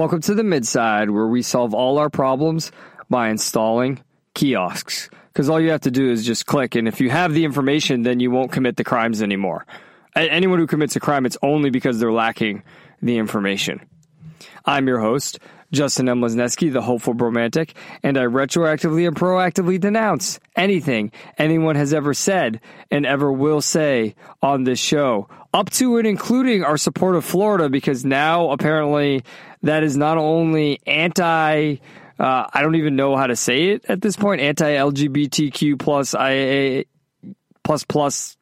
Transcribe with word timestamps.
Welcome 0.00 0.22
to 0.22 0.34
the 0.34 0.42
Midside, 0.42 1.10
where 1.10 1.26
we 1.26 1.42
solve 1.42 1.74
all 1.74 1.98
our 1.98 2.08
problems 2.08 2.72
by 3.10 3.28
installing 3.28 4.02
kiosks 4.32 5.10
because 5.30 5.50
all 5.50 5.60
you 5.60 5.72
have 5.72 5.82
to 5.82 5.90
do 5.90 6.10
is 6.10 6.24
just 6.24 6.46
click. 6.46 6.74
And 6.74 6.88
if 6.88 7.02
you 7.02 7.10
have 7.10 7.34
the 7.34 7.44
information, 7.44 8.02
then 8.02 8.18
you 8.18 8.30
won't 8.30 8.50
commit 8.50 8.76
the 8.76 8.82
crimes 8.82 9.20
anymore. 9.20 9.66
Anyone 10.16 10.58
who 10.58 10.66
commits 10.66 10.96
a 10.96 11.00
crime, 11.00 11.26
it's 11.26 11.36
only 11.42 11.68
because 11.68 12.00
they're 12.00 12.10
lacking 12.10 12.62
the 13.02 13.18
information. 13.18 13.82
I'm 14.64 14.88
your 14.88 15.00
host, 15.00 15.38
Justin 15.72 16.08
M. 16.08 16.20
Lesneski, 16.20 16.72
the 16.72 16.82
hopeful 16.82 17.14
romantic, 17.14 17.76
and 18.02 18.18
I 18.18 18.24
retroactively 18.24 19.06
and 19.06 19.16
proactively 19.16 19.78
denounce 19.78 20.40
anything 20.56 21.12
anyone 21.38 21.76
has 21.76 21.94
ever 21.94 22.12
said 22.12 22.60
and 22.90 23.06
ever 23.06 23.32
will 23.32 23.60
say 23.60 24.14
on 24.42 24.64
this 24.64 24.80
show, 24.80 25.28
up 25.54 25.70
to 25.70 25.98
and 25.98 26.06
including 26.06 26.64
our 26.64 26.76
support 26.76 27.14
of 27.14 27.24
Florida, 27.24 27.68
because 27.68 28.04
now 28.04 28.50
apparently 28.50 29.22
that 29.62 29.82
is 29.82 29.96
not 29.96 30.18
only 30.18 30.80
anti 30.86 31.76
uh, 32.18 32.46
I 32.52 32.60
don't 32.60 32.74
even 32.74 32.96
know 32.96 33.16
how 33.16 33.28
to 33.28 33.36
say 33.36 33.70
it 33.70 33.86
at 33.88 34.02
this 34.02 34.14
point. 34.14 34.42
Anti 34.42 34.72
LGBTQ 34.72 35.78
plus 35.78 36.14
IA 36.14 36.84
plus 37.64 37.84
plus 37.84 38.36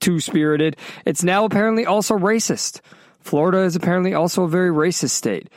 two 0.00 0.20
spirited. 0.20 0.76
It's 1.04 1.24
now 1.24 1.44
apparently 1.44 1.86
also 1.86 2.16
racist. 2.16 2.80
Florida 3.20 3.58
is 3.58 3.74
apparently 3.74 4.14
also 4.14 4.44
a 4.44 4.48
very 4.48 4.70
racist 4.70 5.10
state. 5.10 5.48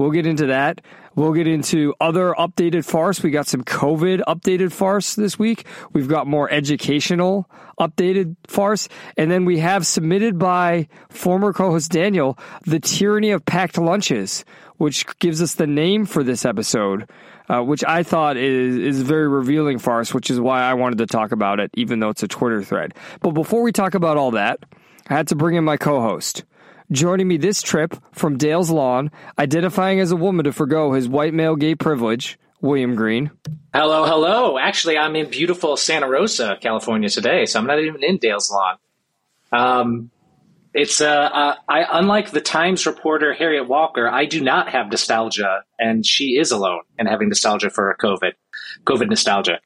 We'll 0.00 0.12
get 0.12 0.26
into 0.26 0.46
that. 0.46 0.80
We'll 1.14 1.34
get 1.34 1.46
into 1.46 1.92
other 2.00 2.32
updated 2.38 2.86
farce. 2.86 3.22
We 3.22 3.30
got 3.30 3.46
some 3.46 3.62
COVID 3.62 4.22
updated 4.26 4.72
farce 4.72 5.14
this 5.14 5.38
week. 5.38 5.66
We've 5.92 6.08
got 6.08 6.26
more 6.26 6.50
educational 6.50 7.50
updated 7.78 8.36
farce. 8.46 8.88
And 9.18 9.30
then 9.30 9.44
we 9.44 9.58
have 9.58 9.86
submitted 9.86 10.38
by 10.38 10.88
former 11.10 11.52
co 11.52 11.72
host 11.72 11.90
Daniel, 11.90 12.38
The 12.64 12.80
Tyranny 12.80 13.30
of 13.32 13.44
Packed 13.44 13.76
Lunches, 13.76 14.46
which 14.78 15.04
gives 15.18 15.42
us 15.42 15.52
the 15.52 15.66
name 15.66 16.06
for 16.06 16.24
this 16.24 16.46
episode, 16.46 17.06
uh, 17.50 17.60
which 17.60 17.84
I 17.84 18.02
thought 18.02 18.38
is, 18.38 18.76
is 18.76 19.02
very 19.02 19.28
revealing 19.28 19.78
farce, 19.78 20.14
which 20.14 20.30
is 20.30 20.40
why 20.40 20.62
I 20.62 20.72
wanted 20.72 20.96
to 20.98 21.06
talk 21.06 21.30
about 21.30 21.60
it, 21.60 21.72
even 21.74 22.00
though 22.00 22.08
it's 22.08 22.22
a 22.22 22.28
Twitter 22.28 22.62
thread. 22.62 22.94
But 23.20 23.32
before 23.32 23.60
we 23.60 23.70
talk 23.70 23.94
about 23.94 24.16
all 24.16 24.30
that, 24.30 24.60
I 25.10 25.14
had 25.14 25.28
to 25.28 25.36
bring 25.36 25.56
in 25.56 25.64
my 25.64 25.76
co 25.76 26.00
host. 26.00 26.44
Joining 26.92 27.28
me 27.28 27.36
this 27.36 27.62
trip 27.62 27.96
from 28.10 28.36
Dale's 28.36 28.68
Lawn, 28.68 29.12
identifying 29.38 30.00
as 30.00 30.10
a 30.10 30.16
woman 30.16 30.44
to 30.44 30.52
forego 30.52 30.92
his 30.92 31.08
white 31.08 31.32
male 31.32 31.54
gay 31.54 31.76
privilege, 31.76 32.36
William 32.60 32.96
Green. 32.96 33.30
Hello, 33.72 34.04
hello. 34.04 34.58
Actually, 34.58 34.98
I'm 34.98 35.14
in 35.14 35.30
beautiful 35.30 35.76
Santa 35.76 36.08
Rosa, 36.08 36.58
California 36.60 37.08
today, 37.08 37.46
so 37.46 37.60
I'm 37.60 37.66
not 37.66 37.78
even 37.78 38.02
in 38.02 38.16
Dale's 38.16 38.50
Lawn. 38.50 38.76
Um, 39.52 40.10
it's 40.74 41.00
uh, 41.00 41.06
uh, 41.06 41.54
I 41.68 41.86
unlike 41.92 42.32
the 42.32 42.40
Times 42.40 42.84
reporter 42.86 43.34
Harriet 43.34 43.68
Walker, 43.68 44.08
I 44.08 44.24
do 44.24 44.40
not 44.40 44.70
have 44.70 44.90
nostalgia, 44.90 45.62
and 45.78 46.04
she 46.04 46.38
is 46.38 46.50
alone 46.50 46.82
and 46.98 47.06
having 47.06 47.28
nostalgia 47.28 47.70
for 47.70 47.96
COVID, 48.00 48.32
COVID 48.84 49.08
nostalgia. 49.08 49.60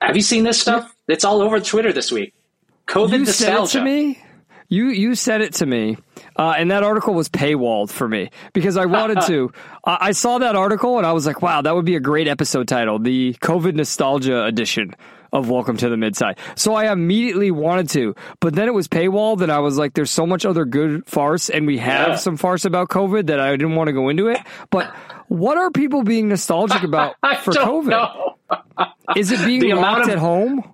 Have 0.00 0.14
you 0.14 0.22
seen 0.22 0.44
this 0.44 0.60
stuff? 0.60 0.94
It's 1.08 1.24
all 1.24 1.42
over 1.42 1.58
Twitter 1.58 1.92
this 1.92 2.12
week. 2.12 2.32
COVID 2.86 3.10
you 3.10 3.18
nostalgia. 3.24 3.66
Said 3.66 3.80
it 3.80 3.80
to 3.80 3.84
me. 3.84 4.22
You 4.70 4.88
you 4.88 5.14
said 5.14 5.40
it 5.40 5.54
to 5.54 5.66
me, 5.66 5.96
uh, 6.36 6.54
and 6.58 6.70
that 6.70 6.82
article 6.82 7.14
was 7.14 7.30
paywalled 7.30 7.90
for 7.90 8.06
me 8.06 8.30
because 8.52 8.76
I 8.76 8.84
wanted 8.84 9.22
to. 9.22 9.50
I 9.84 10.12
saw 10.12 10.38
that 10.38 10.56
article 10.56 10.98
and 10.98 11.06
I 11.06 11.12
was 11.12 11.26
like, 11.26 11.40
"Wow, 11.40 11.62
that 11.62 11.74
would 11.74 11.86
be 11.86 11.96
a 11.96 12.00
great 12.00 12.28
episode 12.28 12.68
title: 12.68 12.98
the 12.98 13.34
COVID 13.40 13.74
nostalgia 13.74 14.44
edition." 14.44 14.94
of 15.32 15.50
Welcome 15.50 15.76
to 15.78 15.88
the 15.90 15.96
Midside. 15.96 16.38
So 16.54 16.74
I 16.74 16.90
immediately 16.90 17.50
wanted 17.50 17.90
to, 17.90 18.14
but 18.40 18.54
then 18.54 18.66
it 18.66 18.72
was 18.72 18.88
paywalled 18.88 19.42
and 19.42 19.52
I 19.52 19.58
was 19.58 19.76
like, 19.76 19.92
there's 19.92 20.10
so 20.10 20.26
much 20.26 20.46
other 20.46 20.64
good 20.64 21.06
farce 21.06 21.50
and 21.50 21.66
we 21.66 21.76
have 21.76 22.08
yeah. 22.08 22.16
some 22.16 22.38
farce 22.38 22.64
about 22.64 22.88
COVID 22.88 23.26
that 23.26 23.38
I 23.38 23.50
didn't 23.50 23.74
want 23.74 23.88
to 23.88 23.92
go 23.92 24.08
into 24.08 24.28
it. 24.28 24.40
But 24.70 24.90
what 25.28 25.58
are 25.58 25.70
people 25.70 26.02
being 26.02 26.28
nostalgic 26.28 26.82
about 26.82 27.16
for 27.42 27.52
COVID? 27.52 28.34
Is 29.16 29.30
it 29.30 29.44
being 29.44 29.76
locked 29.76 30.06
of, 30.06 30.12
at 30.12 30.18
home? 30.18 30.64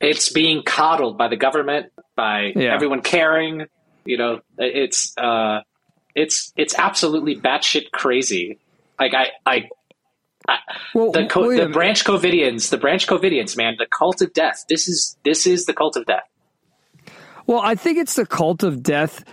It's 0.00 0.32
being 0.32 0.62
coddled 0.64 1.16
by 1.16 1.28
the 1.28 1.36
government, 1.36 1.92
by 2.20 2.52
yeah. 2.54 2.74
everyone 2.74 3.00
caring. 3.00 3.66
You 4.04 4.18
know, 4.18 4.40
it's, 4.58 5.16
uh, 5.16 5.60
it's, 6.14 6.52
it's 6.56 6.74
absolutely 6.78 7.36
batshit 7.36 7.90
crazy. 7.92 8.58
Like 8.98 9.14
I, 9.14 9.30
I 9.46 9.68
well, 10.94 11.12
the, 11.12 11.26
co- 11.26 11.54
the 11.54 11.68
branch 11.68 12.04
Covidians, 12.04 12.70
the 12.70 12.76
branch 12.78 13.06
Covidians, 13.06 13.56
man, 13.56 13.76
the 13.78 13.86
cult 13.86 14.20
of 14.20 14.32
death. 14.32 14.64
This 14.68 14.88
is 14.88 15.16
this 15.24 15.46
is 15.46 15.64
the 15.64 15.72
cult 15.72 15.96
of 15.96 16.06
death. 16.06 16.28
Well, 17.46 17.60
I 17.60 17.74
think 17.74 17.98
it's 17.98 18.14
the 18.14 18.26
cult 18.26 18.62
of 18.62 18.82
death 18.82 19.24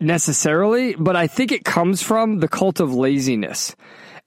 necessarily, 0.00 0.94
but 0.94 1.16
I 1.16 1.26
think 1.26 1.50
it 1.50 1.64
comes 1.64 2.02
from 2.02 2.38
the 2.38 2.48
cult 2.48 2.80
of 2.80 2.94
laziness. 2.94 3.74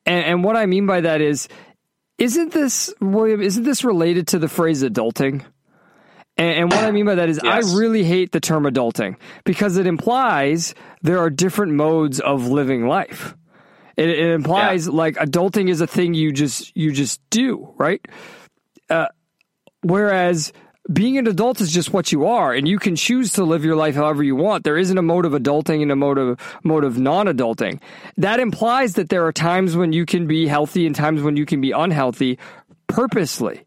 And, 0.06 0.26
and 0.26 0.44
what 0.44 0.56
I 0.56 0.66
mean 0.66 0.86
by 0.86 1.02
that 1.02 1.22
is, 1.22 1.48
isn't 2.18 2.52
this 2.52 2.94
William? 3.00 3.42
Isn't 3.42 3.64
this 3.64 3.84
related 3.84 4.28
to 4.30 4.40
the 4.40 4.50
phrase 4.50 4.84
adulting? 4.84 5.44
And, 6.38 6.64
and 6.64 6.72
what 6.72 6.84
I 6.84 6.92
mean 6.92 7.06
by 7.06 7.16
that 7.16 7.30
is, 7.30 7.40
yes. 7.44 7.74
I 7.74 7.78
really 7.78 8.04
hate 8.04 8.32
the 8.32 8.40
term 8.40 8.64
adulting 8.64 9.18
because 9.44 9.78
it 9.78 9.88
implies 9.88 10.74
there 11.02 11.20
are 11.20 11.30
different 11.30 11.74
modes 11.74 12.20
of 12.20 12.48
living 12.48 12.88
life. 12.88 13.36
It, 13.98 14.10
it 14.10 14.32
implies 14.32 14.88
yeah. 14.88 14.94
like 14.94 15.16
adulting 15.16 15.70
is 15.70 15.82
a 15.82 15.88
thing 15.88 16.14
you 16.14 16.32
just 16.32 16.76
you 16.76 16.92
just 16.92 17.22
do, 17.30 17.74
right? 17.78 18.02
Uh, 18.90 19.08
whereas 19.84 20.54
being 20.92 21.18
an 21.18 21.28
adult 21.28 21.62
is 21.62 21.72
just 21.72 21.94
what 21.94 22.12
you 22.12 22.26
are, 22.26 22.54
and 22.54 22.68
you 22.68 22.80
can 22.80 22.96
choose 22.96 23.34
to 23.34 23.44
live 23.44 23.64
your 23.64 23.76
life 23.76 23.96
however 23.96 24.24
you 24.24 24.36
want. 24.36 24.64
There 24.64 24.78
isn't 24.78 24.98
a 24.98 25.02
mode 25.02 25.26
of 25.26 25.34
adulting 25.34 25.82
and 25.82 25.92
a 25.92 25.96
mode 25.96 26.18
of 26.18 26.40
mode 26.64 26.84
of 26.84 26.98
non-adulting. 26.98 27.80
That 28.18 28.40
implies 28.40 28.96
that 28.96 29.10
there 29.10 29.26
are 29.26 29.32
times 29.32 29.76
when 29.76 29.94
you 29.94 30.06
can 30.06 30.26
be 30.26 30.48
healthy 30.48 30.88
and 30.88 30.96
times 30.96 31.22
when 31.22 31.38
you 31.38 31.46
can 31.46 31.62
be 31.62 31.72
unhealthy 31.72 32.40
purposely. 32.88 33.66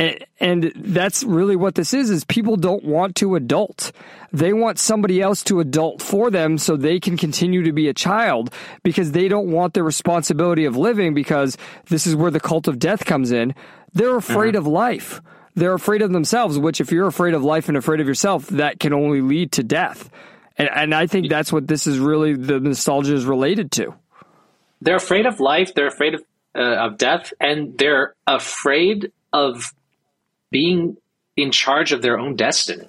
And, 0.00 0.24
and 0.40 0.72
that's 0.74 1.22
really 1.22 1.56
what 1.56 1.74
this 1.74 1.92
is, 1.92 2.08
is 2.08 2.24
people 2.24 2.56
don't 2.56 2.82
want 2.82 3.16
to 3.16 3.34
adult. 3.34 3.92
They 4.32 4.54
want 4.54 4.78
somebody 4.78 5.20
else 5.20 5.44
to 5.44 5.60
adult 5.60 6.00
for 6.00 6.30
them 6.30 6.56
so 6.56 6.74
they 6.74 6.98
can 6.98 7.18
continue 7.18 7.64
to 7.64 7.72
be 7.72 7.86
a 7.86 7.92
child 7.92 8.50
because 8.82 9.12
they 9.12 9.28
don't 9.28 9.50
want 9.50 9.74
the 9.74 9.82
responsibility 9.82 10.64
of 10.64 10.74
living 10.74 11.12
because 11.12 11.58
this 11.90 12.06
is 12.06 12.16
where 12.16 12.30
the 12.30 12.40
cult 12.40 12.66
of 12.66 12.78
death 12.78 13.04
comes 13.04 13.30
in. 13.30 13.54
They're 13.92 14.16
afraid 14.16 14.56
uh-huh. 14.56 14.62
of 14.62 14.66
life. 14.66 15.20
They're 15.54 15.74
afraid 15.74 16.00
of 16.00 16.12
themselves, 16.12 16.58
which 16.58 16.80
if 16.80 16.90
you're 16.90 17.06
afraid 17.08 17.34
of 17.34 17.44
life 17.44 17.68
and 17.68 17.76
afraid 17.76 18.00
of 18.00 18.06
yourself, 18.06 18.46
that 18.48 18.80
can 18.80 18.94
only 18.94 19.20
lead 19.20 19.52
to 19.52 19.62
death. 19.62 20.08
And, 20.56 20.70
and 20.74 20.94
I 20.94 21.08
think 21.08 21.28
that's 21.28 21.52
what 21.52 21.68
this 21.68 21.86
is 21.86 21.98
really 21.98 22.32
the 22.32 22.58
nostalgia 22.58 23.12
is 23.12 23.26
related 23.26 23.70
to. 23.72 23.94
They're 24.80 24.96
afraid 24.96 25.26
of 25.26 25.40
life. 25.40 25.74
They're 25.74 25.88
afraid 25.88 26.14
of, 26.14 26.22
uh, 26.54 26.86
of 26.86 26.96
death 26.96 27.34
and 27.38 27.76
they're 27.76 28.14
afraid 28.26 29.12
of 29.30 29.74
being 30.50 30.96
in 31.36 31.50
charge 31.50 31.92
of 31.92 32.02
their 32.02 32.18
own 32.18 32.36
destiny. 32.36 32.88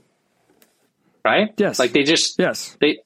Right? 1.24 1.54
Yes. 1.58 1.80
Like 1.80 1.94
they 1.94 2.04
just 2.04 2.40
yes 2.40 2.76
they 2.80 3.00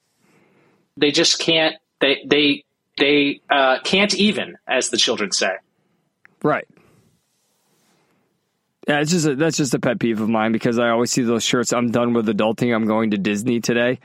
they 0.97 1.11
just 1.11 1.39
can't 1.39 1.75
they 1.99 2.23
they 2.25 2.65
they 2.97 3.41
uh, 3.49 3.79
can't 3.83 4.13
even, 4.15 4.57
as 4.68 4.89
the 4.89 4.97
children 4.97 5.31
say. 5.31 5.51
Right. 6.44 6.68
Yeah, 8.88 9.01
it's 9.01 9.12
just 9.12 9.25
a, 9.25 9.35
that's 9.35 9.57
just 9.57 9.74
a 9.74 9.80
pet 9.80 10.00
peeve 10.00 10.21
of 10.21 10.30
mine 10.30 10.51
because 10.51 10.77
I 10.77 10.89
always 10.89 11.09
see 11.09 11.24
those 11.24 11.44
shirts. 11.44 11.74
I'm 11.74 11.89
done 11.89 12.13
with 12.13 12.27
adulting. 12.27 12.74
I'm 12.74 12.85
going 12.85 13.12
to 13.12 13.18
Disney 13.18 13.59
today. 13.59 14.00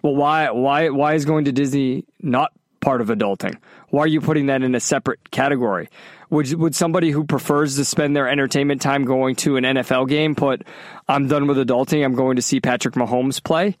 Well, 0.00 0.16
why 0.16 0.50
why 0.50 0.88
why 0.88 1.14
is 1.14 1.24
going 1.24 1.44
to 1.44 1.52
Disney 1.52 2.06
not 2.20 2.52
part 2.80 3.02
of 3.02 3.08
adulting? 3.08 3.58
Why 3.90 4.04
are 4.04 4.08
you 4.08 4.22
putting 4.22 4.46
that 4.46 4.62
in 4.62 4.74
a 4.74 4.80
separate 4.80 5.30
category? 5.30 5.90
Would 6.32 6.50
would 6.54 6.74
somebody 6.74 7.10
who 7.10 7.24
prefers 7.24 7.76
to 7.76 7.84
spend 7.84 8.16
their 8.16 8.26
entertainment 8.26 8.80
time 8.80 9.04
going 9.04 9.36
to 9.36 9.58
an 9.58 9.64
NFL 9.64 10.08
game 10.08 10.34
put 10.34 10.66
I'm 11.06 11.28
done 11.28 11.46
with 11.46 11.58
adulting, 11.58 12.02
I'm 12.02 12.14
going 12.14 12.36
to 12.36 12.42
see 12.42 12.58
Patrick 12.58 12.94
Mahomes 12.94 13.44
play? 13.44 13.76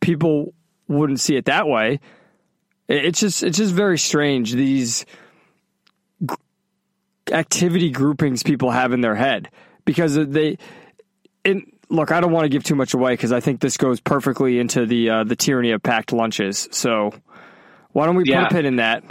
People 0.00 0.54
wouldn't 0.86 1.18
see 1.18 1.34
it 1.34 1.46
that 1.46 1.66
way. 1.66 1.98
It's 2.86 3.18
just 3.18 3.42
it's 3.42 3.58
just 3.58 3.74
very 3.74 3.98
strange 3.98 4.52
these 4.52 5.04
activity 7.32 7.90
groupings 7.90 8.44
people 8.44 8.70
have 8.70 8.92
in 8.92 9.00
their 9.00 9.16
head 9.16 9.50
because 9.84 10.14
they 10.14 10.58
and 11.44 11.72
look, 11.88 12.12
I 12.12 12.20
don't 12.20 12.30
want 12.30 12.44
to 12.44 12.50
give 12.50 12.62
too 12.62 12.76
much 12.76 12.94
away 12.94 13.14
because 13.14 13.32
I 13.32 13.40
think 13.40 13.58
this 13.60 13.76
goes 13.76 13.98
perfectly 13.98 14.60
into 14.60 14.86
the 14.86 15.10
uh, 15.10 15.24
the 15.24 15.34
tyranny 15.34 15.72
of 15.72 15.82
packed 15.82 16.12
lunches. 16.12 16.68
So 16.70 17.12
why 17.90 18.06
don't 18.06 18.14
we 18.14 18.26
yeah. 18.26 18.44
put 18.44 18.52
a 18.52 18.54
pin 18.54 18.66
in 18.66 18.76
that? 18.76 19.02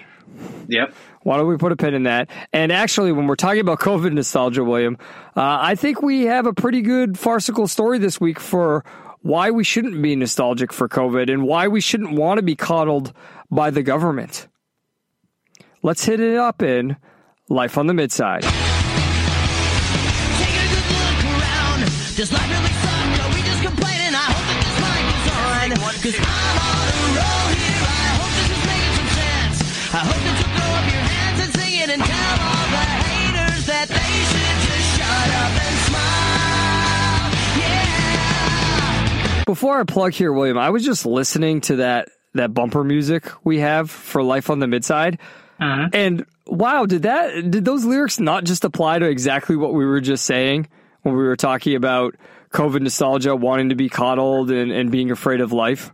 Yep. 0.69 0.93
Why 1.23 1.37
don't 1.37 1.47
we 1.47 1.57
put 1.57 1.71
a 1.71 1.75
pin 1.75 1.93
in 1.93 2.03
that? 2.03 2.29
And 2.53 2.71
actually, 2.71 3.11
when 3.11 3.27
we're 3.27 3.35
talking 3.35 3.61
about 3.61 3.79
COVID 3.79 4.13
nostalgia, 4.13 4.63
William, 4.63 4.97
uh, 5.35 5.57
I 5.61 5.75
think 5.75 6.01
we 6.01 6.25
have 6.25 6.45
a 6.45 6.53
pretty 6.53 6.81
good 6.81 7.19
farcical 7.19 7.67
story 7.67 7.97
this 7.97 8.21
week 8.21 8.39
for 8.39 8.85
why 9.21 9.51
we 9.51 9.63
shouldn't 9.63 10.01
be 10.01 10.15
nostalgic 10.15 10.71
for 10.71 10.87
COVID 10.87 11.31
and 11.31 11.43
why 11.43 11.67
we 11.67 11.81
shouldn't 11.81 12.13
want 12.13 12.37
to 12.37 12.41
be 12.41 12.55
coddled 12.55 13.13
by 13.51 13.69
the 13.69 13.83
government. 13.83 14.47
Let's 15.81 16.05
hit 16.05 16.19
it 16.19 16.37
up 16.37 16.61
in 16.61 16.97
Life 17.49 17.77
on 17.77 17.87
the 17.87 17.93
Midside. 17.93 18.43
Take 18.43 18.53
Before 39.59 39.81
I 39.81 39.83
plug 39.83 40.13
here, 40.13 40.31
William, 40.31 40.57
I 40.57 40.69
was 40.69 40.85
just 40.85 41.05
listening 41.05 41.59
to 41.59 41.75
that 41.75 42.07
that 42.33 42.53
bumper 42.53 42.81
music 42.81 43.29
we 43.43 43.59
have 43.59 43.91
for 43.91 44.23
Life 44.23 44.49
on 44.49 44.59
the 44.59 44.67
Midside. 44.67 45.19
Uh-huh. 45.59 45.89
And 45.91 46.25
wow, 46.47 46.85
did 46.85 47.01
that 47.01 47.51
did 47.51 47.65
those 47.65 47.83
lyrics 47.83 48.21
not 48.21 48.45
just 48.45 48.63
apply 48.63 48.99
to 48.99 49.09
exactly 49.09 49.57
what 49.57 49.73
we 49.73 49.83
were 49.83 49.99
just 49.99 50.25
saying 50.25 50.69
when 51.01 51.13
we 51.13 51.23
were 51.23 51.35
talking 51.35 51.75
about 51.75 52.15
COVID 52.53 52.79
nostalgia, 52.79 53.35
wanting 53.35 53.67
to 53.67 53.75
be 53.75 53.89
coddled 53.89 54.49
and, 54.49 54.71
and 54.71 54.93
being 54.93 55.11
afraid 55.11 55.41
of 55.41 55.51
life? 55.51 55.91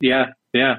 Yeah. 0.00 0.30
Yeah. 0.52 0.78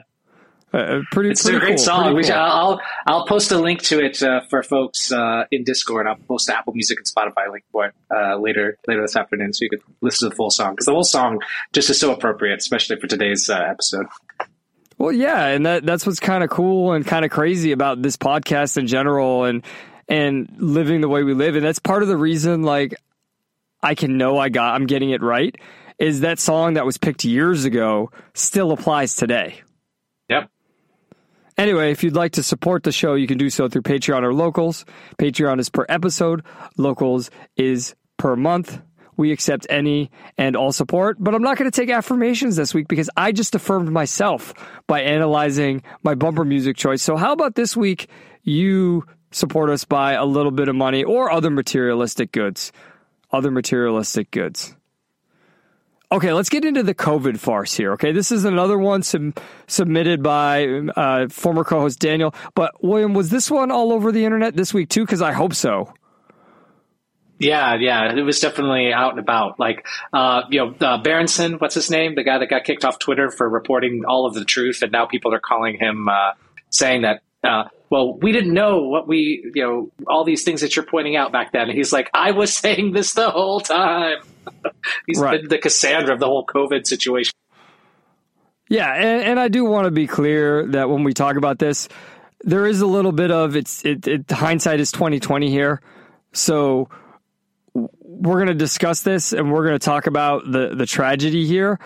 Uh, 0.73 0.99
pretty, 1.11 1.29
It's 1.29 1.43
pretty 1.43 1.57
a 1.57 1.59
great 1.61 1.69
cool, 1.77 1.85
song. 1.85 2.13
cool. 2.13 2.21
should- 2.23 2.31
I'll 2.35 2.81
I'll 3.05 3.25
post 3.25 3.51
a 3.53 3.57
link 3.57 3.81
to 3.83 4.03
it 4.03 4.21
uh, 4.21 4.41
for 4.49 4.61
folks 4.63 5.11
uh, 5.11 5.45
in 5.49 5.63
Discord. 5.63 6.07
I'll 6.07 6.15
post 6.15 6.49
Apple 6.49 6.73
Music 6.73 6.97
and 6.99 7.05
Spotify 7.07 7.49
link 7.51 7.63
for 7.71 7.85
it 7.85 7.93
uh, 8.13 8.35
later 8.37 8.77
later 8.87 9.01
this 9.01 9.15
afternoon, 9.15 9.53
so 9.53 9.63
you 9.63 9.69
could 9.69 9.81
listen 10.01 10.25
to 10.27 10.29
the 10.31 10.35
full 10.35 10.49
song 10.51 10.73
because 10.73 10.85
the 10.85 10.91
whole 10.91 11.05
song 11.05 11.39
just 11.71 11.89
is 11.89 11.97
so 11.99 12.11
appropriate, 12.13 12.57
especially 12.57 12.97
for 12.99 13.07
today's 13.07 13.49
uh, 13.49 13.55
episode. 13.57 14.07
Well, 14.97 15.13
yeah, 15.13 15.45
and 15.47 15.65
that 15.65 15.85
that's 15.85 16.05
what's 16.05 16.19
kind 16.19 16.43
of 16.43 16.49
cool 16.49 16.91
and 16.91 17.05
kind 17.05 17.23
of 17.23 17.31
crazy 17.31 17.71
about 17.71 18.01
this 18.01 18.17
podcast 18.17 18.77
in 18.77 18.87
general 18.87 19.45
and 19.45 19.63
and 20.09 20.49
living 20.57 20.99
the 21.01 21.07
way 21.09 21.23
we 21.23 21.33
live 21.33 21.55
and 21.55 21.65
that's 21.65 21.79
part 21.79 22.01
of 22.01 22.07
the 22.07 22.15
reason 22.17 22.63
like 22.63 22.95
I 23.83 23.93
can 23.93 24.17
know 24.17 24.37
I 24.37 24.47
got 24.49 24.73
I'm 24.75 24.85
getting 24.85 25.09
it 25.09 25.21
right 25.21 25.53
is 25.99 26.21
that 26.21 26.39
song 26.39 26.75
that 26.75 26.85
was 26.85 26.97
picked 26.97 27.25
years 27.25 27.65
ago 27.65 28.09
still 28.33 28.71
applies 28.71 29.15
today. 29.15 29.61
Yep. 30.29 30.49
Anyway, 31.57 31.91
if 31.91 32.03
you'd 32.03 32.15
like 32.15 32.33
to 32.33 32.43
support 32.43 32.83
the 32.83 32.91
show, 32.91 33.15
you 33.15 33.25
can 33.25 33.39
do 33.39 33.49
so 33.49 33.67
through 33.67 33.81
Patreon 33.81 34.21
or 34.21 34.31
Locals. 34.33 34.85
Patreon 35.17 35.59
is 35.59 35.69
per 35.69 35.87
episode, 35.89 36.43
Locals 36.77 37.31
is 37.55 37.95
per 38.17 38.35
month. 38.35 38.79
We 39.15 39.31
accept 39.31 39.65
any 39.67 40.11
and 40.37 40.55
all 40.55 40.71
support, 40.71 41.17
but 41.19 41.33
I'm 41.33 41.41
not 41.41 41.57
going 41.57 41.69
to 41.69 41.75
take 41.75 41.89
affirmations 41.89 42.55
this 42.55 42.75
week 42.75 42.87
because 42.87 43.09
I 43.17 43.31
just 43.31 43.55
affirmed 43.55 43.89
myself 43.89 44.53
by 44.85 45.01
analyzing 45.01 45.81
my 46.03 46.13
bumper 46.13 46.45
music 46.45 46.77
choice. 46.77 47.01
So, 47.01 47.17
how 47.17 47.33
about 47.33 47.55
this 47.55 47.75
week 47.75 48.09
you 48.43 49.05
support 49.31 49.71
us 49.71 49.83
by 49.85 50.13
a 50.13 50.25
little 50.25 50.51
bit 50.51 50.67
of 50.67 50.75
money 50.75 51.03
or 51.03 51.31
other 51.31 51.49
materialistic 51.49 52.31
goods? 52.31 52.71
Other 53.31 53.49
materialistic 53.49 54.29
goods. 54.29 54.76
Okay, 56.09 56.31
let's 56.31 56.47
get 56.47 56.63
into 56.63 56.83
the 56.83 56.95
COVID 56.95 57.37
farce 57.37 57.73
here. 57.73 57.91
Okay, 57.93 58.13
this 58.13 58.31
is 58.31 58.45
another 58.45 58.77
one 58.77 59.03
sub- 59.03 59.37
submitted 59.67 60.23
by 60.23 60.65
uh, 60.95 61.27
former 61.27 61.65
co-host 61.65 61.99
Daniel. 61.99 62.33
But 62.55 62.81
William, 62.81 63.13
was 63.13 63.29
this 63.29 63.51
one 63.51 63.71
all 63.71 63.91
over 63.91 64.13
the 64.13 64.23
internet 64.23 64.55
this 64.55 64.73
week 64.73 64.87
too? 64.87 65.05
Because 65.05 65.21
I 65.21 65.33
hope 65.33 65.53
so. 65.53 65.93
Yeah, 67.39 67.75
yeah, 67.75 68.15
it 68.15 68.21
was 68.21 68.39
definitely 68.39 68.93
out 68.93 69.11
and 69.11 69.19
about. 69.19 69.59
Like, 69.59 69.85
uh, 70.13 70.43
you 70.49 70.59
know, 70.59 70.75
uh, 70.79 70.97
Berenson, 71.01 71.55
what's 71.55 71.75
his 71.75 71.91
name? 71.91 72.15
The 72.15 72.23
guy 72.23 72.39
that 72.39 72.49
got 72.49 72.63
kicked 72.63 72.85
off 72.85 72.99
Twitter 72.99 73.29
for 73.29 73.47
reporting 73.47 74.03
all 74.07 74.25
of 74.25 74.33
the 74.33 74.45
truth, 74.45 74.81
and 74.81 74.91
now 74.91 75.05
people 75.05 75.33
are 75.33 75.39
calling 75.39 75.77
him, 75.77 76.07
uh, 76.07 76.31
saying 76.71 77.03
that, 77.03 77.21
uh, 77.43 77.65
well, 77.89 78.17
we 78.17 78.31
didn't 78.31 78.53
know 78.53 78.87
what 78.87 79.07
we, 79.07 79.51
you 79.53 79.63
know, 79.63 79.91
all 80.07 80.23
these 80.23 80.43
things 80.43 80.61
that 80.61 80.75
you're 80.75 80.85
pointing 80.85 81.15
out 81.15 81.31
back 81.31 81.51
then. 81.51 81.69
And 81.69 81.77
he's 81.77 81.93
like, 81.93 82.09
I 82.13 82.31
was 82.31 82.53
saying 82.57 82.93
this 82.93 83.13
the 83.13 83.29
whole 83.29 83.59
time. 83.59 84.17
he's 85.05 85.19
Right. 85.19 85.41
been 85.41 85.49
the 85.49 85.57
Cassandra 85.57 86.13
of 86.13 86.19
the 86.19 86.25
whole 86.25 86.45
COVID 86.45 86.85
situation. 86.87 87.31
Yeah, 88.69 88.93
and, 88.93 89.23
and 89.23 89.39
I 89.39 89.47
do 89.47 89.63
want 89.63 89.85
to 89.85 89.91
be 89.91 90.07
clear 90.07 90.65
that 90.67 90.89
when 90.89 91.03
we 91.03 91.13
talk 91.13 91.37
about 91.37 91.57
this, 91.57 91.87
there 92.41 92.65
is 92.65 92.81
a 92.81 92.85
little 92.85 93.13
bit 93.13 93.31
of 93.31 93.55
it's 93.55 93.83
it, 93.85 94.07
it 94.07 94.29
hindsight 94.29 94.79
is 94.79 94.91
twenty 94.91 95.19
twenty 95.19 95.49
here. 95.49 95.81
So 96.33 96.89
we're 97.73 98.35
going 98.35 98.47
to 98.47 98.53
discuss 98.53 99.01
this 99.01 99.33
and 99.33 99.51
we're 99.51 99.65
going 99.65 99.79
to 99.79 99.85
talk 99.85 100.07
about 100.07 100.43
the 100.51 100.73
the 100.75 100.85
tragedy 100.85 101.45
here. 101.45 101.79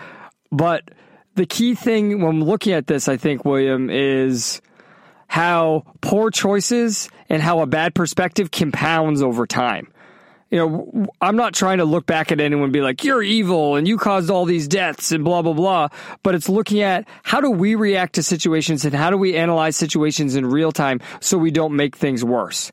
But 0.50 0.90
the 1.34 1.46
key 1.46 1.74
thing 1.74 2.20
when 2.20 2.40
looking 2.40 2.72
at 2.72 2.86
this, 2.86 3.08
I 3.08 3.16
think, 3.16 3.44
William, 3.44 3.88
is 3.88 4.60
how 5.28 5.84
poor 6.00 6.30
choices 6.30 7.08
and 7.28 7.40
how 7.40 7.60
a 7.60 7.66
bad 7.66 7.94
perspective 7.94 8.50
compounds 8.50 9.22
over 9.22 9.46
time. 9.46 9.91
You 10.52 10.58
know, 10.58 11.06
I'm 11.22 11.36
not 11.36 11.54
trying 11.54 11.78
to 11.78 11.86
look 11.86 12.04
back 12.04 12.30
at 12.30 12.38
anyone 12.38 12.64
and 12.64 12.72
be 12.74 12.82
like, 12.82 13.04
you're 13.04 13.22
evil 13.22 13.76
and 13.76 13.88
you 13.88 13.96
caused 13.96 14.30
all 14.30 14.44
these 14.44 14.68
deaths 14.68 15.10
and 15.10 15.24
blah, 15.24 15.40
blah, 15.40 15.54
blah. 15.54 15.88
But 16.22 16.34
it's 16.34 16.46
looking 16.46 16.82
at 16.82 17.08
how 17.22 17.40
do 17.40 17.50
we 17.50 17.74
react 17.74 18.16
to 18.16 18.22
situations 18.22 18.84
and 18.84 18.94
how 18.94 19.08
do 19.08 19.16
we 19.16 19.34
analyze 19.34 19.76
situations 19.78 20.36
in 20.36 20.44
real 20.44 20.70
time 20.70 21.00
so 21.20 21.38
we 21.38 21.50
don't 21.50 21.74
make 21.74 21.96
things 21.96 22.22
worse. 22.22 22.70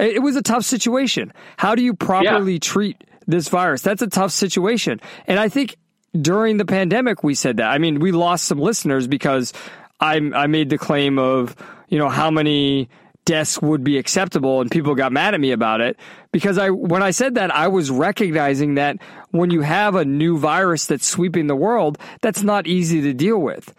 It 0.00 0.16
it 0.16 0.18
was 0.18 0.34
a 0.34 0.42
tough 0.42 0.64
situation. 0.64 1.32
How 1.56 1.76
do 1.76 1.82
you 1.82 1.94
properly 1.94 2.58
treat 2.58 3.04
this 3.28 3.48
virus? 3.48 3.82
That's 3.82 4.02
a 4.02 4.08
tough 4.08 4.32
situation. 4.32 5.00
And 5.28 5.38
I 5.38 5.48
think 5.48 5.76
during 6.20 6.56
the 6.56 6.64
pandemic, 6.64 7.22
we 7.22 7.36
said 7.36 7.58
that. 7.58 7.70
I 7.70 7.78
mean, 7.78 8.00
we 8.00 8.10
lost 8.10 8.46
some 8.46 8.58
listeners 8.58 9.06
because 9.06 9.52
I, 10.00 10.16
I 10.16 10.48
made 10.48 10.68
the 10.68 10.78
claim 10.78 11.18
of, 11.18 11.54
you 11.88 11.98
know, 11.98 12.08
how 12.08 12.30
many 12.30 12.88
deaths 13.30 13.62
would 13.62 13.84
be 13.84 13.96
acceptable 13.96 14.60
and 14.60 14.70
people 14.70 14.96
got 14.96 15.12
mad 15.12 15.34
at 15.34 15.40
me 15.40 15.52
about 15.52 15.80
it 15.80 15.96
because 16.32 16.58
I 16.58 16.70
when 16.70 17.00
I 17.00 17.12
said 17.12 17.36
that 17.36 17.54
I 17.54 17.68
was 17.68 17.88
recognizing 17.88 18.74
that 18.74 18.96
when 19.30 19.50
you 19.50 19.60
have 19.60 19.94
a 19.94 20.04
new 20.04 20.36
virus 20.36 20.86
that's 20.86 21.06
sweeping 21.06 21.46
the 21.46 21.54
world 21.54 21.96
that's 22.22 22.42
not 22.42 22.66
easy 22.66 23.00
to 23.02 23.14
deal 23.14 23.38
with. 23.38 23.72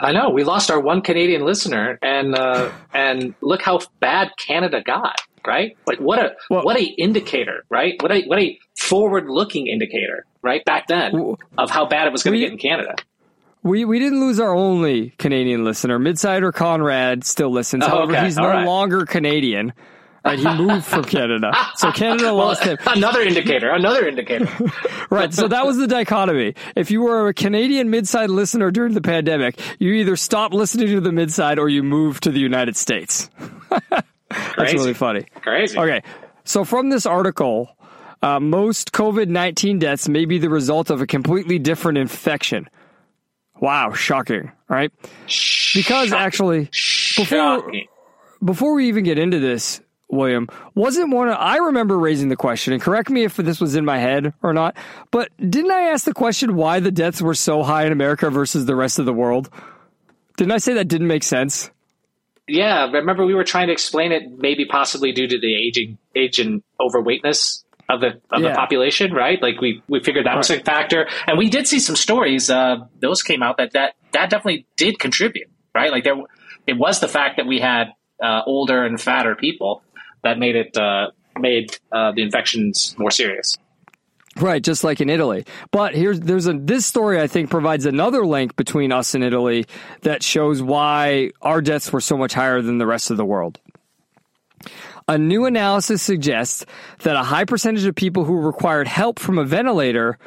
I 0.00 0.10
know 0.12 0.30
we 0.30 0.42
lost 0.42 0.68
our 0.70 0.80
one 0.80 1.02
Canadian 1.02 1.44
listener, 1.44 1.98
and 2.02 2.34
uh, 2.34 2.70
and 2.92 3.34
look 3.40 3.62
how 3.62 3.78
bad 4.00 4.30
Canada 4.36 4.82
got. 4.84 5.20
Right, 5.46 5.78
like 5.86 6.00
what 6.00 6.18
a 6.18 6.34
Well- 6.50 6.64
what 6.64 6.76
a 6.76 6.82
indicator, 6.82 7.64
right? 7.70 7.94
What 8.02 8.10
a 8.10 8.22
what 8.26 8.40
a 8.40 8.58
forward 8.76 9.26
looking 9.28 9.68
indicator, 9.68 10.26
right? 10.42 10.62
Back 10.64 10.88
then 10.88 11.36
of 11.56 11.70
how 11.70 11.86
bad 11.86 12.06
it 12.08 12.12
was 12.12 12.22
going 12.24 12.34
to 12.34 12.40
get 12.40 12.50
in 12.52 12.58
Canada. 12.58 12.96
We 13.62 13.84
we 13.84 13.98
didn't 13.98 14.20
lose 14.20 14.38
our 14.40 14.54
only 14.54 15.10
Canadian 15.18 15.64
listener. 15.64 15.98
Midsider 15.98 16.52
Conrad 16.52 17.24
still 17.24 17.50
listens. 17.50 17.84
Oh, 17.84 17.88
However, 17.88 18.12
okay. 18.12 18.24
he's 18.24 18.38
All 18.38 18.44
no 18.44 18.50
right. 18.50 18.66
longer 18.66 19.04
Canadian. 19.04 19.72
Right, 20.24 20.38
he 20.38 20.44
moved 20.44 20.84
from 20.84 21.04
Canada. 21.16 21.52
So 21.76 21.90
Canada 21.92 22.32
lost 22.32 22.62
him. 22.62 22.76
another 22.86 23.22
indicator, 23.22 23.70
another 23.70 24.06
indicator. 24.06 24.48
Right. 25.10 25.32
So 25.32 25.48
that 25.48 25.64
was 25.64 25.78
the 25.78 25.86
dichotomy. 25.86 26.54
If 26.76 26.90
you 26.90 27.00
were 27.00 27.28
a 27.28 27.34
Canadian 27.34 27.88
midside 27.88 28.28
listener 28.28 28.70
during 28.70 28.92
the 28.92 29.00
pandemic, 29.00 29.58
you 29.78 29.92
either 29.94 30.16
stopped 30.16 30.52
listening 30.52 30.88
to 30.88 31.00
the 31.00 31.12
midside 31.12 31.58
or 31.58 31.70
you 31.70 31.82
moved 31.82 32.24
to 32.24 32.30
the 32.30 32.40
United 32.40 32.76
States. 32.76 33.30
That's 33.88 34.74
really 34.74 34.92
funny. 34.92 35.24
Crazy. 35.40 35.78
Okay. 35.78 36.02
So 36.44 36.64
from 36.64 36.90
this 36.90 37.06
article, 37.06 37.74
uh, 38.22 38.38
most 38.38 38.92
COVID 38.92 39.28
19 39.28 39.78
deaths 39.78 40.10
may 40.10 40.26
be 40.26 40.36
the 40.36 40.50
result 40.50 40.90
of 40.90 41.00
a 41.00 41.06
completely 41.06 41.58
different 41.58 41.96
infection. 41.96 42.68
Wow, 43.60 43.92
shocking, 43.92 44.52
right? 44.68 44.92
Because 45.74 46.12
actually, 46.12 46.64
before 47.16 47.26
Shocking. 47.26 47.86
before 48.44 48.74
we 48.74 48.88
even 48.88 49.04
get 49.04 49.18
into 49.18 49.40
this, 49.40 49.80
William, 50.08 50.48
wasn't 50.74 51.12
one 51.12 51.28
of, 51.28 51.36
I 51.38 51.58
remember 51.58 51.98
raising 51.98 52.28
the 52.28 52.36
question, 52.36 52.72
and 52.72 52.80
correct 52.80 53.10
me 53.10 53.24
if 53.24 53.36
this 53.36 53.60
was 53.60 53.74
in 53.74 53.84
my 53.84 53.98
head 53.98 54.32
or 54.42 54.52
not, 54.52 54.76
but 55.10 55.30
didn't 55.38 55.70
I 55.70 55.90
ask 55.90 56.04
the 56.04 56.14
question 56.14 56.54
why 56.54 56.80
the 56.80 56.90
deaths 56.90 57.20
were 57.20 57.34
so 57.34 57.62
high 57.62 57.84
in 57.84 57.92
America 57.92 58.30
versus 58.30 58.64
the 58.64 58.76
rest 58.76 58.98
of 58.98 59.06
the 59.06 59.12
world? 59.12 59.50
Didn't 60.36 60.52
I 60.52 60.58
say 60.58 60.74
that 60.74 60.88
didn't 60.88 61.08
make 61.08 61.24
sense? 61.24 61.70
Yeah, 62.46 62.90
remember 62.90 63.26
we 63.26 63.34
were 63.34 63.44
trying 63.44 63.66
to 63.66 63.72
explain 63.72 64.12
it, 64.12 64.38
maybe 64.38 64.64
possibly 64.64 65.12
due 65.12 65.28
to 65.28 65.38
the 65.38 65.54
aging, 65.54 65.98
age 66.14 66.38
and 66.38 66.62
overweightness 66.80 67.64
of 67.88 68.00
the 68.00 68.20
of 68.30 68.42
Yeah. 68.42 68.48
the 68.50 68.54
population, 68.54 69.12
right? 69.12 69.40
Like 69.40 69.60
we 69.60 69.82
we 69.88 70.00
figured 70.00 70.26
that 70.26 70.36
was 70.36 70.50
a 70.50 70.60
factor, 70.60 71.08
and 71.26 71.38
we 71.38 71.48
did 71.48 71.66
see 71.66 71.78
some 71.80 71.96
stories. 71.96 72.50
Uh, 72.50 72.78
those 73.00 73.22
came 73.22 73.42
out 73.42 73.56
that 73.58 73.72
that 73.72 73.94
that 74.12 74.30
definitely 74.30 74.66
did 74.76 74.98
contribute, 74.98 75.48
right? 75.74 75.90
Like 75.90 76.04
there, 76.04 76.16
it 76.66 76.76
was 76.76 77.00
the 77.00 77.08
fact 77.08 77.36
that 77.38 77.46
we 77.46 77.60
had 77.60 77.88
uh, 78.22 78.42
older 78.46 78.84
and 78.84 79.00
fatter 79.00 79.34
people 79.34 79.82
that 80.22 80.38
made 80.38 80.56
it 80.56 80.76
uh, 80.76 81.10
made 81.38 81.76
uh, 81.92 82.12
the 82.12 82.22
infections 82.22 82.94
more 82.98 83.10
serious. 83.10 83.56
Right, 84.36 84.62
just 84.62 84.84
like 84.84 85.00
in 85.00 85.10
Italy. 85.10 85.46
But 85.72 85.94
here's 85.96 86.20
there's 86.20 86.46
a 86.46 86.52
this 86.52 86.86
story 86.86 87.20
I 87.20 87.26
think 87.26 87.50
provides 87.50 87.86
another 87.86 88.24
link 88.24 88.54
between 88.54 88.92
us 88.92 89.14
and 89.14 89.24
Italy 89.24 89.66
that 90.02 90.22
shows 90.22 90.62
why 90.62 91.30
our 91.42 91.60
deaths 91.60 91.92
were 91.92 92.00
so 92.00 92.16
much 92.16 92.34
higher 92.34 92.62
than 92.62 92.78
the 92.78 92.86
rest 92.86 93.10
of 93.10 93.16
the 93.16 93.24
world. 93.24 93.58
A 95.10 95.16
new 95.16 95.46
analysis 95.46 96.02
suggests 96.02 96.66
that 96.98 97.16
a 97.16 97.22
high 97.22 97.46
percentage 97.46 97.86
of 97.86 97.94
people 97.94 98.24
who 98.24 98.42
required 98.42 98.86
help 98.86 99.18
from 99.18 99.38
a 99.38 99.44
ventilator 99.44 100.18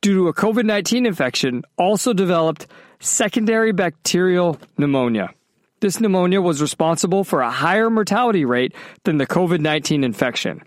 due 0.00 0.14
to 0.14 0.26
a 0.26 0.34
COVID 0.34 0.64
19 0.64 1.06
infection 1.06 1.62
also 1.78 2.12
developed 2.12 2.66
secondary 2.98 3.70
bacterial 3.70 4.58
pneumonia. 4.76 5.30
This 5.78 6.00
pneumonia 6.00 6.40
was 6.40 6.60
responsible 6.60 7.22
for 7.22 7.42
a 7.42 7.50
higher 7.50 7.88
mortality 7.90 8.44
rate 8.44 8.74
than 9.04 9.18
the 9.18 9.26
COVID 9.26 9.60
19 9.60 10.02
infection. 10.02 10.62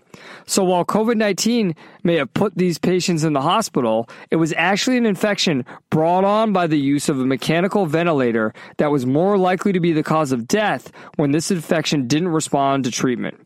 So 0.46 0.64
while 0.64 0.86
COVID 0.86 1.16
19 1.16 1.74
may 2.04 2.14
have 2.14 2.32
put 2.32 2.54
these 2.54 2.78
patients 2.78 3.22
in 3.22 3.34
the 3.34 3.42
hospital, 3.42 4.08
it 4.30 4.36
was 4.36 4.54
actually 4.56 4.96
an 4.96 5.04
infection 5.04 5.66
brought 5.90 6.24
on 6.24 6.54
by 6.54 6.68
the 6.68 6.78
use 6.78 7.10
of 7.10 7.20
a 7.20 7.26
mechanical 7.26 7.84
ventilator 7.84 8.54
that 8.78 8.90
was 8.90 9.04
more 9.04 9.36
likely 9.36 9.72
to 9.72 9.80
be 9.80 9.92
the 9.92 10.02
cause 10.02 10.32
of 10.32 10.48
death 10.48 10.90
when 11.16 11.32
this 11.32 11.50
infection 11.50 12.08
didn't 12.08 12.28
respond 12.28 12.84
to 12.84 12.90
treatment. 12.90 13.44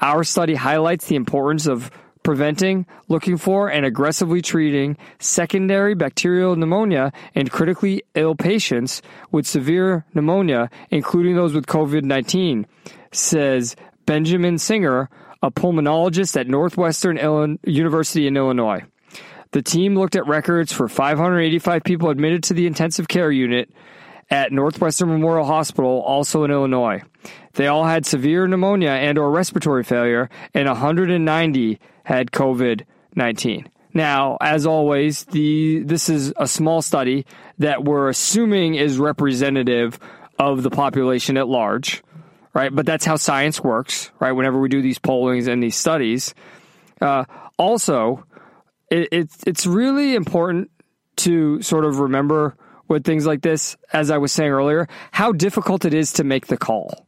Our 0.00 0.24
study 0.24 0.54
highlights 0.54 1.06
the 1.06 1.16
importance 1.16 1.66
of 1.66 1.90
preventing, 2.22 2.86
looking 3.08 3.36
for, 3.36 3.70
and 3.70 3.84
aggressively 3.84 4.42
treating 4.42 4.96
secondary 5.18 5.94
bacterial 5.94 6.56
pneumonia 6.56 7.12
in 7.34 7.48
critically 7.48 8.02
ill 8.14 8.34
patients 8.34 9.02
with 9.30 9.46
severe 9.46 10.04
pneumonia, 10.14 10.70
including 10.90 11.34
those 11.34 11.54
with 11.54 11.66
COVID 11.66 12.04
19, 12.04 12.66
says 13.12 13.76
Benjamin 14.06 14.58
Singer, 14.58 15.08
a 15.42 15.50
pulmonologist 15.50 16.38
at 16.38 16.46
Northwestern 16.46 17.58
University 17.64 18.26
in 18.26 18.36
Illinois. 18.36 18.82
The 19.52 19.62
team 19.62 19.96
looked 19.96 20.14
at 20.14 20.26
records 20.26 20.72
for 20.72 20.88
585 20.88 21.82
people 21.82 22.10
admitted 22.10 22.44
to 22.44 22.54
the 22.54 22.66
intensive 22.66 23.08
care 23.08 23.32
unit 23.32 23.70
at 24.30 24.52
Northwestern 24.52 25.08
Memorial 25.08 25.46
Hospital, 25.46 26.02
also 26.02 26.44
in 26.44 26.50
Illinois. 26.50 27.02
They 27.54 27.66
all 27.66 27.84
had 27.84 28.06
severe 28.06 28.46
pneumonia 28.46 28.90
and 28.90 29.18
or 29.18 29.30
respiratory 29.30 29.82
failure, 29.82 30.30
and 30.54 30.68
190 30.68 31.80
had 32.04 32.30
COVID 32.30 32.82
19. 33.16 33.68
Now, 33.92 34.36
as 34.40 34.66
always, 34.66 35.24
the 35.24 35.80
this 35.80 36.08
is 36.08 36.32
a 36.36 36.46
small 36.46 36.80
study 36.80 37.26
that 37.58 37.84
we're 37.84 38.08
assuming 38.08 38.76
is 38.76 38.98
representative 38.98 39.98
of 40.38 40.62
the 40.62 40.70
population 40.70 41.36
at 41.36 41.48
large, 41.48 42.02
right? 42.54 42.74
But 42.74 42.86
that's 42.86 43.04
how 43.04 43.16
science 43.16 43.60
works, 43.60 44.12
right? 44.20 44.32
Whenever 44.32 44.60
we 44.60 44.68
do 44.68 44.80
these 44.80 45.00
pollings 45.00 45.48
and 45.48 45.60
these 45.60 45.76
studies, 45.76 46.34
uh, 47.00 47.24
also, 47.58 48.24
it, 48.90 49.08
it's 49.10 49.38
it's 49.44 49.66
really 49.66 50.14
important 50.14 50.70
to 51.16 51.60
sort 51.62 51.84
of 51.84 51.98
remember 51.98 52.56
with 52.90 53.04
things 53.04 53.24
like 53.24 53.40
this, 53.40 53.76
as 53.92 54.10
I 54.10 54.18
was 54.18 54.32
saying 54.32 54.50
earlier, 54.50 54.88
how 55.12 55.30
difficult 55.30 55.84
it 55.84 55.94
is 55.94 56.12
to 56.14 56.24
make 56.24 56.48
the 56.48 56.56
call, 56.56 57.06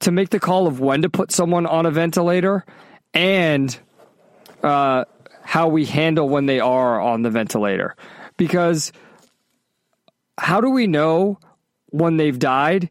to 0.00 0.10
make 0.10 0.30
the 0.30 0.40
call 0.40 0.66
of 0.66 0.80
when 0.80 1.02
to 1.02 1.10
put 1.10 1.30
someone 1.30 1.66
on 1.66 1.84
a 1.84 1.90
ventilator, 1.90 2.64
and 3.12 3.78
uh, 4.64 5.04
how 5.42 5.68
we 5.68 5.84
handle 5.84 6.28
when 6.28 6.46
they 6.46 6.58
are 6.58 6.98
on 7.00 7.20
the 7.20 7.30
ventilator. 7.30 7.94
Because 8.38 8.92
how 10.38 10.62
do 10.62 10.70
we 10.70 10.86
know 10.86 11.38
when 11.90 12.16
they've 12.16 12.38
died 12.38 12.88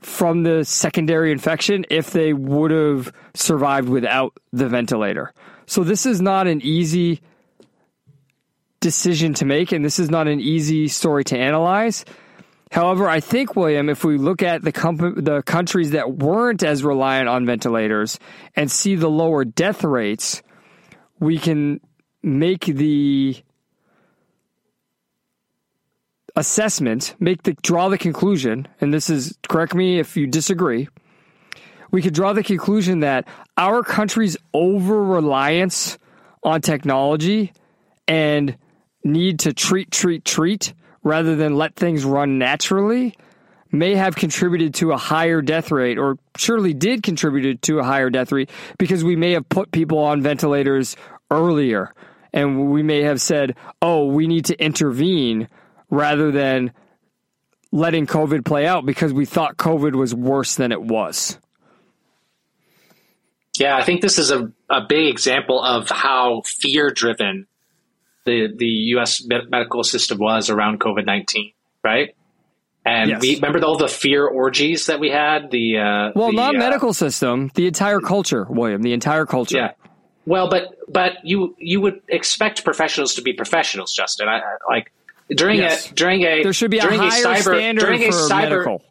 from 0.00 0.44
the 0.44 0.64
secondary 0.64 1.30
infection 1.30 1.84
if 1.90 2.10
they 2.10 2.32
would 2.32 2.70
have 2.70 3.12
survived 3.34 3.90
without 3.90 4.32
the 4.52 4.68
ventilator? 4.68 5.30
So 5.66 5.84
this 5.84 6.06
is 6.06 6.22
not 6.22 6.46
an 6.46 6.62
easy 6.62 7.20
decision 8.84 9.32
to 9.32 9.46
make, 9.46 9.72
and 9.72 9.82
this 9.82 9.98
is 9.98 10.10
not 10.10 10.28
an 10.28 10.40
easy 10.40 10.88
story 10.88 11.24
to 11.24 11.38
analyze. 11.38 12.04
However, 12.70 13.08
I 13.08 13.20
think, 13.20 13.56
William, 13.56 13.88
if 13.88 14.04
we 14.04 14.18
look 14.18 14.42
at 14.42 14.60
the, 14.60 14.72
com- 14.72 15.14
the 15.16 15.42
countries 15.42 15.92
that 15.92 16.16
weren't 16.18 16.62
as 16.62 16.84
reliant 16.84 17.30
on 17.30 17.46
ventilators 17.46 18.18
and 18.54 18.70
see 18.70 18.94
the 18.94 19.08
lower 19.08 19.42
death 19.46 19.84
rates, 19.84 20.42
we 21.18 21.38
can 21.38 21.80
make 22.22 22.66
the 22.66 23.42
assessment, 26.36 27.14
make 27.18 27.44
the 27.44 27.54
draw 27.62 27.88
the 27.88 27.96
conclusion, 27.96 28.68
and 28.82 28.92
this 28.92 29.08
is 29.08 29.38
correct 29.48 29.74
me 29.74 29.98
if 29.98 30.14
you 30.14 30.26
disagree. 30.26 30.88
We 31.90 32.02
could 32.02 32.12
draw 32.12 32.34
the 32.34 32.42
conclusion 32.42 33.00
that 33.00 33.26
our 33.56 33.82
country's 33.82 34.36
over 34.52 35.02
reliance 35.02 35.96
on 36.42 36.60
technology 36.60 37.52
and 38.06 38.58
need 39.04 39.40
to 39.40 39.52
treat, 39.52 39.90
treat, 39.90 40.24
treat 40.24 40.72
rather 41.02 41.36
than 41.36 41.56
let 41.56 41.76
things 41.76 42.04
run 42.04 42.38
naturally 42.38 43.14
may 43.70 43.94
have 43.94 44.14
contributed 44.16 44.74
to 44.74 44.92
a 44.92 44.96
higher 44.96 45.42
death 45.42 45.70
rate 45.70 45.98
or 45.98 46.16
surely 46.36 46.72
did 46.72 47.02
contribute 47.02 47.60
to 47.62 47.80
a 47.80 47.84
higher 47.84 48.08
death 48.08 48.32
rate 48.32 48.50
because 48.78 49.04
we 49.04 49.16
may 49.16 49.32
have 49.32 49.48
put 49.48 49.72
people 49.72 49.98
on 49.98 50.22
ventilators 50.22 50.96
earlier 51.30 51.92
and 52.32 52.70
we 52.70 52.82
may 52.82 53.02
have 53.02 53.20
said, 53.20 53.56
"Oh, 53.80 54.06
we 54.06 54.26
need 54.26 54.46
to 54.46 54.60
intervene," 54.60 55.48
rather 55.88 56.32
than 56.32 56.72
letting 57.70 58.06
COVID 58.06 58.44
play 58.44 58.66
out 58.66 58.84
because 58.84 59.12
we 59.12 59.24
thought 59.24 59.56
COVID 59.56 59.94
was 59.94 60.14
worse 60.14 60.56
than 60.56 60.72
it 60.72 60.82
was. 60.82 61.38
Yeah, 63.58 63.76
I 63.76 63.84
think 63.84 64.00
this 64.00 64.18
is 64.18 64.32
a, 64.32 64.50
a 64.68 64.80
big 64.80 65.06
example 65.06 65.62
of 65.62 65.88
how 65.88 66.42
fear 66.44 66.90
driven 66.90 67.46
the 68.24 68.48
the 68.56 68.66
U.S. 68.66 69.24
medical 69.24 69.84
system 69.84 70.18
was 70.18 70.50
around 70.50 70.80
COVID 70.80 71.06
nineteen, 71.06 71.52
right? 71.82 72.14
And 72.86 73.10
yes. 73.10 73.20
we 73.22 73.36
remember 73.36 73.64
all 73.64 73.78
the 73.78 73.88
fear 73.88 74.26
orgies 74.26 74.86
that 74.86 75.00
we 75.00 75.08
had. 75.08 75.50
The 75.50 75.78
uh, 75.78 76.12
well, 76.14 76.30
the, 76.30 76.36
not 76.36 76.54
uh, 76.54 76.58
medical 76.58 76.92
system, 76.92 77.50
the 77.54 77.66
entire 77.66 78.00
culture, 78.00 78.46
William, 78.48 78.82
the 78.82 78.92
entire 78.92 79.24
culture. 79.24 79.56
Yeah. 79.56 79.72
Well, 80.26 80.48
but 80.48 80.78
but 80.90 81.24
you 81.24 81.54
you 81.58 81.80
would 81.80 82.02
expect 82.08 82.64
professionals 82.64 83.14
to 83.14 83.22
be 83.22 83.32
professionals, 83.32 83.92
Justin. 83.92 84.28
I, 84.28 84.38
I 84.38 84.56
like 84.68 84.92
during 85.28 85.58
yes. 85.58 85.90
a 85.90 85.94
during 85.94 86.22
a 86.22 86.42
there 86.42 86.52
should 86.52 86.70
be 86.70 86.78
a 86.78 86.82
higher 86.82 86.94
a 86.94 87.10
cyber, 87.10 87.42
standard 87.42 87.80
during 87.80 88.00
for 88.02 88.08
a 88.08 88.28
cyber, 88.28 88.50
medical. 88.50 88.82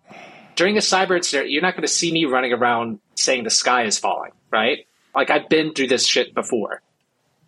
During 0.56 0.78
a 0.78 0.82
cyber 0.82 1.16
incident, 1.16 1.50
you're 1.50 1.64
not 1.64 1.74
going 1.74 1.84
to 1.84 1.92
see 1.92 2.12
me 2.12 2.26
running 2.26 2.54
around 2.54 3.00
saying 3.16 3.44
the 3.44 3.50
sky 3.50 3.86
is 3.86 3.98
falling, 3.98 4.32
right? 4.52 4.88
Like 5.16 5.30
I've 5.30 5.50
been 5.50 5.74
through 5.74 5.88
this 5.88 6.06
shit 6.06 6.34
before. 6.34 6.82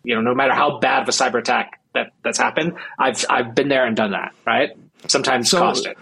You 0.06 0.14
know, 0.14 0.20
no 0.20 0.34
matter 0.34 0.54
how 0.54 0.78
bad 0.78 1.02
of 1.02 1.08
a 1.08 1.10
cyber 1.10 1.40
attack 1.40 1.80
that 1.94 2.12
that's 2.22 2.38
happened, 2.38 2.74
I've 2.96 3.24
I've 3.28 3.56
been 3.56 3.68
there 3.68 3.84
and 3.84 3.96
done 3.96 4.12
that, 4.12 4.32
right? 4.46 4.70
Sometimes 5.08 5.50
so, 5.50 5.58
caused 5.58 5.86
it. 5.86 5.98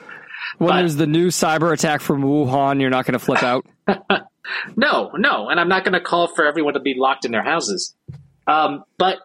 When 0.58 0.68
but, 0.68 0.76
there's 0.76 0.96
the 0.96 1.06
new 1.06 1.28
cyber 1.28 1.72
attack 1.72 2.02
from 2.02 2.22
Wuhan, 2.22 2.82
you're 2.82 2.90
not 2.90 3.06
going 3.06 3.14
to 3.14 3.18
flip 3.18 3.42
out. 3.42 3.66
no, 4.76 5.10
no, 5.16 5.48
and 5.48 5.58
I'm 5.58 5.68
not 5.68 5.84
going 5.84 5.94
to 5.94 6.02
call 6.02 6.28
for 6.28 6.46
everyone 6.46 6.74
to 6.74 6.80
be 6.80 6.94
locked 6.96 7.24
in 7.24 7.32
their 7.32 7.42
houses. 7.42 7.94
Um, 8.46 8.84
but 8.98 9.20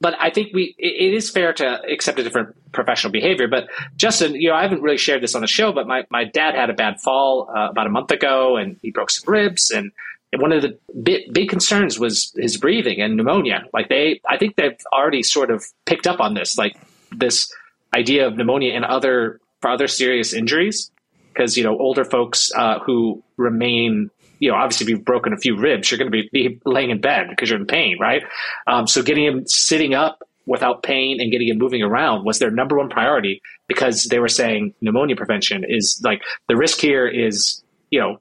but 0.00 0.16
I 0.18 0.30
think 0.30 0.52
we 0.52 0.74
it 0.78 1.14
is 1.14 1.30
fair 1.30 1.52
to 1.52 1.80
accept 1.88 2.18
a 2.18 2.24
different 2.24 2.56
professional 2.72 3.12
behavior. 3.12 3.46
But 3.46 3.68
Justin, 3.96 4.34
you 4.34 4.48
know, 4.48 4.56
I 4.56 4.62
haven't 4.62 4.82
really 4.82 4.98
shared 4.98 5.22
this 5.22 5.36
on 5.36 5.42
the 5.42 5.46
show, 5.46 5.72
but 5.72 5.86
my, 5.86 6.04
my 6.10 6.24
dad 6.24 6.56
had 6.56 6.70
a 6.70 6.74
bad 6.74 7.00
fall 7.00 7.48
uh, 7.48 7.68
about 7.70 7.86
a 7.86 7.90
month 7.90 8.10
ago, 8.10 8.56
and 8.56 8.78
he 8.82 8.90
broke 8.90 9.10
some 9.10 9.32
ribs, 9.32 9.70
and 9.70 9.92
one 10.38 10.52
of 10.52 10.62
the 10.62 10.78
big, 11.02 11.32
big 11.32 11.48
concerns 11.48 11.98
was 11.98 12.32
his 12.36 12.56
breathing 12.56 13.00
and 13.00 13.16
pneumonia. 13.16 13.64
Like 13.72 13.88
they, 13.88 14.20
I 14.28 14.38
think 14.38 14.56
they've 14.56 14.78
already 14.92 15.22
sort 15.22 15.50
of 15.50 15.64
picked 15.84 16.06
up 16.06 16.20
on 16.20 16.34
this, 16.34 16.56
like 16.56 16.76
this 17.10 17.52
idea 17.94 18.26
of 18.26 18.36
pneumonia 18.36 18.72
and 18.74 18.84
other 18.84 19.40
for 19.60 19.70
other 19.70 19.86
serious 19.86 20.32
injuries, 20.32 20.90
because 21.32 21.56
you 21.56 21.64
know 21.64 21.78
older 21.78 22.04
folks 22.04 22.50
uh, 22.56 22.78
who 22.80 23.22
remain 23.36 24.10
you 24.42 24.50
know, 24.50 24.56
obviously 24.56 24.84
if 24.84 24.90
you've 24.90 25.04
broken 25.04 25.32
a 25.32 25.36
few 25.36 25.56
ribs, 25.56 25.88
you're 25.88 25.98
going 25.98 26.10
to 26.10 26.10
be, 26.10 26.28
be 26.32 26.60
laying 26.64 26.90
in 26.90 27.00
bed 27.00 27.28
because 27.30 27.48
you're 27.48 27.60
in 27.60 27.66
pain, 27.66 27.96
right? 28.00 28.24
Um, 28.66 28.88
so 28.88 29.00
getting 29.00 29.24
him 29.24 29.46
sitting 29.46 29.94
up 29.94 30.20
without 30.46 30.82
pain 30.82 31.20
and 31.20 31.30
getting 31.30 31.46
him 31.46 31.58
moving 31.58 31.80
around 31.80 32.24
was 32.24 32.40
their 32.40 32.50
number 32.50 32.76
one 32.76 32.88
priority 32.88 33.40
because 33.68 34.06
they 34.06 34.18
were 34.18 34.26
saying 34.26 34.74
pneumonia 34.80 35.14
prevention 35.14 35.64
is 35.66 36.00
like 36.02 36.22
the 36.48 36.56
risk 36.56 36.80
here 36.80 37.06
is, 37.06 37.62
you 37.90 38.00
know, 38.00 38.18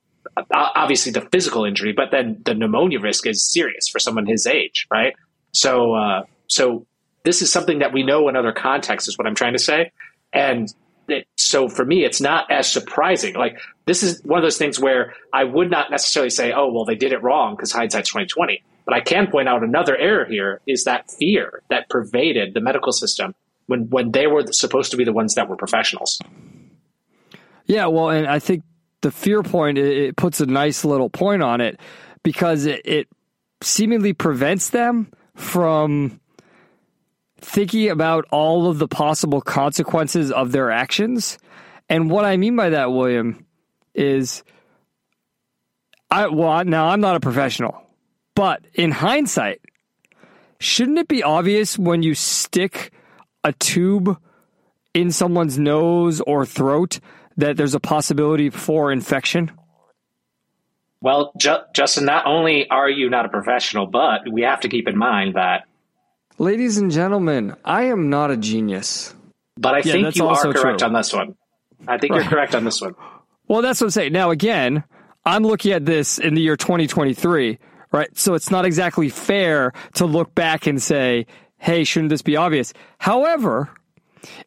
obviously 0.53 1.11
the 1.11 1.21
physical 1.31 1.65
injury, 1.65 1.93
but 1.93 2.11
then 2.11 2.41
the 2.45 2.53
pneumonia 2.53 2.99
risk 2.99 3.27
is 3.27 3.43
serious 3.43 3.87
for 3.89 3.99
someone 3.99 4.25
his 4.25 4.47
age, 4.47 4.87
right? 4.91 5.13
So, 5.51 5.93
uh, 5.93 6.23
so 6.47 6.85
this 7.23 7.41
is 7.41 7.51
something 7.51 7.79
that 7.79 7.93
we 7.93 8.03
know 8.03 8.29
in 8.29 8.35
other 8.35 8.51
contexts 8.51 9.07
is 9.07 9.17
what 9.17 9.27
I'm 9.27 9.35
trying 9.35 9.53
to 9.53 9.59
say. 9.59 9.91
And 10.33 10.73
it, 11.07 11.27
so 11.37 11.67
for 11.67 11.85
me, 11.85 12.03
it's 12.05 12.21
not 12.21 12.49
as 12.49 12.71
surprising. 12.71 13.35
Like 13.35 13.59
this 13.85 14.03
is 14.03 14.21
one 14.23 14.39
of 14.39 14.43
those 14.43 14.57
things 14.57 14.79
where 14.79 15.13
I 15.33 15.43
would 15.43 15.69
not 15.69 15.91
necessarily 15.91 16.29
say, 16.29 16.53
"Oh, 16.53 16.71
well, 16.71 16.85
they 16.85 16.95
did 16.95 17.11
it 17.11 17.21
wrong" 17.21 17.55
because 17.55 17.71
hindsight's 17.71 18.09
twenty 18.09 18.27
twenty. 18.27 18.63
But 18.85 18.95
I 18.95 19.01
can 19.01 19.27
point 19.29 19.47
out 19.47 19.63
another 19.63 19.95
error 19.95 20.25
here 20.25 20.61
is 20.65 20.85
that 20.85 21.11
fear 21.11 21.61
that 21.69 21.89
pervaded 21.89 22.53
the 22.53 22.61
medical 22.61 22.91
system 22.91 23.35
when 23.67 23.89
when 23.89 24.11
they 24.11 24.27
were 24.27 24.45
supposed 24.51 24.91
to 24.91 24.97
be 24.97 25.03
the 25.03 25.13
ones 25.13 25.35
that 25.35 25.49
were 25.49 25.57
professionals. 25.57 26.19
Yeah, 27.65 27.87
well, 27.87 28.09
and 28.09 28.27
I 28.27 28.39
think 28.39 28.63
the 29.01 29.11
fear 29.11 29.43
point 29.43 29.77
it, 29.77 30.15
puts 30.15 30.39
a 30.39 30.45
nice 30.45 30.85
little 30.85 31.09
point 31.09 31.43
on 31.43 31.61
it 31.61 31.79
because 32.23 32.65
it, 32.65 32.81
it 32.85 33.07
seemingly 33.61 34.13
prevents 34.13 34.69
them 34.69 35.11
from 35.35 36.19
thinking 37.39 37.89
about 37.89 38.25
all 38.31 38.69
of 38.69 38.79
the 38.79 38.87
possible 38.87 39.41
consequences 39.41 40.31
of 40.31 40.51
their 40.51 40.71
actions. 40.71 41.39
And 41.89 42.09
what 42.09 42.25
I 42.25 42.37
mean 42.37 42.55
by 42.55 42.69
that, 42.69 42.91
William, 42.91 43.45
is 43.93 44.43
I 46.09 46.27
well 46.27 46.63
now 46.63 46.87
I'm 46.87 47.01
not 47.01 47.15
a 47.15 47.19
professional, 47.19 47.81
but 48.35 48.63
in 48.73 48.91
hindsight, 48.91 49.61
shouldn't 50.59 50.99
it 50.99 51.07
be 51.07 51.23
obvious 51.23 51.77
when 51.77 52.03
you 52.03 52.13
stick 52.13 52.91
a 53.43 53.53
tube 53.53 54.19
in 54.93 55.11
someone's 55.11 55.57
nose 55.57 56.21
or 56.21 56.45
throat 56.45 56.99
that 57.37 57.57
there's 57.57 57.75
a 57.75 57.79
possibility 57.79 58.49
for 58.49 58.91
infection? 58.91 59.51
Well, 61.01 61.31
Ju- 61.37 61.57
Justin, 61.73 62.05
not 62.05 62.25
only 62.27 62.69
are 62.69 62.89
you 62.89 63.09
not 63.09 63.25
a 63.25 63.29
professional, 63.29 63.87
but 63.87 64.21
we 64.31 64.43
have 64.43 64.61
to 64.61 64.69
keep 64.69 64.87
in 64.87 64.97
mind 64.97 65.35
that. 65.35 65.63
Ladies 66.37 66.77
and 66.77 66.91
gentlemen, 66.91 67.55
I 67.65 67.83
am 67.83 68.09
not 68.09 68.31
a 68.31 68.37
genius. 68.37 69.13
But 69.57 69.73
I 69.73 69.77
Yeah, 69.79 69.93
think 69.93 70.15
you 70.15 70.27
are 70.27 70.53
correct 70.53 70.79
true. 70.79 70.87
on 70.87 70.93
this 70.93 71.13
one. 71.13 71.35
I 71.87 71.97
think 71.97 72.13
you're 72.15 72.23
correct 72.23 72.55
on 72.55 72.63
this 72.63 72.81
one. 72.81 72.95
Well, 73.47 73.61
that's 73.61 73.81
what 73.81 73.87
I'm 73.87 73.91
saying. 73.91 74.13
Now, 74.13 74.29
again, 74.31 74.83
I'm 75.25 75.43
looking 75.43 75.71
at 75.71 75.85
this 75.85 76.17
in 76.19 76.35
the 76.35 76.41
year 76.41 76.55
2023, 76.55 77.57
right? 77.91 78.17
So 78.17 78.33
it's 78.33 78.49
not 78.51 78.65
exactly 78.65 79.09
fair 79.09 79.73
to 79.95 80.05
look 80.05 80.33
back 80.33 80.67
and 80.67 80.81
say, 80.81 81.25
hey, 81.57 81.83
shouldn't 81.83 82.09
this 82.09 82.21
be 82.21 82.37
obvious? 82.37 82.73
However, 82.99 83.69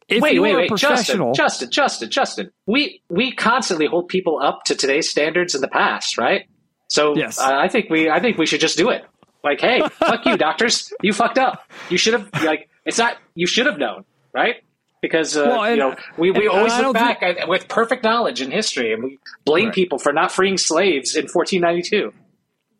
if 0.07 0.21
wait, 0.21 0.39
wait, 0.39 0.55
wait, 0.55 0.75
Justin, 0.75 1.33
Justin, 1.33 1.69
Justin, 1.71 2.09
Justin. 2.09 2.51
We 2.65 3.01
we 3.09 3.31
constantly 3.31 3.87
hold 3.87 4.07
people 4.07 4.39
up 4.41 4.63
to 4.65 4.75
today's 4.75 5.09
standards 5.09 5.55
in 5.55 5.61
the 5.61 5.67
past, 5.67 6.17
right? 6.17 6.43
So 6.87 7.15
Yes. 7.15 7.39
uh, 7.39 7.49
I 7.53 7.67
think 7.67 7.89
we 7.89 8.09
I 8.09 8.19
think 8.19 8.37
we 8.37 8.45
should 8.45 8.59
just 8.61 8.77
do 8.77 8.89
it. 8.89 9.03
Like, 9.43 9.61
hey, 9.61 9.81
fuck 9.91 10.25
you, 10.25 10.37
doctors. 10.37 10.91
You 11.01 11.13
fucked 11.13 11.37
up. 11.37 11.69
You 11.89 11.97
should 11.97 12.13
have 12.13 12.29
like 12.43 12.69
it's 12.85 12.97
not. 12.97 13.17
You 13.35 13.47
should 13.47 13.65
have 13.65 13.77
known, 13.77 14.05
right? 14.33 14.55
Because 15.01 15.35
uh, 15.37 15.45
Well, 15.47 15.63
and- 15.63 15.75
you 15.77 15.81
know 15.83 15.95
we, 16.17 16.31
we 16.31 16.47
always 16.47 16.73
I 16.73 16.81
look 16.81 16.93
back 16.93 17.21
at, 17.21 17.47
with 17.47 17.67
perfect 17.67 18.03
knowledge 18.03 18.41
in 18.41 18.49
history, 18.51 18.93
and 18.93 19.03
we 19.03 19.19
blame 19.45 19.65
Right. 19.65 19.75
people 19.75 19.99
for 19.99 20.13
not 20.13 20.31
freeing 20.31 20.57
slaves 20.57 21.15
in 21.15 21.25
1492. 21.27 22.11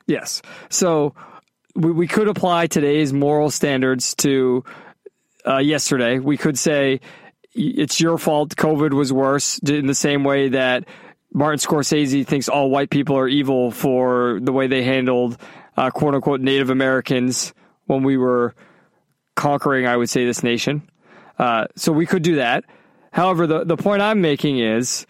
yes. 0.07 0.41
So 0.69 1.13
we, 1.75 1.91
we 1.91 2.07
could 2.07 2.27
apply 2.27 2.67
today's 2.67 3.13
moral 3.13 3.49
standards 3.49 4.15
to 4.15 4.63
uh, 5.47 5.57
yesterday. 5.57 6.19
We 6.19 6.37
could 6.37 6.57
say 6.57 7.01
it's 7.53 8.01
your 8.01 8.17
fault. 8.17 8.55
COVID 8.55 8.93
was 8.93 9.13
worse 9.13 9.59
in 9.59 9.87
the 9.87 9.95
same 9.95 10.23
way 10.23 10.49
that 10.49 10.85
Martin 11.33 11.59
Scorsese 11.59 12.25
thinks 12.25 12.49
all 12.49 12.69
white 12.69 12.89
people 12.89 13.17
are 13.17 13.27
evil 13.27 13.71
for 13.71 14.39
the 14.41 14.51
way 14.51 14.67
they 14.67 14.83
handled 14.83 15.37
uh, 15.77 15.89
quote 15.89 16.15
unquote 16.15 16.41
Native 16.41 16.69
Americans 16.69 17.53
when 17.85 18.03
we 18.03 18.17
were 18.17 18.55
conquering, 19.35 19.85
I 19.85 19.97
would 19.97 20.09
say, 20.09 20.25
this 20.25 20.43
nation. 20.43 20.89
Uh, 21.37 21.65
so 21.75 21.91
we 21.91 22.05
could 22.05 22.23
do 22.23 22.35
that. 22.35 22.63
However, 23.11 23.47
the, 23.47 23.63
the 23.65 23.77
point 23.77 24.01
I'm 24.01 24.21
making 24.21 24.59
is 24.59 25.05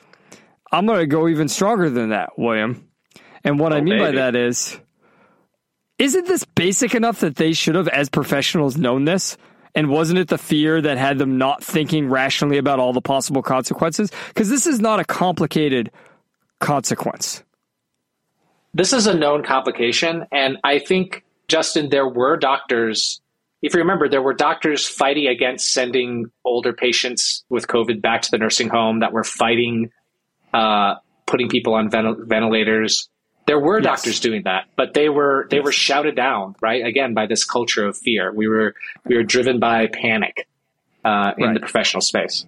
I'm 0.71 0.85
going 0.85 0.99
to 0.99 1.07
go 1.07 1.27
even 1.27 1.47
stronger 1.47 1.89
than 1.89 2.09
that, 2.09 2.37
William. 2.37 2.87
And 3.43 3.59
what 3.59 3.73
I 3.73 3.77
Oh, 3.77 3.81
mean 3.81 3.99
by 3.99 4.11
that 4.11 4.35
is, 4.35 4.79
isn't 5.99 6.27
this 6.27 6.43
basic 6.43 6.95
enough 6.95 7.19
that 7.19 7.35
they 7.35 7.53
should 7.53 7.75
have, 7.75 7.87
as 7.87 8.09
professionals, 8.09 8.75
known 8.77 9.05
this? 9.05 9.37
And 9.75 9.89
wasn't 9.89 10.19
it 10.19 10.29
the 10.29 10.37
fear 10.37 10.81
that 10.81 10.97
had 10.97 11.17
them 11.17 11.37
not 11.37 11.63
thinking 11.63 12.09
rationally 12.09 12.57
about 12.57 12.79
all 12.79 12.93
the 12.93 13.01
possible 13.01 13.43
consequences? 13.43 14.09
Because 14.29 14.49
this 14.49 14.65
is 14.65 14.79
not 14.79 14.99
a 15.01 15.05
complicated 15.05 15.91
consequence. 16.59 17.43
this 18.73 18.93
is 18.93 19.07
a 19.07 19.13
known 19.13 19.43
complication 19.43 20.25
and 20.31 20.57
i 20.63 20.79
think 20.79 21.23
justin 21.47 21.89
there 21.89 22.07
were 22.07 22.37
doctors 22.37 23.21
if 23.61 23.73
you 23.73 23.79
remember 23.79 24.07
there 24.07 24.21
were 24.21 24.33
doctors 24.33 24.87
fighting 24.87 25.27
against 25.27 25.71
sending 25.73 26.25
older 26.45 26.71
patients 26.73 27.43
with 27.49 27.67
covid 27.67 28.01
back 28.01 28.21
to 28.21 28.31
the 28.31 28.37
nursing 28.37 28.69
home 28.69 29.01
that 29.01 29.11
were 29.11 29.23
fighting 29.23 29.91
uh, 30.53 30.95
putting 31.25 31.49
people 31.49 31.73
on 31.73 31.89
ventil- 31.89 32.25
ventilators 32.25 33.09
there 33.47 33.59
were 33.59 33.79
Yes. 33.79 33.85
doctors 33.85 34.19
doing 34.19 34.43
that 34.43 34.65
but 34.75 34.93
they 34.93 35.09
were 35.09 35.47
they 35.51 35.59
were 35.59 35.71
shouted 35.71 36.15
down 36.15 36.55
right 36.61 36.85
again 36.85 37.13
by 37.13 37.25
this 37.25 37.45
culture 37.45 37.85
of 37.85 37.97
fear 37.97 38.31
we 38.33 38.47
were 38.47 38.73
we 39.05 39.15
were 39.15 39.23
driven 39.23 39.59
by 39.59 39.87
panic 39.87 40.47
uh, 41.03 41.31
in 41.37 41.45
Right. 41.47 41.53
the 41.53 41.59
professional 41.59 42.01
space 42.01 42.45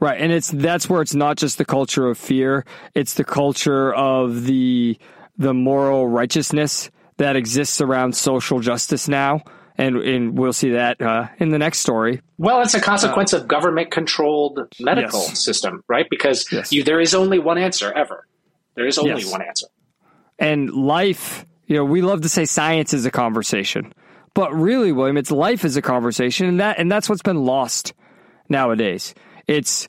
Right, 0.00 0.20
and 0.20 0.32
it's 0.32 0.50
that's 0.50 0.90
where 0.90 1.00
it's 1.00 1.14
not 1.14 1.36
just 1.36 1.58
the 1.58 1.64
culture 1.64 2.08
of 2.08 2.18
fear; 2.18 2.64
it's 2.92 3.14
the 3.14 3.22
culture 3.22 3.94
of 3.94 4.46
the 4.46 4.98
the 5.38 5.54
moral 5.54 6.08
righteousness 6.08 6.90
that 7.18 7.36
exists 7.36 7.80
around 7.80 8.16
social 8.16 8.58
justice 8.58 9.06
now, 9.06 9.42
and 9.78 9.98
and 9.98 10.36
we'll 10.36 10.52
see 10.52 10.70
that 10.70 11.00
uh, 11.00 11.28
in 11.38 11.50
the 11.50 11.58
next 11.58 11.78
story. 11.78 12.20
Well, 12.36 12.62
it's 12.62 12.74
a 12.74 12.80
consequence 12.80 13.32
of 13.32 13.46
government 13.46 13.92
controlled 13.92 14.58
medical 14.80 15.20
Yes. 15.20 15.44
system, 15.44 15.84
right? 15.86 16.06
Because 16.10 16.50
Yes. 16.50 16.72
you, 16.72 16.82
there 16.82 17.00
is 17.00 17.14
only 17.14 17.38
one 17.38 17.56
answer 17.58 17.92
ever. 17.92 18.26
There 18.74 18.88
is 18.88 18.98
only 18.98 19.22
Yes. 19.22 19.30
one 19.30 19.42
answer. 19.42 19.68
And 20.42 20.72
life, 20.72 21.46
you 21.66 21.76
know, 21.76 21.84
we 21.84 22.02
love 22.02 22.22
to 22.22 22.28
say 22.28 22.46
science 22.46 22.92
is 22.92 23.06
a 23.06 23.12
conversation, 23.12 23.94
but 24.34 24.52
really, 24.52 24.90
William, 24.90 25.16
it's 25.16 25.30
life 25.30 25.64
is 25.64 25.76
a 25.76 25.82
conversation, 25.82 26.48
and 26.48 26.58
that 26.58 26.80
and 26.80 26.90
that's 26.90 27.08
what's 27.08 27.22
been 27.22 27.44
lost 27.44 27.94
nowadays. 28.48 29.14
It's 29.46 29.86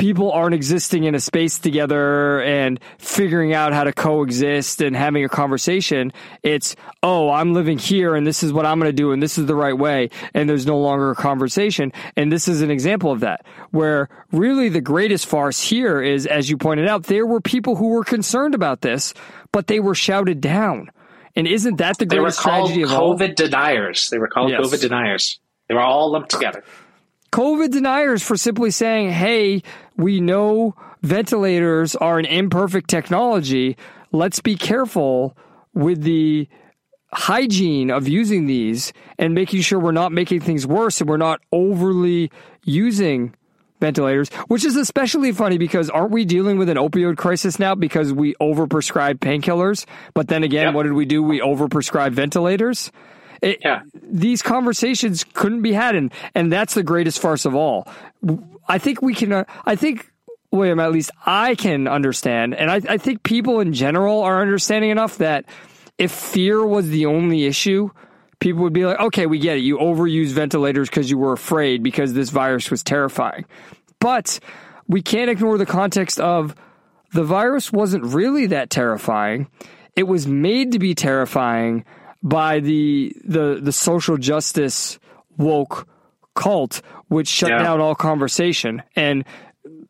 people 0.00 0.32
aren't 0.32 0.54
existing 0.54 1.04
in 1.04 1.14
a 1.14 1.20
space 1.20 1.58
together 1.58 2.40
and 2.42 2.80
figuring 2.96 3.52
out 3.52 3.74
how 3.74 3.84
to 3.84 3.92
coexist 3.92 4.80
and 4.80 4.96
having 4.96 5.24
a 5.24 5.28
conversation. 5.28 6.10
It's, 6.42 6.74
oh, 7.02 7.28
I'm 7.28 7.52
living 7.52 7.76
here 7.76 8.14
and 8.14 8.26
this 8.26 8.42
is 8.42 8.50
what 8.50 8.64
I'm 8.64 8.80
going 8.80 8.88
to 8.88 8.96
do 8.96 9.12
and 9.12 9.22
this 9.22 9.36
is 9.36 9.44
the 9.44 9.54
right 9.54 9.76
way. 9.76 10.08
And 10.32 10.48
there's 10.48 10.64
no 10.64 10.78
longer 10.78 11.10
a 11.10 11.14
conversation. 11.14 11.92
And 12.16 12.32
this 12.32 12.48
is 12.48 12.62
an 12.62 12.70
example 12.70 13.12
of 13.12 13.20
that, 13.20 13.44
where 13.72 14.08
really 14.32 14.70
the 14.70 14.80
greatest 14.80 15.26
farce 15.26 15.60
here 15.60 16.00
is, 16.00 16.26
as 16.26 16.48
you 16.48 16.56
pointed 16.56 16.88
out, 16.88 17.04
there 17.04 17.26
were 17.26 17.42
people 17.42 17.76
who 17.76 17.88
were 17.88 18.04
concerned 18.04 18.54
about 18.54 18.80
this, 18.80 19.12
but 19.52 19.66
they 19.66 19.80
were 19.80 19.94
shouted 19.94 20.40
down. 20.40 20.90
And 21.36 21.46
isn't 21.46 21.76
that 21.76 21.98
the 21.98 22.06
greatest 22.06 22.40
tragedy 22.40 22.82
of 22.82 22.92
all? 22.92 23.18
COVID 23.18 23.34
deniers. 23.34 24.08
They 24.08 24.18
were 24.18 24.28
called 24.28 24.50
Yes. 24.50 24.60
COVID 24.62 24.80
deniers. 24.80 25.40
They 25.68 25.74
were 25.74 25.82
all 25.82 26.10
lumped 26.10 26.30
together. 26.30 26.64
COVID 27.32 27.70
deniers 27.70 28.22
for 28.22 28.36
simply 28.36 28.70
saying, 28.70 29.10
hey, 29.10 29.62
we 29.96 30.20
know 30.20 30.74
ventilators 31.02 31.94
are 31.96 32.18
an 32.18 32.24
imperfect 32.24 32.88
technology. 32.90 33.76
Let's 34.12 34.40
be 34.40 34.56
careful 34.56 35.36
with 35.72 36.02
the 36.02 36.48
hygiene 37.12 37.90
of 37.90 38.08
using 38.08 38.46
these 38.46 38.92
and 39.18 39.34
making 39.34 39.60
sure 39.62 39.78
we're 39.78 39.92
not 39.92 40.12
making 40.12 40.40
things 40.40 40.66
worse 40.66 41.00
and 41.00 41.08
we're 41.08 41.16
not 41.16 41.40
overly 41.52 42.30
using 42.64 43.34
ventilators, 43.80 44.28
which 44.48 44.64
is 44.64 44.76
especially 44.76 45.32
funny 45.32 45.56
because 45.56 45.88
aren't 45.88 46.10
we 46.10 46.24
dealing 46.24 46.58
with 46.58 46.68
an 46.68 46.76
opioid 46.76 47.16
crisis 47.16 47.58
now 47.58 47.74
because 47.74 48.12
we 48.12 48.34
overprescribe 48.34 49.14
painkillers? 49.18 49.86
But 50.14 50.28
then 50.28 50.42
again, 50.42 50.66
Yep. 50.66 50.74
what 50.74 50.82
did 50.82 50.92
we 50.92 51.06
do? 51.06 51.22
We 51.22 51.40
overprescribe 51.40 52.12
ventilators. 52.12 52.92
It, 53.42 53.58
Yeah. 53.64 53.82
these 54.02 54.42
conversations 54.42 55.24
couldn't 55.32 55.62
be 55.62 55.72
had, 55.72 55.94
and 55.94 56.12
and 56.34 56.52
that's 56.52 56.74
the 56.74 56.82
greatest 56.82 57.20
farce 57.20 57.44
of 57.44 57.54
all. 57.54 57.86
I 58.68 58.78
think 58.78 59.02
we 59.02 59.14
can. 59.14 59.32
Uh, 59.32 59.44
I 59.64 59.76
think 59.76 60.10
William, 60.50 60.80
at 60.80 60.92
least 60.92 61.10
I 61.26 61.54
can 61.54 61.88
understand, 61.88 62.54
and 62.54 62.70
I, 62.70 62.80
I 62.88 62.98
think 62.98 63.22
people 63.22 63.60
in 63.60 63.72
general 63.72 64.22
are 64.22 64.40
understanding 64.42 64.90
enough 64.90 65.18
that 65.18 65.44
if 65.98 66.10
fear 66.12 66.64
was 66.64 66.88
the 66.88 67.06
only 67.06 67.44
issue, 67.46 67.90
people 68.40 68.62
would 68.62 68.72
be 68.72 68.84
like, 68.84 68.98
okay, 69.00 69.26
we 69.26 69.38
get 69.38 69.58
it. 69.58 69.60
You 69.60 69.78
overuse 69.78 70.28
ventilators 70.28 70.88
because 70.88 71.10
you 71.10 71.18
were 71.18 71.32
afraid 71.32 71.82
because 71.82 72.12
this 72.14 72.30
virus 72.30 72.70
was 72.70 72.82
terrifying, 72.82 73.44
but 74.00 74.38
we 74.88 75.02
can't 75.02 75.30
ignore 75.30 75.56
the 75.56 75.66
context 75.66 76.18
of 76.20 76.54
the 77.12 77.24
virus 77.24 77.72
wasn't 77.72 78.04
really 78.04 78.46
that 78.46 78.70
terrifying. 78.70 79.46
It 79.96 80.04
was 80.04 80.26
made 80.26 80.72
to 80.72 80.78
be 80.78 80.94
terrifying 80.94 81.84
by 82.22 82.60
the 82.60 83.14
the 83.24 83.58
the 83.62 83.72
social 83.72 84.16
justice 84.16 84.98
woke 85.36 85.86
cult, 86.34 86.82
which 87.08 87.28
shut 87.28 87.50
Yeah. 87.50 87.58
down 87.62 87.80
all 87.80 87.94
conversation 87.94 88.82
and 88.96 89.24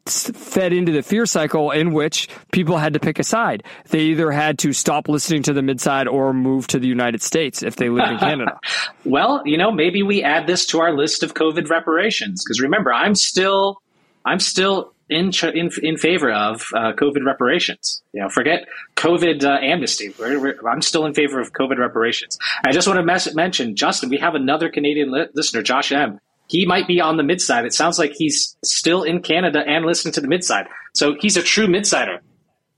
fed 0.06 0.72
into 0.72 0.90
the 0.92 1.02
fear 1.02 1.26
cycle 1.26 1.70
in 1.70 1.92
which 1.92 2.28
people 2.52 2.78
had 2.78 2.94
to 2.94 2.98
pick 3.00 3.18
a 3.18 3.24
side. 3.24 3.62
They 3.90 4.00
either 4.00 4.30
had 4.30 4.58
to 4.60 4.72
stop 4.72 5.08
listening 5.08 5.42
to 5.44 5.52
the 5.52 5.62
midside 5.62 6.08
or 6.08 6.32
move 6.32 6.66
to 6.68 6.78
the 6.78 6.88
United 6.88 7.22
States 7.22 7.62
if 7.62 7.76
they 7.76 7.90
lived 7.90 8.10
in 8.10 8.18
Canada. 8.30 8.58
Well, 9.04 9.42
you 9.44 9.58
know, 9.58 9.70
maybe 9.70 10.02
we 10.02 10.22
add 10.22 10.46
this 10.46 10.66
to 10.66 10.80
our 10.80 10.92
list 10.96 11.22
of 11.22 11.34
COVID 11.34 11.68
reparations 11.68 12.42
because 12.42 12.60
remember, 12.60 12.92
I'm 12.92 13.14
still, 13.14 13.82
I'm 14.24 14.40
still 14.40 14.94
in 15.10 15.30
in, 15.54 15.70
in 15.82 15.96
favor 15.96 16.32
of 16.32 16.66
uh, 16.74 16.92
COVID 16.92 17.24
reparations. 17.24 18.02
You 18.12 18.22
know, 18.22 18.28
forget 18.28 18.66
COVID 18.96 19.44
uh, 19.44 19.58
amnesty. 19.60 20.14
We're, 20.18 20.40
we're, 20.40 20.68
I'm 20.68 20.82
still 20.82 21.06
in 21.06 21.14
favor 21.14 21.40
of 21.40 21.52
COVID 21.52 21.78
reparations. 21.78 22.38
I 22.64 22.72
just 22.72 22.86
want 22.86 22.98
to 22.98 23.04
mes- 23.04 23.34
mention, 23.34 23.76
Justin, 23.76 24.08
we 24.08 24.18
have 24.18 24.34
another 24.34 24.68
Canadian 24.68 25.10
li- 25.10 25.26
listener, 25.34 25.62
Josh 25.62 25.92
M. 25.92 26.20
He 26.48 26.66
might 26.66 26.88
be 26.88 27.00
on 27.00 27.16
the 27.16 27.22
midside. 27.22 27.64
It 27.64 27.72
sounds 27.72 27.98
like 27.98 28.12
he's 28.14 28.56
still 28.64 29.02
in 29.02 29.22
Canada 29.22 29.62
and 29.66 29.84
listening 29.84 30.12
to 30.14 30.20
the 30.20 30.28
midside. 30.28 30.66
So 30.94 31.14
he's 31.20 31.36
a 31.36 31.42
true 31.42 31.66
midsider. 31.66 32.18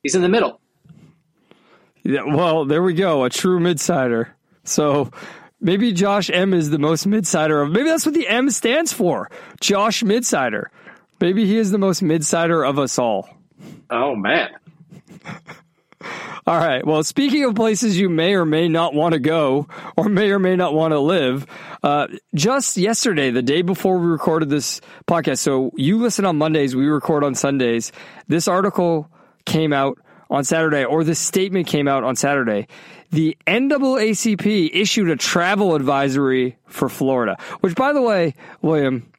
He's 0.02 0.14
in 0.14 0.22
the 0.22 0.28
middle. 0.28 0.60
Yeah, 2.02 2.24
well, 2.26 2.64
there 2.64 2.82
we 2.82 2.94
go, 2.94 3.24
a 3.24 3.30
true 3.30 3.60
midsider. 3.60 4.30
So 4.64 5.10
Maybe 5.64 5.92
Josh 5.92 6.28
M 6.28 6.52
is 6.52 6.70
the 6.70 6.78
most 6.78 7.06
midsider 7.06 7.64
of. 7.64 7.70
Maybe 7.70 7.88
that's 7.88 8.04
what 8.04 8.16
the 8.16 8.26
M 8.26 8.50
stands 8.50 8.92
for. 8.92 9.30
Josh 9.60 10.02
Midsider. 10.02 10.64
Maybe 11.22 11.46
he 11.46 11.56
is 11.56 11.70
the 11.70 11.78
most 11.78 12.02
midsider 12.02 12.68
of 12.68 12.80
us 12.80 12.98
all. 12.98 13.28
Oh 13.88 14.16
man. 14.16 14.50
All 16.44 16.58
right. 16.58 16.84
Well, 16.84 17.04
speaking 17.04 17.44
of 17.44 17.54
places 17.54 17.96
you 17.96 18.08
may 18.08 18.34
or 18.34 18.44
may 18.44 18.66
not 18.66 18.92
want 18.92 19.12
to 19.12 19.20
go 19.20 19.68
or 19.96 20.08
may 20.08 20.32
or 20.32 20.40
may 20.40 20.56
not 20.56 20.74
want 20.74 20.90
to 20.90 20.98
live, 20.98 21.46
uh, 21.84 22.08
just 22.34 22.76
yesterday, 22.76 23.30
the 23.30 23.40
day 23.40 23.62
before 23.62 23.98
we 23.98 24.08
recorded 24.08 24.50
this 24.50 24.80
podcast, 25.06 25.38
so 25.38 25.70
you 25.76 25.98
listen 25.98 26.24
on 26.24 26.38
Mondays, 26.38 26.74
we 26.74 26.88
record 26.88 27.22
on 27.22 27.36
Sundays. 27.36 27.92
This 28.26 28.48
article 28.48 29.08
came 29.44 29.72
out 29.72 29.98
on 30.28 30.42
Saturday, 30.42 30.84
or 30.84 31.04
this 31.04 31.20
statement 31.20 31.68
came 31.68 31.86
out 31.86 32.02
on 32.02 32.16
Saturday. 32.16 32.66
The 33.10 33.36
NAACP 33.46 34.70
issued 34.72 35.08
a 35.08 35.14
travel 35.14 35.76
advisory 35.76 36.56
for 36.66 36.88
Florida, 36.88 37.36
which, 37.60 37.76
by 37.76 37.92
the 37.92 38.02
way, 38.02 38.34
William, 38.60 39.11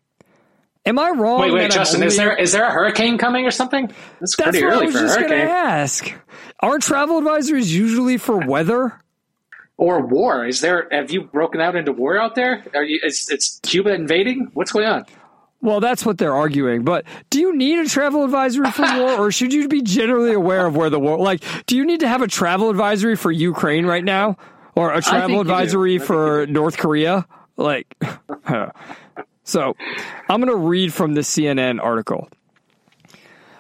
am 0.86 1.00
I 1.00 1.10
wrong? 1.12 1.42
Wait, 1.42 1.54
wait, 1.54 1.72
Justin, 1.72 2.04
is 2.04 2.18
there 2.18 2.36
is 2.36 2.52
there 2.52 2.66
a 2.66 2.72
hurricane 2.72 3.18
coming 3.18 3.46
or 3.46 3.52
something? 3.52 3.92
It's 4.22 4.36
That's 4.36 4.52
pretty 4.52 4.64
early 4.64 4.86
was 4.88 4.96
for 4.96 5.00
a 5.00 5.08
just 5.08 5.20
going 5.20 5.32
to 5.32 5.38
hurricane. 5.38 5.56
ask. 5.56 6.14
Aren't 6.60 6.84
travel 6.84 7.22
advisories 7.22 7.68
usually 7.72 8.18
for 8.18 8.38
weather? 8.38 9.00
Or 9.78 10.06
war. 10.06 10.46
Is 10.46 10.62
there 10.62 10.88
have 10.92 11.12
you 11.12 11.24
broken 11.24 11.60
out 11.60 11.76
into 11.76 11.92
war 11.92 12.18
out 12.18 12.36
there? 12.36 12.64
Are 12.76 12.84
you 12.84 13.00
is 13.04 13.30
it's 13.30 13.60
Cuba 13.64 13.94
invading? 13.94 14.52
What's 14.54 14.72
going 14.72 14.86
on? 14.86 15.06
Well, 15.62 15.80
that's 15.80 16.06
what 16.06 16.18
they're 16.18 16.36
arguing. 16.36 16.84
But 16.84 17.06
do 17.30 17.40
you 17.40 17.56
need 17.56 17.80
a 17.80 17.88
travel 17.88 18.26
advisory 18.26 18.70
for 18.72 18.82
war, 18.98 19.12
or 19.18 19.32
should 19.32 19.54
you 19.54 19.70
be 19.70 19.82
generally 19.82 20.34
aware 20.34 20.66
of 20.66 20.76
where 20.76 20.90
the 20.90 21.00
war? 21.00 21.18
Like, 21.18 21.42
do 21.68 21.78
you 21.78 21.86
need 21.86 22.02
to 22.02 22.08
have 22.08 22.22
a 22.22 22.28
travel 22.28 22.70
advisory 22.70 23.16
for 23.16 23.32
Ukraine 23.32 23.86
right 23.86 24.04
now, 24.04 24.38
or 24.76 24.94
a 24.94 25.02
travel 25.02 25.40
advisory 25.40 26.00
for 26.00 26.46
North 26.48 26.78
Korea? 26.78 27.26
Like, 27.56 27.96
so 29.44 29.76
I'm 30.30 30.42
going 30.42 30.52
to 30.52 30.56
read 30.56 30.94
from 30.94 31.14
the 31.14 31.22
CNN 31.22 31.80
article. 31.82 32.30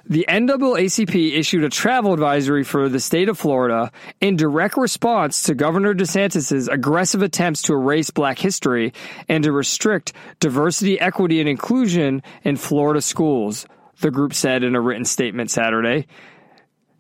The 0.06 0.26
NAACP 0.28 1.38
issued 1.38 1.64
a 1.64 1.70
travel 1.70 2.14
advisory 2.14 2.66
for 2.66 2.90
the 2.90 3.00
state 3.00 3.30
of 3.30 3.40
Florida 3.40 3.90
in 4.20 4.36
direct 4.36 4.76
response 4.76 5.44
to 5.44 5.56
Governor 5.56 5.94
DeSantis' 5.94 6.68
aggressive 6.70 7.22
attempts 7.22 7.62
to 7.64 7.74
erase 7.74 8.10
black 8.10 8.38
history 8.38 8.94
and 9.30 9.46
to 9.46 9.54
restrict 9.54 10.12
diversity, 10.42 11.00
equity, 11.00 11.40
and 11.40 11.48
inclusion 11.48 12.22
in 12.44 12.58
Florida 12.58 13.02
schools, 13.02 13.66
the 14.02 14.12
group 14.12 14.34
said 14.34 14.64
in 14.64 14.76
a 14.76 14.82
written 14.82 15.06
statement 15.06 15.50
Saturday. 15.50 16.06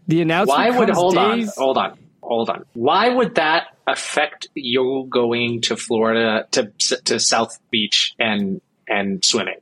The 0.07 0.21
announcement 0.21 0.57
Why 0.57 0.77
would 0.77 0.89
hold 0.89 1.17
on, 1.17 1.45
hold 1.57 1.77
on, 1.77 1.97
hold 2.21 2.49
on. 2.49 2.65
Why 2.71 3.09
would 3.09 3.35
that 3.35 3.67
affect 3.85 4.47
you 4.53 5.07
going 5.09 5.61
to 5.61 5.75
Florida 5.75 6.47
to 6.51 6.71
to 7.05 7.19
South 7.19 7.59
Beach 7.69 8.13
and 8.17 8.61
and 8.87 9.23
swimming? 9.23 9.59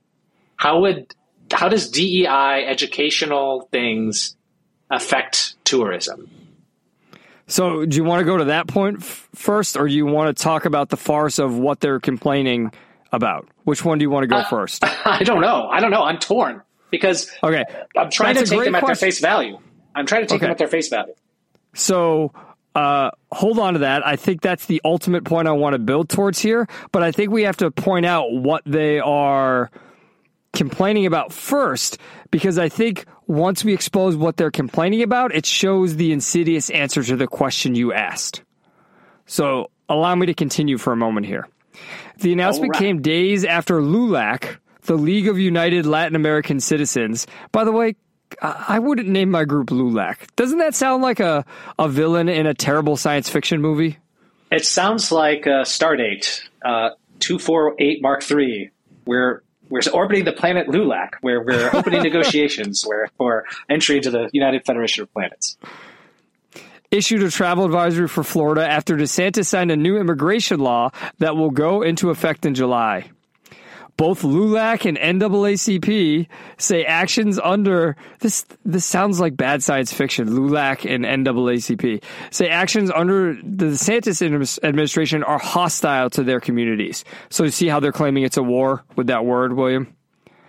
How 0.55 0.81
would 0.81 1.13
how 1.51 1.67
does 1.69 1.89
DEI 1.91 2.65
educational 2.67 3.67
things 3.71 4.35
affect 4.89 5.55
tourism? 5.65 6.29
So, 7.47 7.85
do 7.85 7.97
you 7.97 8.03
want 8.05 8.21
to 8.21 8.25
go 8.25 8.37
to 8.37 8.45
that 8.45 8.67
point 8.67 8.99
f- 9.01 9.27
first, 9.35 9.75
or 9.75 9.87
do 9.87 9.93
you 9.93 10.05
want 10.05 10.35
to 10.35 10.41
talk 10.43 10.63
about 10.65 10.87
the 10.89 10.95
farce 10.97 11.37
of 11.39 11.57
what 11.57 11.81
they're 11.81 11.99
complaining 11.99 12.71
about? 13.11 13.47
Which 13.65 13.83
one 13.83 13.97
do 13.97 14.03
you 14.03 14.09
want 14.09 14.29
to 14.29 14.33
Uh, 14.35 14.43
go 14.43 14.47
first? 14.47 14.83
I 15.05 15.23
don't 15.23 15.41
know. 15.41 15.67
I 15.67 15.81
don't 15.81 15.91
know. 15.91 16.03
I'm 16.03 16.17
torn 16.17 16.61
because 16.91 17.29
Okay, 17.43 17.65
I'm 17.97 18.09
trying 18.09 18.35
That's 18.35 18.49
to 18.49 18.55
take 18.55 18.65
them 18.65 18.75
at 18.75 18.85
their 18.85 18.95
face 18.95 19.19
value. 19.19 19.57
I'm 19.93 20.05
trying 20.05 20.21
to 20.21 20.27
take 20.27 20.39
them 20.39 20.51
at 20.51 20.57
their 20.57 20.69
face 20.69 20.87
value. 20.87 21.13
So 21.73 22.31
uh, 22.75 23.11
hold 23.31 23.59
on 23.59 23.73
to 23.73 23.79
that. 23.79 24.05
I 24.05 24.15
think 24.15 24.41
that's 24.41 24.65
the 24.65 24.81
ultimate 24.85 25.23
point 25.23 25.47
I 25.47 25.51
want 25.51 25.73
to 25.73 25.79
build 25.79 26.09
towards 26.09 26.39
here. 26.39 26.67
But 26.91 27.03
I 27.03 27.11
think 27.11 27.31
we 27.31 27.43
have 27.43 27.57
to 27.57 27.71
point 27.71 28.05
out 28.05 28.31
what 28.31 28.63
they 28.65 28.99
are 28.99 29.69
complaining 30.53 31.05
about 31.05 31.31
first, 31.31 31.97
because 32.29 32.57
I 32.57 32.69
think 32.69 33.05
once 33.27 33.63
we 33.63 33.73
expose 33.73 34.15
what 34.15 34.37
they're 34.37 34.51
complaining 34.51 35.01
about, 35.01 35.33
it 35.33 35.45
shows 35.45 35.95
the 35.95 36.11
insidious 36.11 36.69
answer 36.69 37.03
to 37.03 37.15
the 37.15 37.27
question 37.27 37.75
you 37.75 37.93
asked. 37.93 38.43
So 39.25 39.71
allow 39.87 40.13
me 40.15 40.25
to 40.25 40.33
continue 40.33 40.77
for 40.77 40.91
a 40.91 40.97
moment 40.97 41.25
here. 41.25 41.47
The 42.17 42.33
announcement 42.33 42.73
right. 42.73 42.79
came 42.79 43.01
days 43.01 43.45
after 43.45 43.81
LULAC, 43.81 44.57
the 44.81 44.97
League 44.97 45.27
of 45.27 45.39
United 45.39 45.85
Latin 45.85 46.15
American 46.15 46.59
Citizens. 46.59 47.27
By 47.51 47.63
the 47.63 47.71
way, 47.71 47.95
I 48.41 48.79
wouldn't 48.79 49.09
name 49.09 49.31
my 49.31 49.45
group 49.45 49.69
LULAC. 49.69 50.35
Doesn't 50.35 50.59
that 50.59 50.75
sound 50.75 51.03
like 51.03 51.19
a, 51.19 51.45
a 51.77 51.89
villain 51.89 52.29
in 52.29 52.47
a 52.47 52.53
terrible 52.53 52.97
science 52.97 53.29
fiction 53.29 53.61
movie? 53.61 53.97
It 54.51 54.65
sounds 54.65 55.11
like 55.11 55.47
uh, 55.47 55.63
Stardate 55.63 56.41
uh, 56.63 56.91
two 57.19 57.39
four 57.39 57.75
eight 57.79 58.01
Mark 58.01 58.23
three. 58.23 58.71
We're 59.05 59.43
we're 59.69 59.81
orbiting 59.93 60.25
the 60.25 60.33
planet 60.33 60.67
Lulac, 60.67 61.11
where 61.21 61.41
we're 61.41 61.69
opening 61.73 62.03
negotiations 62.03 62.83
where 62.85 63.09
for 63.17 63.45
entry 63.69 63.97
into 63.97 64.11
the 64.11 64.29
United 64.33 64.65
Federation 64.65 65.03
of 65.03 65.13
Planets. 65.13 65.57
Issued 66.91 67.23
a 67.23 67.31
travel 67.31 67.63
advisory 67.63 68.09
for 68.09 68.21
Florida 68.21 68.69
after 68.69 68.97
DeSantis 68.97 69.45
signed 69.45 69.71
a 69.71 69.77
new 69.77 69.97
immigration 69.97 70.59
law 70.59 70.91
that 71.19 71.37
will 71.37 71.49
go 71.49 71.81
into 71.81 72.09
effect 72.09 72.45
in 72.45 72.53
July. 72.53 73.09
Both 74.01 74.23
LULAC 74.23 74.87
and 74.87 74.97
NAACP 74.97 76.25
say 76.57 76.83
actions 76.85 77.37
under 77.37 77.95
this. 78.17 78.43
This 78.65 78.83
sounds 78.83 79.19
like 79.19 79.37
bad 79.37 79.61
science 79.61 79.93
fiction. 79.93 80.29
LULAC 80.29 80.89
and 80.91 81.05
NAACP 81.05 82.03
say 82.31 82.49
actions 82.49 82.89
under 82.89 83.35
the 83.35 83.65
DeSantis 83.65 84.57
administration 84.63 85.23
are 85.23 85.37
hostile 85.37 86.09
to 86.09 86.23
their 86.23 86.39
communities. 86.39 87.05
So 87.29 87.43
you 87.43 87.51
see 87.51 87.67
how 87.67 87.79
they're 87.79 87.91
claiming 87.91 88.23
it's 88.23 88.37
a 88.37 88.41
war 88.41 88.83
with 88.95 89.05
that 89.05 89.23
word, 89.23 89.53
William. 89.53 89.95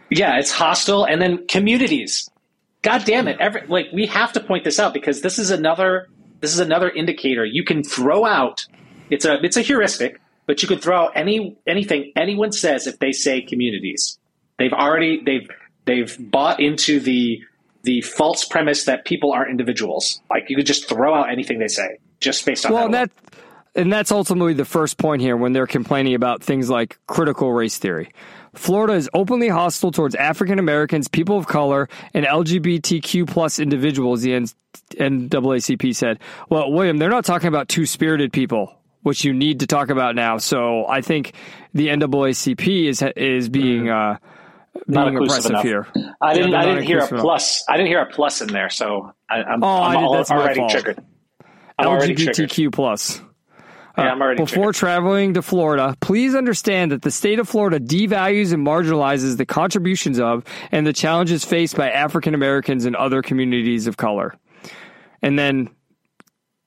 Yeah, 0.09 0.38
it's 0.38 0.51
hostile, 0.51 1.05
and 1.05 1.21
then 1.21 1.47
communities. 1.47 2.31
God 2.81 3.05
damn 3.05 3.29
it! 3.29 3.37
Every, 3.38 3.67
like 3.67 3.88
we 3.93 4.07
have 4.07 4.33
to 4.33 4.41
point 4.41 4.65
this 4.65 4.79
out 4.79 4.95
because 4.95 5.21
this 5.21 5.38
is 5.38 5.51
another 5.51 6.09
this 6.41 6.55
is 6.55 6.59
another 6.59 6.88
indicator 6.88 7.45
you 7.45 7.65
can 7.65 7.85
throw 7.85 8.25
out. 8.25 8.65
It's 9.11 9.27
a 9.27 9.45
it's 9.45 9.59
a 9.59 9.61
heuristic, 9.61 10.21
but 10.46 10.62
you 10.62 10.68
could 10.68 10.83
throw 10.83 11.05
out 11.05 11.12
any 11.14 11.57
anything 11.66 12.12
anyone 12.16 12.52
says 12.52 12.87
if 12.87 12.98
they 12.98 13.12
say 13.12 13.42
communities. 13.42 14.18
They've 14.59 14.72
already 14.72 15.22
they've 15.24 15.48
they've 15.85 16.16
bought 16.18 16.61
into 16.61 17.00
the 17.00 17.40
the 17.85 18.00
false 18.02 18.44
premise 18.44 18.85
that 18.85 19.05
people 19.05 19.33
aren't 19.33 19.50
individuals. 19.50 20.20
Like 20.31 20.44
you 20.48 20.57
could 20.57 20.66
just 20.66 20.88
throw 20.88 21.14
out 21.14 21.31
anything 21.31 21.59
they 21.59 21.68
say 21.68 21.98
just 22.20 22.44
based 22.46 22.64
on 22.66 22.72
Well, 22.72 22.85
and 22.87 22.94
that. 22.94 23.11
that 23.16 23.35
and 23.74 23.90
that's 23.92 24.12
ultimately 24.12 24.52
the 24.52 24.66
first 24.66 24.98
point 24.98 25.22
here 25.22 25.35
when 25.37 25.52
they're 25.55 25.66
complaining 25.66 26.14
about 26.14 26.42
things 26.42 26.68
like 26.68 26.98
critical 27.07 27.52
race 27.52 27.78
theory. 27.78 28.11
Florida 28.55 28.92
is 28.92 29.09
openly 29.14 29.48
hostile 29.48 29.90
towards 29.90 30.14
African 30.14 30.59
Americans, 30.59 31.09
people 31.09 31.38
of 31.38 31.46
color, 31.46 31.88
and 32.12 32.26
LGBTQ 32.26 33.26
plus 33.26 33.59
individuals. 33.59 34.20
The 34.20 34.35
N- 34.35 34.46
NAACP 34.90 35.94
said. 35.96 36.18
Well, 36.50 36.70
William, 36.70 36.98
they're 36.98 37.09
not 37.11 37.24
talking 37.24 37.48
about 37.48 37.68
two 37.68 37.87
spirited 37.87 38.31
people, 38.33 38.76
which 39.03 39.25
you 39.25 39.33
need 39.33 39.61
to 39.61 39.67
talk 39.67 39.91
about 39.91 40.15
now. 40.15 40.38
So 40.38 40.87
I 40.88 41.01
think 41.01 41.35
the 41.75 41.88
NAACP 41.88 42.88
is 42.88 43.03
is 43.17 43.49
being 43.49 43.88
uh, 43.88 44.17
being 44.88 45.17
aggressive 45.17 45.51
enough. 45.51 45.62
here. 45.65 45.87
I 46.21 46.35
didn't 46.35 46.51
they're 46.53 46.61
I 46.61 46.65
didn't 46.65 46.83
hear 46.85 46.99
a 47.01 47.07
enough. 47.09 47.21
plus. 47.21 47.65
I 47.69 47.77
didn't 47.77 47.88
hear 47.88 48.01
a 48.01 48.07
plus 48.07 48.41
in 48.41 48.49
there, 48.49 48.71
so 48.71 49.12
I, 49.31 49.37
I'm, 49.43 49.62
Oh, 49.62 49.83
I'm 49.83 49.97
I 49.99 50.01
did- 50.01 50.12
that's 50.19 50.31
my 50.31 50.37
already 50.37 50.61
fault. 50.61 50.71
triggered. 50.71 51.05
I'm. 51.79 51.87
LGBTQ 51.87 52.73
plus. 52.73 53.21
Yeah, 53.99 54.05
I'm 54.05 54.23
already 54.23 54.43
Before 54.43 54.73
triggered. 54.73 54.75
traveling 54.77 55.35
to 55.35 55.43
Florida, 55.43 55.95
please 56.01 56.35
understand 56.35 56.93
that 56.93 57.03
the 57.03 57.11
state 57.11 57.38
of 57.38 57.47
Florida 57.47 57.79
devalues 57.79 58.55
and 58.55 58.67
marginalizes 58.67 59.37
the 59.37 59.45
contributions 59.45 60.19
of 60.19 60.45
and 60.71 60.87
the 60.87 60.95
challenges 60.95 61.45
faced 61.45 61.77
by 61.77 61.91
African 61.91 62.33
Americans 62.35 62.87
and 62.87 62.97
other 62.97 63.21
communities 63.21 63.87
of 63.87 63.99
color. 63.99 64.35
And 65.21 65.38
then 65.38 65.69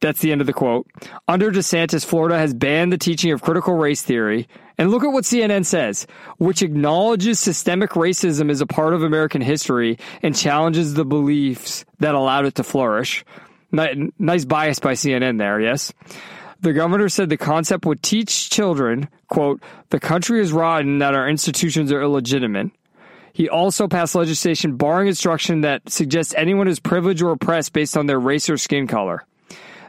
that's 0.05 0.19
the 0.19 0.31
end 0.31 0.41
of 0.41 0.47
the 0.47 0.53
quote. 0.53 0.87
Under 1.27 1.51
DeSantis, 1.51 2.05
Florida 2.05 2.37
has 2.37 2.53
banned 2.53 2.93
the 2.93 2.97
teaching 2.97 3.31
of 3.31 3.41
critical 3.41 3.73
race 3.73 4.01
theory. 4.01 4.47
And 4.77 4.91
look 4.91 5.03
at 5.03 5.11
what 5.11 5.23
CNN 5.23 5.65
says, 5.65 6.05
which 6.37 6.61
acknowledges 6.61 7.39
systemic 7.39 7.91
racism 7.91 8.49
is 8.49 8.61
a 8.61 8.67
part 8.67 8.93
of 8.93 9.03
American 9.03 9.41
history 9.41 9.97
and 10.21 10.35
challenges 10.35 10.93
the 10.93 11.05
beliefs 11.05 11.85
that 11.99 12.13
allowed 12.13 12.45
it 12.45 12.55
to 12.55 12.63
flourish. 12.63 13.25
Nice 13.71 14.45
bias 14.45 14.79
by 14.79 14.93
CNN 14.93 15.37
there, 15.37 15.59
yes? 15.59 15.91
The 16.61 16.73
governor 16.73 17.09
said 17.09 17.29
the 17.29 17.37
concept 17.37 17.85
would 17.85 18.03
teach 18.03 18.49
children, 18.49 19.09
quote, 19.27 19.61
the 19.89 19.99
country 19.99 20.41
is 20.41 20.51
rotten, 20.51 20.99
that 20.99 21.15
our 21.15 21.27
institutions 21.27 21.91
are 21.91 22.01
illegitimate. 22.01 22.71
He 23.33 23.49
also 23.49 23.87
passed 23.87 24.15
legislation 24.15 24.77
barring 24.77 25.07
instruction 25.07 25.61
that 25.61 25.89
suggests 25.89 26.33
anyone 26.37 26.67
is 26.67 26.79
privileged 26.79 27.21
or 27.21 27.31
oppressed 27.31 27.73
based 27.73 27.97
on 27.97 28.05
their 28.05 28.19
race 28.19 28.49
or 28.49 28.57
skin 28.57 28.87
color. 28.87 29.25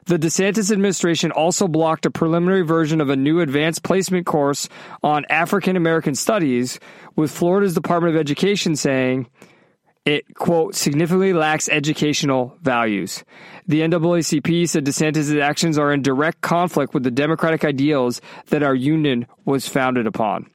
The 0.07 0.21
DeSantis 0.21 0.71
administration 0.71 1.33
also 1.33 1.67
blocked 1.67 2.07
a 2.07 2.13
preliminary 2.13 2.63
version 2.63 3.01
of 3.01 3.11
a 3.11 3.17
new 3.17 3.41
advanced 3.41 3.83
placement 3.83 4.25
course 4.25 4.69
on 5.03 5.25
African 5.29 5.75
American 5.77 6.15
studies, 6.15 6.79
with 7.17 7.33
Florida's 7.33 7.75
Department 7.75 8.15
of 8.15 8.21
Education 8.21 8.77
saying 8.77 9.29
it, 10.05 10.33
quote, 10.37 10.77
significantly 10.77 11.33
lacks 11.33 11.69
educational 11.69 12.57
values. 12.63 13.25
The 13.67 13.81
NAACP 13.81 14.69
said 14.69 14.85
DeSantis' 14.85 15.41
actions 15.43 15.77
are 15.77 15.93
in 15.93 16.03
direct 16.03 16.41
conflict 16.41 16.95
with 16.95 17.03
the 17.03 17.11
democratic 17.11 17.65
ideals 17.65 18.21
that 18.51 18.63
our 18.63 18.77
union 18.77 19.27
was 19.45 19.67
founded 19.67 20.07
upon. 20.07 20.49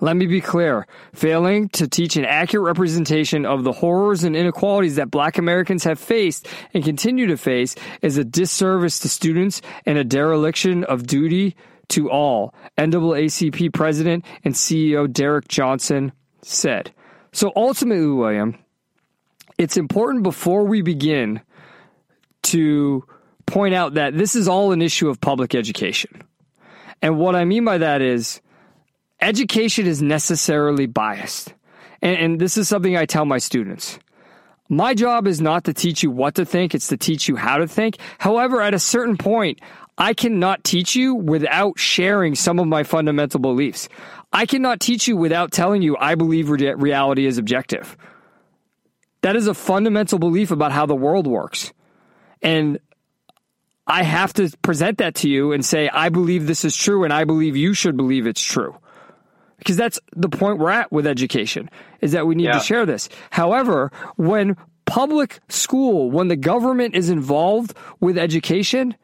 Let 0.00 0.16
me 0.16 0.26
be 0.26 0.40
clear. 0.40 0.86
Failing 1.12 1.68
to 1.70 1.88
teach 1.88 2.16
an 2.16 2.24
accurate 2.24 2.66
representation 2.66 3.46
of 3.46 3.64
the 3.64 3.72
horrors 3.72 4.24
and 4.24 4.36
inequalities 4.36 4.96
that 4.96 5.10
black 5.10 5.38
Americans 5.38 5.84
have 5.84 5.98
faced 5.98 6.46
and 6.72 6.84
continue 6.84 7.26
to 7.26 7.36
face 7.36 7.74
is 8.02 8.18
a 8.18 8.24
disservice 8.24 8.98
to 9.00 9.08
students 9.08 9.62
and 9.86 9.98
a 9.98 10.04
dereliction 10.04 10.84
of 10.84 11.06
duty 11.06 11.56
to 11.88 12.10
all, 12.10 12.54
NAACP 12.78 13.72
President 13.72 14.24
and 14.44 14.54
CEO 14.54 15.10
Derrick 15.10 15.48
Johnson 15.48 16.12
said. 16.42 16.92
So 17.32 17.52
ultimately, 17.56 18.06
William, 18.06 18.58
it's 19.58 19.76
important 19.76 20.22
before 20.22 20.64
we 20.64 20.82
begin 20.82 21.40
to 22.44 23.04
point 23.46 23.74
out 23.74 23.94
that 23.94 24.16
this 24.16 24.34
is 24.36 24.48
all 24.48 24.72
an 24.72 24.82
issue 24.82 25.08
of 25.08 25.20
public 25.20 25.54
education. 25.54 26.22
And 27.02 27.18
what 27.18 27.36
I 27.36 27.44
mean 27.44 27.64
by 27.64 27.78
that 27.78 28.00
is 28.00 28.40
education 29.24 29.86
is 29.86 30.02
necessarily 30.02 30.86
biased. 30.86 31.54
And, 32.02 32.18
and, 32.18 32.40
this 32.40 32.56
is 32.56 32.68
something 32.68 32.96
I 32.96 33.06
tell 33.06 33.24
my 33.24 33.38
students. 33.38 33.98
My 34.68 34.94
job 34.94 35.26
is 35.26 35.40
not 35.40 35.64
to 35.64 35.74
teach 35.74 36.02
you 36.02 36.10
what 36.10 36.36
to 36.36 36.44
think, 36.44 36.74
it's 36.74 36.88
to 36.88 36.96
teach 36.96 37.28
you 37.28 37.36
how 37.36 37.58
to 37.58 37.66
think. 37.66 37.96
However, 38.18 38.60
at 38.62 38.74
a 38.74 38.78
certain 38.78 39.16
point, 39.16 39.60
I 39.96 40.14
cannot 40.14 40.64
teach 40.64 40.96
you 40.96 41.14
without 41.14 41.78
sharing 41.78 42.34
some 42.34 42.58
of 42.58 42.66
my 42.66 42.82
fundamental 42.82 43.40
beliefs. 43.40 43.88
I 44.32 44.46
cannot 44.46 44.80
teach 44.80 45.06
you 45.06 45.16
without 45.16 45.52
telling 45.52 45.82
you 45.82 45.96
I 45.96 46.14
believe 46.16 46.50
re- 46.50 46.74
reality 46.74 47.26
is 47.26 47.38
objective. 47.38 47.96
That 49.22 49.36
is 49.36 49.46
a 49.46 49.54
fundamental 49.54 50.18
belief 50.18 50.50
about 50.50 50.72
how 50.72 50.86
the 50.86 50.96
world 50.96 51.26
works. 51.26 51.72
And 52.42 52.78
I 53.86 54.02
have 54.02 54.32
to 54.34 54.50
present 54.62 54.98
that 54.98 55.16
to 55.16 55.28
you 55.28 55.52
and 55.52 55.64
say, 55.64 55.88
I 55.88 56.08
believe 56.08 56.46
this 56.46 56.64
is 56.64 56.76
true 56.76 57.04
and 57.04 57.12
I 57.12 57.24
believe 57.24 57.56
you 57.56 57.74
should 57.74 57.96
believe 57.96 58.26
it's 58.26 58.42
true. 58.42 58.76
Because 59.64 59.78
that's 59.78 59.98
the 60.14 60.28
point 60.28 60.58
we're 60.58 60.70
at 60.70 60.92
with 60.92 61.06
education 61.06 61.70
is 62.02 62.12
that 62.12 62.26
we 62.26 62.34
need 62.34 62.44
yeah. 62.44 62.58
to 62.58 62.60
share 62.60 62.84
this. 62.84 63.08
However, 63.30 63.90
when 64.16 64.58
public 64.84 65.40
school, 65.48 66.10
when 66.10 66.28
the 66.28 66.36
government 66.36 66.94
is 66.94 67.08
involved 67.08 67.74
with 67.98 68.18
education, 68.18 68.94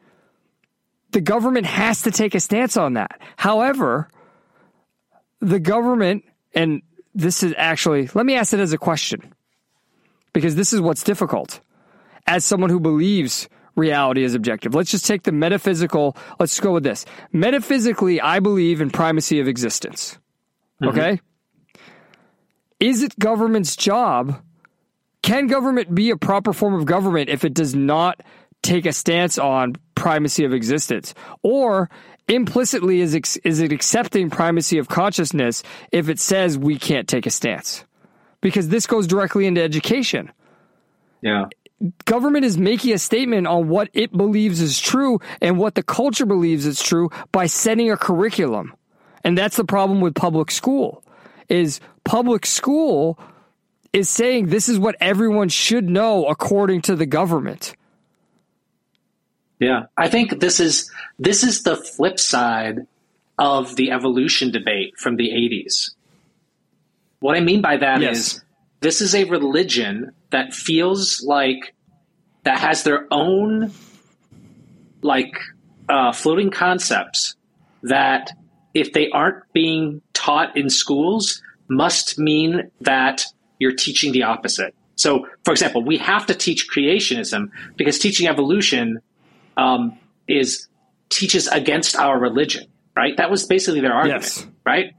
the 1.13 1.21
government 1.21 1.65
has 1.65 2.03
to 2.03 2.11
take 2.11 2.35
a 2.35 2.39
stance 2.39 2.77
on 2.77 2.93
that. 2.93 3.19
However, 3.37 4.07
the 5.39 5.59
government, 5.59 6.25
and 6.53 6.83
this 7.15 7.41
is 7.41 7.55
actually, 7.57 8.09
let 8.13 8.27
me 8.27 8.35
ask 8.35 8.53
it 8.53 8.59
as 8.59 8.71
a 8.71 8.77
question 8.77 9.33
because 10.31 10.55
this 10.55 10.73
is 10.73 10.79
what's 10.79 11.03
difficult. 11.03 11.59
As 12.27 12.45
someone 12.45 12.69
who 12.69 12.79
believes 12.79 13.49
reality 13.75 14.23
is 14.23 14.35
objective, 14.35 14.75
let's 14.75 14.91
just 14.91 15.07
take 15.07 15.23
the 15.23 15.31
metaphysical, 15.31 16.15
let's 16.39 16.59
go 16.59 16.73
with 16.73 16.83
this. 16.83 17.03
Metaphysically, 17.33 18.21
I 18.21 18.39
believe 18.39 18.79
in 18.79 18.91
primacy 18.91 19.39
of 19.39 19.47
existence. 19.47 20.19
Mm-hmm. 20.81 20.99
Okay? 20.99 21.21
Is 22.79 23.03
it 23.03 23.17
government's 23.19 23.75
job? 23.75 24.41
Can 25.21 25.47
government 25.47 25.93
be 25.93 26.09
a 26.09 26.17
proper 26.17 26.51
form 26.51 26.73
of 26.73 26.85
government 26.85 27.29
if 27.29 27.45
it 27.45 27.53
does 27.53 27.75
not 27.75 28.21
take 28.63 28.85
a 28.85 28.93
stance 28.93 29.37
on 29.37 29.75
primacy 29.95 30.43
of 30.45 30.53
existence? 30.53 31.13
Or 31.43 31.89
implicitly 32.27 33.01
is 33.01 33.13
is 33.43 33.59
it 33.59 33.71
accepting 33.71 34.29
primacy 34.29 34.77
of 34.79 34.87
consciousness 34.87 35.63
if 35.91 36.09
it 36.09 36.19
says 36.19 36.57
we 36.57 36.77
can't 36.77 37.07
take 37.07 37.27
a 37.27 37.29
stance? 37.29 37.85
Because 38.41 38.69
this 38.69 38.87
goes 38.87 39.05
directly 39.05 39.45
into 39.45 39.61
education. 39.61 40.31
Yeah. 41.21 41.45
Government 42.05 42.45
is 42.45 42.57
making 42.57 42.93
a 42.93 42.97
statement 42.97 43.45
on 43.45 43.67
what 43.67 43.89
it 43.93 44.11
believes 44.11 44.59
is 44.61 44.79
true 44.79 45.19
and 45.39 45.57
what 45.57 45.75
the 45.75 45.83
culture 45.83 46.25
believes 46.25 46.65
is 46.65 46.81
true 46.81 47.09
by 47.31 47.45
setting 47.45 47.91
a 47.91 47.97
curriculum. 47.97 48.73
And 49.23 49.37
that's 49.37 49.57
the 49.57 49.63
problem 49.63 50.01
with 50.01 50.15
public 50.15 50.51
school 50.51 51.03
is 51.49 51.79
public 52.03 52.45
school 52.45 53.19
is 53.93 54.09
saying 54.09 54.47
this 54.47 54.69
is 54.69 54.79
what 54.79 54.95
everyone 55.01 55.49
should 55.49 55.89
know 55.89 56.25
according 56.25 56.81
to 56.83 56.95
the 56.95 57.05
government. 57.05 57.75
Yeah. 59.59 59.83
I 59.97 60.07
think 60.07 60.39
this 60.39 60.59
is 60.59 60.91
this 61.19 61.43
is 61.43 61.63
the 61.63 61.75
flip 61.75 62.19
side 62.19 62.87
of 63.37 63.75
the 63.75 63.91
evolution 63.91 64.51
debate 64.51 64.97
from 64.97 65.17
the 65.17 65.29
80s. 65.29 65.91
What 67.19 67.35
I 67.35 67.41
mean 67.41 67.61
by 67.61 67.77
that 67.77 68.01
yes. 68.01 68.17
is 68.17 68.43
this 68.79 69.01
is 69.01 69.13
a 69.13 69.25
religion 69.25 70.13
that 70.31 70.53
feels 70.53 71.23
like 71.23 71.75
that 72.43 72.59
has 72.59 72.83
their 72.83 73.07
own 73.11 73.71
like 75.01 75.37
uh, 75.89 76.11
floating 76.11 76.49
concepts 76.49 77.35
that 77.83 78.31
if 78.73 78.93
they 78.93 79.09
aren't 79.09 79.43
being 79.53 80.01
taught 80.13 80.55
in 80.55 80.69
schools 80.69 81.41
must 81.67 82.19
mean 82.19 82.71
that 82.81 83.25
you're 83.59 83.75
teaching 83.75 84.11
the 84.11 84.23
opposite. 84.23 84.75
So, 84.95 85.27
for 85.45 85.51
example, 85.51 85.83
we 85.83 85.97
have 85.97 86.25
to 86.27 86.35
teach 86.35 86.69
creationism 86.69 87.49
because 87.75 87.97
teaching 87.97 88.27
evolution 88.27 88.99
um, 89.57 89.97
is 90.27 90.67
teaches 91.09 91.47
against 91.47 91.95
our 91.95 92.19
religion, 92.19 92.65
right? 92.95 93.15
That 93.17 93.31
was 93.31 93.45
basically 93.45 93.81
their 93.81 93.93
argument, 93.93 94.23
yes. 94.23 94.47
right? 94.65 94.93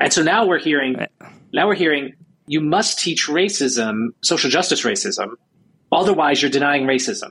And 0.00 0.12
so 0.12 0.22
now 0.22 0.46
we're 0.46 0.58
hearing, 0.58 1.06
now 1.52 1.66
we're 1.68 1.74
hearing, 1.74 2.14
you 2.46 2.60
must 2.60 2.98
teach 2.98 3.28
racism, 3.28 4.08
social 4.22 4.50
justice 4.50 4.82
racism, 4.82 5.34
otherwise 5.92 6.42
you're 6.42 6.50
denying 6.50 6.84
racism. 6.84 7.30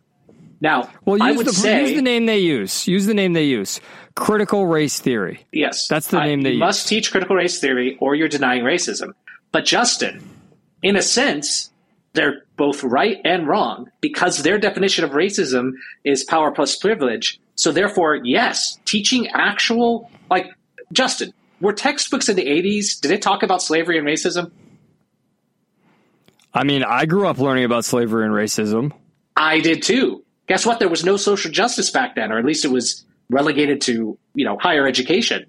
Now, 0.62 0.90
well, 1.06 1.18
use 1.18 1.28
I 1.28 1.32
would 1.32 1.48
the, 1.48 1.54
say, 1.54 1.82
use 1.82 1.96
the 1.96 2.04
name 2.04 2.28
they 2.28 2.38
use. 2.38 2.88
Use 2.88 3.08
the 3.08 3.16
name 3.16 3.34
they 3.34 3.46
use. 3.46 3.82
Critical 4.16 4.68
race 4.68 5.00
theory. 5.00 5.46
Yes, 5.52 5.88
that's 5.88 6.08
the 6.08 6.20
name 6.20 6.42
I, 6.42 6.44
they 6.44 6.50
you 6.50 6.56
use. 6.56 6.60
must 6.60 6.88
teach 6.88 7.12
critical 7.12 7.36
race 7.36 7.60
theory, 7.60 7.98
or 8.00 8.16
you're 8.16 8.28
denying 8.28 8.64
racism. 8.64 9.14
But 9.52 9.66
Justin, 9.66 10.22
in 10.84 10.96
a 10.96 11.02
sense, 11.02 11.72
they're 12.14 12.44
both 12.58 12.84
right 12.84 13.20
and 13.24 13.48
wrong 13.48 13.90
because 14.02 14.44
their 14.44 14.58
definition 14.58 15.04
of 15.06 15.12
racism 15.12 15.72
is 16.04 16.24
power 16.24 16.52
plus 16.52 16.76
privilege. 16.76 17.40
So 17.56 17.72
therefore, 17.72 18.16
yes, 18.24 18.80
teaching 18.86 19.28
actual 19.30 20.10
like 20.30 20.48
Justin, 20.92 21.34
were 21.60 21.74
textbooks 21.74 22.28
in 22.28 22.36
the 22.36 22.46
80s 22.46 23.00
did 23.00 23.12
it 23.12 23.22
talk 23.22 23.44
about 23.44 23.62
slavery 23.62 23.98
and 23.98 24.08
racism? 24.08 24.52
I 26.54 26.64
mean, 26.64 26.84
I 26.84 27.06
grew 27.06 27.28
up 27.28 27.38
learning 27.38 27.64
about 27.64 27.86
slavery 27.86 28.26
and 28.26 28.34
racism. 28.34 28.92
I 29.38 29.60
did 29.62 29.84
too. 29.84 30.24
Guess 30.48 30.66
what? 30.66 30.80
There 30.80 30.90
was 30.90 31.06
no 31.06 31.16
social 31.16 31.50
justice 31.52 31.90
back 31.90 32.16
then, 32.16 32.32
or 32.32 32.38
at 32.38 32.46
least 32.46 32.66
it 32.66 32.72
was 32.72 33.06
relegated 33.32 33.82
to, 33.82 34.18
you 34.34 34.46
know, 34.46 34.58
higher 34.58 34.88
education. 34.88 35.46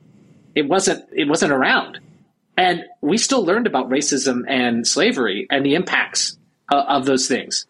It 0.55 0.68
wasn't 0.68 1.09
it 1.12 1.29
wasn't 1.29 1.53
around. 1.53 1.99
And 2.57 2.85
we 3.01 3.18
still 3.18 3.45
learned 3.45 3.66
about 3.66 3.88
racism 3.88 4.42
and 4.47 4.87
slavery 4.87 5.47
and 5.51 5.64
the 5.64 5.75
impacts 5.75 6.37
uh, 6.71 6.85
of 6.87 7.07
those 7.07 7.27
things. 7.27 7.66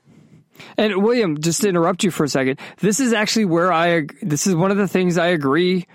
And 0.77 1.03
William, 1.03 1.41
just 1.41 1.63
to 1.63 1.69
interrupt 1.69 2.05
you 2.05 2.11
for 2.11 2.25
a 2.25 2.29
second, 2.29 2.59
this 2.79 3.01
is 3.01 3.13
actually 3.13 3.47
where 3.47 3.73
I 3.73 4.07
this 4.21 4.47
is 4.47 4.55
one 4.55 4.71
of 4.71 4.77
the 4.77 4.89
things 4.89 5.19
I 5.19 5.29
agree 5.29 5.87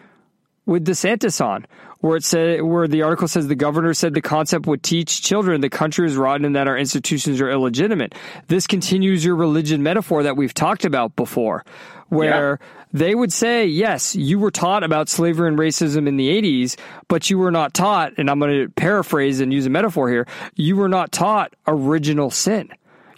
with 0.66 0.86
DeSantis 0.86 1.44
on, 1.44 1.66
where 2.00 2.18
it 2.18 2.24
said 2.24 2.62
where 2.62 2.88
the 2.88 3.02
article 3.02 3.28
says 3.28 3.48
the 3.48 3.56
governor 3.56 3.94
said 3.94 4.14
the 4.14 4.22
concept 4.22 4.68
would 4.68 4.84
teach 4.84 5.22
children 5.22 5.62
the 5.62 5.70
country 5.70 6.08
is 6.08 6.16
rotten 6.16 6.46
and 6.46 6.56
that 6.56 6.68
our 6.68 6.78
institutions 6.78 7.42
are 7.42 7.50
illegitimate. 7.50 8.14
This 8.48 8.68
continues 8.68 9.26
your 9.26 9.36
religion 9.36 9.84
metaphor 9.84 10.24
that 10.24 10.38
we've 10.38 10.54
talked 10.54 10.86
about 10.86 11.16
before, 11.16 11.66
where 12.10 12.60
yeah. 12.62 12.68
they 12.94 13.16
would 13.16 13.34
say, 13.34 13.66
yes, 13.66 14.16
you 14.16 14.40
were 14.40 14.52
taught 14.52 14.84
about 14.84 15.10
slavery 15.10 15.48
and 15.48 15.58
racism 15.58 16.08
in 16.08 16.18
the 16.18 16.30
80s, 16.42 16.78
but 17.08 17.30
you 17.30 17.38
were 17.38 17.52
not 17.52 17.74
taught, 17.74 18.14
and 18.18 18.30
I'm 18.30 18.40
going 18.40 18.66
to 18.66 18.70
paraphrase 18.70 19.40
and 19.40 19.52
use 19.52 19.66
a 19.66 19.70
metaphor 19.70 20.10
here, 20.10 20.28
you 20.56 20.76
were 20.76 20.90
not 20.90 21.12
taught 21.12 21.54
original 21.68 22.30
sin. 22.30 22.70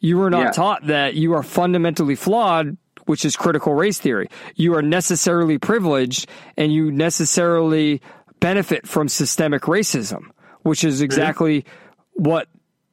You 0.02 0.18
were 0.18 0.30
not 0.30 0.46
yeah. 0.46 0.52
taught 0.52 0.88
that 0.88 1.15
you 1.15 1.34
are 1.34 1.44
fundamentally 1.44 2.15
flawed, 2.15 2.78
which 3.06 3.26
is 3.26 3.36
critical 3.36 3.74
race 3.74 4.00
theory. 4.00 4.30
You 4.56 4.76
are 4.76 4.82
necessarily 4.82 5.58
privileged 5.58 6.30
and 6.56 6.72
you 6.72 6.92
necessarily 6.92 8.02
benefit 8.39 8.88
from 8.88 9.08
systemic 9.08 9.63
racism, 9.63 10.23
which 10.62 10.84
is 10.84 11.02
exactly 11.02 11.62
mm-hmm. 11.62 12.23
what 12.23 12.47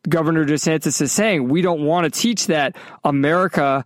Governor 0.09 0.45
DeSantis 0.45 1.01
is 1.01 1.13
saying. 1.13 1.49
We 1.49 1.63
don't 1.63 1.85
want 1.85 2.05
to 2.05 2.21
teach 2.21 2.47
that 2.47 2.77
America 3.05 3.85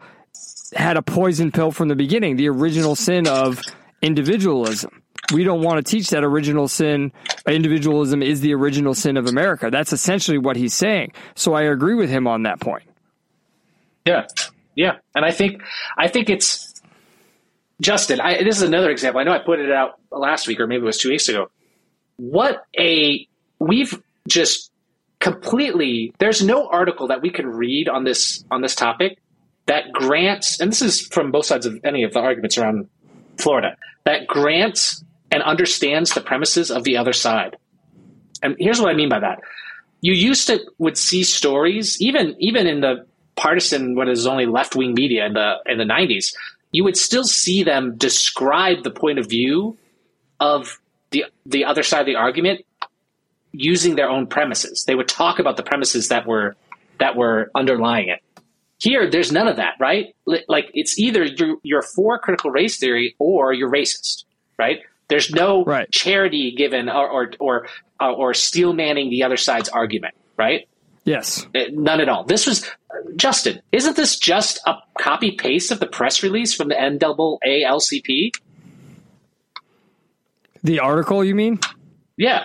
had 0.75 0.97
a 0.97 1.03
poison 1.03 1.51
pill 1.51 1.73
from 1.73 1.89
the 1.89 1.97
beginning, 1.97 2.37
the 2.37 2.49
original 2.49 2.95
sin 2.95 3.27
of 3.27 3.61
individualism. 4.03 5.03
We 5.33 5.45
don't 5.45 5.63
want 5.63 5.85
to 5.85 5.89
teach 5.89 6.11
that 6.11 6.25
original 6.25 6.67
sin, 6.67 7.13
individualism 7.47 8.23
is 8.23 8.41
the 8.41 8.55
original 8.55 8.95
sin 8.95 9.17
of 9.17 9.27
America. 9.27 9.71
That's 9.71 9.93
essentially 9.93 10.39
what 10.39 10.57
he's 10.57 10.75
saying. 10.75 11.13
So 11.35 11.55
I 11.55 11.63
agree 11.63 11.95
with 11.95 12.11
him 12.11 12.27
on 12.27 12.45
that 12.45 12.61
point. 12.61 12.85
Yeah, 14.07 14.27
yeah, 14.75 14.93
and 15.15 15.25
I 15.25 15.31
think 15.31 15.63
I 15.99 16.09
think 16.09 16.31
it's 16.31 16.70
Justin. 17.81 18.21
I, 18.21 18.43
this 18.43 18.57
is 18.57 18.63
another 18.63 18.91
example. 18.91 19.21
I 19.21 19.25
know 19.25 19.33
I 19.33 19.39
put 19.39 19.59
it 19.59 19.73
out 19.73 20.01
last 20.11 20.47
week, 20.47 20.61
or 20.61 20.67
maybe 20.67 20.83
it 20.83 20.87
was 20.87 20.99
two 20.99 21.09
weeks 21.09 21.29
ago. 21.29 21.51
What 22.17 22.65
a 22.79 23.27
we've 23.59 24.01
just 24.29 24.71
completely 25.21 26.15
there's 26.19 26.43
no 26.43 26.69
article 26.69 27.09
that 27.09 27.23
we 27.23 27.31
can 27.31 27.47
read 27.47 27.89
on 27.89 28.05
this 28.05 28.45
on 28.51 28.63
this 28.63 28.75
topic 28.75 29.19
that 29.67 29.93
grants 29.93 30.61
and 30.61 30.71
this 30.71 30.83
is 30.83 31.07
from 31.07 31.31
both 31.31 31.45
sides 31.45 31.67
of 31.67 31.79
any 31.85 32.03
of 32.03 32.13
the 32.13 32.21
arguments 32.21 32.57
around 32.57 32.89
Florida 33.39 33.77
that 34.05 34.27
grants 34.27 35.05
and 35.31 35.43
understands 35.43 36.13
the 36.15 36.21
premises 36.21 36.71
of 36.71 36.85
the 36.85 36.97
other 36.97 37.13
side. 37.13 37.57
And 38.43 38.57
here's 38.59 38.81
what 38.81 38.91
I 38.91 38.95
mean 38.95 39.09
by 39.09 39.21
that. 39.21 39.41
You 40.01 40.15
used 40.15 40.47
to 40.47 40.61
would 40.79 40.97
see 40.97 41.23
stories 41.23 42.01
even 42.01 42.35
even 42.39 42.67
in 42.67 42.81
the 42.81 43.07
partisan 43.37 43.95
what 43.95 44.09
is 44.09 44.27
only 44.27 44.47
left 44.47 44.75
wing 44.75 44.95
media 44.95 45.27
in 45.27 45.35
the 45.35 45.55
in 45.67 45.79
the 45.79 45.85
90s, 45.85 46.35
you 46.73 46.85
would 46.85 46.97
still 46.97 47.25
see 47.25 47.63
them 47.63 47.97
describe 47.97 48.83
the 48.85 48.91
point 48.91 49.19
of 49.19 49.27
view 49.29 49.77
of 50.39 50.79
the 51.11 51.25
the 51.47 51.65
other 51.65 51.83
side 51.83 52.01
of 52.01 52.07
the 52.07 52.17
argument 52.17 52.65
using 53.53 53.97
their 53.97 54.09
own 54.09 54.27
premises. 54.27 54.85
They 54.87 54.95
would 54.95 55.09
talk 55.09 55.39
about 55.39 55.57
the 55.57 55.63
premises 55.63 56.09
that 56.09 56.27
were 56.27 56.57
that 56.99 57.17
were 57.17 57.51
underlying 57.55 58.09
it. 58.09 58.21
Here, 58.79 59.11
there's 59.11 59.31
none 59.31 59.47
of 59.49 59.57
that, 59.57 59.75
right? 59.79 60.15
Like 60.27 60.71
it's 60.73 60.99
either 60.99 61.25
you're, 61.25 61.57
you're 61.63 61.83
for 61.83 62.19
critical 62.19 62.51
race 62.51 62.79
theory 62.79 63.15
or 63.19 63.53
you're 63.53 63.71
racist, 63.71 64.25
right? 64.59 64.79
There's 65.09 65.31
no 65.31 65.65
Right. 65.65 65.91
charity 65.91 66.53
given 66.57 66.89
or 66.89 67.09
or 67.09 67.33
or, 67.41 67.67
or 68.01 68.33
steel 68.33 68.73
manning 68.73 69.11
the 69.11 69.23
other 69.25 69.37
side's 69.37 69.69
argument, 69.69 70.15
right? 70.37 70.67
Yes. 71.05 71.47
Uh, 71.55 71.61
None 71.73 72.01
at 72.01 72.09
all. 72.09 72.25
This 72.25 72.47
was 72.47 72.69
Justin. 73.17 73.61
Isn't 73.73 73.97
this 73.97 74.19
just 74.19 74.61
a 74.67 74.75
copy 74.99 75.33
paste 75.33 75.71
of 75.73 75.81
the 75.81 75.87
press 75.87 76.23
release 76.23 76.55
from 76.55 76.69
the 76.69 76.75
NAALCP? 76.75 78.33
The 80.63 80.81
article, 80.81 81.25
you 81.25 81.35
mean? 81.35 81.59
Yeah, 82.17 82.45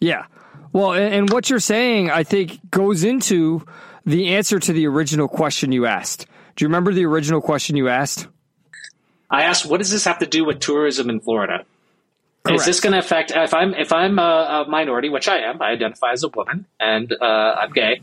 Yeah. 0.00 0.26
Well, 0.72 0.92
and 0.92 1.28
what 1.30 1.50
you're 1.50 1.58
saying, 1.58 2.10
I 2.10 2.22
think, 2.22 2.70
goes 2.70 3.02
into 3.02 3.66
the 4.06 4.36
answer 4.36 4.60
to 4.60 4.72
the 4.72 4.86
original 4.86 5.26
question 5.26 5.72
you 5.72 5.86
asked. 5.86 6.26
Do 6.54 6.64
you 6.64 6.68
remember 6.68 6.92
the 6.92 7.06
original 7.06 7.40
question 7.40 7.76
you 7.76 7.88
asked? 7.88 8.28
I 9.30 9.42
asked, 9.42 9.66
what 9.66 9.78
does 9.78 9.90
this 9.90 10.04
have 10.04 10.18
to 10.20 10.26
do 10.26 10.44
with 10.44 10.60
tourism 10.60 11.10
in 11.10 11.20
Florida? 11.20 11.64
Correct. 12.42 12.60
Is 12.60 12.66
this 12.66 12.80
going 12.80 12.94
to 12.94 12.98
affect 12.98 13.32
if 13.34 13.52
I'm 13.52 13.74
if 13.74 13.92
I'm 13.92 14.18
a, 14.18 14.64
a 14.66 14.68
minority, 14.68 15.10
which 15.10 15.28
I 15.28 15.38
am, 15.38 15.60
I 15.60 15.70
identify 15.70 16.12
as 16.12 16.22
a 16.24 16.28
woman 16.28 16.66
and 16.78 17.12
uh, 17.12 17.24
I'm 17.24 17.72
gay. 17.72 18.00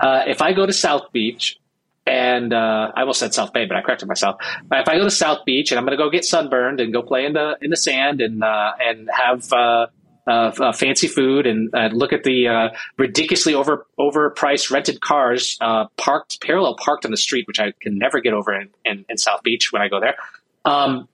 Uh, 0.00 0.24
if 0.26 0.42
I 0.42 0.52
go 0.52 0.66
to 0.66 0.72
South 0.72 1.12
Beach 1.12 1.58
and 2.06 2.52
uh, 2.52 2.92
I 2.94 3.00
almost 3.00 3.20
said 3.20 3.32
South 3.32 3.52
Bay, 3.52 3.64
but 3.66 3.76
I 3.76 3.82
corrected 3.82 4.08
myself. 4.08 4.36
If 4.72 4.88
I 4.88 4.96
go 4.96 5.04
to 5.04 5.10
South 5.10 5.44
Beach 5.44 5.70
and 5.70 5.78
I'm 5.78 5.84
going 5.84 5.96
to 5.96 6.02
go 6.02 6.10
get 6.10 6.24
sunburned 6.24 6.80
and 6.80 6.92
go 6.92 7.02
play 7.02 7.26
in 7.26 7.32
the 7.32 7.56
in 7.62 7.70
the 7.70 7.76
sand 7.76 8.20
and 8.20 8.42
uh, 8.42 8.72
and 8.80 9.08
have 9.12 9.52
uh, 9.52 9.86
uh, 10.26 10.72
fancy 10.72 11.08
food 11.08 11.46
and 11.46 11.72
uh, 11.74 11.88
look 11.92 12.12
at 12.12 12.24
the 12.24 12.48
uh, 12.48 12.68
ridiculously 12.96 13.54
over 13.54 13.86
overpriced 13.98 14.70
rented 14.70 15.00
cars 15.00 15.56
uh, 15.60 15.86
parked 15.96 16.40
parallel 16.40 16.76
parked 16.76 17.04
on 17.04 17.10
the 17.10 17.16
street, 17.16 17.46
which 17.46 17.60
I 17.60 17.72
can 17.80 17.98
never 17.98 18.20
get 18.20 18.32
over 18.32 18.54
in, 18.54 18.68
in, 18.84 19.04
in 19.08 19.18
South 19.18 19.42
Beach 19.42 19.72
when 19.72 19.82
I 19.82 19.88
go 19.88 20.00
there. 20.00 20.16
Um, 20.64 21.08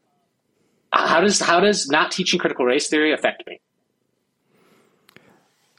how 0.93 1.21
does 1.21 1.41
how 1.41 1.61
does 1.61 1.89
not 1.89 2.11
teaching 2.11 2.39
critical 2.39 2.65
race 2.65 2.89
theory 2.89 3.13
affect 3.13 3.47
me? 3.47 3.61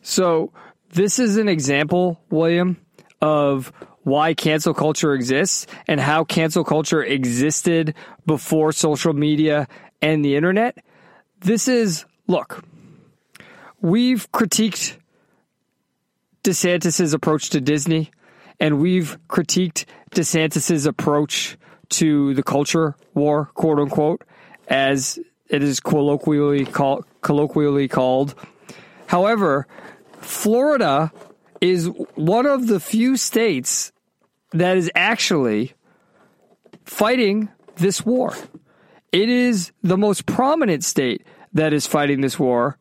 So, 0.01 0.51
this 0.89 1.19
is 1.19 1.37
an 1.37 1.47
example, 1.47 2.21
William, 2.29 2.77
of 3.21 3.71
why 4.03 4.33
cancel 4.33 4.73
culture 4.73 5.13
exists 5.13 5.65
and 5.87 5.99
how 5.99 6.25
cancel 6.25 6.63
culture 6.63 7.01
existed 7.01 7.95
before 8.25 8.73
social 8.73 9.13
media 9.13 9.67
and 10.01 10.25
the 10.25 10.35
internet. 10.35 10.77
This 11.39 11.69
is, 11.69 12.05
look, 12.27 12.65
we've 13.81 14.29
critiqued 14.33 14.97
DeSantis's 16.43 17.13
approach 17.13 17.49
to 17.51 17.61
Disney 17.61 18.11
and 18.59 18.79
we've 18.79 19.17
critiqued 19.29 19.85
DeSantis's 20.11 20.85
approach 20.85 21.57
to 21.89 22.33
the 22.33 22.43
culture 22.43 22.95
war, 23.13 23.51
quote 23.53 23.79
unquote, 23.79 24.23
as 24.67 25.19
it 25.47 25.63
is 25.63 25.79
colloquially 25.79 26.65
call, 26.65 27.05
colloquially 27.21 27.87
called. 27.87 28.35
However, 29.07 29.67
Florida 30.19 31.11
is 31.61 31.87
one 32.15 32.45
of 32.45 32.67
the 32.67 32.79
few 32.79 33.17
states 33.17 33.91
that 34.51 34.77
is 34.77 34.91
actually 34.95 35.73
fighting 36.85 37.49
this 37.75 38.05
war. 38.05 38.33
It 39.11 39.29
is 39.29 39.71
the 39.83 39.97
most 39.97 40.25
prominent 40.25 40.83
state 40.83 41.25
that 41.53 41.73
is 41.73 41.85
fighting 41.85 42.21
this 42.21 42.39
war, 42.39 42.77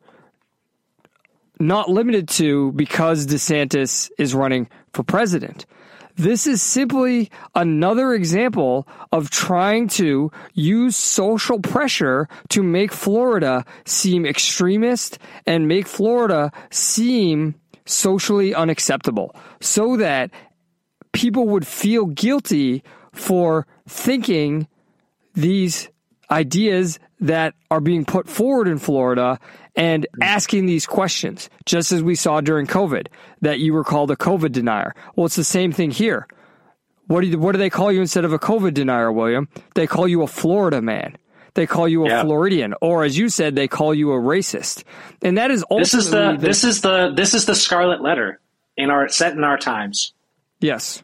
not 1.59 1.89
limited 1.89 2.27
to 2.29 2.71
because 2.73 3.27
DeSantis 3.27 4.09
is 4.17 4.33
running 4.33 4.67
for 4.93 5.03
president. 5.03 5.65
This 6.15 6.45
is 6.45 6.61
simply 6.61 7.31
another 7.55 8.13
example 8.13 8.87
of 9.11 9.29
trying 9.29 9.87
to 9.89 10.31
use 10.53 10.95
social 10.95 11.59
pressure 11.59 12.27
to 12.49 12.61
make 12.61 12.91
Florida 12.91 13.65
seem 13.85 14.25
extremist 14.25 15.17
and 15.47 15.67
make 15.67 15.87
Florida 15.87 16.51
seem 16.69 17.55
socially 17.85 18.53
unacceptable 18.53 19.35
so 19.59 19.97
that 19.97 20.29
people 21.13 21.47
would 21.47 21.65
feel 21.65 22.05
guilty 22.05 22.83
for 23.11 23.65
thinking 23.87 24.67
these 25.33 25.89
ideas 26.29 26.99
that 27.19 27.53
are 27.71 27.81
being 27.81 28.05
put 28.05 28.27
forward 28.27 28.67
in 28.67 28.77
Florida 28.77 29.39
and 29.75 30.05
asking 30.21 30.65
these 30.65 30.85
questions, 30.85 31.49
just 31.65 31.91
as 31.91 32.03
we 32.03 32.15
saw 32.15 32.41
during 32.41 32.67
COVID, 32.67 33.07
that 33.41 33.59
you 33.59 33.73
were 33.73 33.83
called 33.83 34.11
a 34.11 34.15
COVID 34.15 34.51
denier. 34.51 34.93
Well, 35.15 35.25
it's 35.25 35.35
the 35.35 35.43
same 35.43 35.71
thing 35.71 35.91
here. 35.91 36.27
What 37.07 37.21
do, 37.21 37.27
you, 37.27 37.39
what 37.39 37.51
do 37.53 37.57
they 37.57 37.69
call 37.69 37.91
you 37.91 37.99
instead 38.01 38.23
of 38.25 38.33
a 38.33 38.39
COVID 38.39 38.73
denier, 38.73 39.11
William? 39.11 39.49
They 39.75 39.87
call 39.87 40.07
you 40.07 40.21
a 40.21 40.27
Florida 40.27 40.81
man. 40.81 41.17
They 41.55 41.67
call 41.67 41.87
you 41.87 42.05
a 42.05 42.09
Yeah. 42.09 42.21
Floridian, 42.23 42.73
or 42.81 43.03
as 43.03 43.17
you 43.17 43.29
said, 43.29 43.55
they 43.55 43.67
call 43.67 43.93
you 43.93 44.11
a 44.11 44.17
racist. 44.17 44.83
And 45.21 45.37
that 45.37 45.51
is 45.51 45.63
ultimately 45.69 45.83
This 45.83 45.93
is 45.93 46.09
the 46.11 46.37
this 46.39 46.63
is 46.63 46.81
the 46.81 47.13
this 47.15 47.33
is 47.35 47.45
the 47.45 47.53
scarlet 47.55 48.01
letter 48.01 48.39
in 48.77 48.89
our 48.89 49.07
set 49.09 49.33
in 49.33 49.43
our 49.43 49.57
times. 49.57 50.13
yes. 50.61 51.03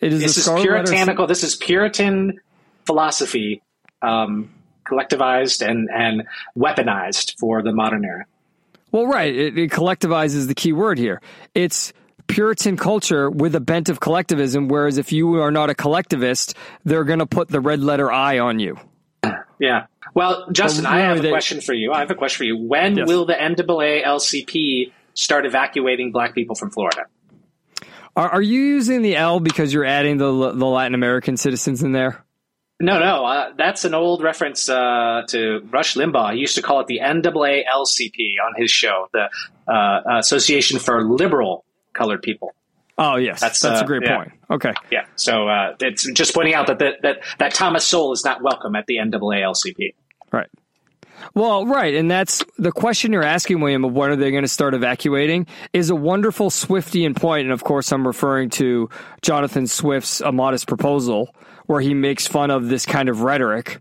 It 0.00 0.12
is 0.14 0.20
This 0.22 0.34
the 0.34 0.38
is 0.40 0.44
Scarlet 0.46 0.60
Letter- 0.62 0.84
puritanical. 0.84 1.26
This 1.26 1.42
is 1.44 1.56
Puritan 1.56 2.40
philosophy, 2.86 3.62
um, 4.02 4.50
collectivized 4.90 5.66
and 5.66 5.88
and 5.92 6.22
weaponized 6.58 7.38
for 7.38 7.62
the 7.62 7.72
modern 7.72 8.04
era. 8.04 8.24
Well, 8.92 9.06
right. 9.06 9.34
It, 9.34 9.56
it 9.56 9.70
collectivizes 9.70 10.48
the 10.48 10.54
key 10.54 10.72
word 10.72 10.98
here. 10.98 11.20
It's 11.54 11.92
Puritan 12.26 12.76
culture 12.76 13.30
with 13.30 13.54
a 13.54 13.60
bent 13.60 13.88
of 13.88 14.00
collectivism, 14.00 14.68
whereas 14.68 14.98
if 14.98 15.12
you 15.12 15.40
are 15.40 15.50
not 15.52 15.70
a 15.70 15.74
collectivist, 15.74 16.54
they're 16.84 17.04
going 17.04 17.18
to 17.20 17.26
put 17.26 17.48
the 17.48 17.60
red 17.60 17.80
letter 17.80 18.10
I 18.10 18.38
on 18.40 18.58
you. 18.58 18.78
Yeah. 19.60 19.86
Well, 20.14 20.48
Justin, 20.50 20.86
I 20.86 21.00
have 21.00 21.18
a 21.18 21.22
they- 21.22 21.28
question 21.30 21.60
for 21.60 21.72
you. 21.74 21.92
I 21.92 22.00
have 22.00 22.10
a 22.10 22.14
question 22.14 22.38
for 22.38 22.44
you. 22.44 22.56
When 22.56 22.96
Yes. 22.96 23.06
will 23.08 23.26
the 23.26 23.34
NAALCP 23.34 24.92
start 25.14 25.44
evacuating 25.46 26.12
black 26.12 26.34
people 26.34 26.56
from 26.56 26.70
Florida? 26.70 27.06
Are, 28.16 28.28
are 28.28 28.42
you 28.42 28.60
using 28.60 29.02
the 29.02 29.16
L 29.16 29.38
because 29.40 29.72
you're 29.72 29.84
adding 29.84 30.16
the 30.16 30.52
the 30.52 30.66
Latin 30.66 30.94
American 30.94 31.36
citizens 31.36 31.82
in 31.82 31.92
there? 31.92 32.24
No, 32.80 32.98
no, 32.98 33.26
uh, 33.26 33.52
that's 33.56 33.84
an 33.84 33.92
old 33.92 34.22
reference 34.22 34.68
uh, 34.68 35.22
to 35.28 35.60
Rush 35.70 35.96
Limbaugh. 35.96 36.32
He 36.32 36.40
used 36.40 36.54
to 36.54 36.62
call 36.62 36.80
it 36.80 36.86
the 36.86 37.00
NAALCP 37.02 38.36
on 38.42 38.54
his 38.56 38.70
show, 38.70 39.06
the 39.12 39.28
uh, 39.70 40.18
Association 40.18 40.78
for 40.78 41.04
Liberal 41.04 41.64
Colored 41.92 42.22
People. 42.22 42.54
Oh, 42.96 43.16
yes. 43.16 43.40
That's, 43.40 43.60
That's, 43.60 43.82
uh, 43.82 43.84
a 43.84 43.86
great 43.86 44.02
yeah. 44.02 44.16
point. 44.16 44.32
Okay. 44.50 44.72
Yeah, 44.90 45.04
so 45.14 45.48
uh, 45.48 45.74
it's 45.80 46.10
just 46.12 46.34
pointing 46.34 46.54
out 46.54 46.66
that, 46.68 46.78
that 46.80 47.02
that 47.02 47.22
that 47.38 47.54
Thomas 47.54 47.86
Sowell 47.86 48.12
is 48.12 48.24
not 48.24 48.42
welcome 48.42 48.74
at 48.74 48.86
the 48.86 48.96
NAALCP. 48.96 49.94
Right. 50.32 50.48
Well, 51.34 51.66
right. 51.66 51.94
And 51.94 52.10
that's 52.10 52.44
the 52.58 52.72
question 52.72 53.12
you're 53.12 53.22
asking, 53.22 53.60
William, 53.60 53.84
of 53.84 53.92
when 53.92 54.10
are 54.10 54.16
they 54.16 54.30
going 54.30 54.42
to 54.42 54.48
start 54.48 54.74
evacuating 54.74 55.46
is 55.72 55.90
a 55.90 55.94
wonderful 55.94 56.50
Swiftian 56.50 57.16
point. 57.16 57.44
And 57.44 57.52
of 57.52 57.64
course, 57.64 57.92
I'm 57.92 58.06
referring 58.06 58.50
to 58.50 58.88
Jonathan 59.22 59.66
Swift's 59.66 60.20
A 60.20 60.32
Modest 60.32 60.66
Proposal, 60.66 61.34
where 61.66 61.80
he 61.80 61.94
makes 61.94 62.26
fun 62.26 62.50
of 62.50 62.68
this 62.68 62.86
kind 62.86 63.08
of 63.08 63.22
rhetoric. 63.22 63.80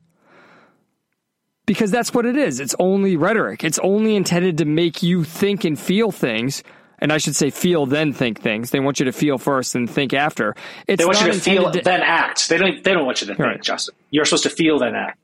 Because 1.65 1.91
that's 1.91 2.13
what 2.13 2.25
it 2.25 2.35
is. 2.35 2.59
It's 2.59 2.75
only 2.79 3.15
rhetoric. 3.15 3.63
It's 3.63 3.79
only 3.79 4.15
intended 4.15 4.57
to 4.57 4.65
make 4.65 5.03
you 5.03 5.23
think 5.23 5.65
and 5.65 5.79
feel 5.79 6.11
things. 6.11 6.63
And 6.97 7.13
I 7.13 7.17
should 7.17 7.35
say 7.35 7.49
feel 7.49 7.85
then 7.85 8.11
think 8.11 8.41
things. 8.41 8.71
They 8.71 8.79
want 8.79 8.99
you 8.99 9.05
to 9.05 9.11
feel 9.13 9.37
first 9.37 9.75
and 9.75 9.89
think 9.89 10.13
after. 10.13 10.55
It's 10.87 10.99
They 10.99 11.05
want 11.05 11.21
you 11.21 11.31
to 11.31 11.39
feel 11.39 11.67
intended 11.67 11.85
then 11.85 12.01
act. 12.01 12.49
They 12.49 12.57
don't. 12.57 12.83
They 12.83 12.93
don't 12.93 13.05
want 13.05 13.21
you 13.21 13.27
to 13.27 13.35
think, 13.35 13.47
Right. 13.47 13.61
Justin. 13.61 13.95
You're 14.11 14.25
supposed 14.25 14.43
to 14.43 14.49
feel 14.49 14.79
then 14.79 14.95
act. 14.95 15.17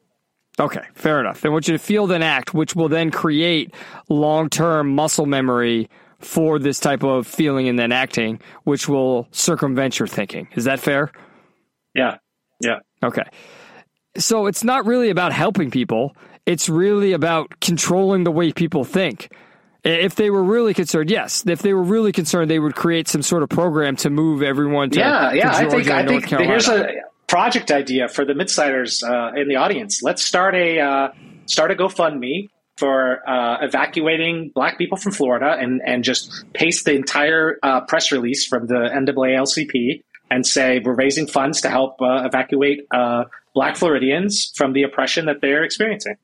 Okay, 0.60 0.82
fair 0.94 1.20
enough. 1.20 1.42
They 1.42 1.50
want 1.50 1.68
you 1.68 1.74
to 1.74 1.80
feel 1.80 2.08
then 2.08 2.24
act, 2.24 2.54
which 2.54 2.76
will 2.76 2.88
then 2.88 3.12
create 3.12 3.74
long 4.10 4.50
term 4.50 4.96
muscle 4.96 5.26
memory 5.26 5.90
for 6.20 6.60
this 6.60 6.80
type 6.80 7.04
of 7.04 7.28
feeling 7.28 7.68
and 7.68 7.78
then 7.78 7.92
acting, 7.92 8.40
which 8.64 8.88
will 8.88 9.28
circumvent 9.32 10.00
your 10.00 10.08
thinking. 10.08 10.48
Is 10.56 10.64
that 10.64 10.80
fair? 10.80 11.12
Yeah, 11.94 12.18
yeah. 12.62 12.80
Okay. 13.04 13.24
So 14.18 14.48
it's 14.48 14.64
not 14.64 14.86
really 14.86 15.10
about 15.10 15.34
helping 15.34 15.72
people. 15.72 16.16
It's 16.46 16.70
really 16.70 17.12
about 17.12 17.60
controlling 17.60 18.24
the 18.24 18.32
way 18.32 18.54
people 18.54 18.86
think. 18.86 19.32
If 19.84 20.16
they 20.16 20.32
were 20.32 20.44
really 20.44 20.74
concerned, 20.74 21.12
yes. 21.12 21.44
If 21.46 21.62
they 21.62 21.74
were 21.74 21.84
really 21.84 22.12
concerned, 22.12 22.50
they 22.50 22.60
would 22.60 22.76
create 22.76 23.08
some 23.08 23.22
sort 23.22 23.44
of 23.44 23.50
program 23.50 23.96
to 23.98 24.10
move 24.10 24.42
everyone 24.42 24.90
to 24.92 25.00
yeah, 25.00 25.32
yeah. 25.32 25.52
to 25.52 25.58
I 25.58 25.70
think 25.70 25.90
I 25.90 26.02
North 26.02 26.08
think 26.08 26.28
Carolina. 26.28 26.52
here's 26.52 26.68
a 26.70 26.88
project 27.28 27.72
idea 27.72 28.08
for 28.08 28.26
the 28.26 28.34
midsiders 28.34 29.04
uh, 29.04 29.40
in 29.40 29.48
the 29.48 29.56
audience. 29.56 30.02
Let's 30.04 30.24
start 30.24 30.56
a 30.56 30.80
uh, 30.80 31.08
start 31.46 31.72
a 31.72 31.76
GoFundMe 31.76 32.50
for 32.78 33.28
uh, 33.28 33.58
evacuating 33.62 34.52
Black 34.54 34.78
people 34.78 34.98
from 34.98 35.12
Florida, 35.12 35.56
and 35.60 35.82
and 35.86 36.04
just 36.04 36.46
paste 36.54 36.86
the 36.86 36.94
entire 36.94 37.58
uh, 37.64 37.82
press 37.82 38.12
release 38.12 38.46
from 38.46 38.68
the 38.68 38.90
NAALCP 38.94 40.04
and 40.32 40.46
say 40.46 40.82
we're 40.84 40.96
raising 40.96 41.28
funds 41.28 41.62
to 41.62 41.70
help 41.70 42.02
uh, 42.02 42.24
evacuate 42.26 42.88
uh, 42.92 43.26
Black 43.54 43.76
Floridians 43.76 44.52
from 44.56 44.74
the 44.74 44.84
oppression 44.84 45.26
that 45.26 45.42
they're 45.42 45.64
experiencing. 45.64 46.16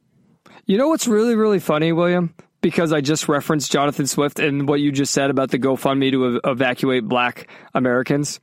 You 0.66 0.78
know 0.78 0.90
what's 0.90 1.08
really, 1.08 1.36
really 1.36 1.60
funny, 1.60 1.92
William? 1.92 2.34
Because 2.62 2.94
I 2.94 3.02
just 3.02 3.28
referenced 3.28 3.72
Jonathan 3.72 4.06
Swift 4.06 4.40
and 4.40 4.68
what 4.68 4.80
you 4.80 4.92
just 4.92 5.14
said 5.14 5.30
about 5.30 5.50
the 5.50 5.58
GoFundMe 5.58 6.12
to 6.12 6.28
ev- 6.28 6.42
evacuate 6.46 7.08
black 7.08 7.50
Americans. 7.74 8.40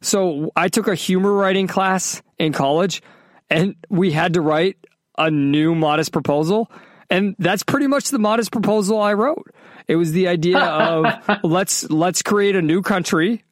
So 0.00 0.50
I 0.56 0.68
took 0.68 0.88
a 0.88 0.94
humor 0.94 1.32
writing 1.32 1.66
class 1.66 2.22
in 2.38 2.52
college 2.52 3.02
and 3.50 3.74
we 3.88 4.12
had 4.12 4.34
to 4.34 4.40
write 4.40 4.76
a 5.16 5.30
new 5.30 5.74
modest 5.74 6.12
proposal. 6.12 6.70
And 7.10 7.34
that's 7.38 7.62
pretty 7.62 7.86
much 7.86 8.10
the 8.10 8.18
modest 8.18 8.52
proposal 8.52 9.00
I 9.00 9.14
wrote. 9.14 9.50
It 9.86 9.96
was 9.96 10.12
the 10.12 10.28
idea 10.28 10.58
of 10.64 11.40
let's 11.42 11.88
let's 11.90 12.22
create 12.22 12.56
a 12.56 12.62
new 12.62 12.82
country 12.82 13.44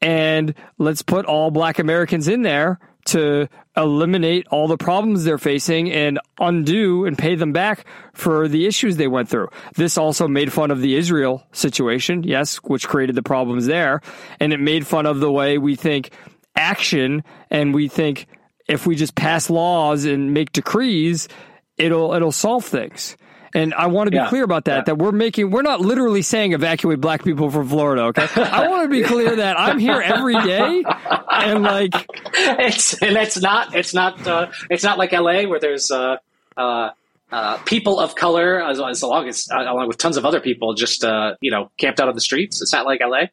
and 0.00 0.54
let's 0.78 1.02
put 1.02 1.26
all 1.26 1.50
black 1.50 1.78
Americans 1.78 2.28
in 2.28 2.42
there 2.42 2.78
to 3.06 3.48
eliminate 3.76 4.46
all 4.48 4.68
the 4.68 4.76
problems 4.76 5.24
they're 5.24 5.38
facing 5.38 5.90
and 5.90 6.18
undo 6.40 7.04
and 7.04 7.18
pay 7.18 7.34
them 7.34 7.52
back 7.52 7.84
for 8.14 8.48
the 8.48 8.66
issues 8.66 8.96
they 8.96 9.06
went 9.06 9.28
through. 9.28 9.48
This 9.74 9.98
also 9.98 10.26
made 10.26 10.52
fun 10.52 10.70
of 10.70 10.80
the 10.80 10.96
Israel 10.96 11.46
situation, 11.52 12.22
yes, 12.22 12.56
which 12.56 12.88
created 12.88 13.14
the 13.14 13.22
problems 13.22 13.66
there. 13.66 14.00
And 14.40 14.52
it 14.52 14.60
made 14.60 14.86
fun 14.86 15.06
of 15.06 15.20
the 15.20 15.30
way 15.30 15.58
we 15.58 15.76
think 15.76 16.10
action 16.56 17.22
and 17.50 17.74
we 17.74 17.88
think 17.88 18.26
if 18.66 18.86
we 18.86 18.96
just 18.96 19.14
pass 19.14 19.48
laws 19.50 20.04
and 20.04 20.34
make 20.34 20.52
decrees, 20.52 21.28
it'll 21.76 22.14
it'll 22.14 22.32
solve 22.32 22.64
things. 22.64 23.16
And 23.56 23.72
I 23.72 23.86
want 23.86 24.08
to 24.08 24.10
be 24.10 24.18
Yeah. 24.18 24.28
clear 24.28 24.44
about 24.44 24.66
that. 24.66 24.76
Yeah. 24.76 24.82
That 24.84 24.98
we're 24.98 25.12
making, 25.12 25.50
we're 25.50 25.62
not 25.62 25.80
literally 25.80 26.20
saying 26.20 26.52
evacuate 26.52 27.00
black 27.00 27.24
people 27.24 27.50
from 27.50 27.66
Florida. 27.68 28.02
Okay, 28.08 28.26
I 28.36 28.68
want 28.68 28.82
to 28.82 28.88
be 28.88 29.02
clear 29.02 29.36
that 29.36 29.58
I'm 29.58 29.78
here 29.78 29.98
every 30.00 30.34
day, 30.42 30.84
and 31.30 31.62
like, 31.62 31.92
it's 32.34 33.00
and 33.02 33.16
it's 33.16 33.40
not 33.40 33.74
it's 33.74 33.94
not 33.94 34.26
uh, 34.26 34.48
it's 34.68 34.84
not 34.84 34.98
like 34.98 35.12
LA 35.12 35.44
where 35.44 35.58
there's 35.58 35.90
uh, 35.90 36.16
uh, 36.56 36.90
uh, 37.32 37.56
people 37.64 37.98
of 37.98 38.14
color 38.14 38.62
as, 38.62 38.78
as 38.78 39.02
long 39.02 39.26
as 39.26 39.48
uh, 39.50 39.62
along 39.62 39.88
with 39.88 39.96
tons 39.96 40.18
of 40.18 40.26
other 40.26 40.40
people 40.40 40.74
just 40.74 41.02
uh, 41.02 41.34
you 41.40 41.50
know 41.50 41.70
camped 41.78 41.98
out 41.98 42.08
on 42.08 42.14
the 42.14 42.20
streets. 42.20 42.60
It's 42.60 42.74
not 42.74 42.84
like 42.84 43.00
LA. 43.00 43.28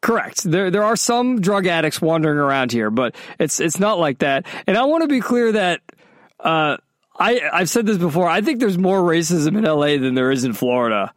correct. 0.00 0.44
There, 0.44 0.70
there 0.70 0.82
are 0.84 0.96
some 0.96 1.40
drug 1.40 1.66
addicts 1.66 2.00
wandering 2.00 2.38
around 2.38 2.72
here, 2.72 2.90
but 2.90 3.14
it's 3.38 3.60
it's 3.60 3.78
not 3.78 3.98
like 3.98 4.20
that. 4.20 4.46
And 4.66 4.78
I 4.78 4.84
want 4.84 5.02
to 5.02 5.08
be 5.08 5.20
clear 5.20 5.52
that. 5.52 5.80
I, 7.16 7.40
I've 7.52 7.70
said 7.70 7.86
this 7.86 7.98
before. 7.98 8.28
I 8.28 8.40
think 8.40 8.60
there's 8.60 8.78
more 8.78 9.00
racism 9.00 9.56
in 9.56 9.64
LA 9.64 9.98
than 9.98 10.14
there 10.14 10.30
is 10.30 10.44
in 10.44 10.52
Florida. 10.52 11.12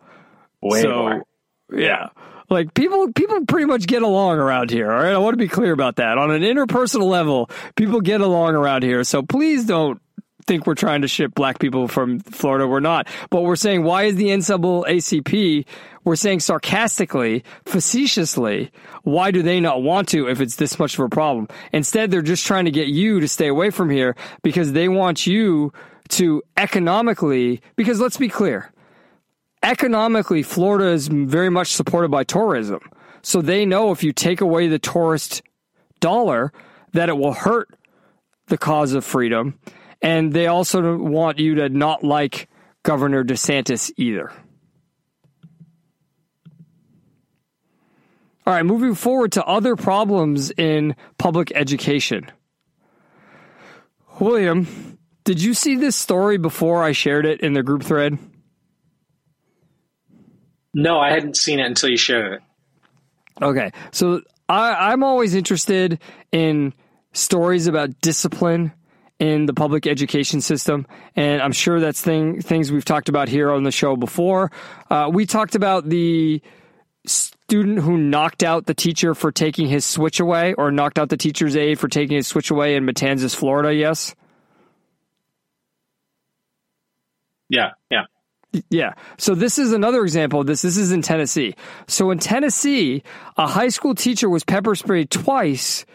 Way 0.61 0.81
so, 0.83 0.89
more. 0.89 1.23
Yeah. 1.71 2.09
Like 2.49 2.73
people, 2.73 3.11
people 3.13 3.45
pretty 3.45 3.65
much 3.65 3.87
get 3.87 4.03
along 4.03 4.37
around 4.37 4.69
here. 4.69 4.91
All 4.91 5.01
right. 5.01 5.13
I 5.13 5.17
want 5.17 5.33
to 5.33 5.37
be 5.37 5.47
clear 5.47 5.73
about 5.73 5.97
that. 5.97 6.17
On 6.17 6.31
an 6.31 6.43
interpersonal 6.43 7.09
level, 7.09 7.49
people 7.75 7.99
get 7.99 8.21
along 8.21 8.55
around 8.55 8.83
here. 8.83 9.03
So 9.03 9.21
please 9.21 9.65
don't 9.65 9.99
think 10.47 10.65
we're 10.65 10.75
trying 10.75 11.01
to 11.01 11.07
ship 11.07 11.35
black 11.35 11.59
people 11.59 11.87
from 11.87 12.19
Florida. 12.19 12.67
We're 12.67 12.79
not. 12.79 13.07
But 13.29 13.43
we're 13.43 13.55
saying, 13.55 13.83
why 13.83 14.03
is 14.03 14.15
the 14.15 14.29
NAACP? 14.29 15.65
We're 16.03 16.15
saying 16.15 16.39
sarcastically, 16.39 17.43
facetiously, 17.65 18.71
why 19.03 19.31
do 19.31 19.43
they 19.43 19.59
not 19.59 19.83
want 19.83 20.07
to 20.09 20.29
if 20.29 20.39
it's 20.39 20.55
this 20.55 20.79
much 20.79 20.97
of 20.97 21.01
a 21.01 21.09
problem? 21.09 21.49
Instead, 21.73 22.09
they're 22.09 22.21
just 22.21 22.45
trying 22.45 22.65
to 22.65 22.71
get 22.71 22.87
you 22.87 23.19
to 23.19 23.27
stay 23.27 23.47
away 23.47 23.69
from 23.69 23.89
here 23.89 24.15
because 24.41 24.71
they 24.71 24.87
want 24.87 25.27
you 25.27 25.73
to 26.09 26.41
economically, 26.55 27.61
because 27.75 27.99
let's 27.99 28.15
be 28.15 28.29
clear, 28.29 28.71
economically, 29.61 30.43
Florida 30.43 30.91
is 30.91 31.09
very 31.09 31.49
much 31.49 31.73
supported 31.73 32.09
by 32.09 32.23
tourism. 32.23 32.79
So 33.21 33.41
they 33.41 33.65
know 33.65 33.91
if 33.91 34.03
you 34.03 34.13
take 34.13 34.39
away 34.39 34.67
the 34.67 34.79
tourist 34.79 35.41
dollar, 35.99 36.53
that 36.93 37.09
it 37.09 37.17
will 37.17 37.33
hurt 37.33 37.67
the 38.47 38.57
cause 38.57 38.93
of 38.93 39.03
freedom. 39.03 39.59
And 40.01 40.31
they 40.31 40.47
also 40.47 40.97
want 40.97 41.39
you 41.39 41.55
to 41.55 41.69
not 41.69 42.03
like 42.03 42.49
Governor 42.83 43.23
DeSantis 43.23 43.91
either. 43.97 44.31
All 48.45 48.53
right, 48.53 48.65
moving 48.65 48.95
forward 48.95 49.33
to 49.33 49.43
other 49.43 49.75
problems 49.75 50.51
in 50.51 50.95
public 51.17 51.51
education. 51.53 52.31
William, 54.21 54.97
did 55.25 55.41
you 55.41 55.53
see 55.53 55.75
this 55.75 55.97
story 55.97 56.37
before 56.37 56.81
I 56.81 56.93
shared 56.93 57.25
it 57.25 57.41
in 57.41 57.51
the 57.51 57.61
group 57.61 57.83
thread? 57.83 58.17
No, 60.73 60.97
I 60.97 61.11
hadn't 61.11 61.35
seen 61.35 61.59
it 61.59 61.65
until 61.65 61.89
you 61.89 61.97
shared 61.97 62.33
it. 62.35 62.41
Okay, 63.41 63.71
so 63.91 64.21
I, 64.47 64.91
I'm 64.91 65.03
always 65.03 65.35
interested 65.35 65.99
in 66.31 66.73
stories 67.11 67.67
about 67.67 67.99
discipline 67.99 68.71
in 69.19 69.47
the 69.47 69.53
public 69.53 69.87
education 69.87 70.41
system, 70.41 70.85
and 71.15 71.41
I'm 71.41 71.51
sure 71.51 71.79
that's 71.79 72.01
thing 72.01 72.41
things 72.41 72.71
we've 72.71 72.85
talked 72.85 73.09
about 73.09 73.29
here 73.29 73.51
on 73.51 73.63
the 73.63 73.71
show 73.71 73.95
before. 73.95 74.51
Uh, 74.89 75.09
we 75.11 75.25
talked 75.25 75.55
about 75.55 75.89
the 75.89 76.41
student 77.05 77.79
who 77.79 77.97
knocked 77.97 78.43
out 78.43 78.65
the 78.65 78.73
teacher 78.73 79.15
for 79.15 79.31
taking 79.31 79.67
his 79.67 79.85
switch 79.85 80.19
away, 80.19 80.53
or 80.53 80.71
knocked 80.71 80.99
out 80.99 81.09
the 81.09 81.17
teacher's 81.17 81.55
aide 81.55 81.79
for 81.79 81.87
taking 81.87 82.17
his 82.17 82.27
switch 82.27 82.51
away 82.51 82.75
in 82.75 82.85
Matanzas, 82.85 83.35
Florida. 83.35 83.73
Yes. 83.73 84.15
Yeah, 87.49 87.71
yeah. 87.89 88.03
Yeah. 88.69 88.93
So 89.17 89.35
this 89.35 89.57
is 89.57 89.71
another 89.73 90.03
example 90.03 90.41
of 90.41 90.47
this. 90.47 90.61
This 90.61 90.77
is 90.77 90.91
in 90.91 91.01
Tennessee. 91.01 91.55
So 91.87 92.11
in 92.11 92.19
Tennessee, 92.19 93.03
a 93.37 93.47
high 93.47 93.69
school 93.69 93.95
teacher 93.95 94.29
was 94.29 94.43
pepper 94.43 94.75
sprayed 94.75 95.09
twice 95.09 95.85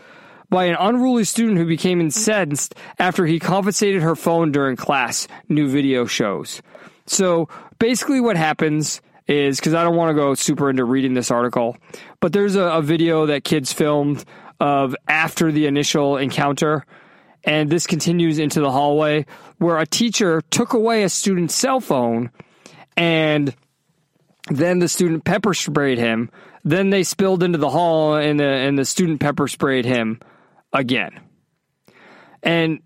by 0.52 0.66
an 0.66 0.76
unruly 0.78 1.24
student 1.24 1.56
who 1.56 1.64
became 1.64 1.98
incensed 1.98 2.74
after 2.98 3.24
he 3.24 3.40
confiscated 3.40 4.02
her 4.02 4.14
phone 4.14 4.52
during 4.52 4.76
class, 4.76 5.26
new 5.48 5.66
video 5.66 6.04
shows. 6.04 6.60
So 7.06 7.48
basically 7.78 8.20
what 8.20 8.36
happens 8.36 9.00
is 9.26 9.58
because 9.58 9.72
I 9.72 9.82
don't 9.82 9.96
want 9.96 10.10
to 10.10 10.14
go 10.14 10.34
super 10.34 10.68
into 10.68 10.84
reading 10.84 11.14
this 11.14 11.30
article, 11.30 11.78
but 12.20 12.34
there's 12.34 12.54
a, 12.54 12.64
a 12.64 12.82
video 12.82 13.24
that 13.26 13.44
kids 13.44 13.72
filmed 13.72 14.26
of 14.60 14.94
after 15.08 15.50
the 15.50 15.66
initial 15.66 16.18
encounter 16.18 16.84
and 17.44 17.70
this 17.70 17.86
continues 17.86 18.38
into 18.38 18.60
the 18.60 18.70
hallway 18.70 19.24
where 19.56 19.78
a 19.78 19.86
teacher 19.86 20.42
took 20.50 20.74
away 20.74 21.02
a 21.02 21.08
student's 21.08 21.54
cell 21.54 21.80
phone 21.80 22.30
and 22.94 23.56
then 24.50 24.80
the 24.80 24.88
student 24.88 25.24
pepper 25.24 25.54
sprayed 25.54 25.96
him. 25.96 26.30
Then 26.62 26.90
they 26.90 27.04
spilled 27.04 27.42
into 27.42 27.56
the 27.56 27.70
hall 27.70 28.16
and 28.16 28.38
the, 28.38 28.44
and 28.44 28.78
the 28.78 28.84
student 28.84 29.18
pepper 29.18 29.48
sprayed 29.48 29.86
him 29.86 30.20
again 30.72 31.20
and 32.42 32.80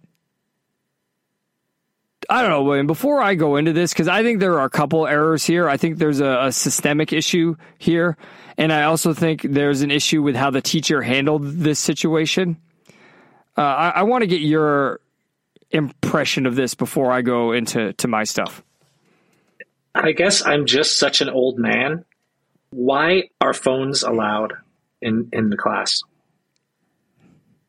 I 2.29 2.43
don't 2.43 2.51
know, 2.51 2.63
William. 2.63 2.87
Before 2.87 3.23
I 3.23 3.35
go 3.35 3.57
into 3.57 3.73
this, 3.73 3.93
because 3.93 4.09
I 4.09 4.23
think 4.23 4.41
there 4.41 4.59
are 4.59 4.65
a 4.65 4.71
couple 4.71 5.07
errors 5.07 5.45
here. 5.45 5.69
I 5.69 5.77
think 5.77 5.99
there's 5.99 6.21
a, 6.21 6.47
a 6.47 6.53
systemic 6.53 7.13
issue 7.13 7.57
here, 7.79 8.17
and 8.59 8.73
I 8.73 8.85
also 8.85 9.15
think 9.15 9.43
there's 9.43 9.83
an 9.83 9.91
issue 9.91 10.23
with 10.23 10.35
how 10.35 10.51
the 10.51 10.61
teacher 10.61 11.03
handled 11.03 11.45
this 11.45 11.79
situation. 11.79 12.57
Uh, 13.57 13.63
I, 13.63 13.89
I 13.89 14.03
want 14.03 14.23
to 14.23 14.27
get 14.27 14.41
your 14.41 15.01
impression 15.71 16.47
of 16.47 16.57
this 16.57 16.75
before 16.75 17.13
I 17.13 17.23
go 17.23 17.53
into 17.53 17.93
to 17.95 18.09
my 18.09 18.25
stuff. 18.25 18.63
I 19.95 20.13
guess 20.13 20.45
I'm 20.45 20.67
just 20.67 20.99
such 20.99 21.21
an 21.21 21.29
old 21.29 21.59
man. 21.59 22.05
Why 22.71 23.31
are 23.41 23.55
phones 23.55 24.03
allowed 24.03 24.55
in 25.01 25.29
in 25.33 25.49
the 25.49 25.57
class? 25.57 26.03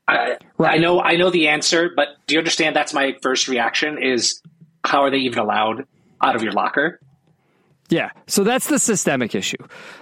I 0.07 0.37
I 0.59 0.77
know 0.77 1.01
I 1.01 1.15
know 1.15 1.29
the 1.29 1.49
answer, 1.49 1.89
but 1.95 2.09
do 2.27 2.35
you 2.35 2.39
understand? 2.39 2.75
That's 2.75 2.93
my 2.93 3.15
first 3.21 3.47
reaction. 3.47 4.01
Is 4.01 4.41
how 4.83 5.01
are 5.01 5.11
they 5.11 5.17
even 5.17 5.39
allowed 5.39 5.85
out 6.23 6.35
of 6.35 6.43
your 6.43 6.53
locker? 6.53 6.99
Yeah. 7.89 8.09
So 8.27 8.43
that's 8.43 8.67
the 8.67 8.79
systemic 8.79 9.33
issue. 9.35 9.57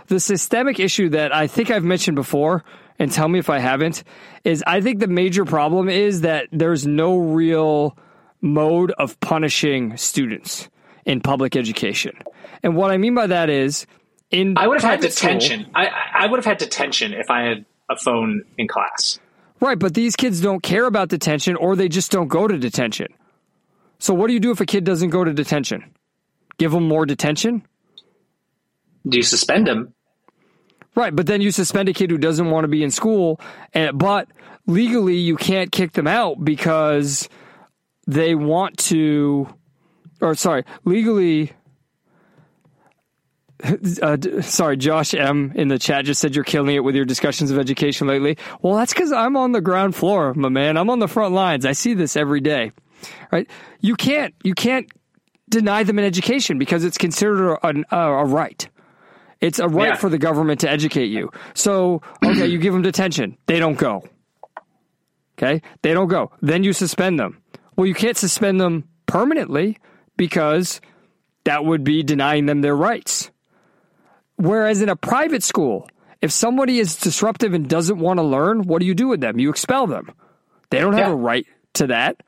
The 0.08 0.20
systemic 0.20 0.80
issue 0.80 1.10
that 1.10 1.34
I 1.34 1.48
think 1.48 1.70
I've 1.70 1.84
mentioned 1.84 2.16
before, 2.16 2.64
and 2.98 3.12
tell 3.12 3.28
me 3.28 3.38
if 3.40 3.50
I 3.50 3.60
haven't, 3.60 4.04
is 4.44 4.64
I 4.66 4.82
think 4.82 5.00
the 5.00 5.08
major 5.08 5.46
problem 5.46 5.88
is 5.90 6.22
that 6.22 6.48
there's 6.52 6.88
no 6.88 7.18
real 7.18 7.98
mode 8.42 8.92
of 8.92 9.20
punishing 9.20 9.98
students 9.98 10.70
in 11.06 11.22
public 11.22 11.56
education. 11.56 12.18
And 12.64 12.76
what 12.76 12.92
I 12.92 12.98
mean 12.98 13.14
by 13.14 13.28
that 13.28 13.50
is 13.50 13.86
in 14.32 14.58
I 14.58 14.68
would 14.68 14.82
have 14.82 14.90
had 14.90 15.00
private 15.02 15.14
school- 15.14 15.34
detention. 15.34 15.72
I 15.76 15.88
I 16.14 16.26
would 16.28 16.38
have 16.38 16.46
had 16.46 16.58
detention 16.58 17.14
if 17.14 17.30
I 17.30 17.42
had 17.44 17.66
a 17.90 17.96
phone 17.98 18.44
in 18.58 18.68
class. 18.68 19.20
Right, 19.60 19.80
but 19.80 19.94
these 19.94 20.16
kids 20.16 20.42
don't 20.42 20.62
care 20.62 20.86
about 20.86 21.10
detention 21.10 21.56
or 21.56 21.76
they 21.76 21.88
just 21.88 22.12
don't 22.12 22.28
go 22.28 22.48
to 22.48 22.58
detention. 22.58 23.08
So 24.00 24.14
what 24.14 24.28
do 24.28 24.34
you 24.34 24.40
do 24.40 24.52
if 24.52 24.60
a 24.60 24.66
kid 24.66 24.84
doesn't 24.84 25.10
go 25.10 25.24
to 25.24 25.34
detention? 25.34 25.96
Give 26.58 26.72
them 26.72 26.88
more 26.88 27.06
detention? 27.06 27.66
Do 29.08 29.18
you 29.18 29.24
suspend 29.24 29.68
them? 29.68 29.94
Right, 30.96 31.16
but 31.16 31.28
then 31.28 31.42
you 31.42 31.52
suspend 31.52 31.90
a 31.90 31.94
kid 31.94 32.10
who 32.10 32.18
doesn't 32.18 32.50
want 32.50 32.64
to 32.64 32.70
be 32.70 32.82
in 32.84 32.90
school, 32.90 33.40
and 33.74 33.98
but 34.00 34.30
legally 34.66 35.18
you 35.18 35.36
can't 35.36 35.72
kick 35.72 35.92
them 35.92 36.08
out 36.08 36.44
because 36.44 37.28
they 38.08 38.34
want 38.34 38.78
to, 38.78 39.48
or 40.22 40.36
sorry, 40.36 40.64
legally. 40.86 41.52
Uh, 44.02 44.18
sorry, 44.42 44.76
Josh 44.78 45.14
M 45.14 45.52
in 45.56 45.70
the 45.70 45.80
chat 45.80 46.06
just 46.06 46.20
said 46.20 46.36
you're 46.36 46.44
killing 46.44 46.76
it 46.76 46.84
with 46.84 46.94
your 46.96 47.06
discussions 47.06 47.52
of 47.52 47.58
education 47.58 48.06
lately. 48.08 48.38
Well, 48.62 48.76
that's 48.76 48.94
because 48.94 49.12
I'm 49.14 49.38
on 49.38 49.54
the 49.54 49.62
ground 49.62 49.96
floor, 49.96 50.34
my 50.34 50.50
man. 50.50 50.78
I'm 50.78 50.90
on 50.90 51.00
the 51.00 51.08
front 51.08 51.34
lines. 51.34 51.66
I 51.66 51.72
see 51.72 51.94
this 51.94 52.16
every 52.18 52.42
day, 52.42 52.72
right? 53.32 53.50
You 53.80 53.96
can't 53.96 54.36
you 54.44 54.54
can't 54.56 54.88
deny 55.50 55.84
them 55.84 55.98
an 56.00 56.06
education 56.06 56.60
because 56.60 56.84
it's 56.84 56.98
considered 56.98 57.54
a, 57.64 57.74
a, 57.96 57.98
a 57.98 58.26
right. 58.26 58.68
It's 59.42 59.60
a 59.60 59.68
right 59.70 59.90
Yeah. 59.90 59.96
for 59.96 60.10
the 60.10 60.18
government 60.18 60.60
to 60.62 60.70
educate 60.70 61.08
you. 61.08 61.30
So, 61.54 62.02
okay, 62.26 62.48
you 62.48 62.58
give 62.58 62.74
them 62.74 62.82
detention. 62.82 63.38
They 63.48 63.60
don't 63.60 63.78
go. 63.78 64.04
Okay? 65.38 65.62
They 65.82 65.94
don't 65.94 66.08
go. 66.08 66.32
Then 66.42 66.64
you 66.64 66.74
suspend 66.74 67.20
them. 67.20 67.42
Well, 67.76 67.88
you 67.88 67.94
can't 67.94 68.18
suspend 68.18 68.60
them 68.60 68.84
permanently 69.06 69.78
because 70.18 70.82
that 71.44 71.64
would 71.66 71.84
be 71.84 72.04
denying 72.04 72.46
them 72.48 72.62
their 72.62 72.76
rights. 72.76 73.32
Whereas 74.38 74.82
in 74.82 74.90
a 74.90 74.96
private 74.96 75.44
school, 75.44 75.88
if 76.22 76.32
somebody 76.32 76.80
is 76.80 76.96
disruptive 76.96 77.54
and 77.54 77.70
doesn't 77.70 78.00
want 78.00 78.18
to 78.20 78.24
learn, 78.24 78.64
what 78.64 78.80
do 78.80 78.86
you 78.86 78.94
do 78.96 79.08
with 79.08 79.22
them? 79.22 79.40
You 79.40 79.50
expel 79.50 79.88
them. 79.88 80.12
They 80.70 80.80
don't 80.80 80.94
have 80.94 81.08
Yeah. 81.08 81.14
a 81.14 81.16
right 81.16 81.46
to 81.76 81.88
that. 81.88 82.22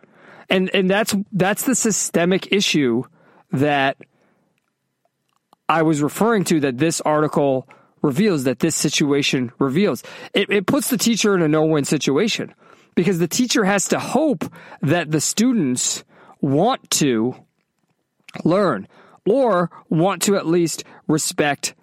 And 0.50 0.70
and 0.74 0.90
that's 0.90 1.16
that's 1.34 1.64
the 1.64 1.76
systemic 1.76 2.52
issue 2.54 3.04
that 3.52 3.98
I 5.68 5.82
was 5.82 6.02
referring 6.02 6.46
to 6.46 6.60
that 6.62 6.78
this 6.78 7.02
article 7.02 7.68
reveals, 8.02 8.46
that 8.46 8.60
this 8.60 8.76
situation 8.76 9.52
reveals. 9.60 10.04
It, 10.34 10.50
it 10.50 10.66
puts 10.68 10.90
the 10.90 10.98
teacher 10.98 11.36
in 11.36 11.42
a 11.42 11.48
no 11.48 11.66
win 11.66 11.84
situation 11.84 12.54
because 12.96 13.20
the 13.20 13.28
teacher 13.28 13.66
has 13.66 13.90
to 13.90 14.00
hope 14.00 14.46
that 14.82 15.12
the 15.12 15.20
students 15.20 16.06
want 16.40 16.90
to 16.92 17.36
learn 18.46 18.88
or 19.26 19.70
want 19.90 20.22
to 20.24 20.38
at 20.38 20.46
least 20.46 20.86
respect 21.08 21.74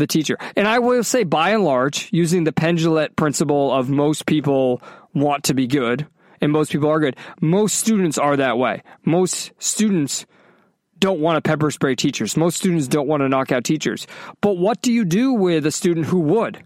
the 0.00 0.06
teacher. 0.06 0.36
And 0.56 0.66
I 0.66 0.80
will 0.80 1.04
say, 1.04 1.22
by 1.22 1.50
and 1.50 1.64
large, 1.64 2.08
using 2.12 2.44
the 2.44 2.52
pendulette 2.52 3.14
principle 3.14 3.72
of 3.72 3.88
most 3.88 4.26
people 4.26 4.82
want 5.14 5.44
to 5.44 5.54
be 5.54 5.66
good 5.68 6.06
and 6.40 6.50
most 6.50 6.72
people 6.72 6.88
are 6.88 7.00
good, 7.00 7.16
most 7.40 7.76
students 7.76 8.18
are 8.18 8.36
that 8.36 8.58
way. 8.58 8.82
Most 9.04 9.52
students 9.58 10.26
don't 10.98 11.20
want 11.20 11.42
to 11.42 11.48
pepper 11.48 11.70
spray 11.70 11.94
teachers. 11.94 12.36
Most 12.36 12.56
students 12.56 12.86
don't 12.86 13.08
want 13.08 13.22
to 13.22 13.28
knock 13.28 13.52
out 13.52 13.64
teachers. 13.64 14.06
But 14.40 14.58
what 14.58 14.82
do 14.82 14.92
you 14.92 15.04
do 15.04 15.32
with 15.32 15.66
a 15.66 15.70
student 15.70 16.06
who 16.06 16.20
would, 16.20 16.62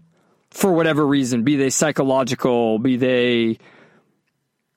for 0.51 0.71
whatever 0.73 1.05
reason, 1.05 1.43
be 1.43 1.55
they 1.55 1.69
psychological, 1.69 2.79
be 2.79 2.97
they 2.97 3.57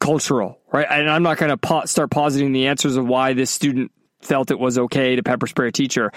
cultural, 0.01 0.61
right? 0.73 0.87
And 0.89 1.11
I'm 1.11 1.23
not 1.23 1.39
going 1.39 1.51
to 1.51 1.57
po- 1.57 1.85
start 1.87 2.11
positing 2.11 2.53
the 2.53 2.69
answers 2.69 2.97
of 2.97 3.07
why 3.07 3.33
this 3.33 3.51
student 3.51 3.91
felt 4.21 4.51
it 4.51 4.59
was 4.59 4.79
okay 4.79 5.17
to 5.17 5.23
pepper 5.23 5.47
spray 5.47 5.69
a 5.69 5.73
teacher. 5.73 6.13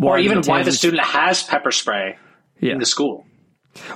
Or 0.00 0.18
even 0.18 0.42
why 0.42 0.62
the 0.62 0.72
student 0.72 1.02
has 1.02 1.42
pepper 1.42 1.70
spray 1.70 2.16
Yeah. 2.60 2.72
in 2.72 2.78
the 2.78 2.86
school. 2.86 3.26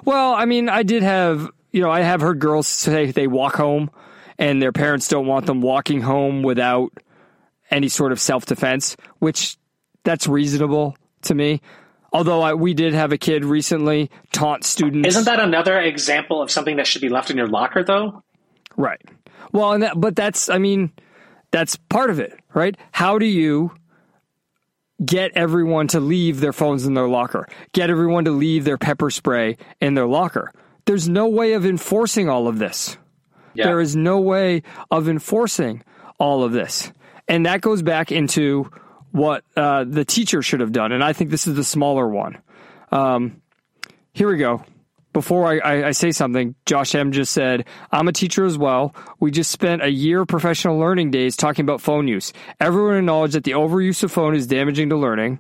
Well, 0.05 0.35
I 0.35 0.45
mean, 0.45 0.69
I 0.69 0.83
did 0.83 1.03
have, 1.03 1.49
you 1.73 1.81
know, 1.81 1.91
I 1.91 2.01
have 2.03 2.21
heard 2.21 2.39
girls 2.39 2.67
say 2.67 3.11
they 3.11 3.27
walk 3.27 3.57
home 3.57 3.91
and 4.39 4.61
their 4.61 4.73
parents 4.73 5.09
don't 5.09 5.27
want 5.27 5.47
them 5.47 5.61
walking 5.61 6.01
home 6.01 6.43
without 6.43 6.93
any 7.71 7.89
sort 7.89 8.13
of 8.13 8.21
self 8.21 8.47
defense, 8.47 8.97
which 9.19 9.57
that's 10.05 10.27
reasonable 10.27 10.97
to 11.23 11.35
me. 11.35 11.61
Although 12.13 12.43
I, 12.43 12.55
we 12.55 12.75
did 12.75 12.95
have 12.95 13.11
a 13.11 13.19
kid 13.19 13.45
recently 13.45 14.11
taunt 14.33 14.65
students. 14.65 15.09
Isn't 15.09 15.25
that 15.25 15.41
another 15.41 15.81
example 15.81 16.41
of 16.43 16.51
something 16.51 16.77
that 16.77 16.87
should 16.87 17.03
be 17.03 17.09
left 17.09 17.31
in 17.31 17.37
your 17.37 17.49
locker, 17.49 17.83
though? 17.83 18.23
Right. 18.77 19.01
Well, 19.53 19.73
and 19.73 19.83
that, 19.83 20.01
but 20.01 20.15
that's, 20.15 20.49
I 20.49 20.59
mean, 20.59 20.93
that's 21.51 21.75
part 21.77 22.11
of 22.11 22.21
it, 22.21 22.39
right? 22.55 22.77
How 22.93 23.19
do 23.19 23.27
you 23.27 23.73
get 25.05 25.33
everyone 25.35 25.89
to 25.89 26.01
leave 26.01 26.41
their 26.41 26.53
phones 26.53 26.87
in 26.87 26.95
their 26.95 27.09
locker? 27.09 27.49
Get 27.73 27.91
everyone 27.91 28.25
to 28.27 28.31
leave 28.31 28.65
their 28.65 28.79
pepper 28.79 29.11
spray 29.11 29.57
in 29.81 29.95
their 29.95 30.07
locker? 30.07 30.53
There's 30.85 31.09
no 31.09 31.29
way 31.29 31.55
of 31.55 31.65
enforcing 31.65 32.29
all 32.29 32.47
of 32.47 32.59
this. 32.59 32.97
Yeah. 33.55 33.67
There 33.67 33.81
is 33.81 33.97
no 33.97 34.21
way 34.21 34.63
of 34.91 35.09
enforcing 35.09 35.83
all 36.19 36.43
of 36.45 36.53
this. 36.53 36.93
And 37.29 37.47
that 37.47 37.61
goes 37.61 37.83
back 37.83 38.13
into 38.13 38.71
what 39.13 39.45
uh, 39.57 39.85
the 39.85 40.05
teacher 40.05 40.43
should 40.43 40.61
have 40.61 40.73
done. 40.73 40.93
And 40.93 41.03
I 41.03 41.13
think 41.13 41.31
this 41.31 41.47
is 41.47 41.55
the 41.55 41.65
smaller 41.65 42.07
one. 42.09 42.39
Um, 42.91 43.41
here 44.13 44.29
we 44.29 44.37
go. 44.37 44.65
Before 45.15 45.47
I, 45.47 45.59
I, 45.59 45.87
I 45.87 45.91
say 45.93 46.11
something, 46.11 46.57
Josh 46.67 46.95
M 46.95 47.13
just 47.13 47.33
said, 47.33 47.67
I'm 47.93 48.09
a 48.09 48.13
teacher 48.13 48.45
as 48.45 48.59
well. 48.59 48.95
We 49.21 49.31
just 49.31 49.51
spent 49.51 49.83
a 49.83 49.89
year 49.89 50.23
of 50.23 50.29
professional 50.29 50.77
learning 50.77 51.13
days 51.13 51.37
talking 51.37 51.65
about 51.65 51.81
phone 51.81 52.09
use. 52.09 52.33
Everyone 52.61 52.97
acknowledged 52.97 53.35
that 53.35 53.45
the 53.45 53.53
overuse 53.53 54.03
of 54.03 54.11
phone 54.11 54.35
is 54.35 54.49
damaging 54.49 54.91
to 54.91 54.97
learning. 54.97 55.39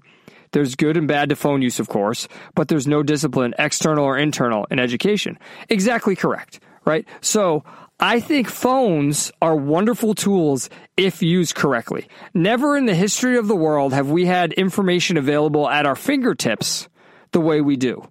There's 0.53 0.77
good 0.77 0.97
and 0.97 1.09
bad 1.09 1.31
to 1.31 1.37
phone 1.37 1.61
use, 1.61 1.81
of 1.81 1.89
course, 1.89 2.29
but 2.55 2.69
there's 2.69 2.87
no 2.87 3.03
discipline, 3.03 3.53
external 3.59 4.05
or 4.05 4.17
internal, 4.17 4.67
in 4.71 4.79
education. 4.79 5.41
Exactly 5.69 6.15
correct, 6.15 6.61
right? 6.85 7.05
So 7.21 7.65
I 7.99 8.21
think 8.21 8.49
phones 8.49 9.33
are 9.43 9.57
wonderful 9.57 10.15
tools 10.15 10.71
if 10.97 11.21
used 11.21 11.57
correctly. 11.57 12.07
Never 12.33 12.77
in 12.77 12.87
the 12.87 12.95
history 12.95 13.37
of 13.37 13.49
the 13.49 13.57
world 13.57 13.93
have 13.93 14.11
we 14.11 14.27
had 14.27 14.53
information 14.53 15.17
available 15.17 15.69
at 15.69 15.85
our 15.85 15.97
fingertips 15.97 16.89
the 17.33 17.41
way 17.41 17.61
we 17.61 17.77
do. 17.77 18.09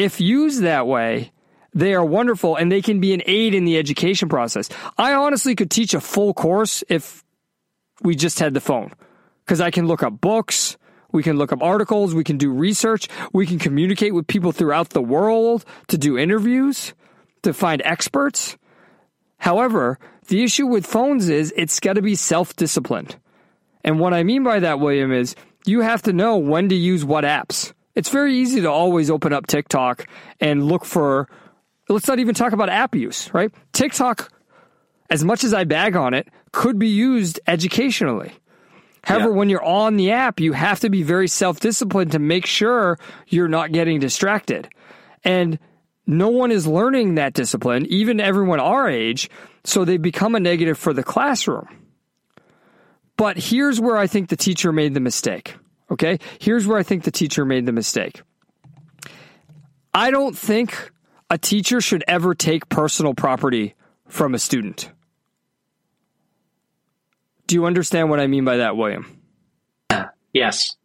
If 0.00 0.18
used 0.18 0.62
that 0.62 0.86
way, 0.86 1.30
they 1.74 1.92
are 1.92 2.02
wonderful 2.02 2.56
and 2.56 2.72
they 2.72 2.80
can 2.80 3.00
be 3.00 3.12
an 3.12 3.20
aid 3.26 3.52
in 3.54 3.66
the 3.66 3.76
education 3.76 4.30
process. 4.30 4.70
I 4.96 5.12
honestly 5.12 5.54
could 5.54 5.70
teach 5.70 5.92
a 5.92 6.00
full 6.00 6.32
course 6.32 6.82
if 6.88 7.22
we 8.00 8.16
just 8.16 8.38
had 8.38 8.54
the 8.54 8.62
phone 8.62 8.94
because 9.44 9.60
I 9.60 9.70
can 9.70 9.86
look 9.86 10.02
up 10.02 10.18
books, 10.18 10.78
we 11.12 11.22
can 11.22 11.36
look 11.36 11.52
up 11.52 11.62
articles, 11.62 12.14
we 12.14 12.24
can 12.24 12.38
do 12.38 12.50
research, 12.50 13.08
we 13.34 13.46
can 13.46 13.58
communicate 13.58 14.14
with 14.14 14.26
people 14.26 14.52
throughout 14.52 14.88
the 14.88 15.02
world 15.02 15.66
to 15.88 15.98
do 15.98 16.16
interviews, 16.16 16.94
to 17.42 17.52
find 17.52 17.82
experts. 17.84 18.56
However, 19.36 19.98
the 20.28 20.42
issue 20.42 20.66
with 20.66 20.86
phones 20.86 21.28
is 21.28 21.52
it's 21.58 21.78
got 21.78 21.96
to 21.96 22.02
be 22.02 22.14
self 22.14 22.56
disciplined. 22.56 23.16
And 23.84 24.00
what 24.00 24.14
I 24.14 24.22
mean 24.22 24.44
by 24.44 24.60
that, 24.60 24.80
William, 24.80 25.12
is 25.12 25.36
you 25.66 25.82
have 25.82 26.00
to 26.04 26.14
know 26.14 26.38
when 26.38 26.70
to 26.70 26.74
use 26.74 27.04
what 27.04 27.24
apps. 27.24 27.74
It's 28.00 28.08
very 28.08 28.34
easy 28.34 28.62
to 28.62 28.70
always 28.70 29.10
open 29.10 29.34
up 29.34 29.46
TikTok 29.46 30.06
and 30.40 30.64
look 30.64 30.86
for, 30.86 31.28
let's 31.86 32.08
not 32.08 32.18
even 32.18 32.34
talk 32.34 32.54
about 32.54 32.70
app 32.70 32.94
use, 32.94 33.28
right? 33.34 33.52
TikTok, 33.74 34.32
as 35.10 35.22
much 35.22 35.44
as 35.44 35.52
I 35.52 35.64
bag 35.64 35.96
on 35.96 36.14
it, 36.14 36.26
could 36.50 36.78
be 36.78 36.88
used 36.88 37.40
educationally. 37.46 38.32
However, 39.04 39.28
Yeah. 39.28 39.36
when 39.36 39.50
you're 39.50 39.62
on 39.62 39.98
the 39.98 40.12
app, 40.12 40.40
you 40.40 40.54
have 40.54 40.80
to 40.80 40.88
be 40.88 41.02
very 41.02 41.28
self 41.28 41.60
disciplined 41.60 42.12
to 42.12 42.18
make 42.18 42.46
sure 42.46 42.98
you're 43.28 43.48
not 43.48 43.70
getting 43.70 44.00
distracted. 44.00 44.70
And 45.22 45.58
no 46.06 46.30
one 46.30 46.50
is 46.50 46.66
learning 46.66 47.16
that 47.16 47.34
discipline, 47.34 47.84
even 47.90 48.18
everyone 48.18 48.60
our 48.60 48.88
age, 48.88 49.28
so 49.62 49.84
they 49.84 49.98
become 49.98 50.34
a 50.34 50.40
negative 50.40 50.78
for 50.78 50.94
the 50.94 51.02
classroom. 51.02 51.68
But 53.18 53.36
here's 53.36 53.78
where 53.78 53.98
I 53.98 54.06
think 54.06 54.30
the 54.30 54.36
teacher 54.36 54.72
made 54.72 54.94
the 54.94 55.00
mistake. 55.00 55.56
Okay? 55.90 56.18
Here's 56.38 56.66
where 56.66 56.78
I 56.78 56.82
think 56.82 57.04
the 57.04 57.10
teacher 57.10 57.44
made 57.44 57.66
the 57.66 57.72
mistake. 57.72 58.22
I 59.92 60.10
don't 60.10 60.36
think 60.36 60.90
a 61.28 61.38
teacher 61.38 61.80
should 61.80 62.04
ever 62.06 62.34
take 62.34 62.68
personal 62.68 63.14
property 63.14 63.74
from 64.06 64.34
a 64.34 64.38
student. 64.38 64.90
Do 67.46 67.56
you 67.56 67.66
understand 67.66 68.10
what 68.10 68.20
I 68.20 68.26
mean 68.26 68.44
by 68.44 68.58
that, 68.58 68.76
William? 68.76 69.20
Yes, 70.32 70.76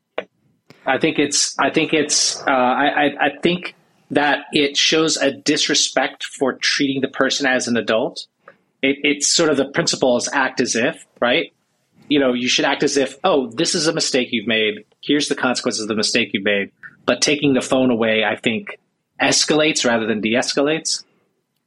I 0.86 0.98
think 0.98 1.20
it's. 1.20 1.58
I 1.60 1.70
think 1.70 1.94
it's. 1.94 2.42
Uh, 2.42 2.50
I, 2.50 2.86
I. 2.88 3.06
I 3.26 3.30
think 3.44 3.76
that 4.12 4.46
it 4.52 4.78
shows 4.78 5.18
a 5.18 5.32
disrespect 5.32 6.24
for 6.24 6.54
treating 6.54 7.02
the 7.02 7.08
person 7.08 7.46
as 7.46 7.68
an 7.68 7.78
adult. 7.78 8.28
It, 8.82 8.98
it's 9.04 9.36
sort 9.36 9.50
of 9.50 9.58
the 9.58 9.66
principle 9.66 10.18
is 10.18 10.30
act 10.32 10.62
as 10.62 10.76
if, 10.76 11.06
right? 11.20 11.54
You 12.08 12.20
know, 12.20 12.34
you 12.34 12.48
should 12.48 12.66
act 12.66 12.84
as 12.84 12.98
if, 12.98 13.18
oh, 13.24 13.50
this 13.52 13.74
is 13.74 13.88
a 13.88 13.94
mistake 13.94 14.30
you've 14.32 14.48
made. 14.48 14.86
Here's 15.02 15.28
the 15.28 15.36
consequences 15.36 15.82
of 15.82 15.88
the 15.88 15.96
mistake 15.96 16.32
you've 16.34 16.44
made. 16.44 16.72
But 17.06 17.22
taking 17.22 17.54
the 17.54 17.62
phone 17.62 17.92
away, 17.92 18.24
I 18.24 18.36
think, 18.36 18.80
escalates 19.22 19.86
rather 19.86 20.06
than 20.06 20.22
de-escalates. 20.22 21.04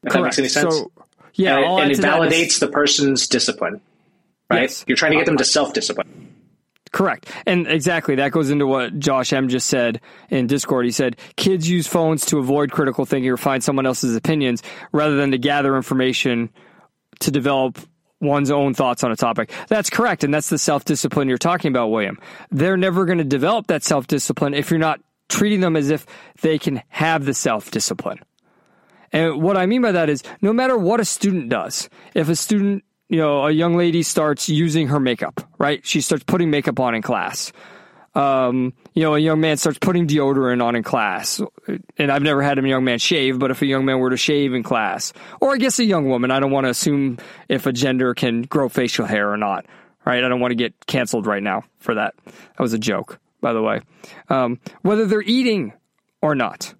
If 0.05 0.12
that 0.12 0.22
makes 0.22 0.39
any 0.39 0.49
sense. 0.49 0.74
So, 0.74 0.93
yeah, 1.34 1.57
and, 1.57 1.64
I'll 1.64 1.78
and 1.78 1.91
it 1.91 2.01
that 2.01 2.22
is- 2.22 2.32
validates 2.32 2.61
the 2.61 2.68
person's 2.68 3.26
discipline, 3.26 3.80
right? 4.51 4.62
Yes. 4.62 4.84
You're 4.86 4.97
trying 4.97 5.12
to 5.12 5.18
get 5.18 5.26
them 5.26 5.39
to 5.39 5.45
self-discipline. 5.45 6.34
Correct. 6.91 7.30
And 7.47 7.66
exactly, 7.66 8.14
that 8.14 8.32
goes 8.32 8.51
into 8.51 8.66
what 8.66 8.99
Josh 8.99 9.32
M 9.32 9.49
just 9.49 9.66
said 9.66 10.01
in 10.30 10.47
Discord. 10.47 10.86
He 10.86 10.91
said, 10.91 11.16
kids 11.36 11.68
use 11.68 11.86
phones 11.86 12.24
to 12.26 12.39
avoid 12.39 12.72
critical 12.72 13.05
thinking 13.05 13.30
or 13.30 13.36
find 13.36 13.62
someone 13.62 13.86
else's 13.86 14.16
opinions 14.16 14.62
rather 14.91 15.16
than 15.16 15.32
to 15.32 15.39
gather 15.39 15.76
information 15.76 16.49
to 17.20 17.30
develop 17.30 17.78
one's 18.21 18.51
own 18.51 18.75
thoughts 18.75 19.05
on 19.05 19.12
a 19.12 19.16
topic. 19.16 19.51
That's 19.69 19.91
correct. 19.91 20.25
And 20.25 20.33
that's 20.33 20.49
the 20.49 20.59
self 20.59 20.85
discipline 20.85 21.29
you're 21.29 21.39
talking 21.39 21.71
about, 21.71 21.91
William. 21.91 22.19
They're 22.51 22.77
never 22.77 23.05
going 23.05 23.19
to 23.19 23.25
develop 23.25 23.66
that 23.69 23.83
self 23.83 24.07
discipline 24.07 24.55
if 24.55 24.71
you're 24.71 24.79
not 24.79 25.01
treating 25.29 25.61
them 25.61 25.77
as 25.77 25.91
if 25.91 26.07
they 26.41 26.59
can 26.59 26.83
have 26.89 27.25
the 27.25 27.35
self 27.35 27.71
discipline. 27.71 28.19
And 29.12 29.43
what 29.43 29.57
I 29.57 29.66
mean 29.66 29.83
by 29.83 29.93
that 29.93 30.11
is 30.11 30.23
no 30.43 30.53
matter 30.53 30.77
what 30.77 31.01
a 31.01 31.05
student 31.05 31.49
does, 31.49 31.89
if 32.14 32.29
a 32.29 32.37
student, 32.37 32.85
you 33.09 33.19
know, 33.19 33.47
a 33.47 33.51
young 33.51 33.75
lady 33.77 34.03
starts 34.03 34.49
using 34.49 34.89
her 34.89 35.01
makeup, 35.01 35.41
right? 35.59 35.85
She 35.87 36.01
starts 36.01 36.25
putting 36.25 36.51
makeup 36.51 36.79
on 36.79 36.95
in 36.95 37.03
class. 37.03 37.53
Um, 38.14 38.72
you 38.94 39.02
know, 39.02 39.14
a 39.14 39.18
young 39.18 39.40
man 39.40 39.56
starts 39.59 39.78
putting 39.78 40.06
deodorant 40.06 40.62
on 40.62 40.74
in 40.74 40.82
class. 40.82 41.40
And 41.96 42.11
I've 42.11 42.22
never 42.22 42.42
had 42.42 42.59
a 42.59 42.66
young 42.66 42.84
man 42.84 42.98
shave, 42.98 43.38
but 43.38 43.50
if 43.50 43.62
a 43.62 43.66
young 43.66 43.84
man 43.84 43.98
were 43.98 44.11
to 44.11 44.16
shave 44.16 44.54
in 44.54 44.62
class, 44.62 45.12
or 45.40 45.52
I 45.52 45.59
guess 45.59 45.78
a 45.78 45.84
young 45.84 46.09
woman, 46.09 46.30
I 46.30 46.40
don't 46.40 46.50
want 46.50 46.64
to 46.64 46.70
assume 46.70 47.18
if 47.48 47.66
a 47.66 47.72
gender 47.72 48.14
can 48.14 48.42
grow 48.42 48.68
facial 48.68 49.06
hair 49.06 49.30
or 49.30 49.36
not, 49.36 49.66
right? 50.04 50.24
I 50.24 50.28
don't 50.28 50.40
want 50.40 50.52
to 50.52 50.56
get 50.56 50.74
canceled 50.86 51.26
right 51.26 51.42
now 51.42 51.64
for 51.78 51.94
that. 51.94 52.14
That 52.24 52.61
was 52.61 52.72
a 52.72 52.78
joke, 52.78 53.20
by 53.40 53.52
the 53.52 53.62
way. 53.62 53.82
Um, 54.28 54.59
whether 54.82 55.06
they're 55.06 55.22
eating 55.22 55.74
or 56.20 56.34
not 56.34 56.74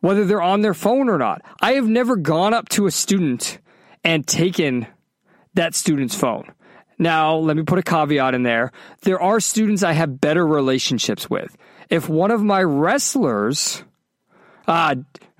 whether 0.00 0.24
they're 0.24 0.42
on 0.42 0.60
their 0.60 0.74
phone 0.74 1.08
or 1.08 1.18
not. 1.18 1.42
I 1.60 1.72
have 1.72 1.88
never 1.88 2.16
gone 2.16 2.54
up 2.54 2.68
to 2.70 2.86
a 2.86 2.90
student 2.90 3.58
and 4.04 4.26
taken 4.26 4.86
that 5.54 5.74
student's 5.74 6.14
phone. 6.14 6.52
Now, 6.98 7.36
let 7.36 7.56
me 7.56 7.62
put 7.62 7.78
a 7.78 7.82
caveat 7.82 8.34
in 8.34 8.42
there. 8.42 8.72
There 9.02 9.20
are 9.20 9.40
students 9.40 9.82
I 9.82 9.92
have 9.92 10.20
better 10.20 10.46
relationships 10.46 11.30
with. 11.30 11.56
If 11.88 12.08
one 12.08 12.30
of 12.30 12.42
my 12.42 12.62
wrestlers, 12.62 13.82
ah, 14.66 14.94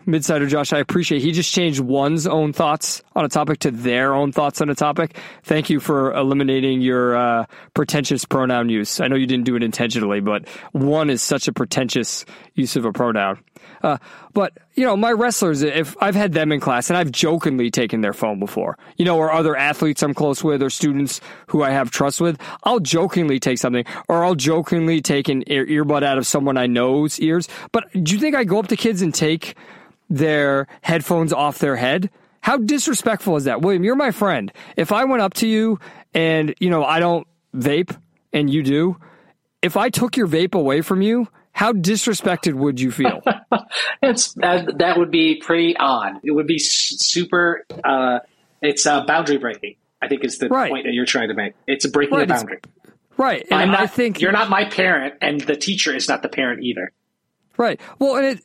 Midsider 0.08 0.48
Josh, 0.48 0.72
I 0.72 0.78
appreciate 0.78 1.20
he 1.20 1.32
just 1.32 1.52
changed 1.52 1.80
one's 1.80 2.26
own 2.26 2.54
thoughts 2.54 3.02
on 3.14 3.26
a 3.26 3.28
topic 3.28 3.58
to 3.60 3.70
their 3.70 4.14
own 4.14 4.32
thoughts 4.32 4.62
on 4.62 4.70
a 4.70 4.74
topic. 4.74 5.18
Thank 5.42 5.68
you 5.68 5.80
for 5.80 6.14
eliminating 6.14 6.80
your 6.80 7.14
uh, 7.14 7.44
pretentious 7.74 8.24
pronoun 8.24 8.70
use. 8.70 9.00
I 9.00 9.08
know 9.08 9.16
you 9.16 9.26
didn't 9.26 9.44
do 9.44 9.54
it 9.54 9.62
intentionally, 9.62 10.20
but 10.20 10.48
one 10.72 11.10
is 11.10 11.20
such 11.20 11.46
a 11.46 11.52
pretentious 11.52 12.24
use 12.54 12.74
of 12.74 12.86
a 12.86 12.92
pronoun. 12.92 13.44
Uh, 13.82 13.98
but 14.32 14.56
you 14.74 14.84
know, 14.84 14.96
my 14.96 15.12
wrestlers, 15.12 15.62
if 15.62 15.96
I've 16.00 16.14
had 16.14 16.32
them 16.32 16.52
in 16.52 16.60
class 16.60 16.90
and 16.90 16.96
I've 16.96 17.10
jokingly 17.10 17.70
taken 17.70 18.00
their 18.00 18.12
phone 18.12 18.38
before, 18.38 18.78
you 18.96 19.04
know, 19.04 19.16
or 19.16 19.32
other 19.32 19.56
athletes 19.56 20.02
I'm 20.02 20.14
close 20.14 20.42
with 20.44 20.62
or 20.62 20.70
students 20.70 21.20
who 21.48 21.62
I 21.62 21.70
have 21.70 21.90
trust 21.90 22.20
with, 22.20 22.40
I'll 22.64 22.80
jokingly 22.80 23.40
take 23.40 23.58
something 23.58 23.84
or 24.08 24.24
I'll 24.24 24.34
jokingly 24.34 25.00
take 25.00 25.28
an 25.28 25.42
ear- 25.46 25.66
earbud 25.66 26.02
out 26.02 26.18
of 26.18 26.26
someone 26.26 26.56
I 26.56 26.66
know's 26.66 27.18
ears. 27.20 27.48
But 27.72 27.90
do 27.92 28.14
you 28.14 28.20
think 28.20 28.34
I 28.34 28.44
go 28.44 28.58
up 28.58 28.68
to 28.68 28.76
kids 28.76 29.02
and 29.02 29.14
take 29.14 29.56
their 30.08 30.66
headphones 30.82 31.32
off 31.32 31.58
their 31.58 31.76
head? 31.76 32.10
How 32.40 32.56
disrespectful 32.56 33.36
is 33.36 33.44
that? 33.44 33.62
William, 33.62 33.84
you're 33.84 33.96
my 33.96 34.10
friend. 34.10 34.52
If 34.76 34.92
I 34.92 35.04
went 35.04 35.22
up 35.22 35.34
to 35.34 35.46
you 35.46 35.78
and, 36.14 36.54
you 36.60 36.70
know, 36.70 36.84
I 36.84 37.00
don't 37.00 37.26
vape 37.54 37.96
and 38.32 38.48
you 38.48 38.62
do, 38.62 38.96
if 39.60 39.76
I 39.76 39.90
took 39.90 40.16
your 40.16 40.28
vape 40.28 40.54
away 40.54 40.80
from 40.80 41.02
you, 41.02 41.28
how 41.58 41.72
disrespected 41.72 42.54
would 42.54 42.78
you 42.80 42.92
feel? 42.92 43.20
it's 44.02 44.36
uh, 44.40 44.62
that 44.76 44.96
would 44.96 45.10
be 45.10 45.40
pretty 45.44 45.76
odd. 45.76 46.20
It 46.22 46.30
would 46.30 46.46
be 46.46 46.60
super. 46.60 47.66
Uh, 47.82 48.20
it's 48.62 48.86
uh, 48.86 49.04
boundary 49.04 49.38
breaking. 49.38 49.74
I 50.00 50.06
think 50.06 50.24
is 50.24 50.38
the 50.38 50.48
Right. 50.48 50.70
point 50.70 50.84
that 50.86 50.92
you're 50.92 51.04
trying 51.04 51.30
to 51.30 51.34
make. 51.34 51.54
It's 51.66 51.84
a 51.84 51.90
breaking 51.90 52.16
Right, 52.16 52.30
a 52.30 52.32
boundary. 52.32 52.60
right. 53.16 53.44
And 53.50 53.60
I'm 53.60 53.72
not, 53.72 53.80
I 53.80 53.86
think 53.88 54.20
you're 54.20 54.30
not 54.30 54.48
my 54.48 54.66
parent, 54.66 55.14
and 55.20 55.40
the 55.40 55.56
teacher 55.56 55.92
is 55.92 56.06
not 56.08 56.22
the 56.22 56.28
parent 56.28 56.62
either. 56.62 56.92
Right. 57.56 57.80
Well, 57.98 58.14
and 58.18 58.26
it, 58.26 58.44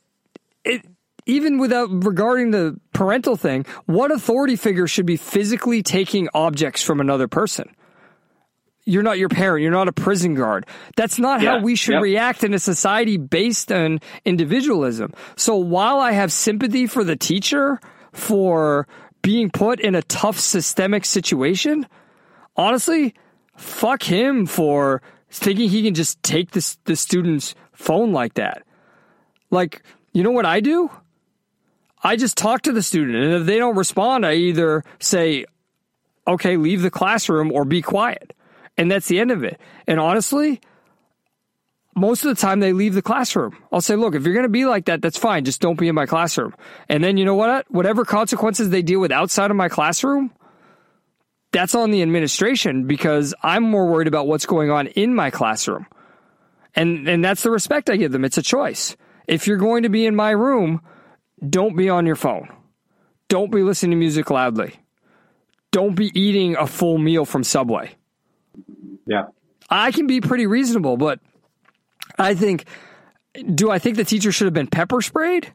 it, 0.64 0.86
even 1.26 1.58
without 1.58 1.90
regarding 2.04 2.50
the 2.50 2.80
parental 2.92 3.36
thing, 3.36 3.64
what 3.86 4.10
authority 4.10 4.56
figure 4.56 4.88
should 4.88 5.06
be 5.06 5.16
physically 5.16 5.84
taking 5.84 6.28
objects 6.34 6.82
from 6.82 7.00
another 7.00 7.28
person? 7.28 7.70
You're 8.86 9.02
not 9.02 9.18
your 9.18 9.30
parent. 9.30 9.62
You're 9.62 9.72
not 9.72 9.88
a 9.88 9.92
prison 9.92 10.34
guard. 10.34 10.66
That's 10.96 11.18
not 11.18 11.42
how 11.42 11.60
we 11.60 11.74
should 11.74 11.94
yep. 11.94 12.02
react 12.02 12.44
in 12.44 12.52
a 12.52 12.58
society 12.58 13.16
based 13.16 13.72
on 13.72 14.00
individualism. 14.24 15.14
So 15.36 15.56
while 15.56 16.00
I 16.00 16.12
have 16.12 16.30
sympathy 16.30 16.86
for 16.86 17.02
the 17.02 17.16
teacher 17.16 17.80
for 18.12 18.86
being 19.22 19.48
put 19.48 19.80
in 19.80 19.94
a 19.94 20.02
tough 20.02 20.38
systemic 20.38 21.06
situation, 21.06 21.86
honestly, 22.56 23.14
fuck 23.56 24.02
him 24.02 24.44
for 24.44 25.00
thinking 25.30 25.68
he 25.68 25.82
can 25.82 25.94
just 25.94 26.22
take 26.22 26.50
this 26.50 26.78
the 26.84 26.94
student's 26.94 27.54
phone 27.72 28.12
like 28.12 28.34
that. 28.34 28.62
Like, 29.50 29.82
you 30.12 30.22
know 30.22 30.30
what 30.30 30.46
I 30.46 30.60
do? 30.60 30.90
I 32.02 32.16
just 32.16 32.36
talk 32.36 32.62
to 32.62 32.72
the 32.72 32.82
student, 32.82 33.16
and 33.16 33.32
if 33.32 33.46
they 33.46 33.58
don't 33.58 33.76
respond, 33.76 34.26
I 34.26 34.34
either 34.34 34.84
say, 34.98 35.46
"Okay, 36.28 36.58
leave 36.58 36.82
the 36.82 36.90
classroom" 36.90 37.50
or 37.50 37.64
"Be 37.64 37.80
quiet," 37.80 38.34
and 38.76 38.90
that's 38.90 39.08
the 39.08 39.20
end 39.20 39.30
of 39.30 39.44
it. 39.44 39.60
And 39.86 40.00
honestly, 40.00 40.60
most 41.96 42.24
of 42.24 42.34
the 42.34 42.40
time 42.40 42.60
they 42.60 42.72
leave 42.72 42.94
the 42.94 43.02
classroom. 43.02 43.56
I'll 43.72 43.80
say, 43.80 43.96
"Look, 43.96 44.14
if 44.14 44.24
you're 44.24 44.34
going 44.34 44.44
to 44.44 44.48
be 44.48 44.64
like 44.64 44.86
that, 44.86 45.02
that's 45.02 45.18
fine. 45.18 45.44
Just 45.44 45.60
don't 45.60 45.78
be 45.78 45.88
in 45.88 45.94
my 45.94 46.06
classroom." 46.06 46.54
And 46.88 47.02
then 47.02 47.16
you 47.16 47.24
know 47.24 47.34
what? 47.34 47.70
Whatever 47.70 48.04
consequences 48.04 48.70
they 48.70 48.82
deal 48.82 49.00
with 49.00 49.12
outside 49.12 49.50
of 49.50 49.56
my 49.56 49.68
classroom, 49.68 50.32
that's 51.52 51.74
on 51.74 51.92
the 51.92 52.02
administration 52.02 52.86
because 52.86 53.34
I'm 53.42 53.62
more 53.62 53.86
worried 53.86 54.08
about 54.08 54.26
what's 54.26 54.46
going 54.46 54.70
on 54.70 54.88
in 54.88 55.14
my 55.14 55.30
classroom. 55.30 55.86
And 56.74 57.08
and 57.08 57.24
that's 57.24 57.42
the 57.42 57.50
respect 57.50 57.88
I 57.88 57.96
give 57.96 58.12
them. 58.12 58.24
It's 58.24 58.38
a 58.38 58.42
choice. 58.42 58.96
If 59.28 59.46
you're 59.46 59.56
going 59.56 59.84
to 59.84 59.88
be 59.88 60.04
in 60.04 60.16
my 60.16 60.30
room, 60.30 60.80
don't 61.48 61.76
be 61.76 61.88
on 61.88 62.06
your 62.06 62.16
phone. 62.16 62.48
Don't 63.28 63.50
be 63.50 63.62
listening 63.62 63.92
to 63.92 63.96
music 63.96 64.30
loudly. 64.30 64.74
Don't 65.70 65.94
be 65.94 66.10
eating 66.18 66.56
a 66.56 66.66
full 66.66 66.98
meal 66.98 67.24
from 67.24 67.42
Subway. 67.42 67.94
Yeah. 69.06 69.24
I 69.70 69.90
can 69.90 70.06
be 70.06 70.20
pretty 70.20 70.46
reasonable, 70.46 70.96
but 70.96 71.20
I 72.18 72.34
think 72.34 72.66
do 73.54 73.70
I 73.70 73.78
think 73.78 73.96
the 73.96 74.04
teacher 74.04 74.32
should 74.32 74.46
have 74.46 74.54
been 74.54 74.66
pepper 74.66 75.00
sprayed? 75.02 75.52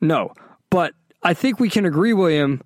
No. 0.00 0.34
But 0.70 0.94
I 1.22 1.34
think 1.34 1.60
we 1.60 1.70
can 1.70 1.86
agree, 1.86 2.12
William, 2.12 2.62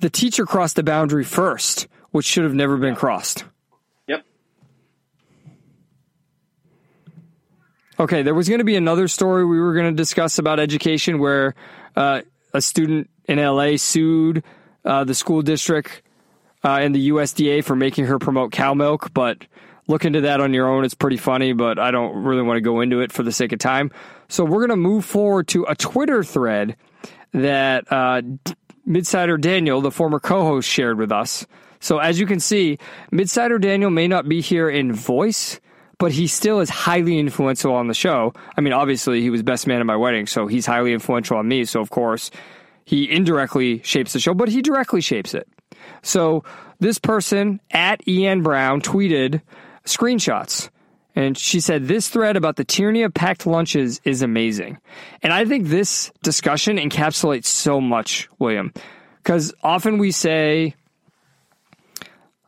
the 0.00 0.10
teacher 0.10 0.44
crossed 0.46 0.76
the 0.76 0.82
boundary 0.82 1.24
first, 1.24 1.88
which 2.10 2.26
should 2.26 2.44
have 2.44 2.54
never 2.54 2.76
been 2.76 2.94
crossed. 2.94 3.44
Yep. 4.06 4.24
Okay, 7.98 8.22
there 8.22 8.34
was 8.34 8.48
going 8.48 8.58
to 8.58 8.64
be 8.64 8.76
another 8.76 9.08
story 9.08 9.44
we 9.44 9.58
were 9.58 9.74
going 9.74 9.86
to 9.90 9.96
discuss 9.96 10.38
about 10.38 10.60
education 10.60 11.18
where 11.18 11.54
uh, 11.96 12.22
a 12.52 12.60
student 12.60 13.10
in 13.26 13.38
LA 13.38 13.76
sued 13.76 14.44
uh, 14.84 15.04
the 15.04 15.14
school 15.14 15.42
district 15.42 16.02
uh, 16.62 16.78
and 16.80 16.94
the 16.94 17.08
USDA 17.10 17.64
for 17.64 17.74
making 17.74 18.06
her 18.06 18.18
promote 18.18 18.52
cow 18.52 18.74
milk, 18.74 19.12
but 19.14 19.46
look 19.86 20.04
into 20.04 20.22
that 20.22 20.40
on 20.40 20.54
your 20.54 20.68
own. 20.68 20.84
It's 20.84 20.94
pretty 20.94 21.16
funny, 21.16 21.52
but 21.52 21.78
I 21.78 21.90
don't 21.90 22.24
really 22.24 22.42
want 22.42 22.56
to 22.56 22.62
go 22.62 22.80
into 22.80 23.00
it 23.00 23.12
for 23.12 23.22
the 23.22 23.32
sake 23.32 23.52
of 23.52 23.58
time. 23.58 23.90
So 24.28 24.44
we're 24.44 24.66
going 24.66 24.70
to 24.70 24.76
move 24.76 25.04
forward 25.04 25.48
to 25.48 25.64
a 25.68 25.74
Twitter 25.74 26.24
thread 26.24 26.76
that 27.32 27.90
uh, 27.90 28.22
Midsider 28.88 29.40
Daniel, 29.40 29.80
the 29.80 29.90
former 29.90 30.20
co-host, 30.20 30.68
shared 30.68 30.98
with 30.98 31.12
us. 31.12 31.46
So 31.80 31.98
as 31.98 32.18
you 32.18 32.26
can 32.26 32.40
see, 32.40 32.78
Midsider 33.12 33.60
Daniel 33.60 33.90
may 33.90 34.08
not 34.08 34.28
be 34.28 34.40
here 34.40 34.70
in 34.70 34.92
voice, 34.92 35.60
but 35.98 36.12
he 36.12 36.26
still 36.26 36.60
is 36.60 36.70
highly 36.70 37.18
influential 37.18 37.74
on 37.74 37.88
the 37.88 37.94
show. 37.94 38.32
I 38.56 38.60
mean, 38.60 38.72
obviously 38.72 39.20
he 39.20 39.30
was 39.30 39.42
best 39.42 39.66
man 39.66 39.80
at 39.80 39.86
my 39.86 39.96
wedding, 39.96 40.26
so 40.26 40.46
he's 40.46 40.66
highly 40.66 40.92
influential 40.92 41.36
on 41.36 41.46
me. 41.46 41.64
So 41.66 41.80
of 41.80 41.90
course 41.90 42.30
he 42.84 43.10
indirectly 43.10 43.82
shapes 43.82 44.12
the 44.12 44.20
show, 44.20 44.34
but 44.34 44.48
he 44.48 44.62
directly 44.62 45.00
shapes 45.00 45.34
it. 45.34 45.48
So 46.02 46.44
this 46.80 46.98
person 46.98 47.60
at 47.70 48.06
Ian 48.08 48.42
Brown 48.42 48.80
tweeted 48.80 49.40
screenshots. 49.84 50.70
And 51.16 51.38
she 51.38 51.60
said, 51.60 51.86
This 51.86 52.08
thread 52.08 52.36
about 52.36 52.56
the 52.56 52.64
tyranny 52.64 53.02
of 53.02 53.14
packed 53.14 53.46
lunches 53.46 54.00
is 54.04 54.22
amazing. 54.22 54.78
And 55.22 55.32
I 55.32 55.44
think 55.44 55.68
this 55.68 56.10
discussion 56.22 56.76
encapsulates 56.76 57.46
so 57.46 57.80
much, 57.80 58.28
William. 58.38 58.72
Because 59.22 59.54
often 59.62 59.98
we 59.98 60.10
say, 60.10 60.74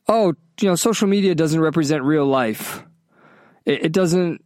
oh, 0.08 0.34
you 0.60 0.68
know, 0.68 0.74
social 0.74 1.08
media 1.08 1.34
doesn't 1.34 1.60
represent 1.60 2.02
real 2.02 2.26
life. 2.26 2.82
It, 3.64 3.86
it 3.86 3.92
doesn't, 3.92 4.44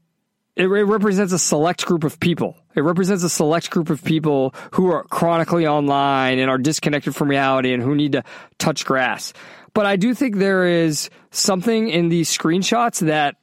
it, 0.56 0.64
it 0.64 0.84
represents 0.84 1.32
a 1.32 1.38
select 1.38 1.86
group 1.86 2.04
of 2.04 2.20
people. 2.20 2.56
It 2.74 2.82
represents 2.82 3.24
a 3.24 3.28
select 3.28 3.70
group 3.70 3.90
of 3.90 4.04
people 4.04 4.54
who 4.72 4.92
are 4.92 5.04
chronically 5.04 5.66
online 5.66 6.38
and 6.38 6.48
are 6.50 6.58
disconnected 6.58 7.16
from 7.16 7.28
reality 7.28 7.72
and 7.72 7.82
who 7.82 7.94
need 7.94 8.12
to 8.12 8.22
touch 8.58 8.84
grass. 8.84 9.32
But 9.72 9.86
I 9.86 9.96
do 9.96 10.14
think 10.14 10.36
there 10.36 10.66
is 10.66 11.10
something 11.30 11.88
in 11.88 12.08
these 12.08 12.36
screenshots 12.36 13.06
that 13.06 13.36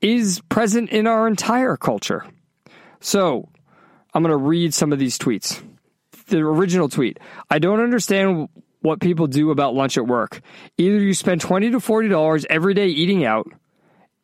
is 0.00 0.40
present 0.48 0.90
in 0.90 1.06
our 1.06 1.26
entire 1.26 1.76
culture. 1.76 2.24
So 3.00 3.48
I'm 4.14 4.22
going 4.22 4.30
to 4.30 4.36
read 4.36 4.74
some 4.74 4.92
of 4.92 4.98
these 4.98 5.18
tweets. 5.18 5.62
The 6.26 6.38
original 6.38 6.88
tweet 6.88 7.18
I 7.50 7.58
don't 7.58 7.80
understand 7.80 8.48
what 8.80 9.00
people 9.00 9.26
do 9.26 9.50
about 9.50 9.74
lunch 9.74 9.96
at 9.96 10.06
work. 10.06 10.40
Either 10.76 10.98
you 10.98 11.14
spend 11.14 11.40
20 11.40 11.70
to 11.70 11.78
$40 11.78 12.46
every 12.48 12.74
day 12.74 12.86
eating 12.86 13.24
out, 13.24 13.50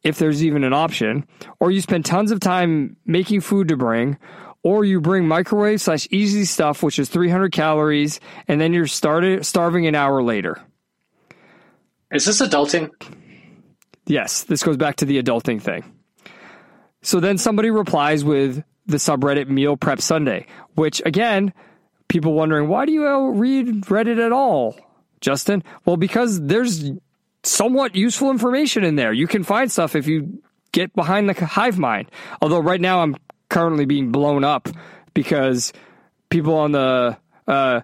if 0.03 0.19
there's 0.19 0.45
even 0.45 0.65
an 0.65 0.73
option, 0.73 1.27
or 1.61 1.71
you 1.71 1.81
spend 1.81 2.05
tons 2.05 2.31
of 2.31 2.39
time 2.39 2.97
making 3.07 3.41
food 3.41 3.69
to 3.69 3.77
bring, 3.77 4.19
or 4.63 4.85
you 4.85 5.01
bring 5.01 5.27
microwave 5.27 5.81
slash 5.81 6.07
easy 6.11 6.45
stuff, 6.45 6.83
which 6.83 6.99
is 6.99 7.09
300 7.09 7.53
calories, 7.53 8.21
and 8.47 8.61
then 8.61 8.73
you're 8.73 8.87
started, 8.87 9.45
starving 9.45 9.87
an 9.87 9.95
hour 9.95 10.23
later. 10.23 10.61
Is 12.15 12.25
this 12.25 12.41
adulting? 12.41 12.91
Yes, 14.07 14.45
this 14.45 14.63
goes 14.63 14.77
back 14.77 14.97
to 14.97 15.05
the 15.05 15.21
adulting 15.21 15.61
thing. 15.61 15.85
So 17.03 17.21
then 17.21 17.39
somebody 17.39 17.71
replies 17.71 18.25
with 18.25 18.63
the 18.87 18.99
subreddit 18.99 19.49
Meal 19.49 19.77
Prep 19.77 20.01
Sunday, 20.01 20.47
which 20.75 21.03
again, 21.05 21.53
people 22.09 22.33
wondering, 22.35 22.69
why 22.69 22.87
do 22.87 22.93
you 22.93 23.31
read 23.33 23.67
Reddit 23.87 24.25
at 24.25 24.31
all, 24.33 24.77
Justin? 25.21 25.65
Well, 25.85 25.97
because 25.97 26.41
there's 26.41 26.93
somewhat 27.43 27.97
useful 27.97 28.31
information 28.31 28.85
in 28.85 28.95
there. 28.95 29.13
You 29.13 29.27
can 29.27 29.43
find 29.43 29.71
stuff 29.71 29.97
if 29.97 30.07
you 30.07 30.41
get 30.73 30.95
behind 30.95 31.29
the 31.29 31.35
hive 31.45 31.79
mind. 31.79 32.11
Although 32.41 32.61
right 32.61 32.81
now 32.81 33.01
I'm 33.01 33.17
currently 33.49 33.87
being 33.87 34.13
blown 34.13 34.45
up 34.45 34.69
because 35.15 35.73
people 36.31 36.55
on 36.55 36.73
the 36.73 37.17
uh, 37.49 37.81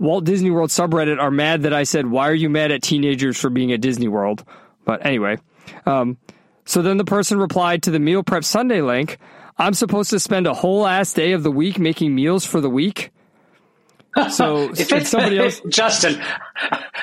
Walt 0.00 0.24
Disney 0.24 0.50
World 0.50 0.70
subreddit 0.70 1.20
are 1.20 1.30
mad 1.30 1.62
that 1.62 1.72
I 1.72 1.84
said, 1.84 2.06
Why 2.06 2.28
are 2.28 2.34
you 2.34 2.50
mad 2.50 2.72
at 2.72 2.82
teenagers 2.82 3.38
for 3.38 3.50
being 3.50 3.70
at 3.70 3.80
Disney 3.80 4.08
World? 4.08 4.44
But 4.84 5.06
anyway, 5.06 5.38
um, 5.86 6.18
so 6.64 6.82
then 6.82 6.96
the 6.96 7.04
person 7.04 7.38
replied 7.38 7.84
to 7.84 7.92
the 7.92 8.00
Meal 8.00 8.24
Prep 8.24 8.42
Sunday 8.42 8.80
link 8.80 9.18
I'm 9.60 9.74
supposed 9.74 10.08
to 10.10 10.18
spend 10.18 10.46
a 10.46 10.54
whole 10.54 10.86
ass 10.86 11.12
day 11.12 11.32
of 11.32 11.42
the 11.42 11.50
week 11.50 11.78
making 11.78 12.14
meals 12.14 12.46
for 12.46 12.62
the 12.62 12.70
week. 12.70 13.12
So 14.30 14.70
if 14.72 14.90
it's 14.90 15.10
somebody 15.10 15.38
else, 15.44 15.60
Justin, 15.68 16.18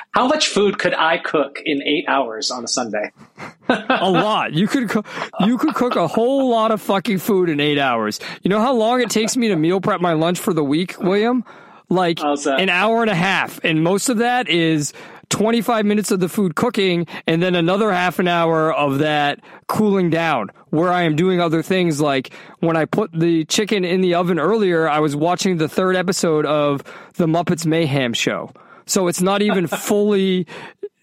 how 0.09 0.27
much 0.27 0.47
food 0.47 0.79
could 0.79 0.95
I 0.95 1.19
cook 1.19 1.61
in 1.63 1.83
eight 1.83 2.05
hours 2.07 2.49
on 2.49 2.63
a 2.63 2.67
Sunday? 2.67 3.11
a 3.69 4.09
lot. 4.09 4.53
You 4.53 4.67
could 4.67 4.89
co- 4.89 5.03
you 5.41 5.59
could 5.59 5.75
cook 5.75 5.95
a 5.95 6.07
whole 6.07 6.49
lot 6.49 6.71
of 6.71 6.81
fucking 6.81 7.19
food 7.19 7.49
in 7.49 7.59
eight 7.59 7.77
hours. 7.77 8.19
You 8.41 8.49
know 8.49 8.59
how 8.59 8.73
long 8.73 9.01
it 9.01 9.11
takes 9.11 9.37
me 9.37 9.49
to 9.49 9.55
meal 9.55 9.79
prep 9.79 10.01
my 10.01 10.13
lunch 10.13 10.39
for 10.39 10.51
the 10.51 10.63
week, 10.63 10.99
William? 10.99 11.45
Like 11.89 12.19
an 12.21 12.69
hour 12.69 13.01
and 13.01 13.09
a 13.09 13.15
half, 13.15 13.63
and 13.63 13.81
most 13.81 14.09
of 14.09 14.17
that 14.17 14.49
is 14.49 14.91
25 15.29 15.85
minutes 15.85 16.11
of 16.11 16.19
the 16.19 16.29
food 16.29 16.55
cooking 16.55 17.05
and 17.25 17.41
then 17.41 17.55
another 17.55 17.91
half 17.91 18.19
an 18.19 18.27
hour 18.27 18.73
of 18.73 18.99
that 18.99 19.39
cooling 19.67 20.09
down 20.09 20.49
where 20.69 20.91
I 20.91 21.03
am 21.03 21.15
doing 21.15 21.41
other 21.41 21.61
things 21.61 21.99
like 21.99 22.33
when 22.59 22.77
I 22.77 22.85
put 22.85 23.11
the 23.11 23.45
chicken 23.45 23.83
in 23.83 24.01
the 24.01 24.15
oven 24.15 24.39
earlier, 24.39 24.87
I 24.87 24.99
was 24.99 25.15
watching 25.15 25.57
the 25.57 25.67
third 25.67 25.95
episode 25.95 26.45
of 26.45 26.83
the 27.15 27.25
Muppets 27.25 27.65
Mayhem 27.65 28.13
show. 28.13 28.51
So 28.85 29.07
it's 29.07 29.21
not 29.21 29.41
even 29.41 29.67
fully, 29.67 30.47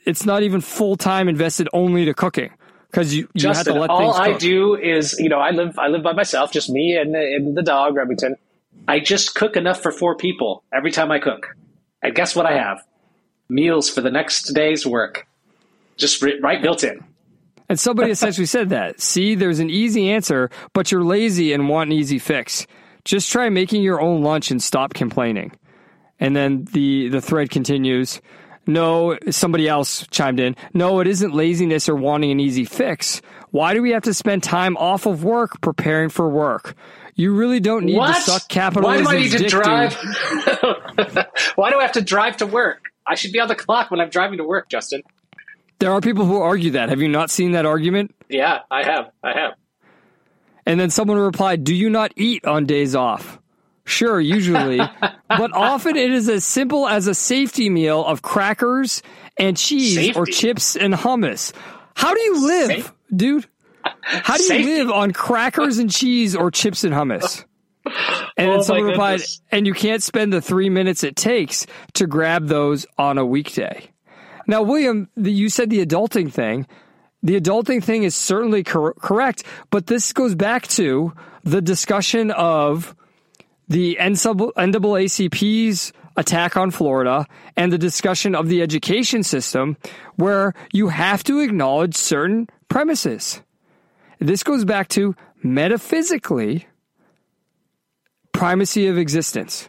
it's 0.07 0.24
not 0.24 0.43
even 0.43 0.61
full 0.61 0.97
time 0.97 1.28
invested 1.28 1.68
only 1.72 2.05
to 2.07 2.14
cooking 2.14 2.51
because 2.91 3.14
you, 3.14 3.28
you 3.35 3.41
Justin, 3.41 3.74
have 3.74 3.74
to 3.74 3.80
let 3.80 3.91
all 3.91 4.14
I 4.14 4.37
do 4.39 4.74
is, 4.76 5.18
you 5.18 5.28
know, 5.28 5.41
I 5.41 5.51
live, 5.51 5.78
I 5.78 5.89
live 5.89 6.03
by 6.03 6.12
myself, 6.12 6.53
just 6.53 6.70
me 6.70 6.97
and, 6.97 7.14
and 7.14 7.57
the 7.57 7.62
dog, 7.62 7.97
Remington. 7.97 8.37
I 8.87 9.01
just 9.01 9.35
cook 9.35 9.57
enough 9.57 9.82
for 9.82 9.91
four 9.91 10.16
people 10.16 10.62
every 10.72 10.91
time 10.91 11.11
I 11.11 11.18
cook. 11.18 11.57
And 12.03 12.14
guess 12.14 12.37
what 12.37 12.47
I 12.47 12.59
have? 12.59 12.85
meals 13.49 13.89
for 13.89 14.01
the 14.01 14.11
next 14.11 14.53
day's 14.53 14.87
work. 14.87 15.26
Just 15.97 16.22
right 16.22 16.61
built 16.61 16.85
in. 16.85 17.05
And 17.68 17.78
somebody 17.78 18.11
essentially 18.12 18.47
said 18.47 18.70
that. 18.70 19.01
See, 19.01 19.35
there's 19.35 19.61
an 19.61 19.70
easy 19.70 20.11
answer, 20.11 20.51
but 20.72 20.91
you're 20.91 21.05
lazy 21.05 21.53
and 21.53 21.68
want 21.68 21.91
an 21.91 21.97
easy 21.97 22.18
fix. 22.18 22.66
Just 23.05 23.30
try 23.30 23.49
making 23.49 23.82
your 23.82 24.01
own 24.01 24.22
lunch 24.22 24.51
and 24.51 24.62
stop 24.62 24.95
complaining. 24.95 25.53
And 26.18 26.35
then 26.35 26.64
the, 26.72 27.09
the 27.09 27.20
thread 27.20 27.51
continues. 27.51 28.20
No, 28.66 29.18
somebody 29.30 29.68
else 29.68 30.07
chimed 30.07 30.41
in. 30.41 30.57
No, 30.72 31.01
it 31.01 31.07
isn't 31.07 31.35
laziness 31.35 31.89
or 31.89 31.97
wanting 31.97 32.30
an 32.30 32.41
easy 32.41 32.64
fix. 32.64 33.20
Why 33.51 33.74
do 33.74 33.82
we 33.82 33.91
have 33.91 34.05
to 34.05 34.14
spend 34.14 34.43
time 34.43 34.76
off 34.78 35.05
of 35.07 35.22
work 35.22 35.61
preparing 35.61 36.09
for 36.09 36.28
work? 36.30 36.74
You 37.14 37.34
really 37.34 37.60
don't 37.60 37.84
need 37.84 37.96
what? 37.96 38.16
to 38.16 38.20
suck 38.22 38.48
capitalism. 38.48 39.04
Why 39.04 39.12
do 39.12 39.18
I 39.18 39.20
need 39.22 39.32
to 39.32 39.48
drive? 39.48 39.94
Why 41.54 41.70
do 41.70 41.78
I 41.78 41.82
have 41.82 41.92
to 41.92 42.02
drive 42.02 42.38
to 42.38 42.46
work? 42.46 42.82
I 43.06 43.14
should 43.14 43.32
be 43.32 43.40
on 43.40 43.48
the 43.48 43.54
clock 43.54 43.90
when 43.90 44.00
I'm 44.00 44.08
driving 44.10 44.38
to 44.38 44.44
work, 44.44 44.68
Justin. 44.68 45.02
There 45.78 45.92
are 45.92 46.00
people 46.00 46.24
who 46.24 46.38
argue 46.40 46.72
that. 46.72 46.88
Have 46.88 47.00
you 47.00 47.08
not 47.08 47.30
seen 47.30 47.52
that 47.52 47.66
argument? 47.66 48.14
Yeah, 48.28 48.60
I 48.70 48.84
have. 48.84 49.10
I 49.22 49.32
have. 49.32 49.52
And 50.66 50.80
then 50.80 50.90
someone 50.90 51.18
replied, 51.18 51.64
Do 51.64 51.74
you 51.74 51.90
not 51.90 52.12
eat 52.16 52.44
on 52.46 52.64
days 52.64 52.94
off? 52.94 53.38
Sure, 53.84 54.18
usually. 54.18 54.78
but 55.28 55.52
often 55.52 55.96
it 55.96 56.10
is 56.10 56.28
as 56.28 56.44
simple 56.44 56.88
as 56.88 57.06
a 57.06 57.14
safety 57.14 57.68
meal 57.68 58.04
of 58.04 58.22
crackers 58.22 59.02
and 59.36 59.56
cheese 59.56 59.94
safety. 59.94 60.18
or 60.18 60.26
chips 60.26 60.74
and 60.74 60.94
hummus. 60.94 61.52
How 61.94 62.14
do 62.14 62.20
you 62.20 62.46
live, 62.46 62.66
Safe? 62.68 62.92
dude? 63.14 63.46
How 64.05 64.36
do 64.36 64.55
you 64.55 64.76
live 64.76 64.90
on 64.90 65.12
crackers 65.12 65.78
and 65.78 65.90
cheese 65.90 66.36
or 66.36 66.50
chips 66.50 66.84
and 66.84 66.94
hummus? 66.94 67.44
And 68.36 68.50
then 68.50 68.59
oh 68.59 68.62
someone 68.62 68.86
replied, 68.86 69.20
and 69.50 69.66
you 69.66 69.74
can't 69.74 70.02
spend 70.02 70.32
the 70.32 70.40
three 70.40 70.70
minutes 70.70 71.05
it 71.05 71.16
takes 71.16 71.66
to 71.94 72.07
grab 72.07 72.48
those 72.48 72.86
on 72.98 73.18
a 73.18 73.24
weekday. 73.24 73.90
Now, 74.46 74.62
William, 74.62 75.09
you 75.16 75.48
said 75.48 75.70
the 75.70 75.84
adulting 75.84 76.32
thing. 76.32 76.66
The 77.22 77.40
adulting 77.40 77.82
thing 77.82 78.02
is 78.02 78.14
certainly 78.14 78.62
cor- 78.62 78.94
correct, 78.94 79.44
but 79.70 79.86
this 79.86 80.12
goes 80.12 80.34
back 80.34 80.66
to 80.68 81.12
the 81.42 81.62
discussion 81.62 82.30
of 82.30 82.94
the 83.68 83.96
NAACP's 84.00 85.92
attack 86.16 86.57
on 86.57 86.70
Florida 86.70 87.26
and 87.57 87.72
the 87.72 87.78
discussion 87.78 88.34
of 88.34 88.48
the 88.48 88.62
education 88.62 89.22
system 89.22 89.76
where 90.16 90.55
you 90.72 90.88
have 90.88 91.24
to 91.24 91.40
acknowledge 91.40 91.96
certain 91.96 92.48
premises. 92.68 93.40
This 94.24 94.42
goes 94.42 94.64
back 94.64 94.88
to 94.88 95.14
metaphysically 95.42 96.66
primacy 98.32 98.86
of 98.86 98.96
existence. 98.96 99.68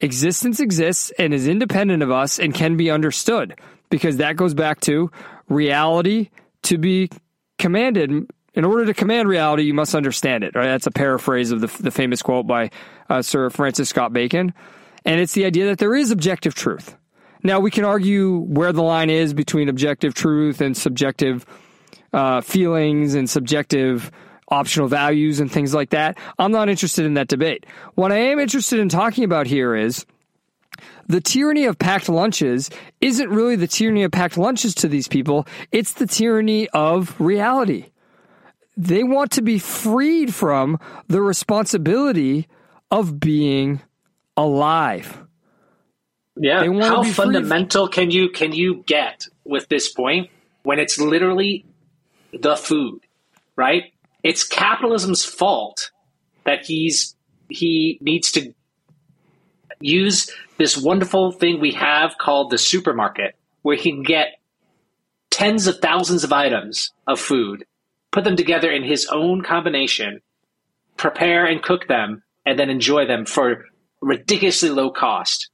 Existence 0.00 0.60
exists 0.60 1.10
and 1.18 1.34
is 1.34 1.48
independent 1.48 2.00
of 2.00 2.08
us 2.08 2.38
and 2.38 2.54
can 2.54 2.76
be 2.76 2.88
understood 2.88 3.58
because 3.90 4.18
that 4.18 4.36
goes 4.36 4.54
back 4.54 4.80
to 4.82 5.10
reality 5.48 6.30
to 6.62 6.78
be 6.78 7.10
commanded. 7.58 8.12
In 8.54 8.64
order 8.64 8.86
to 8.86 8.94
command 8.94 9.28
reality, 9.28 9.64
you 9.64 9.74
must 9.74 9.96
understand 9.96 10.44
it. 10.44 10.54
Right? 10.54 10.66
That's 10.66 10.86
a 10.86 10.92
paraphrase 10.92 11.50
of 11.50 11.60
the, 11.60 11.82
the 11.82 11.90
famous 11.90 12.22
quote 12.22 12.46
by 12.46 12.70
uh, 13.10 13.22
Sir 13.22 13.50
Francis 13.50 13.88
Scott 13.88 14.12
Bacon. 14.12 14.54
And 15.04 15.20
it's 15.20 15.32
the 15.32 15.46
idea 15.46 15.66
that 15.66 15.78
there 15.78 15.96
is 15.96 16.12
objective 16.12 16.54
truth. 16.54 16.96
Now, 17.42 17.58
we 17.58 17.72
can 17.72 17.84
argue 17.84 18.38
where 18.38 18.72
the 18.72 18.84
line 18.84 19.10
is 19.10 19.34
between 19.34 19.68
objective 19.68 20.14
truth 20.14 20.60
and 20.60 20.76
subjective 20.76 21.44
uh, 22.14 22.40
feelings 22.40 23.14
and 23.14 23.28
subjective 23.28 24.10
optional 24.48 24.88
values 24.88 25.40
and 25.40 25.50
things 25.50 25.74
like 25.74 25.90
that. 25.90 26.16
I'm 26.38 26.52
not 26.52 26.68
interested 26.68 27.04
in 27.04 27.14
that 27.14 27.28
debate. 27.28 27.66
What 27.94 28.12
I 28.12 28.16
am 28.16 28.38
interested 28.38 28.78
in 28.78 28.88
talking 28.88 29.24
about 29.24 29.46
here 29.46 29.74
is 29.74 30.06
the 31.06 31.20
tyranny 31.20 31.64
of 31.64 31.78
packed 31.78 32.08
lunches 32.08 32.70
isn't 33.00 33.28
really 33.28 33.56
the 33.56 33.66
tyranny 33.66 34.04
of 34.04 34.12
packed 34.12 34.38
lunches 34.38 34.74
to 34.76 34.88
these 34.88 35.08
people, 35.08 35.46
it's 35.72 35.94
the 35.94 36.06
tyranny 36.06 36.68
of 36.70 37.20
reality. 37.20 37.86
They 38.76 39.04
want 39.04 39.32
to 39.32 39.42
be 39.42 39.58
freed 39.58 40.34
from 40.34 40.78
the 41.08 41.20
responsibility 41.20 42.48
of 42.90 43.20
being 43.20 43.80
alive. 44.36 45.20
Yeah, 46.36 46.64
how 46.80 47.04
fundamental 47.04 47.86
can 47.86 48.10
you 48.10 48.28
can 48.28 48.52
you 48.52 48.82
get 48.86 49.26
with 49.44 49.68
this 49.68 49.88
point 49.88 50.30
when 50.64 50.80
it's 50.80 50.98
literally 50.98 51.64
the 52.40 52.56
food, 52.56 53.00
right? 53.56 53.84
it's 54.24 54.42
capitalism's 54.42 55.24
fault 55.24 55.92
that 56.44 56.64
he's 56.64 57.14
he 57.50 57.98
needs 58.00 58.32
to 58.32 58.52
use 59.80 60.30
this 60.56 60.76
wonderful 60.76 61.30
thing 61.30 61.60
we 61.60 61.72
have 61.72 62.16
called 62.18 62.50
the 62.50 62.58
supermarket 62.58 63.36
where 63.62 63.76
he 63.76 63.92
can 63.92 64.02
get 64.02 64.38
tens 65.30 65.66
of 65.66 65.78
thousands 65.78 66.24
of 66.24 66.32
items 66.32 66.90
of 67.06 67.20
food 67.20 67.66
put 68.10 68.24
them 68.24 68.34
together 68.34 68.70
in 68.70 68.82
his 68.82 69.06
own 69.12 69.42
combination 69.42 70.20
prepare 70.96 71.44
and 71.44 71.62
cook 71.62 71.86
them 71.86 72.22
and 72.46 72.58
then 72.58 72.70
enjoy 72.70 73.06
them 73.06 73.26
for 73.26 73.66
ridiculously 74.00 74.70
low 74.70 74.90
cost 74.90 75.50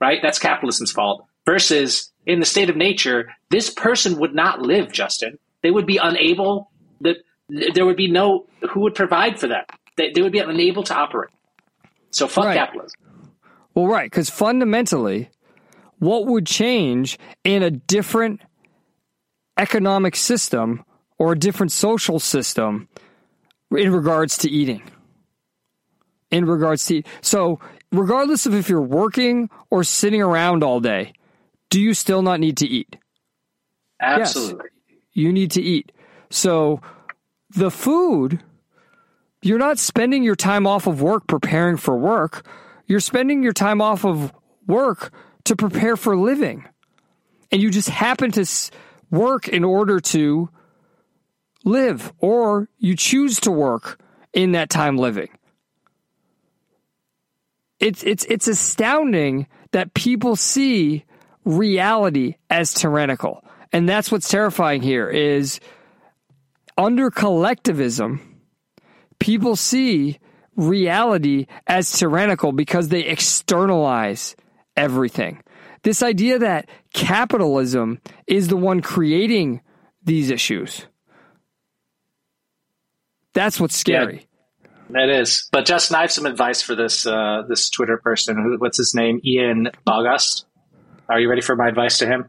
right? 0.00 0.20
That's 0.22 0.38
capitalism's 0.38 0.92
fault. 0.92 1.26
Versus 1.44 2.10
in 2.24 2.40
the 2.40 2.46
state 2.46 2.70
of 2.70 2.76
nature 2.76 3.34
this 3.50 3.70
person 3.70 4.18
would 4.18 4.34
not 4.34 4.60
live 4.60 4.92
justin 4.92 5.38
they 5.62 5.70
would 5.70 5.86
be 5.86 5.98
unable 5.98 6.70
the 7.00 7.16
there 7.48 7.84
would 7.84 7.96
be 7.96 8.10
no 8.10 8.46
who 8.70 8.80
would 8.80 8.94
provide 8.94 9.38
for 9.38 9.48
them. 9.48 9.64
They, 9.96 10.12
they 10.12 10.22
would 10.22 10.32
be 10.32 10.38
unable 10.38 10.82
to 10.84 10.94
operate. 10.94 11.30
So 12.10 12.28
fuck 12.28 12.46
right. 12.46 12.56
capitalism. 12.56 13.00
Well, 13.74 13.86
right, 13.86 14.10
because 14.10 14.30
fundamentally, 14.30 15.30
what 15.98 16.26
would 16.26 16.46
change 16.46 17.18
in 17.44 17.62
a 17.62 17.70
different 17.70 18.40
economic 19.58 20.16
system 20.16 20.84
or 21.18 21.32
a 21.32 21.38
different 21.38 21.72
social 21.72 22.18
system 22.18 22.88
in 23.70 23.92
regards 23.92 24.38
to 24.38 24.50
eating? 24.50 24.82
In 26.30 26.44
regards 26.44 26.86
to 26.86 27.02
so, 27.20 27.58
regardless 27.90 28.46
of 28.46 28.54
if 28.54 28.68
you're 28.68 28.80
working 28.80 29.50
or 29.68 29.82
sitting 29.82 30.22
around 30.22 30.62
all 30.62 30.80
day, 30.80 31.12
do 31.70 31.80
you 31.80 31.92
still 31.94 32.22
not 32.22 32.38
need 32.38 32.56
to 32.58 32.66
eat? 32.66 32.96
Absolutely. 34.00 34.64
Yes, 34.64 34.79
you 35.20 35.32
need 35.32 35.50
to 35.52 35.62
eat. 35.62 35.92
So 36.30 36.80
the 37.50 37.70
food, 37.70 38.42
you're 39.42 39.58
not 39.58 39.78
spending 39.78 40.22
your 40.22 40.36
time 40.36 40.66
off 40.66 40.86
of 40.86 41.02
work 41.02 41.26
preparing 41.26 41.76
for 41.76 41.96
work. 41.96 42.46
You're 42.86 43.00
spending 43.00 43.42
your 43.42 43.52
time 43.52 43.80
off 43.80 44.04
of 44.04 44.32
work 44.66 45.12
to 45.44 45.56
prepare 45.56 45.96
for 45.96 46.16
living. 46.16 46.64
And 47.52 47.60
you 47.60 47.70
just 47.70 47.88
happen 47.88 48.30
to 48.32 48.44
work 49.10 49.48
in 49.48 49.64
order 49.64 50.00
to 50.00 50.48
live 51.64 52.12
or 52.18 52.68
you 52.78 52.96
choose 52.96 53.40
to 53.40 53.50
work 53.50 54.00
in 54.32 54.52
that 54.52 54.70
time 54.70 54.96
living. 54.96 55.28
It's 57.78 58.02
it's 58.04 58.24
it's 58.26 58.46
astounding 58.46 59.46
that 59.72 59.94
people 59.94 60.36
see 60.36 61.04
reality 61.44 62.36
as 62.50 62.74
tyrannical. 62.74 63.42
And 63.72 63.88
that's 63.88 64.10
what's 64.10 64.28
terrifying 64.28 64.82
here 64.82 65.08
is 65.08 65.60
under 66.76 67.10
collectivism, 67.10 68.42
people 69.18 69.54
see 69.56 70.18
reality 70.56 71.46
as 71.66 71.90
tyrannical 71.92 72.52
because 72.52 72.88
they 72.88 73.04
externalize 73.04 74.34
everything. 74.76 75.42
This 75.82 76.02
idea 76.02 76.38
that 76.40 76.68
capitalism 76.92 78.00
is 78.26 78.48
the 78.48 78.56
one 78.56 78.82
creating 78.82 79.62
these 80.02 80.30
issues. 80.30 80.86
That's 83.32 83.60
what's 83.60 83.76
scary. 83.76 84.26
That 84.90 85.08
is. 85.08 85.48
But 85.52 85.66
Justin, 85.66 85.96
I 85.96 86.00
have 86.02 86.12
some 86.12 86.26
advice 86.26 86.62
for 86.62 86.74
this 86.74 87.06
uh, 87.06 87.42
this 87.48 87.70
Twitter 87.70 87.96
person. 87.96 88.56
What's 88.58 88.76
his 88.76 88.94
name? 88.94 89.20
Ian 89.24 89.68
August. 89.86 90.46
Are 91.08 91.20
you 91.20 91.28
ready 91.28 91.42
for 91.42 91.54
my 91.54 91.68
advice 91.68 91.98
to 91.98 92.06
him? 92.06 92.28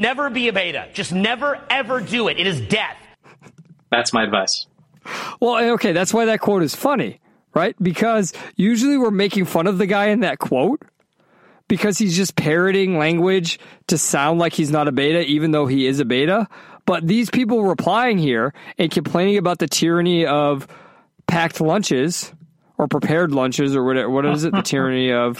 Never 0.00 0.30
be 0.30 0.48
a 0.48 0.52
beta. 0.52 0.88
Just 0.94 1.12
never, 1.12 1.60
ever 1.68 2.00
do 2.00 2.28
it. 2.28 2.40
It 2.40 2.46
is 2.46 2.60
death. 2.62 2.96
That's 3.90 4.14
my 4.14 4.24
advice. 4.24 4.66
Well, 5.40 5.56
eh, 5.56 5.70
okay, 5.72 5.92
that's 5.92 6.14
why 6.14 6.24
that 6.24 6.40
quote 6.40 6.62
is 6.62 6.74
funny, 6.74 7.20
right? 7.54 7.76
Because 7.82 8.32
usually 8.56 8.96
we're 8.96 9.10
making 9.10 9.44
fun 9.44 9.66
of 9.66 9.76
the 9.76 9.86
guy 9.86 10.06
in 10.06 10.20
that 10.20 10.38
quote 10.38 10.80
because 11.68 11.98
he's 11.98 12.16
just 12.16 12.34
parroting 12.34 12.98
language 12.98 13.60
to 13.88 13.98
sound 13.98 14.38
like 14.38 14.54
he's 14.54 14.70
not 14.70 14.88
a 14.88 14.92
beta, 14.92 15.20
even 15.26 15.50
though 15.50 15.66
he 15.66 15.86
is 15.86 16.00
a 16.00 16.06
beta. 16.06 16.48
But 16.86 17.06
these 17.06 17.28
people 17.28 17.62
replying 17.62 18.16
here 18.16 18.54
and 18.78 18.90
complaining 18.90 19.36
about 19.36 19.58
the 19.58 19.68
tyranny 19.68 20.24
of 20.24 20.66
packed 21.26 21.60
lunches 21.60 22.32
or 22.80 22.88
prepared 22.88 23.30
lunches 23.30 23.76
or 23.76 23.84
whatever. 23.84 24.08
What 24.08 24.24
is 24.24 24.44
it? 24.44 24.52
The 24.54 24.62
tyranny 24.62 25.12
of 25.12 25.36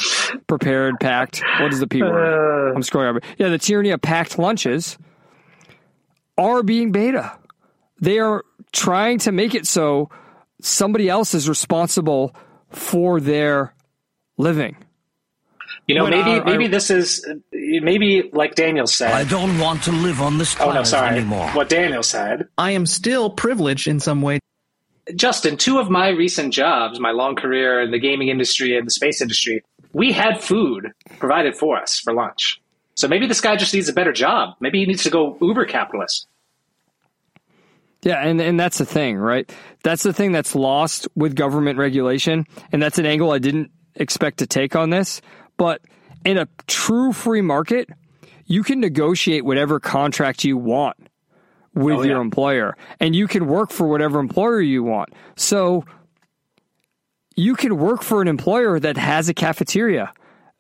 prepared, 0.46 1.00
packed. 1.00 1.40
What 1.58 1.72
is 1.72 1.80
the 1.80 1.86
P 1.86 2.02
word? 2.02 2.12
Uh, 2.70 2.74
I'm 2.74 2.82
scrolling 2.82 3.08
over. 3.08 3.20
Yeah, 3.38 3.48
the 3.48 3.56
tyranny 3.56 3.88
of 3.90 4.02
packed 4.02 4.38
lunches 4.38 4.98
are 6.36 6.62
being 6.62 6.92
beta. 6.92 7.32
They 7.98 8.18
are 8.18 8.44
trying 8.72 9.20
to 9.20 9.32
make 9.32 9.54
it 9.54 9.66
so 9.66 10.10
somebody 10.60 11.08
else 11.08 11.32
is 11.32 11.48
responsible 11.48 12.34
for 12.68 13.20
their 13.20 13.74
living. 14.36 14.76
You 15.86 15.94
know, 15.94 16.04
When 16.04 16.10
maybe 16.12 16.30
I- 16.32 16.44
maybe 16.44 16.64
I- 16.66 16.68
this 16.68 16.90
is 16.90 17.26
maybe 17.52 18.28
like 18.34 18.54
Daniel 18.54 18.86
said. 18.86 19.12
I 19.12 19.24
don't 19.24 19.58
want 19.58 19.82
to 19.84 19.92
live 19.92 20.20
on 20.20 20.36
this 20.36 20.54
oh 20.56 20.64
planet 20.64 20.74
no, 20.74 20.82
sorry. 20.84 21.16
anymore. 21.16 21.48
What 21.52 21.70
Daniel 21.70 22.02
said. 22.02 22.48
I 22.58 22.72
am 22.72 22.84
still 22.84 23.30
privileged 23.30 23.88
in 23.88 23.98
some 23.98 24.20
way. 24.20 24.40
Justin, 25.16 25.56
two 25.56 25.78
of 25.78 25.90
my 25.90 26.08
recent 26.08 26.52
jobs, 26.52 27.00
my 27.00 27.10
long 27.10 27.36
career 27.36 27.80
in 27.82 27.90
the 27.90 27.98
gaming 27.98 28.28
industry 28.28 28.76
and 28.76 28.86
the 28.86 28.90
space 28.90 29.20
industry, 29.20 29.62
we 29.92 30.12
had 30.12 30.42
food 30.42 30.92
provided 31.18 31.56
for 31.56 31.80
us 31.80 31.98
for 31.98 32.12
lunch. 32.12 32.60
So 32.94 33.08
maybe 33.08 33.26
this 33.26 33.40
guy 33.40 33.56
just 33.56 33.72
needs 33.72 33.88
a 33.88 33.92
better 33.92 34.12
job. 34.12 34.56
Maybe 34.60 34.80
he 34.80 34.86
needs 34.86 35.04
to 35.04 35.10
go 35.10 35.36
uber 35.40 35.64
capitalist. 35.64 36.26
Yeah, 38.02 38.16
and, 38.16 38.40
and 38.40 38.58
that's 38.58 38.78
the 38.78 38.86
thing, 38.86 39.16
right? 39.16 39.50
That's 39.82 40.02
the 40.02 40.12
thing 40.12 40.32
that's 40.32 40.54
lost 40.54 41.06
with 41.14 41.34
government 41.34 41.78
regulation. 41.78 42.46
And 42.72 42.82
that's 42.82 42.98
an 42.98 43.06
angle 43.06 43.30
I 43.30 43.38
didn't 43.38 43.70
expect 43.94 44.38
to 44.38 44.46
take 44.46 44.74
on 44.74 44.90
this. 44.90 45.20
But 45.56 45.82
in 46.24 46.38
a 46.38 46.48
true 46.66 47.12
free 47.12 47.42
market, 47.42 47.90
you 48.46 48.62
can 48.62 48.80
negotiate 48.80 49.44
whatever 49.44 49.80
contract 49.80 50.44
you 50.44 50.56
want 50.56 50.96
with 51.74 51.98
Oh, 51.98 52.02
your 52.02 52.20
employer, 52.20 52.76
and 52.98 53.14
you 53.14 53.26
can 53.28 53.46
work 53.46 53.70
for 53.70 53.86
whatever 53.86 54.18
employer 54.18 54.60
you 54.60 54.82
want. 54.82 55.10
So 55.36 55.84
you 57.36 57.54
can 57.54 57.76
work 57.78 58.02
for 58.02 58.20
an 58.20 58.28
employer 58.28 58.80
that 58.80 58.96
has 58.96 59.28
a 59.28 59.34
cafeteria 59.34 60.12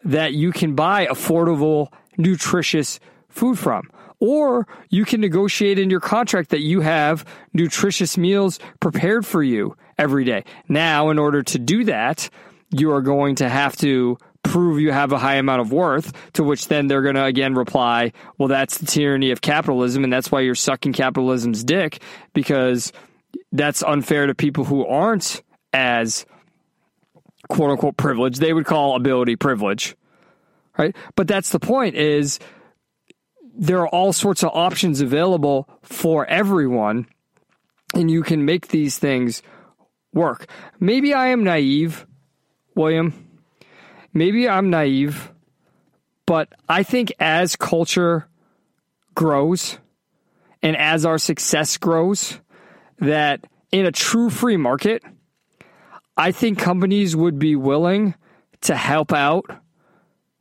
that 0.04 0.32
you 0.32 0.52
can 0.52 0.74
buy 0.74 1.06
affordable, 1.06 1.92
nutritious 2.16 3.00
food 3.28 3.58
from. 3.58 3.90
Or 4.18 4.66
you 4.90 5.04
can 5.04 5.20
negotiate 5.20 5.78
in 5.78 5.90
your 5.90 6.00
contract 6.00 6.50
that 6.50 6.60
you 6.60 6.80
have 6.80 7.24
nutritious 7.54 8.18
meals 8.18 8.58
prepared 8.78 9.26
for 9.26 9.42
you 9.42 9.76
every 9.98 10.24
day. 10.24 10.44
Now, 10.68 11.10
in 11.10 11.18
order 11.18 11.42
to 11.42 11.58
do 11.58 11.84
that, 11.84 12.28
you 12.70 12.92
are 12.92 13.02
going 13.02 13.36
to 13.36 13.48
have 13.48 13.76
to 13.78 14.18
prove 14.50 14.80
you 14.80 14.90
have 14.90 15.12
a 15.12 15.18
high 15.18 15.36
amount 15.36 15.60
of 15.60 15.72
worth, 15.72 16.12
to 16.32 16.42
which 16.42 16.68
then 16.68 16.88
they're 16.88 17.02
going 17.02 17.14
to 17.14 17.24
again 17.24 17.54
reply, 17.54 18.12
well, 18.36 18.48
that's 18.48 18.78
the 18.78 18.86
tyranny 18.86 19.30
of 19.30 19.40
capitalism, 19.40 20.04
and 20.04 20.12
that's 20.12 20.32
why 20.32 20.40
you're 20.40 20.54
sucking 20.54 20.92
capitalism's 20.92 21.62
dick, 21.62 22.02
because 22.32 22.92
that's 23.52 23.82
unfair 23.82 24.26
to 24.26 24.34
people 24.34 24.64
who 24.64 24.84
aren't 24.84 25.42
as 25.72 26.26
quote 27.48 27.70
unquote 27.70 27.96
privilege. 27.96 28.38
They 28.38 28.52
would 28.52 28.66
call 28.66 28.96
ability 28.96 29.36
privilege. 29.36 29.94
Right? 30.76 30.96
But 31.14 31.28
that's 31.28 31.50
the 31.50 31.60
point 31.60 31.94
is 31.94 32.38
there 33.54 33.80
are 33.80 33.88
all 33.88 34.12
sorts 34.12 34.42
of 34.42 34.50
options 34.54 35.00
available 35.00 35.68
for 35.82 36.26
everyone 36.26 37.06
and 37.94 38.10
you 38.10 38.22
can 38.22 38.44
make 38.44 38.68
these 38.68 38.98
things 38.98 39.42
work. 40.12 40.46
Maybe 40.78 41.12
I 41.12 41.28
am 41.28 41.44
naive, 41.44 42.06
William. 42.74 43.29
Maybe 44.12 44.48
I'm 44.48 44.70
naive, 44.70 45.32
but 46.26 46.48
I 46.68 46.82
think 46.82 47.12
as 47.20 47.56
culture 47.56 48.28
grows 49.14 49.78
and 50.62 50.76
as 50.76 51.06
our 51.06 51.18
success 51.18 51.76
grows, 51.76 52.40
that 52.98 53.46
in 53.72 53.86
a 53.86 53.92
true 53.92 54.30
free 54.30 54.56
market, 54.56 55.02
I 56.16 56.32
think 56.32 56.58
companies 56.58 57.16
would 57.16 57.38
be 57.38 57.56
willing 57.56 58.14
to 58.62 58.76
help 58.76 59.12
out 59.12 59.46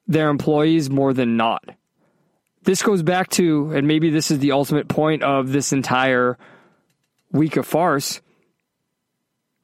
their 0.07 0.29
employees 0.29 0.89
more 0.89 1.13
than 1.13 1.37
not. 1.37 1.63
This 2.63 2.81
goes 2.81 3.03
back 3.03 3.29
to, 3.31 3.71
and 3.71 3.87
maybe 3.87 4.09
this 4.09 4.31
is 4.31 4.39
the 4.39 4.51
ultimate 4.51 4.87
point 4.87 5.23
of 5.23 5.51
this 5.51 5.71
entire 5.71 6.37
week 7.31 7.55
of 7.55 7.65
farce. 7.65 8.19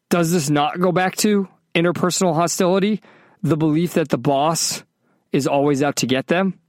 Does 0.10 0.32
this 0.32 0.49
not 0.49 0.80
go 0.80 0.91
back 0.91 1.16
to 1.18 1.47
interpersonal 1.74 2.36
hostility? 2.36 3.01
The 3.45 3.55
belief 3.55 3.93
that 3.93 4.09
the 4.09 4.17
boss 4.17 4.83
is 5.31 5.45
always 5.45 5.83
out 5.83 5.97
to 5.97 6.07
get 6.07 6.25
them? 6.25 6.59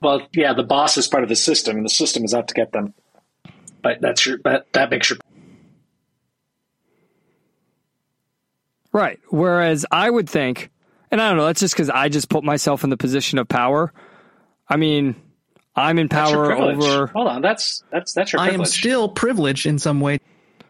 Well, 0.00 0.26
yeah, 0.32 0.52
the 0.52 0.64
boss 0.64 0.98
is 0.98 1.06
part 1.06 1.22
of 1.22 1.28
the 1.28 1.36
system, 1.36 1.76
and 1.76 1.84
the 1.84 1.90
system 1.90 2.24
is 2.24 2.34
out 2.34 2.48
to 2.48 2.54
get 2.54 2.72
them. 2.72 2.92
But 3.82 4.00
that's 4.00 4.26
your 4.26 4.38
that, 4.42 4.72
that 4.72 4.90
makes 4.90 5.10
your 5.10 5.20
Right. 8.92 9.20
Whereas 9.28 9.86
I 9.92 10.10
would 10.10 10.28
think, 10.28 10.70
and 11.12 11.22
I 11.22 11.28
don't 11.28 11.38
know, 11.38 11.46
that's 11.46 11.60
just 11.60 11.74
because 11.74 11.88
I 11.88 12.08
just 12.08 12.28
put 12.28 12.42
myself 12.42 12.82
in 12.82 12.90
the 12.90 12.96
position 12.96 13.38
of 13.38 13.46
power. 13.46 13.92
I 14.68 14.76
mean, 14.76 15.14
I'm 15.76 16.00
in 16.00 16.08
power 16.08 16.52
over. 16.52 17.06
Hold 17.06 17.28
on, 17.28 17.42
that's 17.42 17.84
that's 17.92 18.12
that's 18.12 18.32
your 18.32 18.42
I 18.42 18.50
am 18.50 18.64
still 18.64 19.08
privileged 19.08 19.66
in 19.66 19.78
some 19.78 20.00
way. 20.00 20.18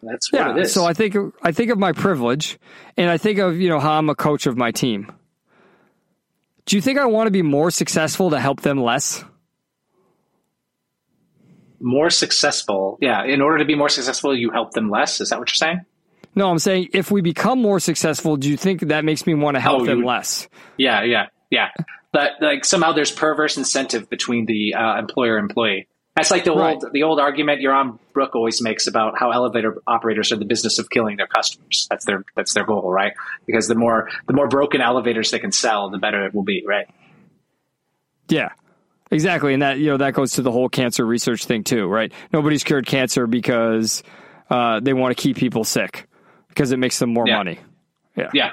That's 0.02 0.32
what 0.32 0.38
Yeah. 0.40 0.56
it 0.56 0.62
is. 0.62 0.72
So 0.72 0.84
I 0.84 0.92
think 0.92 1.16
I 1.42 1.52
think 1.52 1.70
of 1.70 1.78
my 1.78 1.92
privilege, 1.92 2.58
and 2.96 3.08
I 3.10 3.18
think 3.18 3.38
of 3.38 3.60
you 3.60 3.68
know 3.68 3.80
how 3.80 3.92
I'm 3.98 4.08
a 4.10 4.14
coach 4.14 4.46
of 4.46 4.56
my 4.56 4.70
team. 4.70 5.10
Do 6.66 6.76
you 6.76 6.82
think 6.82 6.98
I 6.98 7.06
want 7.06 7.26
to 7.26 7.30
be 7.32 7.42
more 7.42 7.70
successful 7.70 8.30
to 8.30 8.38
help 8.40 8.60
them 8.60 8.80
less? 8.82 9.24
more 11.84 12.10
successful. 12.10 12.96
Yeah, 13.00 13.24
in 13.24 13.40
order 13.40 13.58
to 13.58 13.64
be 13.64 13.74
more 13.74 13.88
successful, 13.88 14.36
you 14.36 14.50
help 14.52 14.70
them 14.72 14.88
less. 14.88 15.20
Is 15.20 15.30
that 15.30 15.38
what 15.40 15.48
you're 15.50 15.54
saying? 15.56 15.80
No, 16.34 16.48
I'm 16.48 16.60
saying 16.60 16.90
if 16.94 17.10
we 17.10 17.20
become 17.20 17.60
more 17.60 17.80
successful, 17.80 18.36
do 18.36 18.48
you 18.48 18.56
think 18.56 18.82
that 18.82 19.04
makes 19.04 19.26
me 19.26 19.34
want 19.34 19.56
to 19.56 19.60
help 19.60 19.82
Oh, 19.82 19.86
them 19.86 20.04
less? 20.04 20.48
Yeah, 20.76 21.02
yeah, 21.02 21.26
yeah. 21.50 21.70
But 22.12 22.32
like 22.40 22.64
somehow 22.64 22.92
there's 22.92 23.10
perverse 23.10 23.56
incentive 23.56 24.08
between 24.08 24.46
the 24.46 24.74
uh, 24.74 24.98
employer 24.98 25.38
employee. 25.38 25.88
That's 26.14 26.30
like 26.30 26.44
the 26.44 26.52
Right. 26.52 26.74
old 26.74 26.92
the 26.92 27.02
old 27.04 27.18
argument 27.20 27.62
Yaron 27.62 27.98
Brook 28.12 28.34
always 28.34 28.60
makes 28.60 28.86
about 28.86 29.18
how 29.18 29.30
elevator 29.30 29.80
operators 29.86 30.30
are 30.30 30.36
the 30.36 30.44
business 30.44 30.78
of 30.78 30.90
killing 30.90 31.16
their 31.16 31.26
customers. 31.26 31.86
That's 31.88 32.04
their 32.04 32.24
that's 32.36 32.52
their 32.52 32.64
goal, 32.64 32.90
right? 32.90 33.12
Because 33.46 33.66
the 33.66 33.74
more 33.74 34.10
the 34.26 34.34
more 34.34 34.46
broken 34.46 34.80
elevators 34.82 35.30
they 35.30 35.38
can 35.38 35.52
sell, 35.52 35.88
the 35.88 35.96
better 35.98 36.26
it 36.26 36.34
will 36.34 36.42
be, 36.44 36.64
right? 36.66 36.86
Yeah. 38.28 38.50
Exactly. 39.10 39.52
And 39.52 39.62
that, 39.62 39.78
you 39.78 39.86
know, 39.86 39.98
that 39.98 40.14
goes 40.14 40.32
to 40.32 40.42
the 40.42 40.50
whole 40.50 40.68
cancer 40.70 41.04
research 41.04 41.44
thing 41.44 41.64
too, 41.64 41.86
right? 41.86 42.12
Nobody's 42.32 42.64
cured 42.64 42.86
cancer 42.86 43.26
because 43.26 44.02
uh, 44.50 44.80
they 44.80 44.92
want 44.94 45.16
to 45.16 45.22
keep 45.22 45.36
people 45.36 45.64
sick 45.64 46.08
because 46.48 46.72
it 46.72 46.78
makes 46.78 46.98
them 46.98 47.12
more 47.12 47.26
Yeah. 47.26 47.36
money. 47.36 47.58
Yeah. 48.34 48.50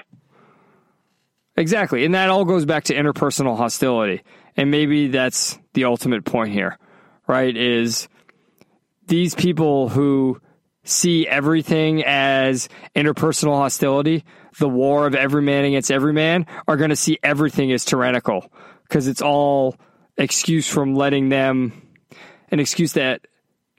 Exactly. 1.56 2.06
And 2.06 2.14
that 2.16 2.30
all 2.30 2.46
goes 2.46 2.66
back 2.66 2.86
to 2.86 2.94
interpersonal 2.96 3.58
hostility. 3.58 4.22
And 4.56 4.72
maybe 4.72 5.08
that's 5.08 5.60
the 5.74 5.86
ultimate 5.86 6.24
point 6.26 6.52
here, 6.54 6.78
right? 7.30 7.56
Is 7.56 8.10
these 9.08 9.36
people 9.36 9.88
who 9.88 10.42
see 10.84 11.28
everything 11.28 12.04
as 12.04 12.68
interpersonal 12.96 13.56
hostility, 13.56 14.26
the 14.58 14.68
war 14.68 15.06
of 15.06 15.14
every 15.14 15.44
man 15.44 15.64
against 15.64 15.92
every 15.92 16.12
man, 16.12 16.48
are 16.68 16.76
going 16.76 16.90
to 16.90 16.96
see 16.96 17.20
everything 17.22 17.72
as 17.72 17.86
tyrannical 17.86 18.52
because 18.84 19.08
it's 19.08 19.22
all 19.22 19.76
excuse 20.18 20.68
from 20.68 20.96
letting 20.96 21.30
them 21.30 21.88
an 22.52 22.60
excuse 22.60 22.94
that 22.94 23.22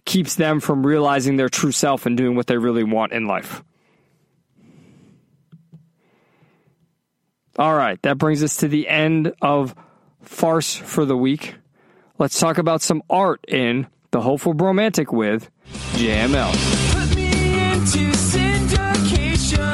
keeps 0.05 0.37
them 0.37 0.61
from 0.61 0.87
realizing 0.87 1.37
their 1.37 1.49
true 1.49 1.73
self 1.73 2.07
and 2.07 2.17
doing 2.17 2.37
what 2.37 2.47
they 2.47 2.57
really 2.57 2.85
want 2.85 3.13
in 3.13 3.27
life. 3.27 3.65
All 7.59 7.75
right, 7.75 8.01
that 8.03 8.17
brings 8.17 8.45
us 8.45 8.59
to 8.59 8.69
the 8.69 8.89
end 8.89 9.35
of 9.43 9.75
farce 10.23 10.77
for 10.77 11.05
the 11.05 11.17
week. 11.17 11.57
Let's 12.21 12.39
talk 12.39 12.59
about 12.59 12.83
some 12.83 13.03
art 13.09 13.43
in 13.49 13.87
The 14.11 14.21
Hopeful 14.21 14.53
Bromantic 14.53 15.11
with 15.11 15.49
JML. 15.93 16.53
Put 16.93 17.17
me 17.17 17.31
into 17.73 18.13
syndication, 18.13 19.65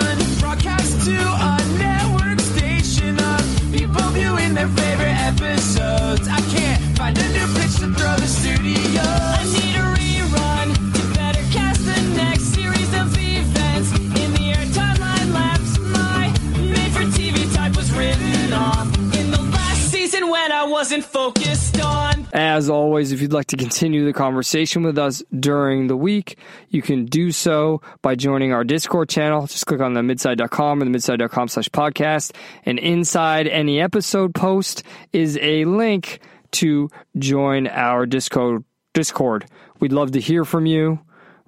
broadcast 0.40 1.06
to 1.06 1.16
a 1.18 1.58
network 1.76 2.38
station 2.38 3.18
of 3.18 3.72
people 3.72 4.00
viewing 4.10 4.54
their 4.54 4.68
favorite 4.68 5.18
episodes. 5.26 6.28
I 6.28 6.40
can't 6.54 6.80
find 6.96 7.18
a 7.18 7.28
new 7.30 7.52
pitch 7.58 7.80
to 7.80 7.92
throw 7.92 8.14
the 8.14 8.28
studio. 8.28 9.02
I 9.02 9.42
need 9.50 9.74
a 9.74 9.82
rerun 9.98 10.72
to 10.94 11.02
better 11.18 11.42
cast 11.50 11.84
the 11.84 12.00
next 12.14 12.54
series 12.54 12.94
of 12.94 13.12
events. 13.18 13.90
In 14.22 14.32
the 14.34 14.52
air 14.54 14.66
timeline 14.66 15.34
lapse, 15.34 15.80
my 15.80 16.32
made 16.60 16.92
for 16.92 17.06
TV 17.10 17.52
type 17.56 17.74
was 17.74 17.90
written 17.92 18.52
off 18.52 18.86
in 19.18 19.32
the 19.32 19.42
last 19.50 19.90
season 19.90 20.30
when 20.30 20.52
I 20.52 20.62
wasn't 20.62 21.04
focused 21.04 21.80
on. 21.80 22.15
As 22.32 22.68
always, 22.68 23.12
if 23.12 23.22
you'd 23.22 23.32
like 23.32 23.46
to 23.46 23.56
continue 23.56 24.04
the 24.04 24.12
conversation 24.12 24.82
with 24.82 24.98
us 24.98 25.22
during 25.38 25.86
the 25.86 25.96
week, 25.96 26.38
you 26.68 26.82
can 26.82 27.06
do 27.06 27.30
so 27.30 27.80
by 28.02 28.14
joining 28.14 28.52
our 28.52 28.64
Discord 28.64 29.08
channel. 29.08 29.46
Just 29.46 29.66
click 29.66 29.80
on 29.80 29.94
the 29.94 30.02
midside.com 30.02 30.82
or 30.82 30.84
the 30.84 30.90
midside.com 30.90 31.48
slash 31.48 31.68
podcast. 31.70 32.34
And 32.64 32.78
inside 32.78 33.46
any 33.46 33.80
episode 33.80 34.34
post 34.34 34.82
is 35.12 35.38
a 35.40 35.64
link 35.64 36.20
to 36.52 36.90
join 37.18 37.68
our 37.68 38.06
Discord. 38.06 38.64
Discord. 38.92 39.46
We'd 39.78 39.92
love 39.92 40.12
to 40.12 40.20
hear 40.20 40.44
from 40.44 40.66
you. 40.66 40.98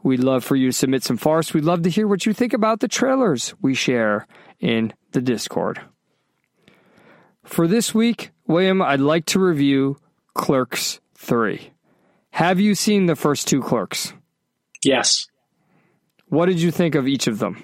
We'd 0.02 0.22
love 0.22 0.44
for 0.44 0.54
you 0.54 0.68
to 0.68 0.72
submit 0.72 1.02
some 1.02 1.16
farce. 1.16 1.52
We'd 1.52 1.64
love 1.64 1.82
to 1.82 1.90
hear 1.90 2.06
what 2.06 2.24
you 2.24 2.32
think 2.32 2.52
about 2.52 2.80
the 2.80 2.88
trailers 2.88 3.54
we 3.60 3.74
share 3.74 4.26
in 4.60 4.92
the 5.12 5.20
Discord. 5.20 5.80
For 7.44 7.66
this 7.66 7.94
week, 7.94 8.30
William, 8.46 8.80
I'd 8.82 9.00
like 9.00 9.24
to 9.26 9.40
review 9.40 9.96
Clerks 10.38 11.00
3. 11.16 11.72
Have 12.30 12.60
you 12.60 12.76
seen 12.76 13.06
the 13.06 13.16
first 13.16 13.48
two 13.48 13.60
Clerks? 13.60 14.12
Yes. 14.84 15.26
What 16.28 16.46
did 16.46 16.60
you 16.60 16.70
think 16.70 16.94
of 16.94 17.08
each 17.08 17.26
of 17.26 17.40
them? 17.40 17.62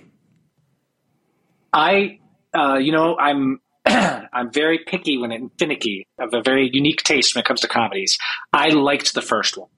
I, 1.73 2.19
uh, 2.53 2.79
you 2.79 2.91
know, 2.91 3.17
I'm 3.17 3.61
I'm 3.87 4.51
very 4.53 4.81
picky 4.85 5.19
when 5.19 5.31
it 5.31 5.43
finicky. 5.57 6.09
I 6.19 6.25
have 6.25 6.35
a 6.35 6.43
very 6.43 6.69
unique 6.73 7.05
taste 7.05 7.35
when 7.35 7.43
it 7.43 7.47
comes 7.47 7.61
to 7.61 7.69
comedies. 7.69 8.19
I 8.53 8.71
liked 8.71 9.15
the 9.15 9.23
first 9.23 9.57
one. 9.57 9.69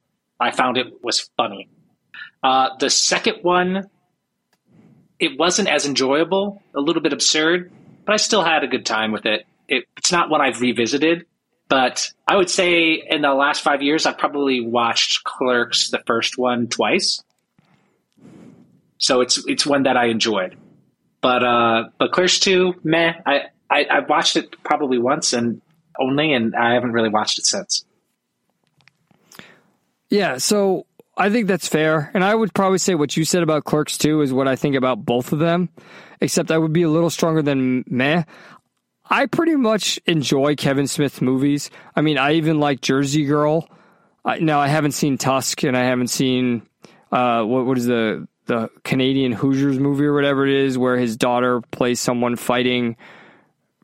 I 0.41 0.51
found 0.51 0.79
it 0.79 1.05
was 1.05 1.29
funny. 1.37 1.69
Uh, 2.43 2.71
the 2.79 2.89
second 2.89 3.41
one, 3.43 3.91
it 5.19 5.39
wasn't 5.39 5.69
as 5.69 5.85
enjoyable, 5.85 6.63
a 6.75 6.81
little 6.81 7.03
bit 7.03 7.13
absurd, 7.13 7.71
but 8.07 8.15
I 8.15 8.17
still 8.17 8.43
had 8.43 8.65
a 8.65 8.69
good 8.69 8.87
time 8.87 9.13
with 9.13 9.27
it. 9.27 9.45
it 9.69 9.85
it's 9.99 10.13
not 10.13 10.31
one 10.31 10.41
I've 10.41 10.63
revisited, 10.63 11.27
but 11.69 12.13
I 12.27 12.37
would 12.37 12.51
say 12.51 12.95
in 12.95 13.23
the 13.23 13.35
last 13.35 13.63
five 13.63 13.83
years, 13.83 14.07
I've 14.07 14.19
probably 14.19 14.61
watched 14.61 15.25
Clerks, 15.25 15.91
the 15.91 16.03
first 16.07 16.39
one, 16.39 16.69
twice. 16.69 17.23
So 18.99 19.21
it's 19.21 19.45
it's 19.47 19.67
one 19.67 19.83
that 19.85 19.97
I 19.97 20.07
enjoyed. 20.07 20.57
But 21.21 21.43
uh, 21.43 21.85
but 21.99 22.13
Clerks 22.13 22.39
two, 22.39 22.75
meh. 22.85 23.15
I, 23.27 23.43
I 23.71 23.85
I 23.85 24.01
watched 24.01 24.37
it 24.37 24.63
probably 24.63 24.99
once 24.99 25.33
and 25.33 25.61
only, 25.99 26.33
and 26.33 26.55
I 26.55 26.75
haven't 26.75 26.93
really 26.93 27.09
watched 27.09 27.39
it 27.39 27.47
since. 27.47 27.85
Yeah, 30.09 30.39
so 30.39 30.87
I 31.17 31.31
think 31.31 31.49
that's 31.49 31.67
fair. 31.67 32.11
And 32.15 32.23
I 32.23 32.35
would 32.35 32.55
probably 32.55 32.79
say 32.79 32.95
what 32.95 33.17
you 33.17 33.25
said 33.25 33.43
about 33.43 33.65
Clerks 33.65 33.99
2 33.99 34.21
is 34.21 34.33
what 34.33 34.47
I 34.47 34.55
think 34.55 34.77
about 34.77 35.05
both 35.05 35.33
of 35.33 35.39
them, 35.39 35.69
except 36.21 36.51
I 36.51 36.59
would 36.59 36.73
be 36.73 36.83
a 36.83 36.91
little 36.91 37.11
stronger 37.11 37.43
than 37.43 37.85
meh. 37.89 38.25
I 39.09 39.27
pretty 39.27 39.57
much 39.57 40.01
enjoy 40.07 40.57
Kevin 40.57 40.87
Smith 40.87 41.23
movies. 41.23 41.71
I 41.95 42.01
mean, 42.01 42.19
I 42.19 42.33
even 42.33 42.59
like 42.59 42.81
Jersey 42.81 43.25
Girl. 43.25 43.69
I, 44.25 44.39
now, 44.39 44.59
I 44.61 44.69
haven't 44.69 44.93
seen 44.93 45.19
Tusk 45.19 45.63
and 45.63 45.77
I 45.77 45.85
haven't 45.85 46.09
seen, 46.09 46.63
uh, 47.13 47.43
what, 47.45 47.67
what 47.67 47.79
is 47.79 47.87
the, 47.87 48.27
the 48.47 48.69
Canadian 48.83 49.33
Hoosiers 49.33 49.79
movie 49.79 50.05
or 50.05 50.15
whatever 50.15 50.47
it 50.47 50.53
is, 50.53 50.77
where 50.77 50.97
his 50.97 51.17
daughter 51.17 51.61
plays 51.61 52.01
someone 52.01 52.37
fighting 52.37 52.97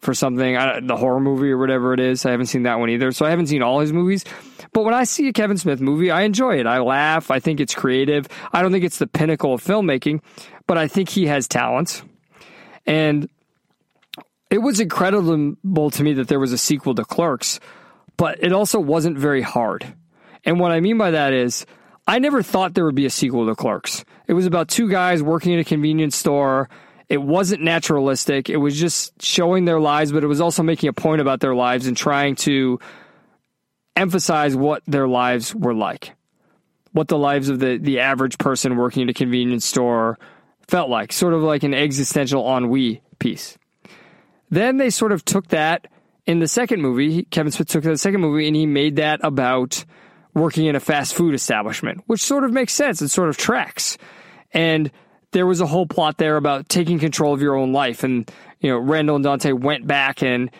for 0.01 0.15
something, 0.15 0.57
I, 0.57 0.81
the 0.81 0.97
horror 0.97 1.21
movie 1.21 1.51
or 1.53 1.59
whatever 1.59 1.95
it 1.95 2.01
is. 2.01 2.27
I 2.27 2.33
haven't 2.33 2.47
seen 2.47 2.65
that 2.65 2.81
one 2.81 2.91
either. 2.91 3.13
So 3.13 3.25
I 3.25 3.31
haven't 3.31 3.47
seen 3.47 3.63
all 3.63 3.79
his 3.79 3.93
movies. 3.93 4.25
But 4.73 4.83
when 4.83 4.95
I 4.95 5.05
see 5.05 5.29
a 5.29 5.33
Kevin 5.33 5.59
Smith 5.59 5.81
movie, 5.81 6.11
I 6.11 6.23
enjoy 6.23 6.59
it. 6.59 6.67
I 6.67 6.79
laugh. 6.79 7.31
I 7.31 7.39
think 7.39 7.61
it's 7.61 7.75
creative. 7.75 8.27
I 8.53 8.63
don't 8.63 8.73
think 8.73 8.85
it's 8.85 8.99
the 8.99 9.07
pinnacle 9.07 9.55
of 9.55 9.63
filmmaking, 9.63 10.21
but 10.67 10.77
I 10.77 10.89
think 10.89 11.09
he 11.09 11.27
has 11.27 11.47
talent. 11.47 12.03
And 12.85 13.29
it 14.53 14.59
was 14.59 14.81
incredible 14.81 15.91
to 15.91 16.03
me 16.03 16.13
that 16.13 16.29
there 16.29 16.39
was 16.39 16.53
a 16.53 16.59
sequel 16.59 16.95
to 16.95 17.05
Clerks, 17.07 17.59
but 18.19 18.45
it 18.45 18.53
also 18.53 18.79
wasn't 18.79 19.17
very 19.17 19.41
hard. 19.41 19.95
And 20.45 20.61
what 20.61 20.73
I 20.73 20.81
mean 20.81 20.99
by 20.99 21.13
that 21.13 21.33
is, 21.33 21.65
I 22.07 22.19
never 22.19 22.43
thought 22.43 22.75
there 22.75 22.85
would 22.85 22.95
be 22.95 23.07
a 23.07 23.11
sequel 23.11 23.47
to 23.47 23.55
Clerks. 23.55 24.05
It 24.27 24.35
was 24.35 24.45
about 24.45 24.69
two 24.69 24.91
guys 24.91 25.23
working 25.23 25.53
in 25.53 25.59
a 25.59 25.65
convenience 25.65 26.17
store. 26.17 26.69
It 27.09 27.23
wasn't 27.23 27.63
naturalistic. 27.63 28.51
It 28.51 28.59
was 28.59 28.79
just 28.79 29.23
showing 29.23 29.65
their 29.65 29.81
lives, 29.81 30.13
but 30.13 30.23
it 30.23 30.27
was 30.27 30.41
also 30.41 30.63
making 30.63 30.91
a 30.91 30.93
point 30.93 31.23
about 31.23 31.41
their 31.41 31.55
lives 31.55 31.87
and 31.87 31.97
trying 31.97 32.35
to 32.37 32.79
emphasize 33.97 34.55
what 34.55 34.83
their 34.87 35.09
lives 35.09 35.55
were 35.55 35.75
like, 35.75 36.13
what 36.93 37.09
the 37.09 37.19
lives 37.19 37.49
of 37.49 37.59
the, 37.59 37.79
the 37.79 38.01
average 38.01 38.37
person 38.37 38.77
working 38.77 39.05
at 39.05 39.09
a 39.09 39.15
convenience 39.15 39.65
store 39.65 40.19
felt 40.69 40.91
like, 40.91 41.11
sort 41.11 41.33
of 41.33 41.43
like 41.43 41.63
an 41.63 41.73
existential 41.73 42.45
ennui 42.55 43.01
piece. 43.19 43.57
Then 44.53 44.77
they 44.77 44.91
sort 44.91 45.13
of 45.13 45.25
took 45.25 45.49
that 45.49 45.89
in 46.27 46.39
the 46.39 46.47
second 46.47 46.83
movie. 46.83 47.25
Kevin 47.25 47.51
Smith 47.51 47.69
took 47.69 47.85
the 47.85 47.97
second 47.97 48.21
movie 48.21 48.47
and 48.47 48.55
he 48.55 48.67
made 48.67 48.97
that 48.97 49.21
about 49.23 49.83
working 50.35 50.67
in 50.67 50.77
a 50.77 50.81
fast 50.81 51.15
food 51.15 51.35
establishment, 51.35 52.03
which 52.07 52.21
sort 52.21 52.45
of 52.45 52.53
makes 52.53 52.75
sense. 52.75 53.01
It 53.01 53.09
sort 53.09 53.31
of 53.31 53.39
tracks. 53.39 53.97
And 54.53 54.91
there 55.31 55.47
was 55.47 55.63
a 55.63 55.67
whole 55.67 55.87
plot 55.87 56.19
there 56.19 56.37
about 56.37 56.69
taking 56.69 56.99
control 56.99 57.33
of 57.33 57.41
your 57.41 57.57
own 57.57 57.73
life. 57.73 58.05
And, 58.05 58.31
you 58.61 58.69
know, 58.69 58.77
Randall 58.77 59.17
and 59.17 59.25
Dante 59.25 59.53
went 59.53 59.87
back 59.87 60.23
and 60.23 60.51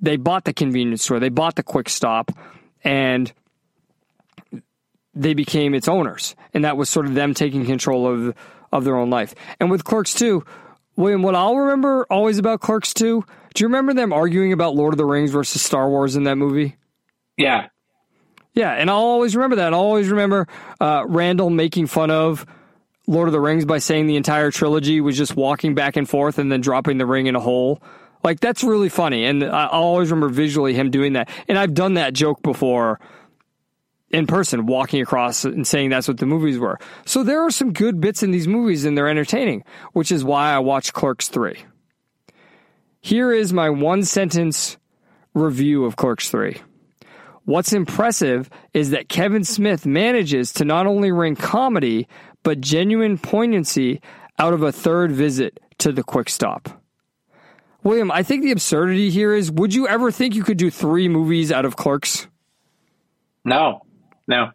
they 0.00 0.16
bought 0.16 0.44
the 0.44 0.54
convenience 0.54 1.04
store, 1.04 1.20
they 1.20 1.28
bought 1.28 1.56
the 1.56 1.62
quick 1.62 1.90
stop, 1.90 2.32
and 2.82 3.30
they 5.14 5.34
became 5.34 5.74
its 5.74 5.88
owners. 5.88 6.34
And 6.54 6.64
that 6.64 6.78
was 6.78 6.88
sort 6.88 7.04
of 7.04 7.12
them 7.12 7.34
taking 7.34 7.66
control 7.66 8.06
of 8.06 8.34
of 8.72 8.84
their 8.84 8.96
own 8.96 9.10
life. 9.10 9.34
And 9.60 9.70
with 9.70 9.84
Clerks 9.84 10.14
2, 10.14 10.42
William, 10.96 11.22
what 11.22 11.34
I'll 11.34 11.56
remember 11.56 12.06
always 12.08 12.38
about 12.38 12.60
Clerks 12.60 12.94
2, 12.94 13.22
do 13.54 13.64
you 13.64 13.68
remember 13.68 13.94
them 13.94 14.12
arguing 14.12 14.52
about 14.52 14.74
Lord 14.74 14.94
of 14.94 14.98
the 14.98 15.04
Rings 15.04 15.30
versus 15.30 15.62
Star 15.62 15.88
Wars 15.88 16.16
in 16.16 16.24
that 16.24 16.36
movie? 16.36 16.76
Yeah. 17.36 17.68
Yeah, 18.54 18.72
and 18.72 18.90
I'll 18.90 18.98
always 18.98 19.34
remember 19.34 19.56
that. 19.56 19.72
I'll 19.72 19.80
always 19.80 20.08
remember 20.08 20.46
uh, 20.80 21.04
Randall 21.06 21.50
making 21.50 21.86
fun 21.86 22.10
of 22.10 22.44
Lord 23.06 23.28
of 23.28 23.32
the 23.32 23.40
Rings 23.40 23.64
by 23.64 23.78
saying 23.78 24.06
the 24.06 24.16
entire 24.16 24.50
trilogy 24.50 25.00
was 25.00 25.16
just 25.16 25.34
walking 25.36 25.74
back 25.74 25.96
and 25.96 26.08
forth 26.08 26.38
and 26.38 26.52
then 26.52 26.60
dropping 26.60 26.98
the 26.98 27.06
ring 27.06 27.26
in 27.26 27.34
a 27.34 27.40
hole. 27.40 27.82
Like 28.22 28.40
that's 28.40 28.62
really 28.62 28.88
funny, 28.88 29.24
and 29.24 29.42
I 29.42 29.64
I'll 29.64 29.82
always 29.82 30.10
remember 30.10 30.28
visually 30.28 30.74
him 30.74 30.90
doing 30.90 31.14
that. 31.14 31.28
And 31.48 31.58
I've 31.58 31.74
done 31.74 31.94
that 31.94 32.12
joke 32.12 32.40
before 32.42 33.00
in 34.10 34.26
person, 34.26 34.66
walking 34.66 35.00
across 35.00 35.44
and 35.44 35.66
saying 35.66 35.90
that's 35.90 36.06
what 36.06 36.18
the 36.18 36.26
movies 36.26 36.58
were. 36.58 36.78
So 37.06 37.24
there 37.24 37.42
are 37.42 37.50
some 37.50 37.72
good 37.72 38.00
bits 38.00 38.22
in 38.22 38.30
these 38.30 38.46
movies, 38.46 38.84
and 38.84 38.96
they're 38.96 39.08
entertaining, 39.08 39.64
which 39.94 40.12
is 40.12 40.22
why 40.22 40.52
I 40.52 40.58
watched 40.58 40.92
Clerks 40.92 41.28
three. 41.28 41.64
Here 43.02 43.32
is 43.32 43.52
my 43.52 43.68
one 43.68 44.04
sentence 44.04 44.78
review 45.34 45.84
of 45.84 45.96
Clerks 45.96 46.30
three. 46.30 46.62
What's 47.44 47.72
impressive 47.72 48.48
is 48.72 48.90
that 48.90 49.08
Kevin 49.08 49.42
Smith 49.42 49.84
manages 49.84 50.52
to 50.54 50.64
not 50.64 50.86
only 50.86 51.10
wring 51.10 51.34
comedy, 51.34 52.06
but 52.44 52.60
genuine 52.60 53.18
poignancy 53.18 54.00
out 54.38 54.54
of 54.54 54.62
a 54.62 54.70
third 54.70 55.10
visit 55.10 55.58
to 55.78 55.90
the 55.90 56.04
quick 56.04 56.28
stop. 56.28 56.80
William, 57.82 58.12
I 58.12 58.22
think 58.22 58.44
the 58.44 58.52
absurdity 58.52 59.10
here 59.10 59.34
is 59.34 59.50
would 59.50 59.74
you 59.74 59.88
ever 59.88 60.12
think 60.12 60.36
you 60.36 60.44
could 60.44 60.56
do 60.56 60.70
three 60.70 61.08
movies 61.08 61.50
out 61.50 61.64
of 61.64 61.74
Clerks? 61.74 62.28
No. 63.44 63.82
No. 64.28 64.52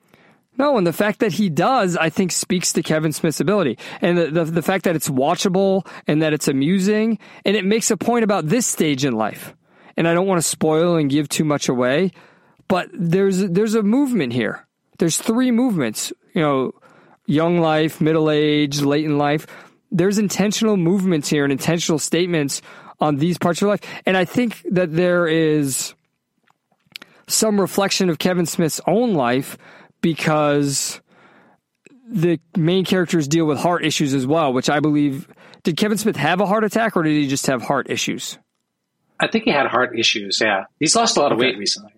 No, 0.58 0.78
and 0.78 0.88
the 0.88 0.94
fact 0.94 1.20
that 1.20 1.34
he 1.34 1.50
does, 1.50 1.96
I 1.96 2.10
think, 2.10 2.32
speaks 2.32 2.74
to 2.74 2.82
Kevin 2.82 3.12
Smith's 3.12 3.40
ability. 3.40 3.78
And 4.02 4.18
the, 4.18 4.28
the, 4.32 4.46
the 4.46 4.62
fact 4.62 4.86
that 4.86 4.96
it's 4.96 5.10
watchable 5.10 5.88
and 6.08 6.22
that 6.22 6.34
it's 6.34 6.48
amusing, 6.48 7.20
and 7.46 7.56
it 7.56 7.64
makes 7.64 7.92
a 7.92 7.98
point 7.98 8.24
about 8.24 8.48
this 8.48 8.66
stage 8.66 9.06
in 9.06 9.14
life. 9.14 9.54
And 9.96 10.08
I 10.08 10.14
don't 10.14 10.28
want 10.28 10.42
to 10.42 10.48
spoil 10.48 10.96
and 10.96 11.10
give 11.10 11.30
too 11.30 11.44
much 11.44 11.70
away, 11.70 12.12
but 12.68 12.90
there's 12.94 13.40
there's 13.40 13.76
a 13.76 13.84
movement 13.84 14.34
here. 14.34 14.68
There's 15.00 15.18
three 15.18 15.52
movements, 15.52 16.12
you 16.34 16.42
know, 16.42 16.74
young 17.26 17.60
life, 17.60 18.02
middle 18.02 18.30
age, 18.30 18.82
late 18.82 19.06
in 19.06 19.18
life. 19.18 19.48
There's 19.92 20.18
intentional 20.18 20.78
movements 20.78 21.30
here 21.30 21.44
and 21.44 21.52
intentional 21.52 22.00
statements 22.00 22.62
on 23.00 23.18
these 23.18 23.38
parts 23.38 23.62
of 23.62 23.70
life. 23.70 23.82
And 24.06 24.18
I 24.18 24.26
think 24.26 24.64
that 24.72 24.96
there 24.96 25.28
is 25.28 25.94
some 27.28 27.60
reflection 27.60 28.10
of 28.10 28.20
Kevin 28.20 28.46
Smith's 28.46 28.82
own 28.88 29.14
life 29.14 29.58
because 30.02 31.02
the 32.10 32.40
main 32.56 32.86
characters 32.86 33.28
deal 33.28 33.46
with 33.46 33.58
heart 33.58 33.84
issues 33.84 34.14
as 34.14 34.26
well, 34.26 34.54
which 34.54 34.70
I 34.70 34.80
believe. 34.80 35.28
Did 35.64 35.76
Kevin 35.76 35.98
Smith 35.98 36.16
have 36.16 36.40
a 36.40 36.46
heart 36.46 36.64
attack 36.64 36.96
or 36.96 37.04
did 37.04 37.12
he 37.12 37.28
just 37.28 37.48
have 37.48 37.62
heart 37.62 37.90
issues? 37.90 38.38
I 39.20 39.28
think 39.28 39.46
he 39.46 39.52
had 39.52 39.68
heart 39.68 39.98
issues. 39.98 40.40
Yeah, 40.42 40.66
he's 40.80 40.96
lost 40.96 41.18
a 41.18 41.22
lot 41.22 41.32
of 41.32 41.40
weight 41.40 41.58
recently. 41.58 41.92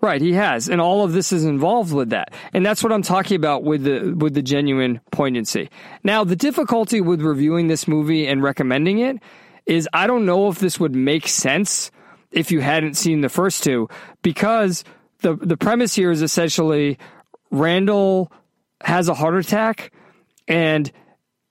Right, 0.00 0.20
he 0.20 0.34
has, 0.34 0.68
and 0.68 0.80
all 0.80 1.04
of 1.04 1.12
this 1.12 1.32
is 1.32 1.44
involved 1.44 1.92
with 1.92 2.10
that, 2.10 2.34
and 2.52 2.64
that's 2.64 2.84
what 2.84 2.92
I'm 2.92 3.02
talking 3.02 3.34
about 3.34 3.64
with 3.64 3.82
the 3.82 4.14
with 4.14 4.34
the 4.34 4.42
genuine 4.42 5.00
poignancy. 5.10 5.70
Now, 6.04 6.22
the 6.22 6.36
difficulty 6.36 7.00
with 7.00 7.22
reviewing 7.22 7.68
this 7.68 7.88
movie 7.88 8.26
and 8.26 8.42
recommending 8.42 8.98
it 8.98 9.16
is 9.64 9.88
I 9.92 10.06
don't 10.06 10.26
know 10.26 10.48
if 10.48 10.58
this 10.58 10.78
would 10.78 10.94
make 10.94 11.26
sense 11.26 11.90
if 12.30 12.52
you 12.52 12.60
hadn't 12.60 12.94
seen 12.94 13.22
the 13.22 13.30
first 13.30 13.64
two, 13.64 13.88
because 14.22 14.84
the 15.20 15.34
the 15.34 15.56
premise 15.56 15.94
here 15.94 16.10
is 16.10 16.20
essentially 16.20 16.98
Randall 17.50 18.30
has 18.82 19.08
a 19.08 19.14
heart 19.14 19.36
attack 19.36 19.92
and 20.48 20.90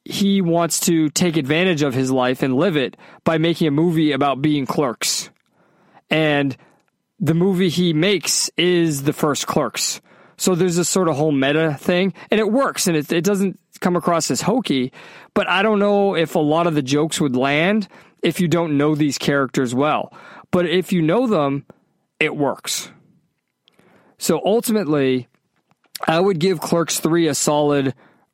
he 0.04 0.42
wants 0.42 0.82
to 0.82 1.10
take 1.10 1.36
advantage 1.36 1.82
of 1.82 1.94
his 1.94 2.12
life 2.12 2.44
and 2.44 2.56
live 2.56 2.78
it 2.78 2.96
by 3.24 3.38
making 3.38 3.68
a 3.68 3.72
movie 3.72 4.12
about 4.12 4.42
being 4.42 4.66
clerks. 4.66 5.32
And 6.10 6.56
the 7.20 7.34
movie 7.34 7.70
he 7.70 7.94
makes 7.94 8.50
is 8.56 9.04
the 9.04 9.14
first 9.14 9.48
clerks. 9.48 10.02
So 10.38 10.54
there's 10.54 10.76
this 10.76 10.90
sort 10.90 11.08
of 11.08 11.16
whole 11.16 11.32
meta 11.32 11.76
thing, 11.80 12.14
and 12.30 12.40
it 12.40 12.52
works, 12.52 12.88
and 12.88 12.98
it, 12.98 13.12
it 13.12 13.24
doesn't 13.24 13.60
come 13.80 13.96
across 13.96 14.30
as 14.30 14.42
hokey. 14.42 14.92
But 15.34 15.48
I 15.50 15.64
don't 15.64 15.80
know 15.80 16.16
if 16.16 16.36
a 16.36 16.40
lot 16.40 16.68
of 16.68 16.76
the 16.76 16.82
jokes 16.82 17.20
would 17.22 17.36
land 17.36 17.88
if 18.22 18.40
you 18.40 18.48
don't 18.48 18.78
know 18.78 18.96
these 18.96 19.18
characters 19.18 19.74
well. 19.74 20.14
But 20.52 20.68
if 20.68 20.92
you 20.92 21.02
know 21.02 21.26
them, 21.26 21.66
it 22.20 22.36
works. 22.36 22.92
So 24.18 24.42
ultimately, 24.46 25.28
I 26.08 26.20
would 26.20 26.40
give 26.40 26.60
Clerks 26.60 27.00
3 27.00 27.28
a 27.28 27.36
solid 27.36 27.94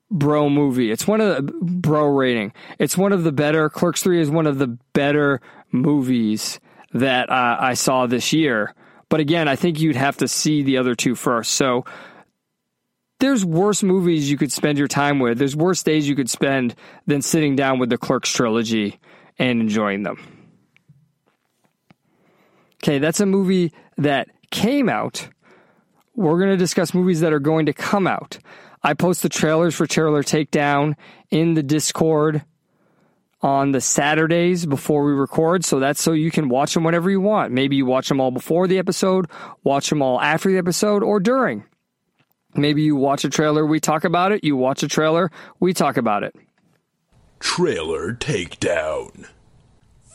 bro 0.09 0.49
movie. 0.49 0.91
It's 0.91 1.07
one 1.07 1.21
of 1.21 1.35
the 1.35 1.53
bro 1.53 2.07
rating. 2.07 2.53
It's 2.79 2.97
one 2.97 3.13
of 3.13 3.23
the 3.23 3.31
better, 3.31 3.69
Clerks 3.69 4.03
3 4.03 4.21
is 4.21 4.29
one 4.29 4.47
of 4.47 4.57
the 4.57 4.77
better 4.93 5.41
movies 5.71 6.59
that 6.93 7.29
uh, 7.29 7.57
I 7.59 7.75
saw 7.75 8.05
this 8.05 8.33
year. 8.33 8.73
But 9.09 9.19
again, 9.19 9.47
I 9.47 9.55
think 9.55 9.79
you'd 9.79 9.95
have 9.95 10.17
to 10.17 10.27
see 10.27 10.63
the 10.63 10.77
other 10.77 10.95
two 10.95 11.15
first. 11.15 11.51
So 11.51 11.85
there's 13.19 13.45
worse 13.45 13.83
movies 13.83 14.29
you 14.29 14.37
could 14.37 14.51
spend 14.51 14.77
your 14.77 14.87
time 14.87 15.19
with. 15.19 15.37
There's 15.37 15.55
worse 15.55 15.83
days 15.83 16.09
you 16.09 16.15
could 16.15 16.29
spend 16.29 16.75
than 17.07 17.21
sitting 17.21 17.55
down 17.55 17.79
with 17.79 17.89
the 17.89 17.97
Clerks 17.97 18.31
trilogy 18.31 18.99
and 19.37 19.61
enjoying 19.61 20.03
them. 20.03 20.17
Okay, 22.83 22.97
that's 22.97 23.19
a 23.19 23.25
movie 23.25 23.73
that 23.97 24.27
came 24.49 24.89
out. 24.89 25.29
We're 26.15 26.37
going 26.37 26.51
to 26.51 26.57
discuss 26.57 26.93
movies 26.93 27.21
that 27.21 27.33
are 27.33 27.39
going 27.39 27.65
to 27.67 27.73
come 27.73 28.07
out. 28.07 28.37
I 28.83 28.93
post 28.93 29.21
the 29.21 29.29
trailers 29.29 29.75
for 29.75 29.85
Trailer 29.85 30.23
Takedown 30.23 30.95
in 31.29 31.53
the 31.53 31.63
Discord 31.63 32.43
on 33.41 33.71
the 33.71 33.81
Saturdays 33.81 34.65
before 34.65 35.03
we 35.03 35.13
record. 35.13 35.63
So 35.65 35.79
that's 35.79 36.01
so 36.01 36.11
you 36.13 36.31
can 36.31 36.49
watch 36.49 36.73
them 36.73 36.83
whenever 36.83 37.09
you 37.09 37.21
want. 37.21 37.51
Maybe 37.51 37.75
you 37.75 37.85
watch 37.85 38.09
them 38.09 38.19
all 38.19 38.31
before 38.31 38.67
the 38.67 38.77
episode, 38.77 39.27
watch 39.63 39.89
them 39.89 40.01
all 40.01 40.19
after 40.21 40.51
the 40.51 40.57
episode, 40.57 41.03
or 41.03 41.19
during. 41.19 41.63
Maybe 42.53 42.81
you 42.81 42.95
watch 42.95 43.23
a 43.23 43.29
trailer, 43.29 43.65
we 43.65 43.79
talk 43.79 44.03
about 44.03 44.31
it. 44.31 44.43
You 44.43 44.55
watch 44.55 44.83
a 44.83 44.87
trailer, 44.87 45.31
we 45.59 45.73
talk 45.73 45.97
about 45.97 46.23
it. 46.23 46.35
Trailer 47.39 48.13
Takedown. 48.13 49.27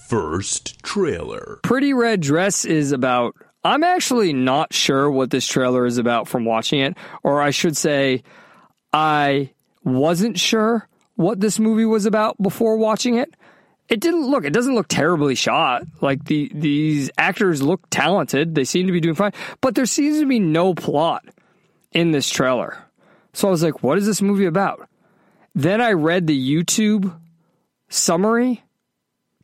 First 0.08 0.80
trailer. 0.84 1.58
Pretty 1.64 1.92
Red 1.92 2.20
Dress 2.20 2.64
is 2.64 2.92
about. 2.92 3.34
I'm 3.66 3.82
actually 3.82 4.32
not 4.32 4.72
sure 4.72 5.10
what 5.10 5.30
this 5.30 5.44
trailer 5.44 5.86
is 5.86 5.98
about 5.98 6.28
from 6.28 6.44
watching 6.44 6.78
it, 6.78 6.96
or 7.24 7.42
I 7.42 7.50
should 7.50 7.76
say, 7.76 8.22
I 8.92 9.50
wasn't 9.82 10.38
sure 10.38 10.88
what 11.16 11.40
this 11.40 11.58
movie 11.58 11.84
was 11.84 12.06
about 12.06 12.40
before 12.40 12.76
watching 12.76 13.16
it. 13.16 13.34
It 13.88 13.98
didn't 13.98 14.28
look. 14.28 14.44
It 14.44 14.52
doesn't 14.52 14.74
look 14.76 14.86
terribly 14.86 15.34
shot. 15.34 15.82
Like 16.00 16.24
the 16.26 16.48
these 16.54 17.10
actors 17.18 17.60
look 17.60 17.82
talented. 17.90 18.54
They 18.54 18.62
seem 18.62 18.86
to 18.86 18.92
be 18.92 19.00
doing 19.00 19.16
fine, 19.16 19.32
but 19.60 19.74
there 19.74 19.86
seems 19.86 20.20
to 20.20 20.26
be 20.26 20.38
no 20.38 20.72
plot 20.72 21.24
in 21.90 22.12
this 22.12 22.30
trailer. 22.30 22.78
So 23.32 23.48
I 23.48 23.50
was 23.50 23.64
like, 23.64 23.82
"What 23.82 23.98
is 23.98 24.06
this 24.06 24.22
movie 24.22 24.46
about?" 24.46 24.88
Then 25.56 25.80
I 25.80 25.92
read 25.92 26.28
the 26.28 26.54
YouTube 26.54 27.12
summary 27.88 28.62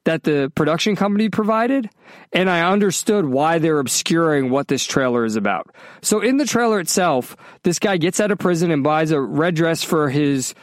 that 0.05 0.25
the 0.25 0.51
production 0.55 0.97
company 0.97 1.29
provided, 1.29 1.89
and 2.33 2.51
I 2.51 2.71
understood 2.71 3.27
why 3.27 3.59
they're 3.59 3.79
obscuring 3.79 4.51
what 4.51 4.69
this 4.69 4.85
trailer 4.85 5.25
is 5.25 5.37
about. 5.37 5.75
So 6.03 6.21
in 6.21 6.39
the 6.39 6.45
trailer 6.45 6.81
itself, 6.81 7.37
this 7.63 7.79
guy 7.79 7.97
gets 7.97 8.19
out 8.19 8.31
of 8.31 8.39
prison 8.39 8.71
and 8.71 8.83
buys 8.83 9.11
a 9.13 9.21
red 9.21 9.55
dress 9.55 9.85
for 9.85 10.11
his 10.11 10.55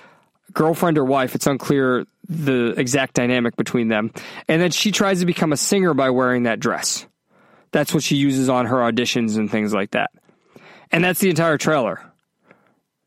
girlfriend 0.51 0.97
or 0.97 1.05
wife. 1.05 1.35
It's 1.35 1.47
unclear 1.47 2.05
the 2.27 2.73
exact 2.77 3.15
dynamic 3.15 3.55
between 3.55 3.87
them. 3.87 4.11
And 4.47 4.61
then 4.61 4.71
she 4.71 4.91
tries 4.91 5.19
to 5.19 5.25
become 5.25 5.53
a 5.53 5.57
singer 5.57 5.93
by 5.93 6.09
wearing 6.09 6.43
that 6.43 6.59
dress. 6.59 7.05
That's 7.71 7.93
what 7.93 8.03
she 8.03 8.15
uses 8.15 8.49
on 8.49 8.65
her 8.65 8.77
auditions 8.77 9.37
and 9.37 9.49
things 9.49 9.73
like 9.73 9.91
that. 9.91 10.11
And 10.91 11.03
that's 11.03 11.19
the 11.19 11.29
entire 11.29 11.57
trailer. 11.57 12.01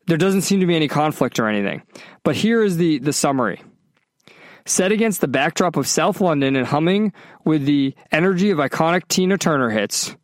There 0.07 0.17
doesn't 0.17 0.41
seem 0.41 0.61
to 0.61 0.65
be 0.65 0.75
any 0.75 0.87
conflict 0.87 1.39
or 1.39 1.47
anything. 1.47 1.83
But 2.23 2.35
here 2.35 2.63
is 2.63 2.77
the, 2.77 2.99
the 2.99 3.13
summary. 3.13 3.61
Set 4.65 4.91
against 4.91 5.21
the 5.21 5.27
backdrop 5.27 5.75
of 5.75 5.87
South 5.87 6.21
London 6.21 6.55
and 6.55 6.65
humming 6.65 7.13
with 7.43 7.65
the 7.65 7.95
energy 8.11 8.49
of 8.49 8.59
iconic 8.59 9.07
Tina 9.07 9.37
Turner 9.37 9.69
hits. 9.69 10.15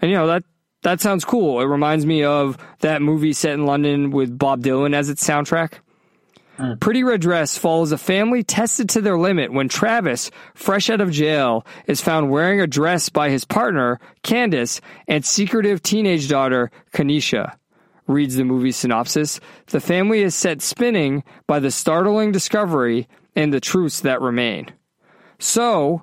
And 0.00 0.10
you 0.10 0.16
know, 0.16 0.26
that 0.28 0.44
that 0.82 1.00
sounds 1.00 1.24
cool. 1.24 1.60
It 1.60 1.64
reminds 1.64 2.06
me 2.06 2.24
of 2.24 2.58
that 2.80 3.02
movie 3.02 3.32
set 3.32 3.54
in 3.54 3.66
London 3.66 4.10
with 4.10 4.38
Bob 4.38 4.62
Dylan 4.62 4.94
as 4.94 5.08
its 5.08 5.26
soundtrack. 5.26 5.80
Mm. 6.58 6.78
Pretty 6.78 7.02
Red 7.02 7.20
Dress 7.20 7.58
follows 7.58 7.90
a 7.90 7.98
family 7.98 8.44
tested 8.44 8.88
to 8.90 9.00
their 9.00 9.18
limit 9.18 9.52
when 9.52 9.68
Travis, 9.68 10.30
fresh 10.54 10.88
out 10.88 11.00
of 11.00 11.10
jail, 11.10 11.66
is 11.86 12.00
found 12.00 12.30
wearing 12.30 12.60
a 12.60 12.66
dress 12.66 13.08
by 13.08 13.30
his 13.30 13.44
partner, 13.44 13.98
Candace, 14.22 14.80
and 15.08 15.24
secretive 15.24 15.82
teenage 15.82 16.28
daughter, 16.28 16.70
Kanisha. 16.92 17.56
Reads 18.06 18.36
the 18.36 18.44
movie 18.44 18.70
synopsis. 18.70 19.40
The 19.66 19.80
family 19.80 20.20
is 20.20 20.34
set 20.34 20.62
spinning 20.62 21.24
by 21.46 21.58
the 21.58 21.70
startling 21.70 22.30
discovery 22.30 23.08
and 23.36 23.52
the 23.52 23.60
truths 23.60 24.00
that 24.00 24.20
remain. 24.20 24.72
So, 25.38 26.02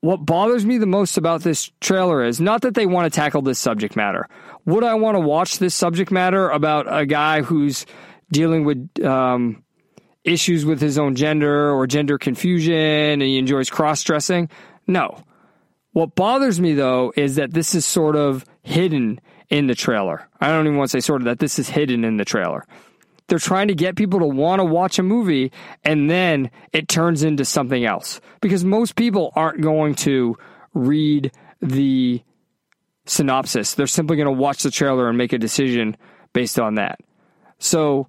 what 0.00 0.24
bothers 0.24 0.64
me 0.64 0.78
the 0.78 0.86
most 0.86 1.16
about 1.16 1.42
this 1.42 1.70
trailer 1.80 2.24
is 2.24 2.40
not 2.40 2.62
that 2.62 2.74
they 2.74 2.86
want 2.86 3.12
to 3.12 3.16
tackle 3.16 3.42
this 3.42 3.58
subject 3.58 3.96
matter. 3.96 4.28
Would 4.64 4.84
I 4.84 4.94
want 4.94 5.16
to 5.16 5.20
watch 5.20 5.58
this 5.58 5.74
subject 5.74 6.10
matter 6.10 6.48
about 6.50 6.86
a 6.88 7.04
guy 7.04 7.42
who's 7.42 7.84
dealing 8.30 8.64
with 8.64 9.04
um, 9.04 9.64
issues 10.24 10.64
with 10.64 10.80
his 10.80 10.98
own 10.98 11.16
gender 11.16 11.72
or 11.72 11.86
gender 11.86 12.18
confusion 12.18 12.74
and 12.74 13.22
he 13.22 13.38
enjoys 13.38 13.70
cross 13.70 14.02
dressing? 14.02 14.48
No. 14.86 15.24
What 15.92 16.14
bothers 16.14 16.60
me 16.60 16.74
though 16.74 17.12
is 17.16 17.36
that 17.36 17.52
this 17.52 17.74
is 17.74 17.84
sort 17.84 18.14
of 18.14 18.44
hidden 18.62 19.20
in 19.48 19.66
the 19.66 19.74
trailer. 19.74 20.28
I 20.40 20.48
don't 20.48 20.66
even 20.66 20.78
want 20.78 20.90
to 20.90 21.00
say 21.00 21.04
sort 21.04 21.22
of 21.22 21.24
that 21.24 21.38
this 21.38 21.58
is 21.58 21.68
hidden 21.68 22.04
in 22.04 22.18
the 22.18 22.24
trailer. 22.24 22.66
They're 23.28 23.38
trying 23.38 23.68
to 23.68 23.74
get 23.74 23.96
people 23.96 24.20
to 24.20 24.26
want 24.26 24.60
to 24.60 24.64
watch 24.64 24.98
a 24.98 25.02
movie 25.02 25.52
and 25.84 26.10
then 26.10 26.50
it 26.72 26.88
turns 26.88 27.22
into 27.22 27.44
something 27.44 27.84
else 27.84 28.20
because 28.40 28.64
most 28.64 28.96
people 28.96 29.32
aren't 29.36 29.60
going 29.60 29.94
to 29.96 30.36
read 30.74 31.30
the 31.60 32.22
synopsis. 33.06 33.74
They're 33.74 33.86
simply 33.86 34.16
going 34.16 34.26
to 34.26 34.32
watch 34.32 34.62
the 34.62 34.70
trailer 34.70 35.08
and 35.08 35.18
make 35.18 35.32
a 35.32 35.38
decision 35.38 35.96
based 36.32 36.58
on 36.58 36.76
that. 36.76 37.00
So 37.58 38.08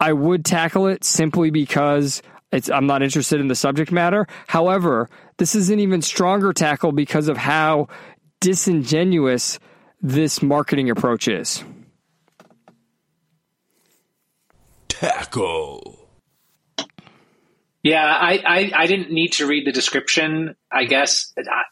I 0.00 0.12
would 0.12 0.44
tackle 0.44 0.86
it 0.86 1.04
simply 1.04 1.50
because 1.50 2.22
it's, 2.50 2.70
I'm 2.70 2.86
not 2.86 3.02
interested 3.02 3.40
in 3.40 3.48
the 3.48 3.54
subject 3.54 3.92
matter. 3.92 4.26
However, 4.46 5.08
this 5.38 5.54
is 5.54 5.70
an 5.70 5.80
even 5.80 6.02
stronger 6.02 6.52
tackle 6.52 6.92
because 6.92 7.28
of 7.28 7.36
how 7.36 7.88
disingenuous 8.40 9.58
this 10.00 10.42
marketing 10.42 10.90
approach 10.90 11.28
is. 11.28 11.64
Tackle. 15.02 15.98
Yeah, 17.82 18.04
I, 18.04 18.40
I, 18.46 18.72
I 18.82 18.86
didn't 18.86 19.10
need 19.10 19.32
to 19.32 19.48
read 19.48 19.66
the 19.66 19.72
description. 19.72 20.54
I 20.70 20.84
guess 20.84 21.32
I, 21.36 21.64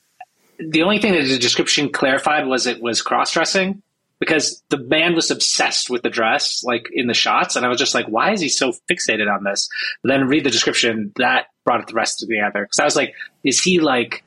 the 0.58 0.82
only 0.82 0.98
thing 0.98 1.12
that 1.12 1.22
the 1.22 1.38
description 1.38 1.92
clarified 1.92 2.48
was 2.48 2.66
it 2.66 2.82
was 2.82 3.02
cross 3.02 3.32
dressing 3.32 3.82
because 4.18 4.64
the 4.68 4.78
man 4.78 5.14
was 5.14 5.30
obsessed 5.30 5.88
with 5.88 6.02
the 6.02 6.10
dress, 6.10 6.64
like 6.64 6.88
in 6.92 7.06
the 7.06 7.14
shots, 7.14 7.54
and 7.54 7.64
I 7.64 7.68
was 7.68 7.78
just 7.78 7.94
like, 7.94 8.06
why 8.06 8.32
is 8.32 8.40
he 8.40 8.48
so 8.48 8.72
fixated 8.90 9.32
on 9.32 9.44
this? 9.44 9.68
But 10.02 10.08
then 10.08 10.26
read 10.26 10.42
the 10.42 10.50
description 10.50 11.12
that 11.16 11.46
brought 11.64 11.86
the 11.86 11.94
rest 11.94 12.18
together 12.18 12.64
because 12.64 12.80
I 12.80 12.84
was 12.84 12.96
like, 12.96 13.14
is 13.44 13.62
he 13.62 13.78
like 13.78 14.24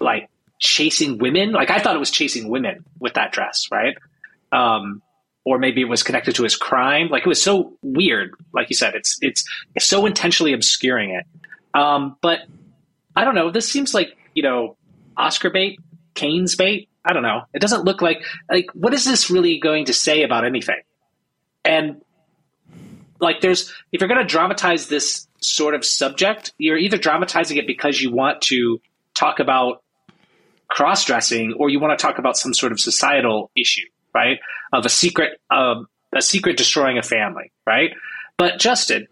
like 0.00 0.30
chasing 0.58 1.18
women? 1.18 1.52
Like 1.52 1.68
I 1.68 1.78
thought 1.78 1.94
it 1.94 2.00
was 2.00 2.10
chasing 2.10 2.48
women 2.48 2.86
with 2.98 3.12
that 3.14 3.32
dress, 3.32 3.68
right? 3.70 3.98
Um, 4.50 5.02
or 5.44 5.58
maybe 5.58 5.80
it 5.80 5.88
was 5.88 6.02
connected 6.02 6.34
to 6.36 6.42
his 6.42 6.56
crime. 6.56 7.08
Like 7.08 7.22
it 7.22 7.28
was 7.28 7.42
so 7.42 7.74
weird. 7.82 8.34
Like 8.52 8.70
you 8.70 8.76
said, 8.76 8.94
it's 8.94 9.18
it's, 9.20 9.44
so 9.78 10.06
intentionally 10.06 10.52
obscuring 10.52 11.10
it. 11.10 11.26
Um, 11.78 12.16
but 12.20 12.40
I 13.14 13.24
don't 13.24 13.34
know. 13.34 13.50
This 13.50 13.70
seems 13.70 13.94
like 13.94 14.16
you 14.34 14.42
know 14.42 14.76
Oscar 15.16 15.50
bait, 15.50 15.78
Cannes 16.14 16.54
bait. 16.56 16.88
I 17.04 17.12
don't 17.12 17.22
know. 17.22 17.42
It 17.54 17.60
doesn't 17.60 17.84
look 17.84 18.02
like 18.02 18.22
like 18.50 18.66
what 18.74 18.92
is 18.92 19.04
this 19.04 19.30
really 19.30 19.58
going 19.58 19.86
to 19.86 19.94
say 19.94 20.22
about 20.22 20.44
anything? 20.44 20.80
And 21.64 22.02
like 23.20 23.40
there's 23.40 23.72
if 23.92 24.00
you're 24.00 24.08
going 24.08 24.20
to 24.20 24.26
dramatize 24.26 24.88
this 24.88 25.26
sort 25.40 25.74
of 25.74 25.84
subject, 25.84 26.52
you're 26.58 26.76
either 26.78 26.98
dramatizing 26.98 27.56
it 27.56 27.66
because 27.66 28.00
you 28.00 28.12
want 28.12 28.42
to 28.42 28.80
talk 29.14 29.40
about 29.40 29.82
cross 30.68 31.04
dressing 31.04 31.54
or 31.58 31.70
you 31.70 31.80
want 31.80 31.98
to 31.98 32.02
talk 32.02 32.18
about 32.18 32.36
some 32.36 32.54
sort 32.54 32.72
of 32.72 32.80
societal 32.80 33.50
issue, 33.56 33.86
right? 34.14 34.38
Of 34.72 34.84
a 34.84 34.88
secret 34.88 35.40
um, 35.50 35.86
a 36.14 36.22
secret 36.22 36.56
destroying 36.56 36.98
a 36.98 37.02
family, 37.02 37.52
right? 37.66 37.90
But 38.36 38.58
Justin, 38.58 39.08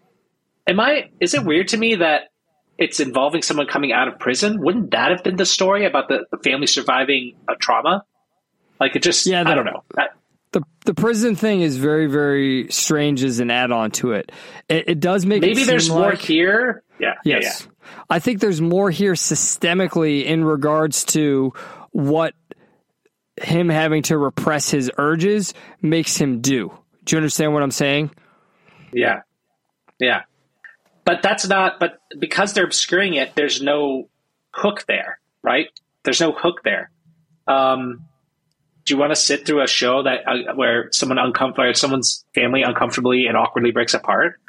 am 0.67 0.79
I 0.79 1.09
is 1.19 1.33
it 1.33 1.43
weird 1.43 1.69
to 1.69 1.77
me 1.77 1.95
that 1.95 2.29
it's 2.77 2.99
involving 2.99 3.41
someone 3.41 3.67
coming 3.67 3.91
out 3.91 4.07
of 4.07 4.19
prison? 4.19 4.61
Wouldn't 4.61 4.91
that 4.91 5.11
have 5.11 5.23
been 5.23 5.35
the 5.35 5.45
story 5.45 5.85
about 5.85 6.07
the, 6.07 6.25
the 6.31 6.37
family 6.37 6.67
surviving 6.67 7.35
a 7.47 7.55
trauma? 7.55 8.03
Like 8.79 8.95
it 8.95 9.03
just 9.03 9.25
Yeah, 9.25 9.43
I 9.45 9.55
don't 9.55 9.65
know. 9.65 9.83
That- 9.95 10.13
the 10.53 10.63
the 10.85 10.93
prison 10.93 11.35
thing 11.35 11.61
is 11.61 11.75
very 11.75 12.07
very 12.07 12.71
strange 12.71 13.23
as 13.23 13.39
an 13.39 13.51
add 13.51 13.71
on 13.71 13.91
to 13.91 14.13
it. 14.13 14.31
It, 14.69 14.89
it 14.89 14.99
does 14.99 15.25
make 15.25 15.41
maybe 15.41 15.65
there's 15.65 15.89
more 15.89 16.11
like, 16.11 16.19
here. 16.19 16.83
Yeah. 16.99 17.15
Yeah. 17.23 17.39
Yes. 17.41 17.67
I 18.09 18.19
think 18.19 18.39
there's 18.39 18.61
more 18.61 18.89
here 18.89 19.13
systemically 19.13 20.25
in 20.25 20.43
regards 20.43 21.03
to 21.05 21.53
what 21.91 22.33
him 23.41 23.69
having 23.69 24.03
to 24.03 24.17
repress 24.17 24.69
his 24.69 24.91
urges 24.97 25.53
makes 25.81 26.17
him 26.17 26.41
do. 26.41 26.71
Do 27.03 27.15
you 27.15 27.17
understand 27.17 27.53
what 27.53 27.63
I'm 27.63 27.71
saying? 27.71 28.11
Yeah. 28.91 29.21
Yeah. 29.99 30.23
But 31.05 31.21
that's 31.21 31.47
not, 31.47 31.79
but 31.79 31.99
because 32.19 32.53
they're 32.53 32.65
obscuring 32.65 33.13
it, 33.13 33.33
there's 33.35 33.61
no 33.61 34.09
hook 34.51 34.85
there, 34.87 35.19
right? 35.41 35.67
There's 36.03 36.19
no 36.19 36.31
hook 36.31 36.61
there. 36.63 36.91
Um, 37.47 38.03
do 38.85 38.93
you 38.93 38.99
want 38.99 39.11
to 39.11 39.15
sit 39.15 39.45
through 39.45 39.61
a 39.63 39.67
show 39.67 40.03
that 40.03 40.27
uh, 40.27 40.53
where 40.55 40.89
someone 40.91 41.17
uncom- 41.17 41.57
where 41.57 41.73
someone's 41.73 42.25
family 42.33 42.61
uncomfortably 42.63 43.27
and 43.27 43.37
awkwardly 43.37 43.71
breaks 43.71 43.93
apart? 43.93 44.39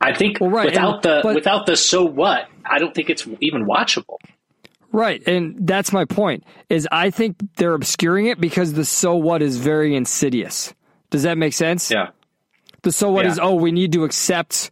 I 0.00 0.14
think 0.14 0.40
Well, 0.40 0.50
right, 0.50 0.66
without 0.66 0.94
and- 0.94 1.02
the 1.02 1.20
but- 1.22 1.34
without 1.34 1.66
the 1.66 1.76
so 1.76 2.04
what, 2.04 2.46
I 2.64 2.78
don't 2.78 2.94
think 2.94 3.10
it's 3.10 3.26
even 3.40 3.64
watchable. 3.66 4.18
Right, 4.90 5.26
and 5.26 5.66
that's 5.66 5.92
my 5.92 6.04
point. 6.04 6.44
Is 6.68 6.88
I 6.90 7.10
think 7.10 7.36
they're 7.56 7.74
obscuring 7.74 8.26
it 8.26 8.40
because 8.40 8.72
the 8.72 8.84
so 8.84 9.14
what 9.16 9.42
is 9.42 9.58
very 9.58 9.94
insidious. 9.94 10.72
Does 11.10 11.22
that 11.24 11.36
make 11.38 11.52
sense? 11.52 11.90
Yeah. 11.90 12.08
The 12.82 12.92
so 12.92 13.10
what 13.10 13.24
Yeah. 13.24 13.32
is 13.32 13.38
oh 13.38 13.54
we 13.54 13.72
need 13.72 13.92
to 13.92 14.04
accept 14.04 14.70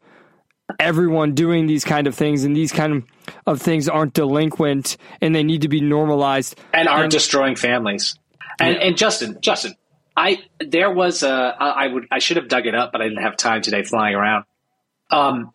everyone 0.80 1.34
doing 1.34 1.66
these 1.66 1.84
kind 1.84 2.06
of 2.06 2.14
things 2.14 2.44
and 2.44 2.56
these 2.56 2.72
kind 2.72 3.05
of, 3.47 3.62
things 3.62 3.88
aren't 3.88 4.14
delinquent 4.14 4.97
and 5.20 5.32
they 5.34 5.44
need 5.44 5.62
to 5.62 5.68
be 5.68 5.80
normalized. 5.80 6.59
and 6.74 6.88
aren't 6.88 7.12
destroying 7.12 7.55
families. 7.56 8.18
And 8.59 8.76
and 8.76 8.97
Justin, 8.97 9.38
Justin, 9.43 9.74
I 10.16 10.38
there 10.60 10.90
was 10.90 11.22
a 11.22 11.28
I 11.60 11.86
would 11.88 12.06
I 12.10 12.20
should 12.20 12.38
have 12.38 12.48
dug 12.48 12.66
it 12.66 12.74
up, 12.74 12.90
but 12.93 13.01
I 13.02 13.05
didn't 13.09 13.22
have 13.22 13.36
time 13.36 13.60
today 13.60 13.82
flying 13.82 14.14
around. 14.14 14.44
Um, 15.10 15.52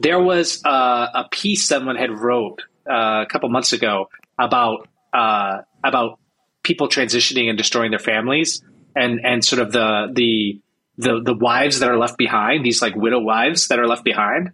there 0.00 0.18
was 0.20 0.62
a, 0.64 0.68
a 0.70 1.28
piece 1.30 1.66
someone 1.68 1.96
had 1.96 2.10
wrote 2.10 2.62
uh, 2.88 3.22
a 3.22 3.26
couple 3.26 3.48
months 3.48 3.72
ago 3.72 4.08
about 4.38 4.88
uh, 5.12 5.62
about 5.84 6.18
people 6.62 6.88
transitioning 6.88 7.48
and 7.48 7.58
destroying 7.58 7.90
their 7.90 7.98
families, 7.98 8.62
and 8.94 9.20
and 9.24 9.44
sort 9.44 9.60
of 9.60 9.72
the 9.72 10.10
the 10.12 10.60
the 10.96 11.20
the 11.22 11.34
wives 11.34 11.80
that 11.80 11.88
are 11.88 11.98
left 11.98 12.18
behind, 12.18 12.64
these 12.64 12.82
like 12.82 12.94
widow 12.96 13.20
wives 13.20 13.68
that 13.68 13.78
are 13.78 13.86
left 13.86 14.04
behind, 14.04 14.52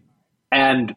and 0.53 0.95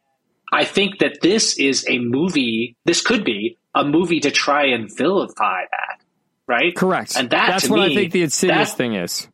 I 0.52 0.64
think 0.66 1.00
that 1.00 1.22
this 1.22 1.58
is 1.58 1.86
a 1.88 2.00
movie. 2.00 2.76
This 2.86 3.02
could 3.02 3.24
be 3.24 3.58
a 3.76 3.84
movie 3.84 4.20
to 4.22 4.32
try 4.32 4.68
and 4.68 4.90
vilify 4.96 5.62
that, 5.72 6.04
right? 6.48 6.76
Correct. 6.76 7.16
And 7.18 7.30
that 7.30 7.48
that's 7.48 7.70
what 7.70 7.80
I 7.80 7.94
think 7.94 8.12
the 8.12 8.24
insidious 8.24 8.72
that- 8.72 8.78
thing 8.78 8.94
is. 8.94 9.28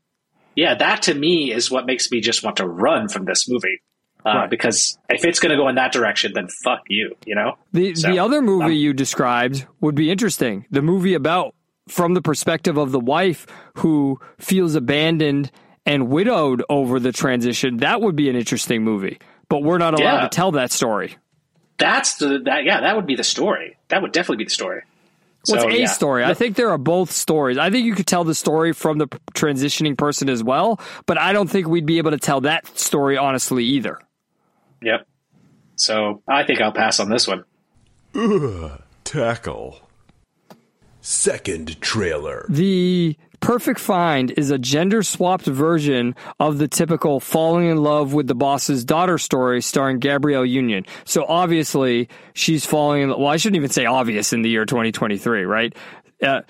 Yeah, 0.55 0.75
that 0.75 1.03
to 1.03 1.15
me 1.15 1.51
is 1.51 1.71
what 1.71 1.87
makes 1.87 2.11
me 2.11 2.21
just 2.21 2.43
want 2.43 2.57
to 2.57 2.67
run 2.67 3.09
from 3.09 3.25
this 3.25 3.49
movie. 3.49 3.81
Uh, 4.25 4.29
Right. 4.35 4.49
Because 4.49 4.97
if 5.09 5.25
it's 5.25 5.39
going 5.39 5.51
to 5.51 5.57
go 5.57 5.67
in 5.67 5.75
that 5.75 5.91
direction, 5.91 6.31
then 6.33 6.47
fuck 6.63 6.81
you, 6.87 7.15
you 7.25 7.35
know? 7.35 7.57
The 7.73 7.95
So, 7.95 8.09
the 8.09 8.19
other 8.19 8.41
movie 8.41 8.65
um, 8.65 8.71
you 8.71 8.93
described 8.93 9.65
would 9.81 9.95
be 9.95 10.09
interesting. 10.11 10.65
The 10.71 10.81
movie 10.81 11.13
about 11.13 11.55
from 11.89 12.13
the 12.13 12.21
perspective 12.21 12.77
of 12.77 12.91
the 12.93 12.99
wife 12.99 13.45
who 13.77 14.19
feels 14.39 14.75
abandoned 14.75 15.51
and 15.85 16.07
widowed 16.07 16.63
over 16.69 16.99
the 16.99 17.11
transition. 17.11 17.77
That 17.77 17.99
would 18.01 18.15
be 18.15 18.29
an 18.29 18.37
interesting 18.37 18.83
movie. 18.83 19.19
But 19.49 19.63
we're 19.63 19.77
not 19.77 19.93
allowed 19.99 20.15
Yeah. 20.15 20.21
to 20.21 20.29
tell 20.29 20.51
that 20.53 20.71
story. 20.71 21.17
That's 21.77 22.15
the, 22.15 22.39
that, 22.45 22.63
yeah, 22.63 22.79
that 22.81 22.95
would 22.95 23.05
be 23.05 23.15
the 23.15 23.23
story. 23.25 23.75
That 23.89 24.01
would 24.01 24.13
definitely 24.13 24.37
be 24.37 24.45
the 24.45 24.51
story. 24.51 24.83
What's 25.47 25.63
So, 25.63 25.69
a 25.69 25.77
yeah. 25.77 25.87
story? 25.87 26.23
I 26.23 26.33
think 26.33 26.55
there 26.55 26.69
are 26.69 26.77
both 26.77 27.11
stories. 27.11 27.57
I 27.57 27.69
think 27.69 27.85
you 27.85 27.95
could 27.95 28.07
tell 28.07 28.23
the 28.23 28.33
story 28.35 28.71
from 28.71 28.97
the 28.99 29.07
transitioning 29.35 29.97
person 29.97 30.29
as 30.29 30.41
well, 30.41 30.79
but 31.05 31.17
I 31.17 31.33
don't 31.33 31.49
think 31.49 31.67
we'd 31.67 31.85
be 31.85 31.97
able 31.97 32.11
to 32.11 32.17
tell 32.17 32.39
that 32.41 32.65
story 32.79 33.17
honestly 33.17 33.65
either. 33.65 33.99
Yep. 34.83 35.07
So 35.75 36.21
I 36.27 36.43
think 36.43 36.61
I'll 36.61 36.71
pass 36.71 36.99
on 36.99 37.09
this 37.09 37.27
one. 37.27 37.45
Tackle. 39.03 39.79
Second 41.01 41.81
trailer. 41.81 42.45
The 42.49 43.17
Perfect 43.39 43.79
Find 43.79 44.31
is 44.37 44.51
a 44.51 44.57
gender 44.57 45.03
swapped 45.03 45.45
version 45.45 46.15
of 46.39 46.59
the 46.59 46.67
typical 46.69 47.19
falling 47.19 47.65
in 47.65 47.77
love 47.77 48.13
with 48.13 48.27
the 48.27 48.35
boss's 48.35 48.85
daughter 48.85 49.17
story 49.17 49.61
starring 49.61 49.99
Gabrielle 49.99 50.45
Union. 50.45 50.85
So 51.03 51.25
obviously 51.27 52.07
she's 52.33 52.65
falling 52.65 53.01
in 53.01 53.09
love. 53.09 53.19
well, 53.19 53.27
I 53.27 53.35
shouldn't 53.35 53.57
even 53.57 53.69
say 53.69 53.85
obvious 53.85 54.31
in 54.31 54.43
the 54.43 54.49
year 54.49 54.65
2023, 54.65 55.43
right? 55.43 55.75
Uh, 56.21 56.41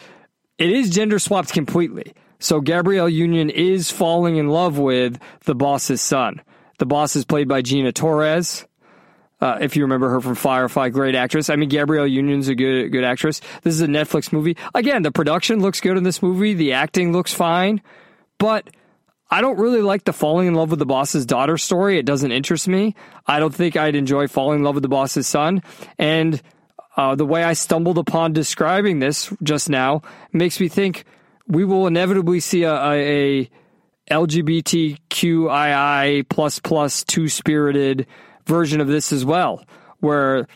it 0.60 0.70
is 0.70 0.92
gender 0.92 1.18
swapped 1.18 1.52
completely. 1.52 2.14
So 2.38 2.62
Gabrielle 2.62 3.10
Union 3.10 3.50
is 3.50 3.90
falling 3.90 4.36
in 4.36 4.50
love 4.50 4.78
with 4.78 5.18
the 5.46 5.56
boss's 5.56 6.02
son. 6.02 6.42
The 6.84 6.88
boss 6.88 7.16
is 7.16 7.24
played 7.24 7.48
by 7.48 7.62
Gina 7.62 7.94
Torres. 7.94 8.68
Uh, 9.40 9.58
if 9.62 9.78
you 9.78 9.84
remember 9.84 10.10
her 10.10 10.20
from 10.20 10.36
Firefly, 10.36 10.90
great 10.90 11.16
actress. 11.16 11.50
I 11.50 11.56
mean, 11.56 11.70
Gabrielle 11.70 12.06
Union's 12.06 12.50
a 12.50 12.56
good 12.56 12.92
good 12.92 13.06
actress. 13.06 13.40
This 13.62 13.74
is 13.76 13.80
a 13.80 13.88
Netflix 13.88 14.34
movie. 14.34 14.58
Again, 14.76 15.02
the 15.02 15.10
production 15.10 15.62
looks 15.62 15.80
good 15.80 15.96
in 15.96 16.04
this 16.04 16.22
movie. 16.22 16.54
The 16.56 16.74
acting 16.74 17.14
looks 17.14 17.34
fine, 17.34 17.82
but 18.38 18.70
I 19.32 19.40
don't 19.40 19.58
really 19.58 19.82
like 19.82 20.04
the 20.04 20.12
falling 20.12 20.50
in 20.50 20.56
love 20.56 20.72
with 20.72 20.80
the 20.80 20.86
boss's 20.86 21.26
daughter 21.26 21.58
story. 21.58 21.98
It 21.98 22.06
doesn't 22.06 22.34
interest 22.34 22.68
me. 22.68 22.96
I 23.26 23.40
don't 23.40 23.56
think 23.56 23.78
I'd 23.78 23.96
enjoy 23.96 24.28
falling 24.28 24.60
in 24.60 24.66
love 24.66 24.76
with 24.76 24.84
the 24.84 24.90
boss's 24.90 25.26
son. 25.26 25.64
And 25.98 26.42
uh, 26.98 27.16
the 27.16 27.26
way 27.26 27.46
I 27.46 27.54
stumbled 27.54 27.98
upon 27.98 28.34
describing 28.34 29.00
this 29.00 29.32
just 29.42 29.70
now 29.70 30.02
makes 30.34 30.60
me 30.60 30.68
think 30.68 31.06
we 31.48 31.64
will 31.64 31.88
inevitably 31.88 32.42
see 32.42 32.64
a, 32.64 32.76
a, 32.76 33.40
a 33.40 33.50
LGBTQII 34.14 36.30
plus 36.30 36.60
plus 36.60 37.04
two 37.04 37.28
spirited 37.28 38.06
version 38.46 38.80
of 38.80 38.88
this 38.88 39.12
as 39.12 39.26
well, 39.26 39.66
where 40.00 40.48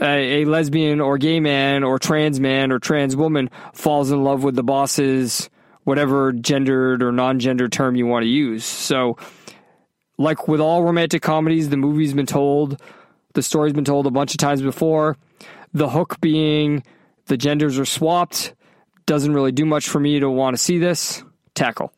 a, 0.00 0.42
a 0.42 0.44
lesbian 0.46 1.00
or 1.00 1.18
gay 1.18 1.38
man 1.38 1.84
or 1.84 1.98
trans 1.98 2.40
man 2.40 2.72
or 2.72 2.78
trans 2.78 3.14
woman 3.14 3.50
falls 3.74 4.10
in 4.10 4.24
love 4.24 4.42
with 4.42 4.54
the 4.54 4.62
boss's 4.62 5.50
whatever 5.84 6.32
gendered 6.32 7.02
or 7.02 7.12
non-gendered 7.12 7.70
term 7.70 7.96
you 7.96 8.06
want 8.06 8.22
to 8.22 8.28
use. 8.28 8.64
So, 8.64 9.18
like 10.16 10.48
with 10.48 10.60
all 10.60 10.82
romantic 10.82 11.20
comedies, 11.20 11.68
the 11.68 11.76
movie's 11.76 12.14
been 12.14 12.26
told, 12.26 12.80
the 13.34 13.42
story's 13.42 13.74
been 13.74 13.84
told 13.84 14.06
a 14.06 14.10
bunch 14.10 14.32
of 14.32 14.38
times 14.38 14.62
before. 14.62 15.18
The 15.74 15.90
hook 15.90 16.18
being 16.20 16.82
the 17.26 17.36
genders 17.36 17.78
are 17.78 17.84
swapped 17.84 18.54
doesn't 19.04 19.34
really 19.34 19.52
do 19.52 19.66
much 19.66 19.88
for 19.88 20.00
me 20.00 20.20
to 20.20 20.30
want 20.30 20.56
to 20.56 20.62
see 20.62 20.78
this. 20.78 21.22
Tackle. 21.54 21.92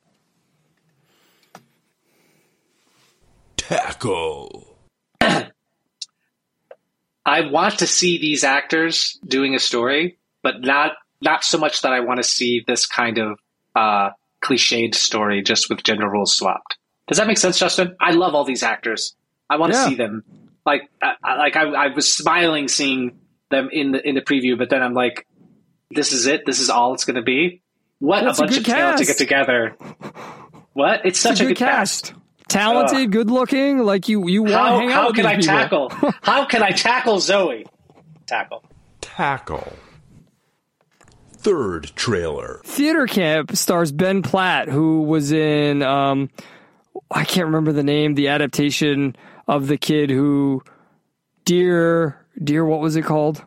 Tackle. 3.69 4.77
I 5.21 5.49
want 7.51 7.79
to 7.79 7.87
see 7.87 8.19
these 8.19 8.45
actors 8.45 9.19
doing 9.27 9.55
a 9.55 9.59
story, 9.59 10.19
but 10.43 10.61
not 10.61 10.93
not 11.23 11.43
so 11.45 11.57
much 11.59 11.83
that 11.83 11.93
I 11.93 12.01
want 12.01 12.19
to 12.19 12.25
see 12.25 12.63
this 12.67 12.87
kind 12.87 13.19
of 13.19 13.39
uh, 13.75 14.11
cliched 14.43 14.95
story 14.95 15.43
just 15.43 15.71
with 15.71 15.83
gender 15.83 16.09
roles 16.09 16.35
swapped. 16.37 16.77
Does 17.09 17.17
that 17.19 17.27
make 17.27 17.39
sense, 17.39 17.59
Justin? 17.59 17.97
I 18.01 18.11
love 18.13 18.35
all 18.35 18.45
these 18.45 18.63
actors. 18.63 19.15
I 19.49 19.57
want 19.57 19.73
to 19.73 19.79
Yeah. 19.79 19.89
see 19.89 19.95
them. 19.95 20.23
Like, 20.67 20.83
I, 21.03 21.15
I- 21.23 21.37
like 21.37 21.57
I, 21.57 21.63
I 21.71 21.87
was 21.95 22.13
smiling 22.13 22.69
seeing 22.69 23.19
them 23.51 23.69
in 23.73 23.93
the 23.93 24.07
in 24.07 24.15
the 24.15 24.21
preview, 24.23 24.59
but 24.59 24.69
then 24.69 24.83
I'm 24.83 24.95
like, 24.95 25.27
this 25.91 26.13
is 26.13 26.27
it. 26.27 26.45
This 26.45 26.61
is 26.61 26.69
all 26.69 26.93
it's 26.95 27.05
going 27.05 27.17
to 27.17 27.23
be. 27.23 27.63
What 28.01 28.23
Well, 28.23 28.27
a 28.27 28.31
it's 28.31 28.39
a 28.39 28.43
bunch 28.43 28.53
good 28.53 28.59
of 28.61 28.67
talent 28.67 28.99
to 28.99 29.05
get 29.07 29.17
together. 29.17 29.77
What? 30.75 31.07
It's 31.07 31.19
such 31.21 31.33
It's 31.33 31.41
a 31.43 31.45
good 31.47 31.57
cast. 31.57 32.13
Talented, 32.55 33.11
good 33.11 33.31
looking, 33.31 33.79
like 33.79 34.09
you 34.09 34.29
you 34.29 34.43
want 34.43 34.53
to 34.53 34.59
How, 34.59 34.79
hang 34.79 34.93
out 34.93 35.03
how 35.03 35.13
can 35.13 35.27
I 35.27 35.37
people. 35.37 35.89
tackle? 35.89 36.13
how 36.23 36.45
can 36.45 36.63
I 36.63 36.71
tackle 36.71 37.19
Zoe? 37.21 37.67
Tackle. 38.27 38.65
Tackle. 39.01 39.73
Third 41.33 41.91
trailer. 41.95 42.61
Theater 42.65 43.07
Camp 43.07 43.55
stars 43.57 43.93
Ben 43.93 44.23
Platt, 44.23 44.69
who 44.69 45.03
was 45.03 45.33
in 45.33 45.83
um, 45.83 46.31
I 47.11 47.25
can't 47.25 47.47
remember 47.47 47.73
the 47.73 47.83
name, 47.83 48.15
the 48.15 48.29
adaptation 48.29 49.17
of 49.47 49.67
the 49.67 49.77
kid 49.77 50.11
who 50.11 50.63
Dear 51.45 52.19
Dear 52.43 52.65
what 52.65 52.81
was 52.81 52.97
it 52.97 53.03
called? 53.03 53.45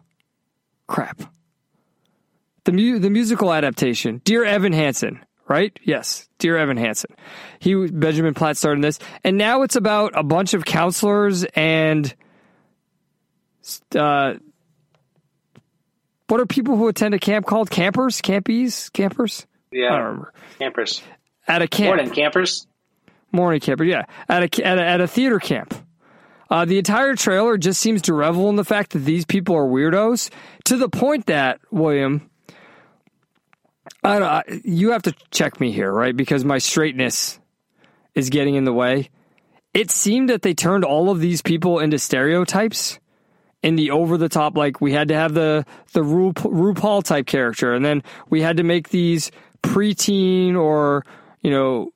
Crap. 0.88 1.22
the 2.66 2.72
mu- 2.72 3.00
the 3.00 3.10
musical 3.10 3.52
adaptation, 3.54 4.22
Dear 4.24 4.44
Evan 4.46 4.74
Hansen, 4.74 5.26
right? 5.48 5.78
Yes, 5.84 6.28
Dear 6.40 6.58
Evan 6.58 6.78
Hansen. 6.78 7.14
He 7.60 7.74
Benjamin 7.88 8.34
Platt 8.34 8.58
started 8.58 8.84
this, 8.84 9.00
and 9.24 9.38
now 9.38 9.64
it's 9.64 9.76
about 9.76 10.14
a 10.16 10.24
bunch 10.24 10.54
of 10.54 10.66
counselors 10.66 11.44
and 11.56 12.14
uh, 13.96 14.36
what 16.28 16.40
are 16.40 16.46
people 16.46 16.76
who 16.78 16.88
attend 16.88 17.14
a 17.14 17.20
camp 17.20 17.46
called? 17.46 17.70
Campers, 17.70 18.22
campies, 18.22 18.92
campers. 18.92 19.46
I 19.72 19.76
don't 19.76 19.82
Yeah, 19.84 19.98
remember. 19.98 20.34
campers. 20.60 21.02
At 21.48 21.62
a 21.62 21.68
camp, 21.68 21.96
Morning, 21.96 22.10
campers. 22.14 22.68
morning 23.32 23.60
camper, 23.62 23.84
yeah, 23.86 24.04
at 24.28 24.44
a 24.60 24.66
at 24.66 24.78
a, 24.78 24.82
at 24.84 25.02
a 25.02 25.08
theater 25.08 25.40
camp. 25.40 25.74
Uh, 26.50 26.64
the 26.66 26.78
entire 26.78 27.14
trailer 27.16 27.58
just 27.58 27.82
seems 27.82 28.02
to 28.04 28.14
revel 28.14 28.50
in 28.50 28.56
the 28.56 28.64
fact 28.64 28.92
that 28.92 29.00
these 29.00 29.26
people 29.26 29.56
are 29.56 29.66
weirdos 29.68 30.30
to 30.64 30.78
the 30.78 30.88
point 30.88 31.26
that 31.26 31.60
William, 31.72 32.30
I 34.08 34.20
don't, 34.44 34.66
you 34.66 34.92
have 34.92 35.04
to 35.04 35.16
check 35.32 35.60
me 35.60 35.72
here, 35.72 35.92
right? 35.92 36.16
Because 36.16 36.44
my 36.46 36.58
straightness 36.58 37.40
is 38.16 38.30
getting 38.30 38.56
in 38.56 38.66
the 38.66 38.74
way. 38.74 39.10
It 39.74 39.92
seemed 39.92 40.30
that 40.30 40.42
they 40.42 40.54
turned 40.54 40.84
all 40.84 41.10
of 41.10 41.20
these 41.20 41.42
people 41.42 41.80
into 41.80 42.00
stereotypes 42.00 43.00
in 43.64 43.76
the 43.76 43.92
over 43.92 44.18
the 44.18 44.30
top 44.30 44.56
like 44.56 44.82
we 44.82 44.94
had 44.94 45.08
to 45.10 45.16
have 45.16 45.34
the 45.34 45.66
the 45.94 46.04
Ru, 46.04 46.34
RuPaul 46.34 47.04
type 47.04 47.26
character 47.26 47.74
and 47.74 47.84
then 47.84 48.04
we 48.30 48.42
had 48.42 48.58
to 48.58 48.64
make 48.64 48.90
these 48.90 49.32
preteen 49.64 50.56
or 50.56 51.06
you 51.42 51.52
know 51.52 51.92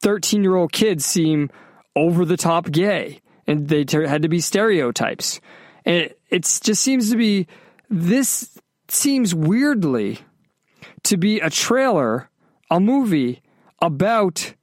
13 0.00 0.42
year 0.42 0.56
old 0.56 0.72
kids 0.72 1.04
seem 1.06 1.50
over 1.94 2.24
the 2.24 2.36
top 2.36 2.70
gay 2.70 3.20
and 3.46 3.68
they 3.68 3.84
ter- 3.84 4.06
had 4.06 4.22
to 4.22 4.28
be 4.28 4.40
stereotypes 4.40 5.40
and 5.84 5.96
it 5.96 6.20
it's, 6.30 6.60
just 6.60 6.82
seems 6.82 7.10
to 7.10 7.16
be 7.16 7.46
this 7.88 8.58
seems 8.88 9.34
weirdly 9.34 10.18
to 11.12 11.18
be 11.18 11.40
a 11.40 11.50
trailer 11.50 12.28
a 12.70 12.80
movie 12.80 13.42
about 13.80 14.54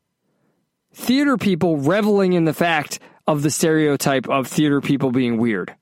theater 0.93 1.37
people 1.37 1.77
reveling 1.77 2.33
in 2.33 2.45
the 2.45 2.53
fact 2.53 2.99
of 3.27 3.43
the 3.43 3.51
stereotype 3.51 4.27
of 4.27 4.47
theater 4.47 4.81
people 4.81 5.11
being 5.11 5.37
weird 5.37 5.73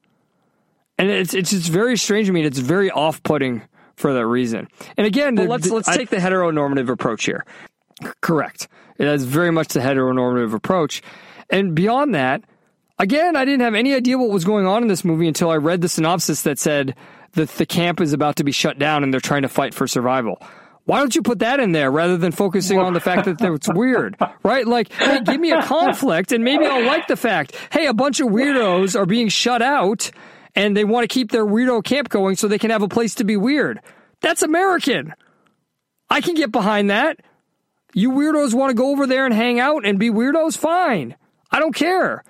and 0.98 1.10
it's 1.10 1.34
it's 1.34 1.52
just 1.52 1.69
very 1.69 1.95
strange 1.98 2.27
to 2.27 2.34
me. 2.34 2.41
and 2.41 2.48
It's 2.48 2.60
very 2.60 2.89
off 2.91 3.22
putting 3.23 3.61
for 3.95 4.14
that 4.14 4.26
reason. 4.26 4.68
And 4.98 5.06
again, 5.07 5.35
the- 5.35 5.44
let's- 5.44 5.69
let's 5.69 5.88
I- 5.88 5.95
take 5.95 6.10
the 6.10 6.18
heteronormative 6.18 6.89
approach 6.89 7.26
here. 7.26 7.45
Correct. 8.22 8.68
It 8.98 9.06
has 9.06 9.23
very 9.23 9.52
much 9.52 9.69
the 9.69 9.80
heteronormative 9.80 10.53
approach. 10.53 11.02
And 11.52 11.73
beyond 11.76 12.14
that, 12.15 12.44
again, 12.99 13.35
I 13.35 13.45
didn't 13.45 13.61
have 13.61 13.76
any 13.76 13.94
idea 13.94 14.18
what 14.18 14.30
was 14.31 14.44
going 14.44 14.65
on 14.68 14.81
in 14.81 14.88
this 14.88 15.06
movie 15.06 15.27
until 15.27 15.49
I 15.52 15.57
read 15.57 15.81
the 15.81 15.88
synopsis 15.89 16.41
that 16.44 16.57
said 16.60 16.95
that 17.33 17.49
the 17.49 17.65
camp 17.65 18.01
is 18.01 18.13
about 18.13 18.37
to 18.37 18.43
be 18.43 18.51
shut 18.51 18.79
down 18.79 19.03
and 19.03 19.13
they're 19.13 19.19
trying 19.19 19.43
to 19.43 19.49
fight 19.49 19.73
for 19.73 19.87
survival. 19.87 20.41
Why 20.85 20.99
don't 20.99 21.13
you 21.13 21.21
put 21.21 21.39
that 21.39 21.59
in 21.59 21.73
there 21.73 21.91
rather 21.91 22.15
than 22.15 22.31
focusing 22.31 22.79
on 22.79 22.93
the 22.93 23.01
fact 23.01 23.25
that 23.25 23.41
it's 23.41 23.67
weird, 23.67 24.15
right? 24.41 24.65
Like, 24.65 24.91
hey, 24.93 25.19
give 25.19 25.39
me 25.39 25.51
a 25.51 25.61
conflict 25.61 26.31
and 26.31 26.45
maybe 26.45 26.65
I'll 26.65 26.85
like 26.85 27.07
the 27.07 27.17
fact, 27.17 27.57
hey, 27.71 27.87
a 27.87 27.93
bunch 27.93 28.21
of 28.21 28.27
weirdos 28.29 28.97
are 28.97 29.05
being 29.05 29.27
shut 29.27 29.61
out 29.61 30.09
and 30.55 30.77
they 30.77 30.85
want 30.85 31.03
to 31.03 31.13
keep 31.13 31.31
their 31.31 31.45
weirdo 31.45 31.83
camp 31.83 32.07
going 32.07 32.37
so 32.37 32.47
they 32.47 32.57
can 32.57 32.71
have 32.71 32.83
a 32.83 32.87
place 32.87 33.15
to 33.15 33.25
be 33.25 33.35
weird. 33.35 33.81
That's 34.21 34.43
American. 34.43 35.13
I 36.09 36.21
can 36.21 36.35
get 36.35 36.53
behind 36.53 36.89
that. 36.89 37.19
You 37.93 38.11
weirdos 38.11 38.53
want 38.53 38.69
to 38.69 38.73
go 38.73 38.91
over 38.91 39.07
there 39.07 39.25
and 39.25 39.33
hang 39.33 39.59
out 39.59 39.85
and 39.85 39.99
be 39.99 40.09
weirdos? 40.09 40.57
Fine. 40.57 41.15
I 41.51 41.59
don't 41.59 41.75
care. 41.75 42.23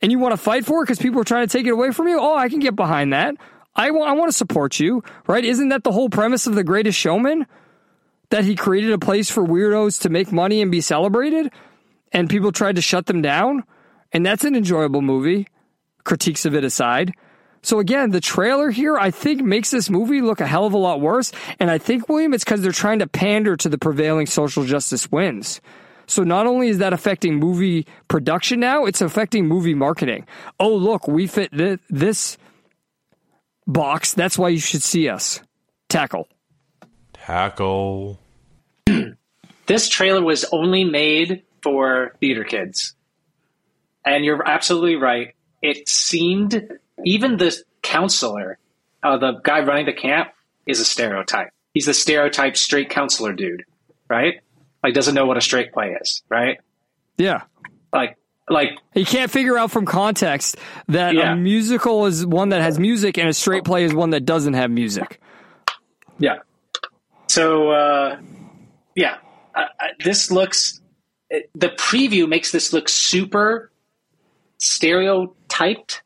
And 0.00 0.12
you 0.12 0.20
want 0.20 0.32
to 0.32 0.36
fight 0.36 0.64
for 0.64 0.82
it 0.82 0.84
because 0.84 0.98
people 0.98 1.20
are 1.20 1.24
trying 1.24 1.48
to 1.48 1.52
take 1.52 1.66
it 1.66 1.70
away 1.70 1.90
from 1.90 2.06
you? 2.06 2.20
Oh, 2.20 2.36
I 2.36 2.48
can 2.48 2.60
get 2.60 2.76
behind 2.76 3.12
that. 3.12 3.34
I 3.76 3.90
want, 3.90 4.08
I 4.08 4.12
want 4.14 4.30
to 4.30 4.36
support 4.36 4.80
you, 4.80 5.04
right? 5.26 5.44
Isn't 5.44 5.68
that 5.68 5.84
the 5.84 5.92
whole 5.92 6.08
premise 6.08 6.46
of 6.46 6.54
The 6.54 6.64
Greatest 6.64 6.98
Showman? 6.98 7.46
That 8.30 8.44
he 8.44 8.56
created 8.56 8.90
a 8.90 8.98
place 8.98 9.30
for 9.30 9.44
weirdos 9.44 10.00
to 10.02 10.08
make 10.08 10.32
money 10.32 10.62
and 10.62 10.70
be 10.70 10.80
celebrated? 10.80 11.52
And 12.10 12.28
people 12.30 12.50
tried 12.50 12.76
to 12.76 12.82
shut 12.82 13.06
them 13.06 13.22
down? 13.22 13.64
And 14.12 14.24
that's 14.24 14.44
an 14.44 14.56
enjoyable 14.56 15.02
movie, 15.02 15.46
critiques 16.04 16.46
of 16.46 16.54
it 16.54 16.64
aside. 16.64 17.12
So 17.62 17.78
again, 17.78 18.10
the 18.10 18.20
trailer 18.20 18.70
here, 18.70 18.96
I 18.96 19.10
think, 19.10 19.42
makes 19.42 19.70
this 19.70 19.90
movie 19.90 20.22
look 20.22 20.40
a 20.40 20.46
hell 20.46 20.64
of 20.64 20.72
a 20.72 20.78
lot 20.78 21.00
worse. 21.00 21.32
And 21.58 21.70
I 21.70 21.78
think, 21.78 22.08
William, 22.08 22.32
it's 22.32 22.44
because 22.44 22.62
they're 22.62 22.72
trying 22.72 23.00
to 23.00 23.06
pander 23.06 23.56
to 23.56 23.68
the 23.68 23.78
prevailing 23.78 24.26
social 24.26 24.64
justice 24.64 25.10
wins. 25.10 25.60
So 26.06 26.22
not 26.22 26.46
only 26.46 26.68
is 26.68 26.78
that 26.78 26.92
affecting 26.92 27.34
movie 27.34 27.86
production 28.08 28.60
now, 28.60 28.84
it's 28.84 29.00
affecting 29.00 29.46
movie 29.46 29.74
marketing. 29.74 30.26
Oh, 30.60 30.74
look, 30.74 31.08
we 31.08 31.26
fit 31.26 31.50
thi- 31.52 31.78
this 31.90 32.38
box. 33.66 34.14
That's 34.14 34.38
why 34.38 34.48
you 34.50 34.60
should 34.60 34.82
see 34.82 35.08
us. 35.08 35.40
Tackle. 35.88 36.28
Tackle. 37.12 38.18
This 39.66 39.88
trailer 39.88 40.22
was 40.22 40.44
only 40.52 40.84
made 40.84 41.42
for 41.60 42.14
theater 42.20 42.44
kids. 42.44 42.94
And 44.04 44.24
you're 44.24 44.48
absolutely 44.48 44.94
right. 44.94 45.34
It 45.60 45.88
seemed, 45.88 46.78
even 47.04 47.36
the 47.36 47.60
counselor, 47.82 48.58
uh, 49.02 49.18
the 49.18 49.40
guy 49.42 49.60
running 49.60 49.86
the 49.86 49.92
camp, 49.92 50.28
is 50.66 50.78
a 50.78 50.84
stereotype. 50.84 51.50
He's 51.74 51.86
the 51.86 51.94
stereotype 51.94 52.56
straight 52.56 52.90
counselor 52.90 53.32
dude, 53.32 53.64
right? 54.08 54.40
Like, 54.84 54.94
doesn't 54.94 55.16
know 55.16 55.26
what 55.26 55.36
a 55.36 55.40
straight 55.40 55.72
play 55.72 55.96
is, 56.00 56.22
right? 56.28 56.58
Yeah. 57.18 57.42
Like, 57.92 58.16
like 58.48 58.70
you 58.94 59.04
can't 59.04 59.30
figure 59.30 59.58
out 59.58 59.70
from 59.70 59.84
context 59.86 60.56
that 60.88 61.14
Yeah. 61.14 61.32
a 61.32 61.36
musical 61.36 62.06
is 62.06 62.24
one 62.24 62.50
that 62.50 62.62
has 62.62 62.78
music 62.78 63.18
and 63.18 63.28
a 63.28 63.32
straight 63.32 63.64
play 63.64 63.84
is 63.84 63.92
one 63.92 64.10
that 64.10 64.24
doesn't 64.24 64.54
have 64.54 64.70
music. 64.70 65.20
Yeah. 66.18 66.38
So, 67.28 67.70
uh, 67.70 68.20
yeah, 68.94 69.16
I, 69.54 69.62
I, 69.62 69.86
this 70.04 70.30
looks. 70.30 70.80
It, 71.28 71.50
the 71.54 71.68
preview 71.70 72.28
makes 72.28 72.52
this 72.52 72.72
look 72.72 72.88
super 72.88 73.72
stereotyped, 74.58 76.02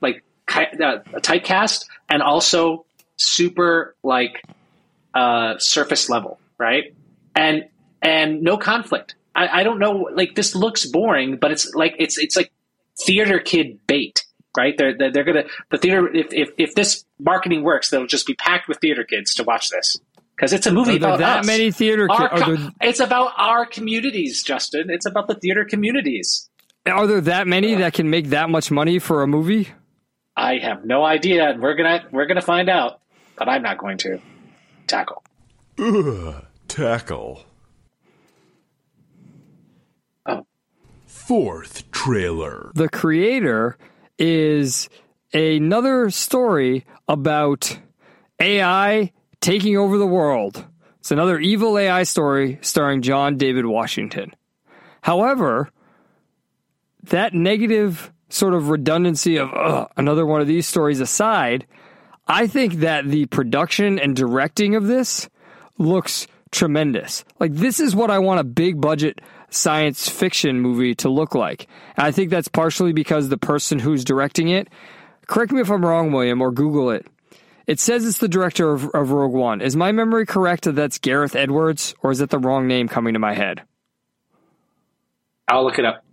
like 0.00 0.22
uh, 0.48 0.98
typecast, 1.20 1.84
and 2.08 2.22
also 2.22 2.86
super 3.16 3.94
like 4.02 4.42
uh, 5.14 5.58
surface 5.58 6.08
level, 6.08 6.38
right? 6.58 6.94
And 7.36 7.64
and 8.00 8.42
no 8.42 8.56
conflict. 8.56 9.14
I, 9.34 9.60
I 9.60 9.62
don't 9.64 9.78
know. 9.78 10.08
Like 10.14 10.34
this 10.34 10.54
looks 10.54 10.86
boring, 10.86 11.36
but 11.40 11.50
it's 11.50 11.72
like 11.74 11.94
it's 11.98 12.18
it's 12.18 12.36
like 12.36 12.52
theater 13.04 13.38
kid 13.40 13.78
bait, 13.86 14.24
right? 14.56 14.76
They're 14.76 14.96
they're, 14.96 15.10
they're 15.12 15.24
gonna 15.24 15.44
the 15.70 15.78
theater. 15.78 16.08
If, 16.14 16.32
if 16.32 16.50
if 16.58 16.74
this 16.74 17.04
marketing 17.18 17.62
works, 17.62 17.90
they'll 17.90 18.06
just 18.06 18.26
be 18.26 18.34
packed 18.34 18.68
with 18.68 18.78
theater 18.80 19.04
kids 19.04 19.34
to 19.36 19.42
watch 19.44 19.70
this 19.70 19.96
because 20.36 20.52
it's 20.52 20.66
a 20.66 20.72
movie 20.72 20.96
Are 20.96 20.98
there 20.98 21.08
about 21.10 21.18
that 21.20 21.38
us. 21.40 21.46
many 21.46 21.70
theater 21.70 22.06
ki- 22.08 22.14
Our 22.14 22.28
are 22.28 22.38
co- 22.38 22.56
there- 22.56 22.70
it's 22.82 23.00
about 23.00 23.32
our 23.36 23.66
communities, 23.66 24.42
Justin. 24.42 24.88
It's 24.90 25.06
about 25.06 25.26
the 25.28 25.34
theater 25.34 25.64
communities. 25.64 26.48
Are 26.86 27.06
there 27.06 27.20
that 27.22 27.46
many 27.46 27.74
that 27.76 27.94
can 27.94 28.10
make 28.10 28.28
that 28.28 28.50
much 28.50 28.70
money 28.70 28.98
for 28.98 29.22
a 29.22 29.26
movie? 29.26 29.68
I 30.36 30.58
have 30.58 30.84
no 30.84 31.04
idea, 31.04 31.50
and 31.50 31.62
we're 31.62 31.74
gonna 31.74 32.04
we're 32.12 32.26
gonna 32.26 32.40
find 32.42 32.68
out, 32.68 33.00
but 33.36 33.48
I'm 33.48 33.62
not 33.62 33.78
going 33.78 33.98
to 33.98 34.20
tackle. 34.86 35.22
Ugh. 35.78 36.44
Tackle. 36.68 37.44
Fourth 41.26 41.90
trailer. 41.90 42.70
The 42.74 42.90
creator 42.90 43.78
is 44.18 44.90
another 45.32 46.10
story 46.10 46.84
about 47.08 47.78
AI 48.38 49.10
taking 49.40 49.78
over 49.78 49.96
the 49.96 50.06
world. 50.06 50.66
It's 50.98 51.10
another 51.10 51.38
evil 51.38 51.78
AI 51.78 52.02
story 52.02 52.58
starring 52.60 53.00
John 53.00 53.38
David 53.38 53.64
Washington. 53.64 54.34
However, 55.00 55.70
that 57.04 57.32
negative 57.32 58.12
sort 58.28 58.52
of 58.52 58.68
redundancy 58.68 59.38
of 59.38 59.48
"Ugh, 59.54 59.90
another 59.96 60.26
one 60.26 60.42
of 60.42 60.46
these 60.46 60.66
stories 60.66 61.00
aside, 61.00 61.66
I 62.28 62.46
think 62.46 62.74
that 62.74 63.06
the 63.06 63.24
production 63.26 63.98
and 63.98 64.14
directing 64.14 64.74
of 64.74 64.86
this 64.86 65.30
looks 65.78 66.26
tremendous. 66.50 67.24
Like 67.40 67.54
this 67.54 67.80
is 67.80 67.96
what 67.96 68.10
I 68.10 68.18
want 68.18 68.40
a 68.40 68.44
big 68.44 68.78
budget 68.78 69.22
science 69.54 70.08
fiction 70.08 70.60
movie 70.60 70.94
to 70.96 71.08
look 71.08 71.34
like. 71.34 71.68
And 71.96 72.06
I 72.06 72.10
think 72.10 72.30
that's 72.30 72.48
partially 72.48 72.92
because 72.92 73.28
the 73.28 73.38
person 73.38 73.78
who's 73.78 74.04
directing 74.04 74.48
it, 74.48 74.68
correct 75.26 75.52
me 75.52 75.60
if 75.60 75.70
I'm 75.70 75.84
wrong, 75.84 76.12
William, 76.12 76.40
or 76.42 76.50
Google 76.50 76.90
it. 76.90 77.06
It 77.66 77.80
says 77.80 78.04
it's 78.06 78.18
the 78.18 78.28
director 78.28 78.72
of, 78.72 78.84
of 78.90 79.10
Rogue 79.10 79.32
One. 79.32 79.60
Is 79.62 79.74
my 79.74 79.90
memory 79.92 80.26
correct 80.26 80.64
that 80.64 80.72
that's 80.72 80.98
Gareth 80.98 81.34
Edwards, 81.34 81.94
or 82.02 82.10
is 82.10 82.20
it 82.20 82.28
the 82.30 82.38
wrong 82.38 82.66
name 82.66 82.88
coming 82.88 83.14
to 83.14 83.18
my 83.18 83.32
head? 83.32 83.62
I'll 85.48 85.64
look 85.64 85.78
it 85.78 85.84
up. 85.84 86.04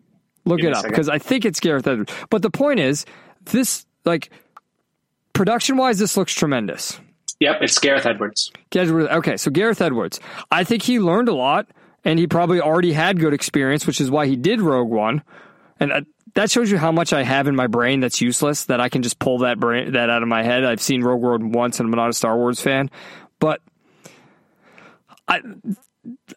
Look 0.45 0.61
Give 0.61 0.72
it 0.72 0.76
up 0.77 0.85
because 0.85 1.09
I 1.09 1.19
think 1.19 1.45
it's 1.45 1.59
Gareth 1.59 1.88
Edwards. 1.88 2.11
But 2.30 2.41
the 2.41 2.49
point 2.49 2.80
is, 2.80 3.05
this 3.45 3.85
like 4.05 4.30
production 5.34 5.77
wise, 5.77 5.99
this 5.99 6.18
looks 6.18 6.34
tremendous. 6.34 6.99
Yep, 7.39 7.57
it's 7.61 7.80
Gareth 7.80 8.05
Edwards. 8.05 8.51
Gareth- 8.69 9.11
Okay, 9.11 9.35
so 9.38 9.51
Gareth 9.51 9.81
Edwards. 9.81 10.19
I 10.51 10.63
think 10.63 10.84
he 10.84 10.99
learned 10.99 11.27
a 11.27 11.34
lot, 11.34 11.68
and 12.03 12.19
he 12.19 12.28
probably 12.28 12.60
already 12.60 12.94
had 12.94 13.19
good 13.19 13.34
experience, 13.34 13.86
which 13.86 14.02
is 14.02 14.10
why 14.10 14.28
he 14.28 14.36
did 14.36 14.61
Rogue 14.61 14.90
One. 14.90 15.23
And 15.80 16.06
that 16.36 16.52
shows 16.52 16.72
you 16.72 16.78
how 16.78 16.91
much 16.91 17.14
I 17.14 17.23
have 17.23 17.48
in 17.48 17.56
my 17.56 17.68
brain 17.68 17.99
that's 17.99 18.22
useless. 18.22 18.65
That 18.65 18.80
I 18.80 18.90
can 18.90 19.02
just 19.02 19.19
pull 19.19 19.40
that 19.40 19.60
brain 19.60 19.94
that 19.94 20.10
out 20.10 20.22
of 20.22 20.28
my 20.28 20.44
head. 20.44 20.64
I've 20.64 20.82
seen 20.82 21.02
Rogue 21.02 21.22
One 21.22 21.52
once, 21.52 21.80
and 21.80 21.88
I'm 21.88 21.95
not 21.95 22.10
a 22.10 22.14
Star 22.14 22.38
Wars 22.38 22.61
fan, 22.61 22.90
but 23.40 23.61
I 25.28 25.41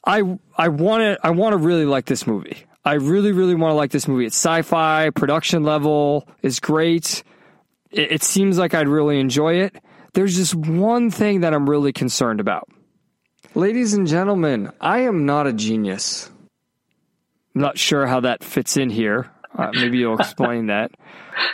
I 0.05 0.39
I 0.57 0.69
want 0.69 1.03
to 1.03 1.19
I 1.23 1.31
want 1.31 1.53
to 1.53 1.59
really 1.59 1.85
like 1.85 2.07
this 2.07 2.27
movie. 2.27 2.65
I 2.85 2.95
really 2.95 3.33
really 3.33 3.55
want 3.55 3.73
to 3.73 3.77
like 3.77 3.91
this 3.91 4.09
movie. 4.09 4.27
It's 4.27 4.37
sci-fi, 4.37 5.11
production 5.11 5.65
level 5.65 6.29
is 6.43 6.61
great. 6.61 7.23
It, 7.91 8.13
it 8.13 8.23
seems 8.23 8.59
like 8.59 8.75
I'd 8.75 8.89
really 8.89 9.21
enjoy 9.21 9.55
it. 9.55 9.77
There's 10.13 10.37
just 10.37 10.55
one 10.55 11.11
thing 11.11 11.41
that 11.41 11.55
I'm 11.55 11.69
really 11.69 11.93
concerned 11.93 12.41
about. 12.41 12.69
Ladies 13.57 13.95
and 13.95 14.09
gentlemen, 14.09 14.73
I 14.81 15.01
am 15.01 15.27
not 15.27 15.47
a 15.47 15.53
genius. 15.53 16.29
I'm 17.55 17.61
not 17.61 17.79
sure 17.79 18.05
how 18.05 18.19
that 18.21 18.43
fits 18.43 18.77
in 18.77 18.91
here. 18.91 19.31
Uh, 19.57 19.71
maybe 19.73 19.99
you'll 19.99 20.19
explain 20.19 20.67
that. 20.75 20.91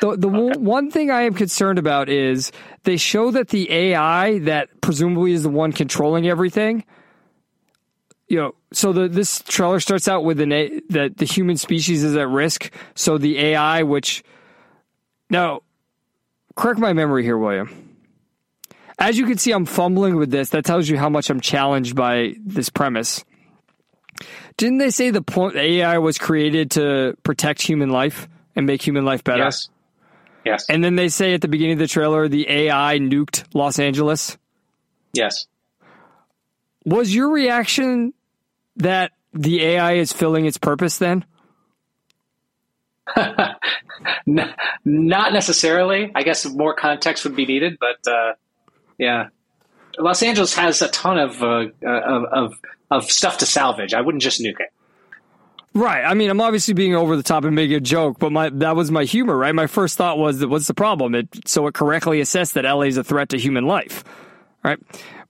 The 0.00 0.16
the 0.16 0.28
one 0.28 0.64
one 0.64 0.90
thing 0.90 1.10
I 1.10 1.22
am 1.22 1.34
concerned 1.34 1.78
about 1.78 2.08
is 2.08 2.52
they 2.84 2.96
show 2.96 3.30
that 3.32 3.48
the 3.48 3.70
AI 3.70 4.38
that 4.40 4.80
presumably 4.80 5.32
is 5.32 5.42
the 5.42 5.50
one 5.50 5.72
controlling 5.72 6.26
everything. 6.26 6.84
You 8.28 8.36
know, 8.38 8.54
so 8.72 8.94
the 8.94 9.06
this 9.06 9.42
trailer 9.42 9.78
starts 9.78 10.08
out 10.08 10.24
with 10.24 10.40
an 10.40 10.52
a, 10.52 10.80
that 10.88 11.18
the 11.18 11.26
human 11.26 11.58
species 11.58 12.02
is 12.02 12.16
at 12.16 12.28
risk. 12.28 12.72
So 12.94 13.18
the 13.18 13.38
AI, 13.38 13.82
which 13.82 14.24
now, 15.28 15.60
correct 16.56 16.80
my 16.80 16.94
memory 16.94 17.24
here, 17.24 17.36
William. 17.36 17.89
As 19.00 19.18
you 19.18 19.26
can 19.26 19.38
see, 19.38 19.50
I'm 19.52 19.64
fumbling 19.64 20.16
with 20.16 20.30
this. 20.30 20.50
That 20.50 20.64
tells 20.64 20.88
you 20.88 20.98
how 20.98 21.08
much 21.08 21.30
I'm 21.30 21.40
challenged 21.40 21.96
by 21.96 22.34
this 22.44 22.68
premise. 22.68 23.24
Didn't 24.58 24.76
they 24.76 24.90
say 24.90 25.10
the 25.10 25.22
point 25.22 25.56
AI 25.56 25.96
was 25.98 26.18
created 26.18 26.72
to 26.72 27.16
protect 27.22 27.62
human 27.62 27.88
life 27.88 28.28
and 28.54 28.66
make 28.66 28.86
human 28.86 29.06
life 29.06 29.24
better? 29.24 29.44
Yes. 29.44 29.70
Yes. 30.44 30.66
And 30.68 30.84
then 30.84 30.96
they 30.96 31.08
say 31.08 31.32
at 31.32 31.40
the 31.40 31.48
beginning 31.48 31.74
of 31.74 31.78
the 31.78 31.86
trailer, 31.86 32.28
the 32.28 32.48
AI 32.48 32.98
nuked 32.98 33.44
Los 33.54 33.78
Angeles. 33.78 34.36
yes. 35.12 35.46
Was 36.86 37.14
your 37.14 37.30
reaction 37.30 38.14
that 38.76 39.12
the 39.34 39.62
AI 39.62 39.92
is 39.94 40.12
filling 40.14 40.46
its 40.46 40.56
purpose 40.56 40.96
then? 40.96 41.26
Not 44.26 45.32
necessarily. 45.32 46.10
I 46.14 46.22
guess 46.22 46.46
more 46.46 46.74
context 46.74 47.24
would 47.24 47.36
be 47.36 47.44
needed, 47.44 47.76
but 47.78 48.10
uh, 48.10 48.32
yeah, 49.00 49.28
Los 49.98 50.22
Angeles 50.22 50.54
has 50.54 50.82
a 50.82 50.88
ton 50.88 51.18
of, 51.18 51.42
uh, 51.42 51.68
of 51.82 52.24
of 52.24 52.54
of 52.90 53.10
stuff 53.10 53.38
to 53.38 53.46
salvage. 53.46 53.94
I 53.94 54.02
wouldn't 54.02 54.22
just 54.22 54.40
nuke 54.40 54.60
it. 54.60 54.72
Right. 55.72 56.04
I 56.04 56.14
mean, 56.14 56.30
I'm 56.30 56.40
obviously 56.40 56.74
being 56.74 56.94
over 56.94 57.16
the 57.16 57.22
top 57.22 57.44
and 57.44 57.54
making 57.54 57.76
a 57.76 57.80
joke, 57.80 58.18
but 58.18 58.30
my 58.30 58.50
that 58.50 58.76
was 58.76 58.90
my 58.90 59.04
humor, 59.04 59.36
right? 59.36 59.54
My 59.54 59.66
first 59.66 59.96
thought 59.96 60.18
was 60.18 60.44
what's 60.44 60.66
the 60.66 60.74
problem? 60.74 61.14
It 61.14 61.48
so 61.48 61.66
it 61.66 61.74
correctly 61.74 62.20
assessed 62.20 62.54
that 62.54 62.64
LA 62.64 62.82
is 62.82 62.98
a 62.98 63.04
threat 63.04 63.30
to 63.30 63.38
human 63.38 63.66
life. 63.66 64.04
Right? 64.62 64.78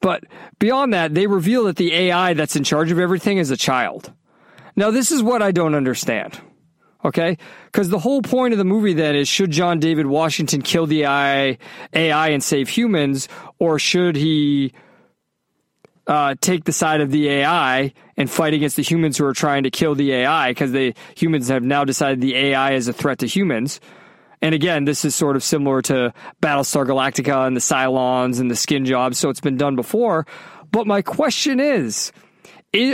But 0.01 0.25
beyond 0.59 0.93
that, 0.95 1.15
they 1.15 1.29
reveal 1.29 1.65
that 1.65 1.77
the 1.77 1.95
AI 1.95 2.35
that's 2.35 2.57
in 2.57 2.65
charge 2.65 2.91
of 2.91 2.99
everything 2.99 3.39
is 3.39 3.53
a 3.53 3.57
child. 3.57 4.13
Now, 4.75 4.91
this 4.91 5.13
is 5.13 5.23
what 5.23 5.41
I 5.43 5.53
don't 5.53 5.77
understand. 5.77 6.41
Okay? 7.05 7.39
Because 7.67 7.89
the 7.89 7.99
whole 7.99 8.23
point 8.23 8.53
of 8.53 8.59
the 8.59 8.65
movie 8.65 8.93
then 8.93 9.17
is 9.17 9.29
should 9.29 9.51
John 9.51 9.79
David 9.79 10.07
Washington 10.07 10.63
kill 10.63 10.87
the 10.87 11.05
AI, 11.05 11.59
AI 11.95 12.29
and 12.29 12.43
save 12.43 12.69
humans, 12.69 13.29
or 13.59 13.79
should 13.79 14.17
he 14.17 14.73
uh, 16.07 16.35
take 16.41 16.65
the 16.65 16.73
side 16.73 17.01
of 17.01 17.11
the 17.11 17.29
AI 17.29 17.93
and 18.17 18.31
fight 18.31 18.53
against 18.53 18.77
the 18.77 18.83
humans 18.83 19.17
who 19.17 19.25
are 19.25 19.33
trying 19.33 19.63
to 19.63 19.71
kill 19.71 19.95
the 19.95 20.13
AI 20.13 20.51
because 20.51 20.73
the 20.73 20.95
humans 21.17 21.49
have 21.49 21.63
now 21.63 21.85
decided 21.85 22.21
the 22.21 22.35
AI 22.35 22.73
is 22.73 22.89
a 22.89 22.93
threat 22.93 23.21
to 23.21 23.27
humans. 23.27 23.81
And 24.43 24.55
again, 24.55 24.87
this 24.87 25.05
is 25.05 25.15
sort 25.15 25.37
of 25.37 25.45
similar 25.45 25.83
to 25.83 26.13
Battlestar 26.43 26.87
Galactica 26.87 27.47
and 27.47 27.55
the 27.55 27.61
Cylons 27.61 28.41
and 28.41 28.51
the 28.51 28.57
skin 28.57 28.85
jobs, 28.85 29.19
so 29.19 29.29
it's 29.29 29.41
been 29.41 29.59
done 29.59 29.77
before. 29.77 30.27
But 30.73 30.87
my 30.87 31.03
question 31.03 31.61
is, 31.61 32.11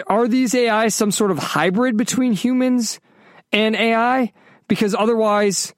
are 0.08 0.28
these 0.28 0.54
AI 0.54 0.88
some 0.88 1.10
sort 1.10 1.30
of 1.30 1.38
hybrid 1.38 1.96
between 1.96 2.32
humans 2.32 3.00
and 3.52 3.77
AI? 3.77 4.32
Because 4.68 4.94
otherwise, 4.94 5.74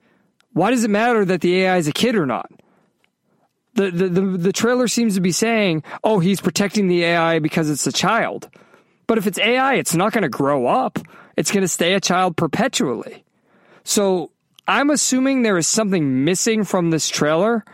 why 0.52 0.70
does 0.70 0.84
it 0.84 0.90
matter 0.90 1.24
that 1.24 1.40
the 1.40 1.62
AI 1.62 1.76
is 1.76 1.88
a 1.88 1.92
kid 1.92 2.16
or 2.16 2.26
not? 2.26 2.50
The, 3.74 3.90
the, 3.90 4.08
the, 4.08 4.20
the 4.20 4.52
trailer 4.52 4.88
seems 4.88 5.14
to 5.14 5.20
be 5.20 5.30
saying, 5.30 5.84
oh, 6.02 6.18
he's 6.18 6.40
protecting 6.40 6.88
the 6.88 7.04
AI 7.04 7.38
because 7.38 7.70
it's 7.70 7.86
a 7.86 7.92
child. 7.92 8.48
But 9.06 9.18
if 9.18 9.26
it's 9.26 9.38
AI, 9.38 9.74
it's 9.74 9.94
not 9.94 10.12
going 10.12 10.22
to 10.22 10.28
grow 10.28 10.66
up. 10.66 10.98
It's 11.36 11.52
going 11.52 11.62
to 11.62 11.68
stay 11.68 11.94
a 11.94 12.00
child 12.00 12.36
perpetually. 12.36 13.24
So 13.84 14.32
I'm 14.66 14.90
assuming 14.90 15.42
there 15.42 15.58
is 15.58 15.66
something 15.66 16.24
missing 16.24 16.64
from 16.64 16.90
this 16.90 17.08
trailer, 17.08 17.64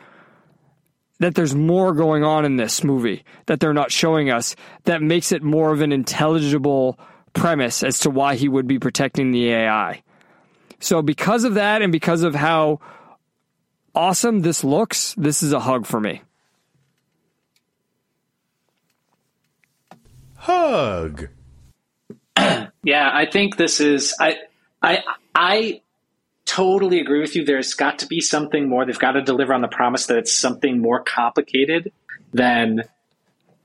that 1.20 1.34
there's 1.34 1.54
more 1.54 1.92
going 1.92 2.22
on 2.22 2.44
in 2.44 2.56
this 2.56 2.84
movie 2.84 3.24
that 3.46 3.60
they're 3.60 3.72
not 3.72 3.90
showing 3.90 4.30
us 4.30 4.54
that 4.84 5.00
makes 5.00 5.32
it 5.32 5.42
more 5.42 5.72
of 5.72 5.80
an 5.80 5.92
intelligible 5.92 6.98
premise 7.34 7.82
as 7.82 8.00
to 8.00 8.10
why 8.10 8.36
he 8.36 8.48
would 8.48 8.66
be 8.66 8.78
protecting 8.78 9.30
the 9.30 9.50
AI. 9.50 10.02
So 10.80 11.02
because 11.02 11.44
of 11.44 11.54
that 11.54 11.82
and 11.82 11.92
because 11.92 12.22
of 12.22 12.34
how 12.34 12.80
awesome 13.94 14.40
this 14.40 14.64
looks, 14.64 15.14
this 15.16 15.42
is 15.42 15.52
a 15.52 15.60
hug 15.60 15.86
for 15.86 16.00
me. 16.00 16.22
Hug. 20.36 21.28
Yeah, 22.86 23.10
I 23.10 23.24
think 23.24 23.56
this 23.56 23.80
is 23.80 24.14
I 24.20 24.36
I 24.82 24.98
I 25.34 25.80
totally 26.44 27.00
agree 27.00 27.20
with 27.20 27.34
you. 27.34 27.46
There's 27.46 27.72
got 27.72 28.00
to 28.00 28.06
be 28.06 28.20
something 28.20 28.68
more. 28.68 28.84
They've 28.84 28.98
got 28.98 29.12
to 29.12 29.22
deliver 29.22 29.54
on 29.54 29.62
the 29.62 29.68
promise 29.68 30.04
that 30.06 30.18
it's 30.18 30.36
something 30.36 30.82
more 30.82 31.02
complicated 31.02 31.92
than 32.34 32.82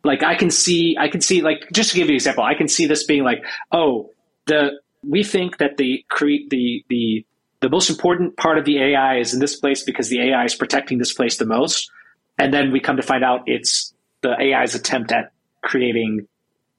like 0.03 0.23
I 0.23 0.35
can 0.35 0.51
see 0.51 0.95
I 0.99 1.07
can 1.09 1.21
see 1.21 1.41
like 1.41 1.67
just 1.73 1.91
to 1.91 1.95
give 1.97 2.07
you 2.07 2.13
an 2.13 2.15
example, 2.15 2.43
I 2.43 2.53
can 2.53 2.67
see 2.67 2.85
this 2.85 3.03
being 3.03 3.23
like, 3.23 3.43
oh, 3.71 4.11
the 4.45 4.79
we 5.03 5.23
think 5.23 5.57
that 5.57 5.77
the 5.77 6.05
create 6.09 6.49
the 6.49 6.83
the 6.89 7.25
the 7.61 7.69
most 7.69 7.89
important 7.89 8.37
part 8.37 8.57
of 8.57 8.65
the 8.65 8.81
AI 8.81 9.17
is 9.17 9.33
in 9.33 9.39
this 9.39 9.55
place 9.55 9.83
because 9.83 10.09
the 10.09 10.21
AI 10.29 10.45
is 10.45 10.55
protecting 10.55 10.97
this 10.97 11.13
place 11.13 11.37
the 11.37 11.45
most. 11.45 11.91
And 12.37 12.53
then 12.53 12.71
we 12.71 12.79
come 12.79 12.95
to 12.95 13.03
find 13.03 13.23
out 13.23 13.43
it's 13.47 13.93
the 14.21 14.31
AI's 14.31 14.75
attempt 14.75 15.11
at 15.11 15.31
creating 15.61 16.27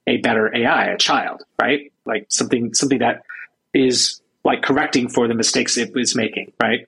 a 0.07 0.17
better 0.19 0.55
AI, 0.55 0.87
a 0.87 0.97
child, 0.97 1.43
right? 1.61 1.93
Like 2.07 2.27
something 2.29 2.73
something 2.75 3.01
that 3.01 3.23
is 3.75 4.21
like 4.45 4.63
correcting 4.63 5.09
for 5.11 5.29
the 5.29 5.35
mistakes 5.35 5.77
it 5.77 5.93
was 5.95 6.17
making, 6.17 6.53
right? 6.61 6.87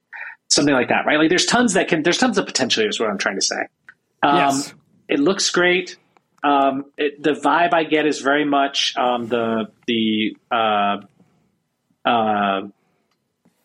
Something 0.49 0.75
like 0.75 0.89
that, 0.89 1.05
right? 1.07 1.19
Like 1.19 1.29
there's 1.29 1.47
tons 1.47 1.75
that 1.75 1.89
can 1.89 2.03
there's 2.03 2.19
tons 2.19 2.39
of 2.39 2.47
potential 2.47 2.83
here 2.83 2.89
is 2.89 2.99
what 2.99 3.11
I'm 3.11 3.19
trying 3.19 3.37
to 3.37 3.43
say. 3.43 3.61
Um, 4.23 4.37
Yes. 4.37 4.75
It 5.09 5.21
looks 5.21 5.51
great. 5.51 5.99
Um, 6.45 6.87
it, 6.97 7.23
the 7.23 7.33
vibe 7.33 7.73
I 7.73 7.85
get 7.85 8.07
is 8.07 8.21
very 8.21 8.45
much 8.45 8.95
um, 8.97 9.29
the 9.29 9.69
the 9.87 10.37
uh, 10.51 10.99
uh, 12.05 12.63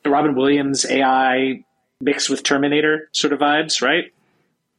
Robin 0.06 0.36
Williams 0.36 0.86
AI 0.86 1.64
mixed 2.00 2.30
with 2.30 2.44
Terminator 2.44 3.10
sort 3.14 3.34
of 3.34 3.40
vibes, 3.40 3.82
right? 3.82 4.14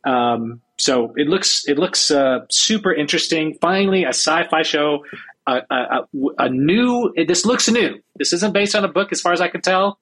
Um, 0.04 0.60
so 0.76 1.12
it 1.16 1.26
looks 1.26 1.66
it 1.66 1.78
looks 1.78 2.10
uh, 2.10 2.46
super 2.50 2.94
interesting. 2.94 3.58
Finally, 3.60 4.04
a 4.04 4.10
sci-fi 4.10 4.62
show, 4.62 5.04
a, 5.46 5.62
a, 5.70 6.06
a, 6.38 6.48
new. 6.48 7.12
This 7.26 7.44
looks 7.44 7.68
new. 7.68 8.00
This 8.16 8.32
isn't 8.32 8.52
based 8.52 8.76
on 8.76 8.84
a 8.84 8.88
book, 8.88 9.10
as 9.10 9.20
far 9.20 9.32
as 9.32 9.40
I 9.40 9.48
can 9.48 9.60
tell. 9.60 9.98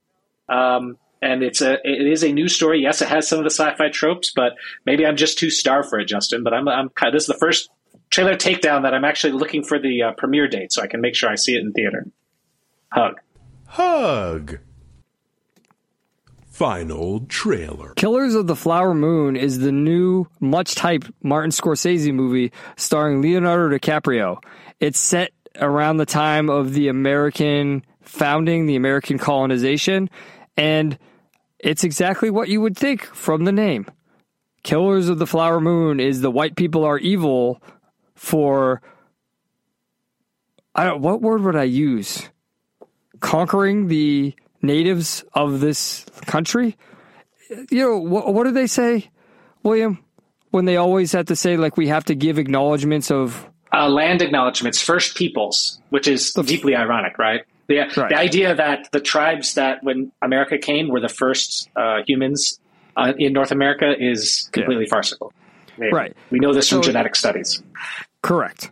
Um, 0.48 0.98
and 1.22 1.42
it's 1.42 1.62
a 1.62 1.74
it 1.82 2.06
is 2.06 2.22
a 2.22 2.30
new 2.30 2.48
story. 2.48 2.82
Yes, 2.82 3.00
it 3.00 3.08
has 3.08 3.26
some 3.26 3.38
of 3.38 3.44
the 3.44 3.50
sci-fi 3.50 3.88
tropes, 3.88 4.32
but 4.34 4.52
maybe 4.84 5.06
I'm 5.06 5.16
just 5.16 5.38
too 5.38 5.50
starved 5.50 5.88
for 5.88 5.98
it, 5.98 6.06
Justin. 6.06 6.42
But 6.42 6.52
I'm 6.52 6.68
I'm 6.68 6.90
this 7.10 7.22
is 7.22 7.26
the 7.26 7.38
first 7.40 7.70
trailer 8.10 8.36
takedown 8.36 8.82
that 8.82 8.94
I'm 8.94 9.04
actually 9.04 9.32
looking 9.32 9.62
for 9.62 9.78
the 9.78 10.02
uh, 10.02 10.12
premiere 10.12 10.48
date, 10.48 10.72
so 10.72 10.82
I 10.82 10.86
can 10.86 11.00
make 11.00 11.14
sure 11.14 11.28
I 11.28 11.34
see 11.34 11.54
it 11.54 11.62
in 11.62 11.72
theater. 11.72 12.06
Hug. 12.92 13.20
Hug. 13.66 14.58
Final 16.46 17.20
trailer. 17.28 17.92
Killers 17.94 18.34
of 18.34 18.46
the 18.46 18.56
Flower 18.56 18.94
Moon 18.94 19.36
is 19.36 19.58
the 19.58 19.72
new, 19.72 20.26
much 20.40 20.74
hyped 20.76 21.12
Martin 21.22 21.50
Scorsese 21.50 22.14
movie 22.14 22.50
starring 22.76 23.20
Leonardo 23.20 23.76
DiCaprio. 23.76 24.42
It's 24.80 24.98
set 24.98 25.32
around 25.60 25.98
the 25.98 26.06
time 26.06 26.48
of 26.48 26.72
the 26.72 26.88
American 26.88 27.84
founding, 28.00 28.66
the 28.66 28.76
American 28.76 29.18
colonization, 29.18 30.08
and 30.56 30.98
it's 31.58 31.84
exactly 31.84 32.30
what 32.30 32.48
you 32.48 32.60
would 32.62 32.76
think 32.76 33.04
from 33.04 33.44
the 33.44 33.52
name. 33.52 33.86
Killers 34.62 35.08
of 35.08 35.18
the 35.18 35.26
Flower 35.26 35.60
Moon 35.60 36.00
is 36.00 36.20
the 36.20 36.30
white 36.30 36.56
people 36.56 36.84
are 36.84 36.98
evil 36.98 37.62
for 38.16 38.82
I 40.74 40.84
don't 40.84 41.00
what 41.00 41.22
word 41.22 41.42
would 41.42 41.56
I 41.56 41.64
use? 41.64 42.28
Conquering 43.20 43.86
the 43.88 44.34
natives 44.60 45.24
of 45.32 45.60
this 45.60 46.04
country. 46.26 46.76
You 47.70 47.80
know, 47.80 47.98
what, 47.98 48.34
what 48.34 48.44
do 48.44 48.50
they 48.50 48.66
say, 48.66 49.08
William? 49.62 50.02
When 50.50 50.64
they 50.64 50.76
always 50.76 51.12
have 51.12 51.26
to 51.26 51.36
say, 51.36 51.56
like, 51.56 51.76
we 51.76 51.88
have 51.88 52.04
to 52.06 52.14
give 52.14 52.38
acknowledgments 52.38 53.10
of. 53.10 53.48
uh, 53.72 53.88
land 53.88 54.22
acknowledgments, 54.22 54.80
First 54.80 55.16
Peoples, 55.16 55.80
which 55.90 56.08
is 56.08 56.32
deeply 56.32 56.74
ironic, 56.74 57.18
right? 57.18 57.42
The, 57.68 57.78
Right. 57.96 58.08
the 58.08 58.16
idea 58.16 58.54
that 58.54 58.88
the 58.92 59.00
tribes 59.00 59.54
that 59.54 59.82
when 59.82 60.12
America 60.22 60.56
came 60.58 60.88
were 60.88 61.00
the 61.00 61.08
first 61.08 61.68
uh, 61.76 61.98
humans 62.06 62.58
uh, 62.96 63.12
in 63.18 63.32
North 63.32 63.50
America 63.52 63.92
is 63.98 64.48
completely 64.52 64.86
farcical. 64.86 65.32
We- 65.78 65.90
Right. 65.90 66.16
We 66.30 66.38
know 66.38 66.52
this 66.52 66.68
from 66.68 66.82
So- 66.82 66.88
genetic 66.90 67.14
studies. 67.16 67.62
Correct. 68.22 68.70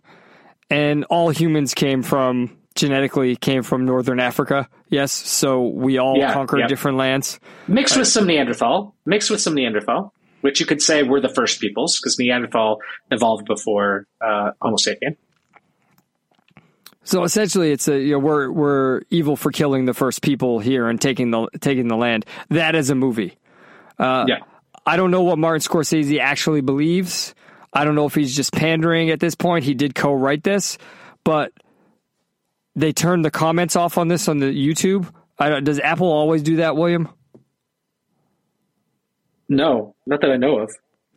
and 0.71 1.05
all 1.05 1.29
humans 1.31 1.75
came 1.75 2.03
from 2.03 2.57
genetically 2.75 3.37
came 3.37 3.63
from 3.63 3.85
northern 3.85 4.19
Africa. 4.19 4.69
Yes, 4.89 5.13
so 5.13 5.69
we 5.69 5.99
all 5.99 6.17
Yeah, 6.19 6.33
conquered 6.33 6.61
yeah. 6.61 6.67
different 6.67 6.97
lands. 6.97 7.39
Mixed 7.69 7.97
with 7.97 8.09
some 8.09 8.27
Neanderthal, 8.27 8.95
mixed 9.07 9.31
with 9.31 9.41
some 9.41 9.55
Neanderthal, 9.55 10.13
which 10.41 10.59
you 10.59 10.67
could 10.67 10.83
say 10.83 11.03
were 11.05 11.21
the 11.21 11.29
first 11.29 11.61
peoples 11.61 12.01
because 12.01 12.19
Neanderthal 12.19 12.81
evolved 13.13 13.45
before 13.47 14.07
uh, 14.21 14.53
Homo 14.61 14.77
sapien. 14.77 15.17
So 17.05 17.23
essentially, 17.23 17.71
it's 17.71 17.87
a 17.87 17.99
you 18.01 18.13
know 18.13 18.19
we're 18.19 18.51
we're 18.51 19.03
evil 19.11 19.37
for 19.37 19.51
killing 19.53 19.85
the 19.85 19.95
first 19.95 20.23
people 20.23 20.59
here 20.59 20.89
and 20.89 21.01
taking 21.01 21.31
the 21.31 21.47
taking 21.61 21.89
the 21.89 21.97
land. 21.97 22.25
That 22.49 22.75
is 22.75 22.89
a 22.91 22.95
movie. 22.95 23.37
Uh, 23.99 24.25
yeah. 24.27 24.39
I 24.87 24.97
don't 24.97 25.11
know 25.11 25.23
what 25.23 25.39
Martin 25.39 25.61
Scorsese 25.61 26.19
actually 26.21 26.61
believes. 26.61 27.35
I 27.73 27.85
don't 27.85 27.95
know 27.95 28.07
if 28.07 28.15
he's 28.15 28.37
just 28.37 28.53
pandering 28.53 29.11
at 29.11 29.21
this 29.21 29.35
point. 29.35 29.65
He 29.65 29.75
did 29.75 29.95
co-write 29.95 30.43
this, 30.43 30.79
but 31.25 31.53
they 32.77 32.93
turned 32.93 33.25
the 33.25 33.31
comments 33.31 33.77
off 33.77 33.99
on 33.99 34.09
this 34.09 34.29
on 34.29 34.39
the 34.39 34.47
YouTube. 34.47 35.13
I 35.39 35.49
don't, 35.49 35.65
does 35.65 35.81
Apple 35.81 36.11
always 36.11 36.43
do 36.43 36.57
that, 36.57 36.77
William? 36.77 37.09
No, 39.49 39.95
not 40.07 40.21
that 40.21 40.31
I 40.31 40.37
know 40.37 40.59
of. 40.61 40.71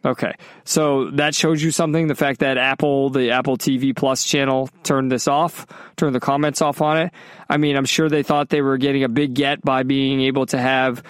Okay, 0.05 0.33
so 0.63 1.09
that 1.11 1.35
shows 1.35 1.61
you 1.61 1.71
something. 1.71 2.07
The 2.07 2.15
fact 2.15 2.39
that 2.39 2.57
Apple, 2.57 3.09
the 3.09 3.31
Apple 3.31 3.57
TV 3.57 3.95
Plus 3.95 4.23
channel, 4.23 4.69
turned 4.83 5.11
this 5.11 5.27
off, 5.27 5.65
turned 5.97 6.15
the 6.15 6.19
comments 6.19 6.61
off 6.61 6.81
on 6.81 6.97
it. 6.97 7.11
I 7.49 7.57
mean, 7.57 7.75
I'm 7.75 7.85
sure 7.85 8.07
they 8.07 8.23
thought 8.23 8.49
they 8.49 8.61
were 8.61 8.77
getting 8.77 9.03
a 9.03 9.09
big 9.09 9.33
get 9.33 9.61
by 9.61 9.83
being 9.83 10.21
able 10.21 10.45
to 10.47 10.57
have 10.57 11.03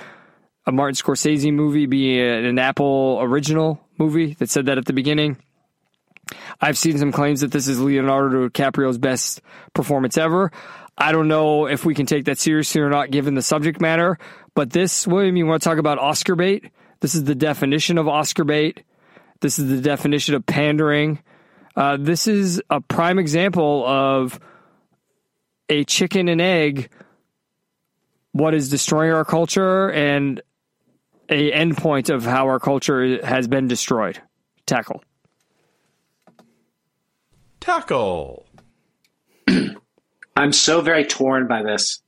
a 0.68 0.72
Martin 0.72 0.96
Scorsese 0.96 1.52
movie 1.52 1.86
be 1.86 2.20
an 2.20 2.60
Apple 2.60 3.20
original 3.22 3.80
movie 3.98 4.34
that 4.34 4.50
said 4.50 4.66
that 4.66 4.78
at 4.78 4.86
the 4.86 4.94
beginning. 4.94 5.38
I've 6.60 6.78
seen 6.78 6.98
some 6.98 7.14
claims 7.14 7.40
that 7.40 7.54
this 7.54 7.70
is 7.70 7.80
Leonardo 7.80 8.50
DiCaprio's 8.50 8.98
best 8.98 9.42
performance 9.74 10.18
ever. 10.18 10.52
I 10.98 11.14
don't 11.14 11.30
know 11.30 11.68
if 11.68 11.86
we 11.86 11.96
can 11.96 12.06
take 12.06 12.26
that 12.26 12.38
seriously 12.38 12.82
or 12.82 12.90
not 12.90 13.12
given 13.12 13.34
the 13.34 13.42
subject 13.42 13.80
matter, 13.80 14.20
but 14.56 14.70
this, 14.72 15.08
William, 15.08 15.38
you 15.38 15.46
want 15.46 15.64
to 15.64 15.70
talk 15.70 15.78
about 15.78 16.00
Oscar 16.00 16.36
bait? 16.36 16.70
This 17.00 17.16
is 17.16 17.24
the 17.24 17.36
definition 17.36 17.98
of 17.98 18.10
Oscar 18.10 18.44
bait. 18.44 18.84
This 19.40 19.60
is 19.60 19.70
the 19.70 19.82
definition 19.82 20.36
of 20.36 20.46
pandering. 20.46 21.20
Uh, 21.78 21.96
this 21.98 22.28
is 22.28 22.62
a 22.70 22.82
prime 22.82 23.20
example 23.20 23.86
of 23.88 24.38
a 25.70 25.86
chicken 25.86 26.28
and 26.28 26.42
egg, 26.42 26.90
what 28.32 28.54
is 28.54 28.70
destroying 28.70 29.14
our 29.14 29.24
culture 29.24 29.92
and 29.92 30.42
a 31.30 31.52
endpoint 31.52 32.14
of 32.14 32.24
how 32.24 32.48
our 32.48 32.60
culture 32.60 33.26
has 33.26 33.48
been 33.48 33.68
destroyed. 33.68 34.22
Tackle. 34.66 35.04
Tackle. 37.60 38.46
I'm 40.36 40.54
so 40.54 40.82
very 40.82 41.06
torn 41.06 41.48
by 41.48 41.64
this. 41.64 42.02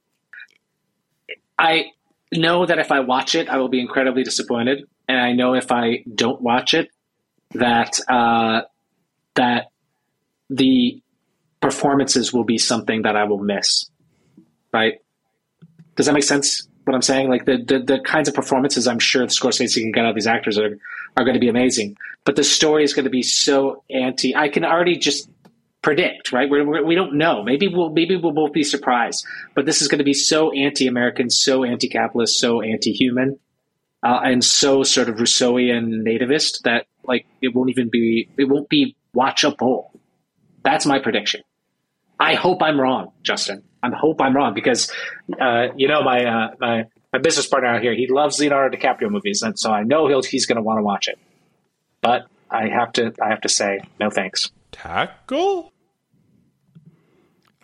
I 1.57 1.87
know 2.31 2.65
that 2.65 2.79
if 2.79 2.91
I 2.91 3.01
watch 3.01 3.35
it, 3.35 3.49
I 3.49 3.57
will 3.57 3.67
be 3.67 3.81
incredibly 3.81 4.23
disappointed, 4.23 4.85
and 5.07 5.19
I 5.19 5.33
know 5.33 5.53
if 5.55 5.71
I 5.71 6.03
don't 6.13 6.41
watch 6.41 6.73
it, 6.73 6.89
that 7.51 7.99
uh, 8.07 8.61
that 9.35 9.65
the 10.49 11.01
performances 11.59 12.31
will 12.31 12.45
be 12.45 12.57
something 12.57 13.01
that 13.01 13.17
I 13.17 13.25
will 13.25 13.43
miss. 13.43 13.89
Right? 14.71 14.99
Does 15.95 16.05
that 16.05 16.13
make 16.13 16.23
sense? 16.23 16.68
What 16.89 16.95
I'm 16.95 17.03
saying, 17.03 17.29
like 17.29 17.45
the 17.45 17.57
the, 17.63 17.77
the 17.77 17.99
kinds 17.99 18.27
of 18.27 18.33
performances 18.33 18.87
I'm 18.87 18.97
sure 18.97 19.23
the 19.23 19.31
Scorsese 19.31 19.75
can 19.75 19.91
get 19.91 20.05
out 20.05 20.09
of 20.09 20.15
these 20.15 20.25
actors 20.25 20.57
are 20.57 20.75
are 21.15 21.23
going 21.23 21.35
to 21.35 21.39
be 21.39 21.47
amazing, 21.47 21.97
but 22.25 22.35
the 22.35 22.43
story 22.43 22.83
is 22.83 22.95
going 22.95 23.03
to 23.03 23.11
be 23.11 23.21
so 23.21 23.83
anti. 23.91 24.35
I 24.35 24.49
can 24.49 24.65
already 24.65 24.97
just 24.97 25.29
predict, 25.83 26.31
right? 26.31 26.49
We're, 26.49 26.65
we're, 26.65 26.83
we 26.83 26.95
don't 26.95 27.13
know. 27.13 27.43
Maybe 27.43 27.67
we'll 27.67 27.91
maybe 27.91 28.15
we'll 28.15 28.33
both 28.33 28.53
be 28.53 28.63
surprised. 28.63 29.23
But 29.53 29.67
this 29.67 29.83
is 29.83 29.87
going 29.87 29.99
to 29.99 30.03
be 30.03 30.15
so 30.15 30.51
anti-American, 30.51 31.29
so 31.29 31.63
anti-capitalist, 31.63 32.39
so 32.39 32.61
anti-human, 32.63 33.39
uh, 34.01 34.21
and 34.23 34.43
so 34.43 34.81
sort 34.81 35.09
of 35.09 35.17
Rousseauian 35.17 36.01
nativist 36.03 36.63
that 36.63 36.87
like 37.03 37.27
it 37.43 37.53
won't 37.53 37.69
even 37.69 37.89
be 37.89 38.29
it 38.35 38.45
won't 38.45 38.67
be 38.67 38.95
watchable. 39.15 39.91
That's 40.63 40.87
my 40.87 40.97
prediction. 40.97 41.43
I 42.19 42.33
hope 42.33 42.63
I'm 42.63 42.81
wrong, 42.81 43.11
Justin. 43.21 43.61
I 43.81 43.89
hope 43.95 44.22
I'm 44.22 44.35
wrong 44.35 44.53
because 44.53 44.91
uh, 45.39 45.68
you 45.76 45.88
know 45.88 46.01
my 46.03 46.26
uh, 46.26 46.47
my 46.60 46.85
my 47.14 47.19
business 47.19 47.47
partner 47.47 47.69
out 47.69 47.81
here. 47.81 47.93
He 47.93 48.07
loves 48.07 48.39
Leonardo 48.39 48.76
DiCaprio 48.76 49.10
movies, 49.10 49.41
and 49.41 49.57
so 49.57 49.72
I 49.72 49.84
know 49.84 50.07
he'll 50.07 50.22
he's 50.22 50.45
going 50.45 50.57
to 50.57 50.61
want 50.61 50.80
to 50.80 50.84
watch 50.84 51.07
it. 51.07 51.18
But 52.01 52.27
I 52.49 52.68
have 52.68 52.93
to 52.93 53.14
I 53.22 53.30
have 53.30 53.41
to 53.41 53.49
say 53.49 53.80
no 53.99 54.10
thanks. 54.10 54.51
Tackle? 54.72 55.72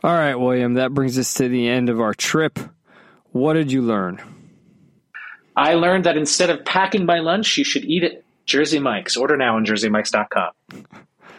All 0.04 0.14
right, 0.14 0.36
William, 0.36 0.76
that 0.76 0.94
brings 0.94 1.18
us 1.18 1.34
to 1.36 1.50
the 1.50 1.68
end 1.68 1.90
of 1.90 2.00
our 2.00 2.14
trip. 2.14 2.60
What 3.32 3.54
did 3.54 3.72
you 3.72 3.82
learn? 3.82 4.22
I 5.56 5.74
learned 5.76 6.04
that 6.04 6.18
instead 6.18 6.50
of 6.50 6.64
packing 6.66 7.06
my 7.06 7.20
lunch, 7.20 7.58
you 7.58 7.64
should 7.64 7.86
eat 7.86 8.04
it 8.04 8.26
Jersey 8.46 8.80
Mike's. 8.80 9.18
Order 9.18 9.38
now 9.38 9.56
on 9.56 9.66
jerseymikes.com. 9.66 10.52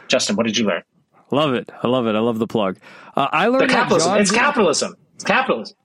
Justin, 0.08 0.36
what 0.36 0.46
did 0.46 0.56
you 0.56 0.66
learn? 0.66 0.82
Love 1.30 1.54
it. 1.54 1.70
I 1.82 1.88
love 1.88 2.06
it. 2.06 2.14
I 2.14 2.20
love 2.20 2.38
the 2.38 2.46
plug. 2.46 2.78
Uh, 3.16 3.28
I 3.32 3.48
learned 3.48 3.70
that 3.70 3.74
capitalism. 3.74 4.12
John 4.12 4.20
It's 4.20 4.30
capitalism. 4.30 4.96
It's 5.14 5.24
capitalism. 5.24 5.76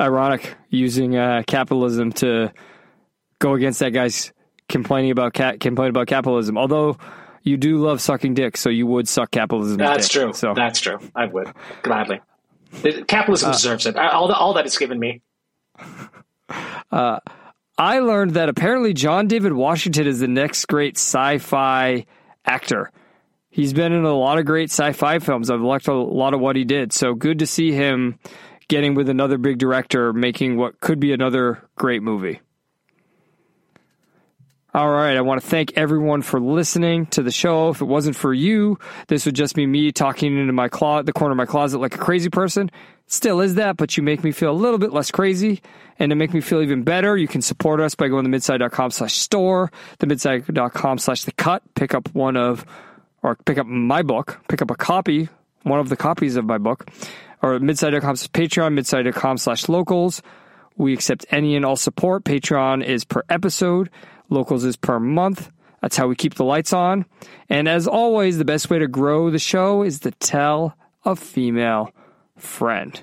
ironic 0.00 0.54
using 0.70 1.16
uh, 1.16 1.42
capitalism 1.46 2.12
to 2.12 2.52
go 3.38 3.54
against 3.54 3.80
that 3.80 3.90
guy's 3.90 4.32
complaining 4.68 5.10
about 5.10 5.32
cat 5.32 5.60
complain 5.60 5.90
about 5.90 6.06
capitalism. 6.06 6.56
Although 6.56 6.98
you 7.42 7.56
do 7.56 7.78
love 7.78 8.00
sucking 8.00 8.34
dick, 8.34 8.56
so 8.56 8.70
you 8.70 8.86
would 8.86 9.08
suck 9.08 9.30
capitalism. 9.30 9.76
That's 9.78 10.08
dick. 10.08 10.22
true. 10.22 10.32
So 10.32 10.54
That's 10.54 10.80
true. 10.80 10.98
I 11.14 11.26
would 11.26 11.52
gladly. 11.82 12.20
Capitalism 13.06 13.52
deserves 13.52 13.86
it. 13.86 13.96
All, 13.96 14.26
the, 14.28 14.34
all 14.34 14.54
that 14.54 14.66
it's 14.66 14.78
given 14.78 14.98
me. 14.98 15.20
I 17.76 17.98
learned 17.98 18.32
that 18.32 18.48
apparently 18.48 18.92
John 18.94 19.26
David 19.26 19.52
Washington 19.52 20.06
is 20.06 20.20
the 20.20 20.28
next 20.28 20.66
great 20.66 20.96
sci-fi 20.96 22.06
actor. 22.44 22.90
He's 23.54 23.72
been 23.72 23.92
in 23.92 24.04
a 24.04 24.12
lot 24.12 24.38
of 24.38 24.46
great 24.46 24.68
sci-fi 24.68 25.20
films. 25.20 25.48
I've 25.48 25.60
liked 25.60 25.86
a 25.86 25.94
lot 25.94 26.34
of 26.34 26.40
what 26.40 26.56
he 26.56 26.64
did. 26.64 26.92
So 26.92 27.14
good 27.14 27.38
to 27.38 27.46
see 27.46 27.70
him 27.70 28.18
getting 28.66 28.96
with 28.96 29.08
another 29.08 29.38
big 29.38 29.58
director, 29.58 30.12
making 30.12 30.56
what 30.56 30.80
could 30.80 30.98
be 30.98 31.12
another 31.12 31.62
great 31.76 32.02
movie. 32.02 32.40
All 34.74 34.90
right. 34.90 35.16
I 35.16 35.20
want 35.20 35.40
to 35.40 35.46
thank 35.46 35.74
everyone 35.76 36.22
for 36.22 36.40
listening 36.40 37.06
to 37.06 37.22
the 37.22 37.30
show. 37.30 37.68
If 37.68 37.80
it 37.80 37.84
wasn't 37.84 38.16
for 38.16 38.34
you, 38.34 38.76
this 39.06 39.24
would 39.24 39.36
just 39.36 39.54
be 39.54 39.66
me 39.68 39.92
talking 39.92 40.36
into 40.36 40.52
my 40.52 40.66
closet, 40.66 41.06
the 41.06 41.12
corner 41.12 41.30
of 41.30 41.36
my 41.36 41.46
closet 41.46 41.78
like 41.78 41.94
a 41.94 41.98
crazy 41.98 42.30
person. 42.30 42.72
Still 43.06 43.40
is 43.40 43.54
that, 43.54 43.76
but 43.76 43.96
you 43.96 44.02
make 44.02 44.24
me 44.24 44.32
feel 44.32 44.50
a 44.50 44.52
little 44.52 44.78
bit 44.78 44.92
less 44.92 45.12
crazy. 45.12 45.62
And 46.00 46.10
to 46.10 46.16
make 46.16 46.34
me 46.34 46.40
feel 46.40 46.60
even 46.60 46.82
better, 46.82 47.16
you 47.16 47.28
can 47.28 47.40
support 47.40 47.80
us 47.80 47.94
by 47.94 48.08
going 48.08 48.24
to 48.24 48.30
midside.com 48.30 48.90
slash 48.90 49.14
store, 49.14 49.70
the 50.00 50.08
midside.com 50.08 50.98
slash 50.98 51.22
the 51.22 51.30
cut, 51.30 51.62
pick 51.76 51.94
up 51.94 52.12
one 52.16 52.36
of, 52.36 52.66
or 53.24 53.34
pick 53.34 53.58
up 53.58 53.66
my 53.66 54.02
book, 54.02 54.38
pick 54.48 54.60
up 54.62 54.70
a 54.70 54.76
copy, 54.76 55.30
one 55.62 55.80
of 55.80 55.88
the 55.88 55.96
copies 55.96 56.36
of 56.36 56.44
my 56.44 56.58
book, 56.58 56.88
or 57.42 57.58
midside.com 57.58 58.14
Patreon, 58.14 58.74
midside.com 58.74 59.38
slash 59.38 59.68
locals. 59.68 60.22
We 60.76 60.92
accept 60.92 61.24
any 61.30 61.56
and 61.56 61.64
all 61.64 61.76
support. 61.76 62.24
Patreon 62.24 62.84
is 62.84 63.04
per 63.04 63.22
episode. 63.30 63.88
Locals 64.28 64.62
is 64.64 64.76
per 64.76 65.00
month. 65.00 65.50
That's 65.80 65.96
how 65.96 66.06
we 66.06 66.16
keep 66.16 66.34
the 66.34 66.44
lights 66.44 66.72
on. 66.72 67.06
And 67.48 67.66
as 67.66 67.86
always, 67.86 68.36
the 68.36 68.44
best 68.44 68.68
way 68.68 68.78
to 68.78 68.88
grow 68.88 69.30
the 69.30 69.38
show 69.38 69.82
is 69.82 70.00
to 70.00 70.10
tell 70.10 70.76
a 71.04 71.16
female 71.16 71.92
friend. 72.36 73.00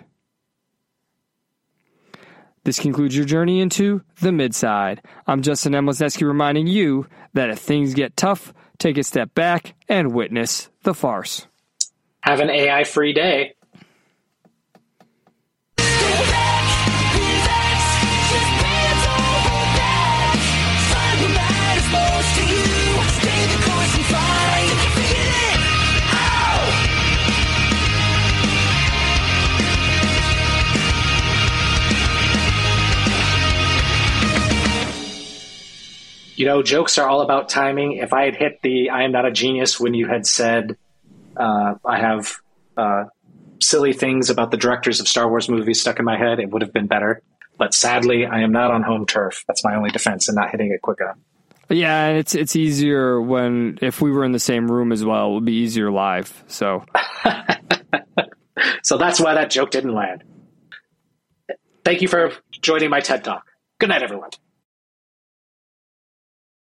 This 2.64 2.80
concludes 2.80 3.16
your 3.16 3.26
journey 3.26 3.60
into 3.60 4.04
the 4.20 4.32
midside. 4.32 5.02
I'm 5.26 5.42
Justin 5.42 5.74
Emlesneski 5.74 6.28
reminding 6.28 6.68
you 6.68 7.08
that 7.34 7.50
if 7.50 7.58
things 7.58 7.96
get 7.96 8.16
tough, 8.16 8.54
take 8.82 8.98
a 8.98 9.04
step 9.04 9.34
back 9.36 9.76
and 9.88 10.14
witness 10.14 10.70
the 10.84 10.94
farce. 10.94 11.48
Have 12.22 12.40
an 12.40 12.50
AI 12.50 12.84
free 12.84 13.14
day. 13.14 13.56
You 36.42 36.48
know, 36.48 36.64
jokes 36.64 36.98
are 36.98 37.08
all 37.08 37.22
about 37.22 37.50
timing. 37.50 37.98
If 37.98 38.14
I 38.14 38.26
had 38.26 38.36
hit 38.36 38.64
the 38.64 38.90
I 38.90 39.04
am 39.04 39.12
not 39.12 39.28
a 39.28 39.32
genius 39.32 39.80
when 39.80 39.94
you 39.94 40.08
had 40.08 40.26
said 40.26 40.76
uh, 41.38 41.76
I 41.86 42.00
have 42.00 42.34
uh, 42.76 43.04
silly 43.62 43.94
things 43.94 44.32
about 44.32 44.50
the 44.50 44.58
directors 44.58 45.00
of 45.00 45.08
Star 45.08 45.30
Wars 45.30 45.48
movies 45.48 45.82
stuck 45.82 46.00
in 46.00 46.06
my 46.06 46.18
head, 46.18 46.40
it 46.40 46.50
would 46.50 46.64
have 46.64 46.74
been 46.74 46.88
better. 46.88 47.22
But 47.60 47.76
sadly, 47.76 48.26
I 48.26 48.42
am 48.42 48.52
not 48.52 48.72
on 48.72 48.82
home 48.82 49.06
turf. 49.06 49.44
That's 49.48 49.64
my 49.64 49.76
only 49.76 49.92
defense 49.92 50.30
in 50.30 50.34
not 50.34 50.50
hitting 50.50 50.72
it 50.72 50.82
quick 50.82 50.98
enough. 51.00 51.18
Yeah, 51.70 52.08
and 52.08 52.18
it's 52.18 52.34
it's 52.34 52.56
easier 52.56 53.22
when 53.22 53.78
if 53.84 54.02
we 54.02 54.10
were 54.10 54.26
in 54.26 54.32
the 54.32 54.40
same 54.40 54.72
room 54.72 54.92
as 54.92 55.06
well, 55.06 55.30
it 55.30 55.34
would 55.36 55.46
be 55.46 55.58
easier 55.58 55.92
live. 55.92 56.44
So 56.48 56.84
So 58.82 58.98
that's 58.98 59.20
why 59.20 59.36
that 59.36 59.52
joke 59.52 59.70
didn't 59.70 59.94
land. 59.94 60.24
Thank 61.86 62.02
you 62.02 62.08
for 62.08 62.32
joining 62.50 62.90
my 62.90 63.00
TED 63.00 63.24
Talk. 63.24 63.46
Good 63.78 63.90
night, 63.90 64.02
everyone. 64.02 64.32